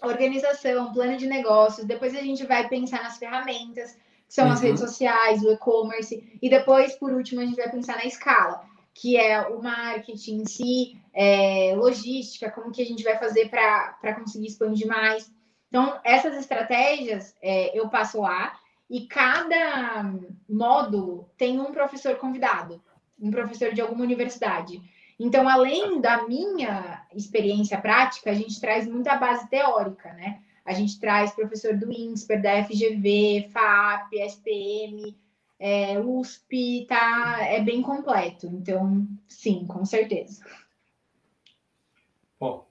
organização, 0.03 0.93
plano 0.93 1.17
de 1.17 1.27
negócios. 1.27 1.87
Depois, 1.87 2.15
a 2.17 2.21
gente 2.21 2.45
vai 2.45 2.69
pensar 2.69 3.03
nas 3.03 3.17
ferramentas, 3.17 3.97
que 4.31 4.35
são 4.35 4.47
uhum. 4.47 4.53
as 4.53 4.61
redes 4.61 4.81
sociais, 4.81 5.43
o 5.43 5.51
e-commerce. 5.51 6.39
E 6.41 6.49
depois, 6.49 6.95
por 6.95 7.13
último, 7.13 7.41
a 7.41 7.45
gente 7.45 7.57
vai 7.57 7.69
pensar 7.69 7.97
na 7.97 8.05
escala, 8.05 8.63
que 8.95 9.17
é 9.17 9.41
o 9.49 9.61
marketing 9.61 10.43
em 10.43 10.47
si, 10.47 10.97
é, 11.13 11.75
logística, 11.75 12.49
como 12.49 12.71
que 12.71 12.81
a 12.81 12.87
gente 12.87 13.03
vai 13.03 13.19
fazer 13.19 13.51
para 13.51 14.15
conseguir 14.15 14.47
expandir 14.47 14.87
mais. 14.87 15.29
Então, 15.69 15.99
essas 16.05 16.37
estratégias 16.37 17.35
é, 17.43 17.77
eu 17.77 17.89
passo 17.89 18.21
lá 18.21 18.57
e 18.89 19.09
cada 19.09 20.13
módulo 20.49 21.29
tem 21.37 21.59
um 21.59 21.73
professor 21.73 22.15
convidado 22.15 22.81
um 23.21 23.31
professor 23.31 23.73
de 23.73 23.81
alguma 23.81 24.03
universidade. 24.03 24.81
Então, 25.19 25.47
além 25.47 26.01
da 26.01 26.27
minha 26.27 27.05
experiência 27.15 27.79
prática, 27.79 28.31
a 28.31 28.35
gente 28.35 28.59
traz 28.59 28.87
muita 28.87 29.17
base 29.17 29.49
teórica, 29.51 30.13
né? 30.15 30.41
A 30.71 30.73
gente 30.73 31.01
traz 31.01 31.33
professor 31.33 31.77
do 31.77 31.91
INSPER, 31.91 32.41
da 32.41 32.63
FGV, 32.63 33.49
FAP, 33.53 34.15
SPM, 34.21 35.17
é, 35.59 35.99
USP, 35.99 36.87
tá? 36.89 37.39
É 37.41 37.61
bem 37.61 37.83
completo. 37.83 38.47
Então, 38.47 39.05
sim, 39.27 39.67
com 39.67 39.85
certeza. 39.85 40.45
Bom, 42.39 42.65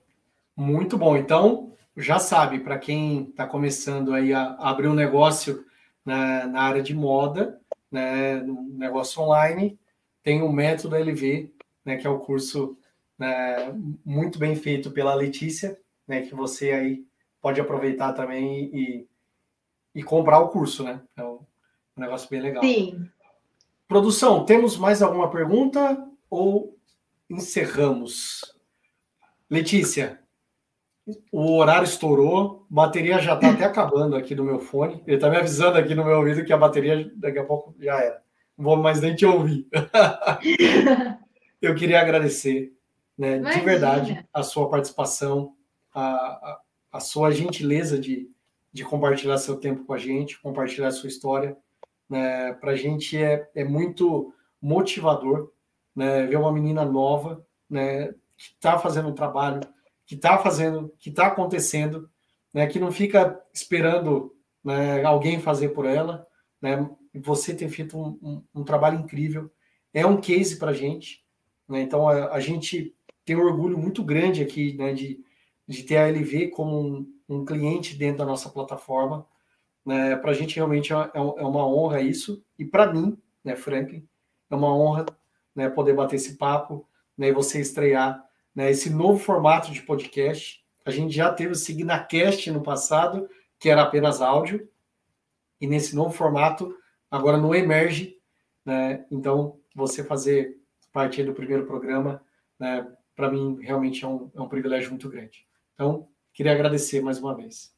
muito 0.56 0.96
bom. 0.96 1.14
Então, 1.14 1.74
já 1.94 2.18
sabe, 2.18 2.60
para 2.60 2.78
quem 2.78 3.24
está 3.24 3.46
começando 3.46 4.14
aí 4.14 4.32
a 4.32 4.54
abrir 4.54 4.88
um 4.88 4.94
negócio 4.94 5.66
na, 6.02 6.46
na 6.46 6.62
área 6.62 6.82
de 6.82 6.94
moda, 6.94 7.60
né, 7.92 8.42
um 8.42 8.78
negócio 8.78 9.20
online, 9.20 9.78
tem 10.22 10.40
o 10.40 10.50
método 10.50 10.96
LV, 10.96 11.52
né, 11.84 11.98
que 11.98 12.06
é 12.06 12.10
o 12.10 12.20
curso 12.20 12.78
né, 13.18 13.74
muito 14.02 14.38
bem 14.38 14.56
feito 14.56 14.90
pela 14.90 15.14
Letícia, 15.14 15.78
né, 16.08 16.22
que 16.22 16.34
você 16.34 16.72
aí 16.72 17.09
pode 17.40 17.60
aproveitar 17.60 18.12
também 18.12 18.70
e, 18.74 19.08
e 19.94 20.02
comprar 20.02 20.38
o 20.40 20.48
curso, 20.48 20.84
né? 20.84 21.00
É 21.16 21.24
um 21.24 21.40
negócio 21.96 22.28
bem 22.28 22.40
legal. 22.40 22.62
Sim. 22.62 23.08
Produção, 23.88 24.44
temos 24.44 24.76
mais 24.76 25.02
alguma 25.02 25.30
pergunta 25.30 26.06
ou 26.28 26.76
encerramos? 27.28 28.40
Letícia, 29.48 30.20
o 31.32 31.56
horário 31.56 31.84
estourou, 31.84 32.66
bateria 32.70 33.18
já 33.18 33.34
está 33.34 33.50
até 33.50 33.64
acabando 33.64 34.14
aqui 34.14 34.34
no 34.34 34.44
meu 34.44 34.60
fone. 34.60 35.02
Ele 35.06 35.16
está 35.16 35.28
me 35.28 35.36
avisando 35.36 35.76
aqui 35.76 35.94
no 35.94 36.04
meu 36.04 36.18
ouvido 36.18 36.44
que 36.44 36.52
a 36.52 36.58
bateria 36.58 37.10
daqui 37.16 37.38
a 37.38 37.44
pouco 37.44 37.74
já 37.80 38.00
era 38.00 38.22
não 38.60 38.64
vou 38.64 38.76
mais 38.76 39.00
nem 39.00 39.14
te 39.14 39.24
ouvir. 39.24 39.66
eu 41.60 41.74
queria 41.74 42.00
agradecer, 42.00 42.72
né, 43.16 43.38
de 43.38 43.60
verdade, 43.60 44.26
a 44.32 44.42
sua 44.42 44.68
participação, 44.68 45.54
a, 45.94 46.02
a, 46.02 46.60
a, 46.92 47.00
sua 47.00 47.30
gentileza 47.30 47.98
de, 47.98 48.30
de 48.72 48.84
compartilhar 48.84 49.38
seu 49.38 49.56
tempo 49.56 49.84
com 49.84 49.92
a 49.92 49.98
gente, 49.98 50.40
compartilhar 50.40 50.90
sua 50.90 51.08
história. 51.08 51.56
Né, 52.08 52.52
Para 52.54 52.72
a 52.72 52.76
gente 52.76 53.16
é, 53.16 53.48
é 53.54 53.64
muito 53.64 54.32
motivador 54.60 55.52
né, 55.94 56.26
ver 56.26 56.36
uma 56.36 56.52
menina 56.52 56.84
nova 56.84 57.44
né, 57.68 58.08
que 58.36 58.54
está 58.54 58.78
fazendo 58.78 59.08
um 59.08 59.14
trabalho, 59.14 59.60
que 60.06 60.14
está 60.14 60.38
fazendo, 60.38 60.92
que 60.98 61.10
está 61.10 61.26
acontecendo, 61.26 62.10
né, 62.52 62.66
que 62.66 62.80
não 62.80 62.90
fica 62.90 63.40
esperando 63.52 64.34
né, 64.62 65.02
alguém 65.04 65.40
fazer 65.40 65.70
por 65.70 65.86
ela, 65.86 66.26
né, 66.60 66.88
você 67.14 67.54
tem 67.54 67.68
feito 67.68 67.98
um, 67.98 68.18
um, 68.22 68.42
um 68.60 68.64
trabalho 68.64 69.00
incrível. 69.00 69.50
É 69.92 70.06
um 70.06 70.20
case 70.20 70.58
para 70.58 70.70
a 70.70 70.74
gente. 70.74 71.24
Né? 71.68 71.80
Então, 71.82 72.08
a, 72.08 72.32
a, 72.32 72.40
gente 72.40 72.94
tem 73.24 73.36
um 73.36 73.44
orgulho 73.44 73.76
muito 73.76 74.02
grande 74.04 74.42
aqui 74.42 74.74
né, 74.74 74.92
de, 74.92 75.24
de 75.70 75.84
ter 75.84 75.98
a 75.98 76.08
LV 76.08 76.48
como 76.48 76.80
um, 76.80 77.14
um 77.28 77.44
cliente 77.44 77.94
dentro 77.94 78.18
da 78.18 78.26
nossa 78.26 78.50
plataforma. 78.50 79.24
Né? 79.86 80.16
Para 80.16 80.32
a 80.32 80.34
gente, 80.34 80.56
realmente, 80.56 80.92
é, 80.92 80.96
é, 80.96 81.10
é 81.14 81.20
uma 81.20 81.64
honra 81.64 82.00
isso. 82.00 82.44
E 82.58 82.64
para 82.64 82.92
mim, 82.92 83.16
né, 83.44 83.54
Franklin, 83.54 84.04
é 84.50 84.54
uma 84.56 84.76
honra 84.76 85.06
né, 85.54 85.68
poder 85.68 85.94
bater 85.94 86.16
esse 86.16 86.36
papo 86.36 86.88
né, 87.16 87.28
e 87.28 87.32
você 87.32 87.60
estrear 87.60 88.20
né, 88.52 88.68
esse 88.68 88.90
novo 88.90 89.20
formato 89.20 89.70
de 89.70 89.80
podcast. 89.82 90.60
A 90.84 90.90
gente 90.90 91.14
já 91.14 91.32
teve 91.32 91.52
o 91.52 91.56
SignaCast 91.56 92.50
no 92.50 92.64
passado, 92.64 93.30
que 93.56 93.70
era 93.70 93.82
apenas 93.82 94.20
áudio, 94.20 94.68
e 95.60 95.68
nesse 95.68 95.94
novo 95.94 96.10
formato 96.10 96.74
agora 97.08 97.38
não 97.38 97.54
emerge, 97.54 98.18
né? 98.64 99.04
Então, 99.10 99.60
você 99.74 100.02
fazer 100.02 100.58
parte 100.92 101.22
do 101.22 101.34
primeiro 101.34 101.66
programa, 101.66 102.22
né, 102.58 102.90
para 103.14 103.30
mim, 103.30 103.58
realmente 103.60 104.04
é 104.04 104.08
um, 104.08 104.30
é 104.34 104.40
um 104.40 104.48
privilégio 104.48 104.90
muito 104.90 105.08
grande. 105.08 105.46
Então, 105.80 106.06
queria 106.34 106.52
agradecer 106.52 107.00
mais 107.00 107.18
uma 107.18 107.34
vez. 107.34 107.74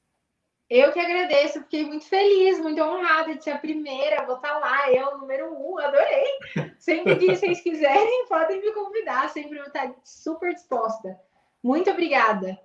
Eu 0.68 0.90
que 0.92 0.98
agradeço, 0.98 1.60
fiquei 1.60 1.86
muito 1.86 2.04
feliz, 2.04 2.58
muito 2.58 2.82
honrada 2.82 3.36
de 3.36 3.44
ser 3.44 3.52
a 3.52 3.58
primeira, 3.58 4.26
vou 4.26 4.34
estar 4.34 4.58
lá, 4.58 4.90
eu, 4.90 5.18
número 5.18 5.54
um, 5.54 5.78
adorei. 5.78 6.26
Sempre 6.80 7.14
que 7.14 7.26
vocês 7.26 7.60
quiserem, 7.60 8.26
podem 8.26 8.60
me 8.60 8.72
convidar, 8.72 9.28
sempre 9.28 9.56
vou 9.56 9.68
estar 9.68 9.94
super 10.02 10.52
disposta. 10.52 11.16
Muito 11.62 11.92
obrigada. 11.92 12.58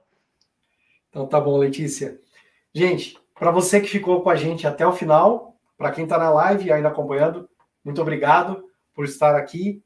Então 1.09 1.27
tá 1.27 1.39
bom, 1.39 1.55
Letícia. 1.57 2.19
Gente, 2.73 3.15
para 3.35 3.51
você 3.51 3.79
que 3.79 3.87
ficou 3.87 4.23
com 4.23 4.31
a 4.31 4.35
gente 4.35 4.65
até 4.65 4.87
o 4.87 4.93
final, 4.93 5.55
para 5.77 5.91
quem 5.91 6.05
está 6.05 6.17
na 6.17 6.31
live 6.31 6.71
ainda 6.71 6.87
acompanhando, 6.87 7.47
muito 7.85 8.01
obrigado 8.01 8.67
por 8.91 9.05
estar 9.05 9.35
aqui. 9.35 9.83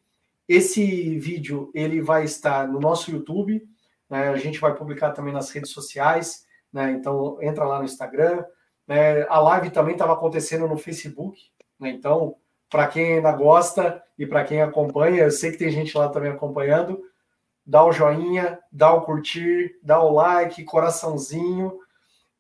Esse 0.48 1.19
vídeo 1.19 1.69
ele 1.76 1.99
vai 1.99 2.23
estar 2.23 2.69
no 2.69 2.80
nosso 2.80 3.11
YouTube, 3.11 3.69
né? 4.12 4.28
a 4.28 4.36
gente 4.36 4.60
vai 4.60 4.76
publicar 4.76 5.12
também 5.12 5.34
nas 5.34 5.50
redes 5.50 5.72
sociais, 5.72 6.46
né? 6.72 6.92
então 6.92 7.42
entra 7.42 7.66
lá 7.66 7.80
no 7.80 7.86
Instagram. 7.86 8.44
Né? 8.86 9.24
A 9.30 9.40
live 9.40 9.72
também 9.72 9.94
estava 9.94 10.14
acontecendo 10.14 10.68
no 10.68 10.78
Facebook, 10.78 11.40
né? 11.80 11.90
então 11.90 12.36
para 12.70 12.88
quem 12.88 13.14
ainda 13.16 13.32
gosta 13.32 14.04
e 14.20 14.26
para 14.28 14.44
quem 14.44 14.62
acompanha, 14.62 15.24
eu 15.24 15.32
sei 15.32 15.52
que 15.52 15.58
tem 15.58 15.72
gente 15.72 15.98
lá 15.98 16.10
também 16.10 16.32
acompanhando, 16.32 17.02
dá 17.66 17.84
o 17.84 17.92
joinha, 17.92 18.60
dá 18.72 18.94
o 18.94 19.02
curtir, 19.02 19.80
dá 19.82 20.02
o 20.02 20.12
like, 20.12 20.64
coraçãozinho, 20.66 21.80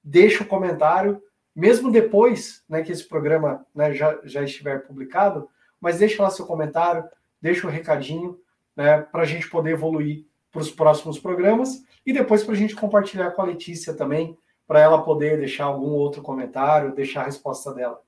deixa 0.03 0.43
o 0.43 0.47
comentário 0.47 1.21
mesmo 1.55 1.91
depois 1.91 2.63
né, 2.67 2.81
que 2.81 2.91
esse 2.91 3.07
programa 3.07 3.65
né, 3.75 3.93
já, 3.93 4.19
já 4.23 4.43
estiver 4.43 4.85
publicado, 4.85 5.49
mas 5.79 5.99
deixa 5.99 6.23
lá 6.23 6.29
seu 6.29 6.45
comentário, 6.45 7.03
deixa 7.41 7.67
o 7.67 7.69
um 7.69 7.73
recadinho 7.73 8.39
né, 8.75 9.01
para 9.01 9.23
a 9.23 9.25
gente 9.25 9.49
poder 9.49 9.71
evoluir 9.71 10.25
para 10.51 10.61
os 10.61 10.71
próximos 10.71 11.17
programas 11.19 11.83
e 12.05 12.11
depois 12.11 12.43
para 12.43 12.53
a 12.53 12.57
gente 12.57 12.75
compartilhar 12.75 13.31
com 13.31 13.41
a 13.41 13.45
Letícia 13.45 13.93
também, 13.93 14.37
para 14.67 14.79
ela 14.79 15.03
poder 15.03 15.37
deixar 15.37 15.65
algum 15.65 15.91
outro 15.91 16.21
comentário, 16.21 16.95
deixar 16.95 17.21
a 17.21 17.25
resposta 17.25 17.73
dela. 17.73 18.01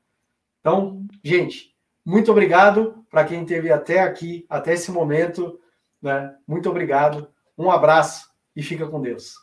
Então, 0.60 1.06
gente, 1.24 1.76
muito 2.06 2.32
obrigado 2.32 3.06
para 3.10 3.26
quem 3.26 3.42
esteve 3.42 3.72
até 3.72 4.00
aqui, 4.02 4.46
até 4.50 4.74
esse 4.74 4.92
momento. 4.92 5.60
Né? 6.02 6.36
Muito 6.48 6.70
obrigado, 6.70 7.30
um 7.58 7.72
abraço 7.72 8.32
e 8.56 8.62
fica 8.62 8.88
com 8.88 9.02
Deus. 9.02 9.36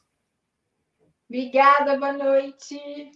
Obrigada, 1.29 1.97
boa 1.97 2.13
noite. 2.13 3.13